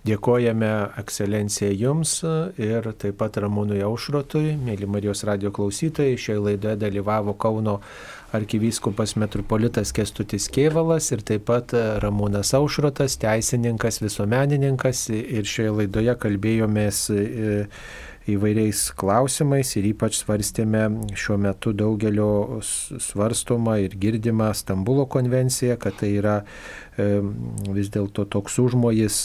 Dėkojame 0.08 0.68
ekscelencija 1.00 1.68
Jums 1.74 2.20
ir 2.56 2.86
taip 2.96 3.18
pat 3.20 3.36
Ramūnui 3.42 3.82
Aušrotui, 3.84 4.54
mėly 4.56 4.86
Marijos 4.88 5.24
radio 5.28 5.50
klausytojai. 5.52 6.16
Šioje 6.16 6.44
laidoje 6.44 6.78
dalyvavo 6.80 7.34
Kauno 7.36 7.80
arkivyskupas 8.36 9.14
metropolitas 9.16 9.92
Kestutis 9.96 10.48
Kievalas 10.52 11.08
ir 11.14 11.22
taip 11.24 11.46
pat 11.48 11.72
Ramūnas 12.02 12.52
Aušrotas, 12.58 13.16
teisininkas, 13.22 14.02
visuomenininkas. 14.04 15.06
Ir 15.14 15.48
šioje 15.48 15.74
laidoje 15.80 16.16
kalbėjomės 16.24 17.02
įvairiais 18.34 18.82
klausimais 18.98 19.70
ir 19.78 19.88
ypač 19.92 20.18
svarstėme 20.20 20.84
šiuo 21.18 21.38
metu 21.40 21.72
daugelio 21.76 22.60
svarstomą 22.62 23.78
ir 23.84 23.96
girdimą 24.00 24.50
Stambulo 24.56 25.06
konvenciją, 25.10 25.78
kad 25.80 25.98
tai 26.00 26.12
yra 26.18 26.36
vis 26.98 27.90
dėlto 27.94 28.24
toks 28.26 28.56
užmojis 28.58 29.18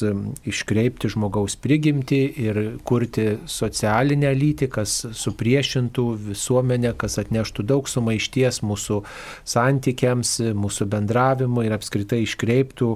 iškreipti 0.50 1.10
žmogaus 1.10 1.56
prigimtį 1.58 2.20
ir 2.44 2.60
kurti 2.86 3.26
socialinę 3.50 4.30
lytį, 4.38 4.70
kas 4.76 4.94
supriešintų 5.18 6.06
visuomenę, 6.30 6.94
kas 7.02 7.18
atneštų 7.22 7.66
daug 7.74 7.90
sumaišties 7.90 8.62
mūsų 8.66 9.02
santykiams, 9.56 10.36
mūsų 10.54 10.90
bendravimui 10.94 11.66
ir 11.68 11.78
apskritai 11.80 12.24
iškreiptų 12.28 12.94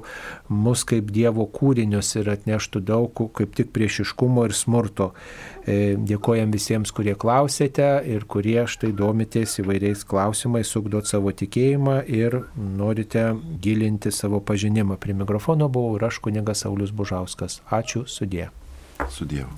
mus 0.53 0.85
kaip 0.87 1.09
Dievo 1.13 1.47
kūrinius 1.49 2.13
ir 2.21 2.29
atneštų 2.37 2.83
daug 2.85 3.25
kaip 3.33 3.57
tik 3.57 3.73
priešiškumo 3.73 4.45
ir 4.45 4.53
smurto. 4.57 5.13
Dėkojam 5.67 6.53
visiems, 6.55 6.93
kurie 6.95 7.11
klausėte 7.19 7.87
ir 8.07 8.23
kurie 8.31 8.61
štai 8.71 8.93
domitės 8.95 9.57
įvairiais 9.59 10.05
klausimais, 10.07 10.71
sugdot 10.71 11.09
savo 11.09 11.33
tikėjimą 11.35 11.99
ir 12.07 12.39
norite 12.55 13.33
gilinti 13.59 14.13
savo 14.15 14.39
pažinimą. 14.39 14.95
Prie 14.95 15.17
mikrofono 15.17 15.67
buvau 15.67 15.99
ir 15.99 16.07
aš 16.07 16.21
kunigas 16.23 16.63
Saulis 16.63 16.95
Bužauskas. 16.95 17.59
Ačiū, 17.67 18.07
sudė. 18.07 18.47
Sudėjau. 19.11 19.51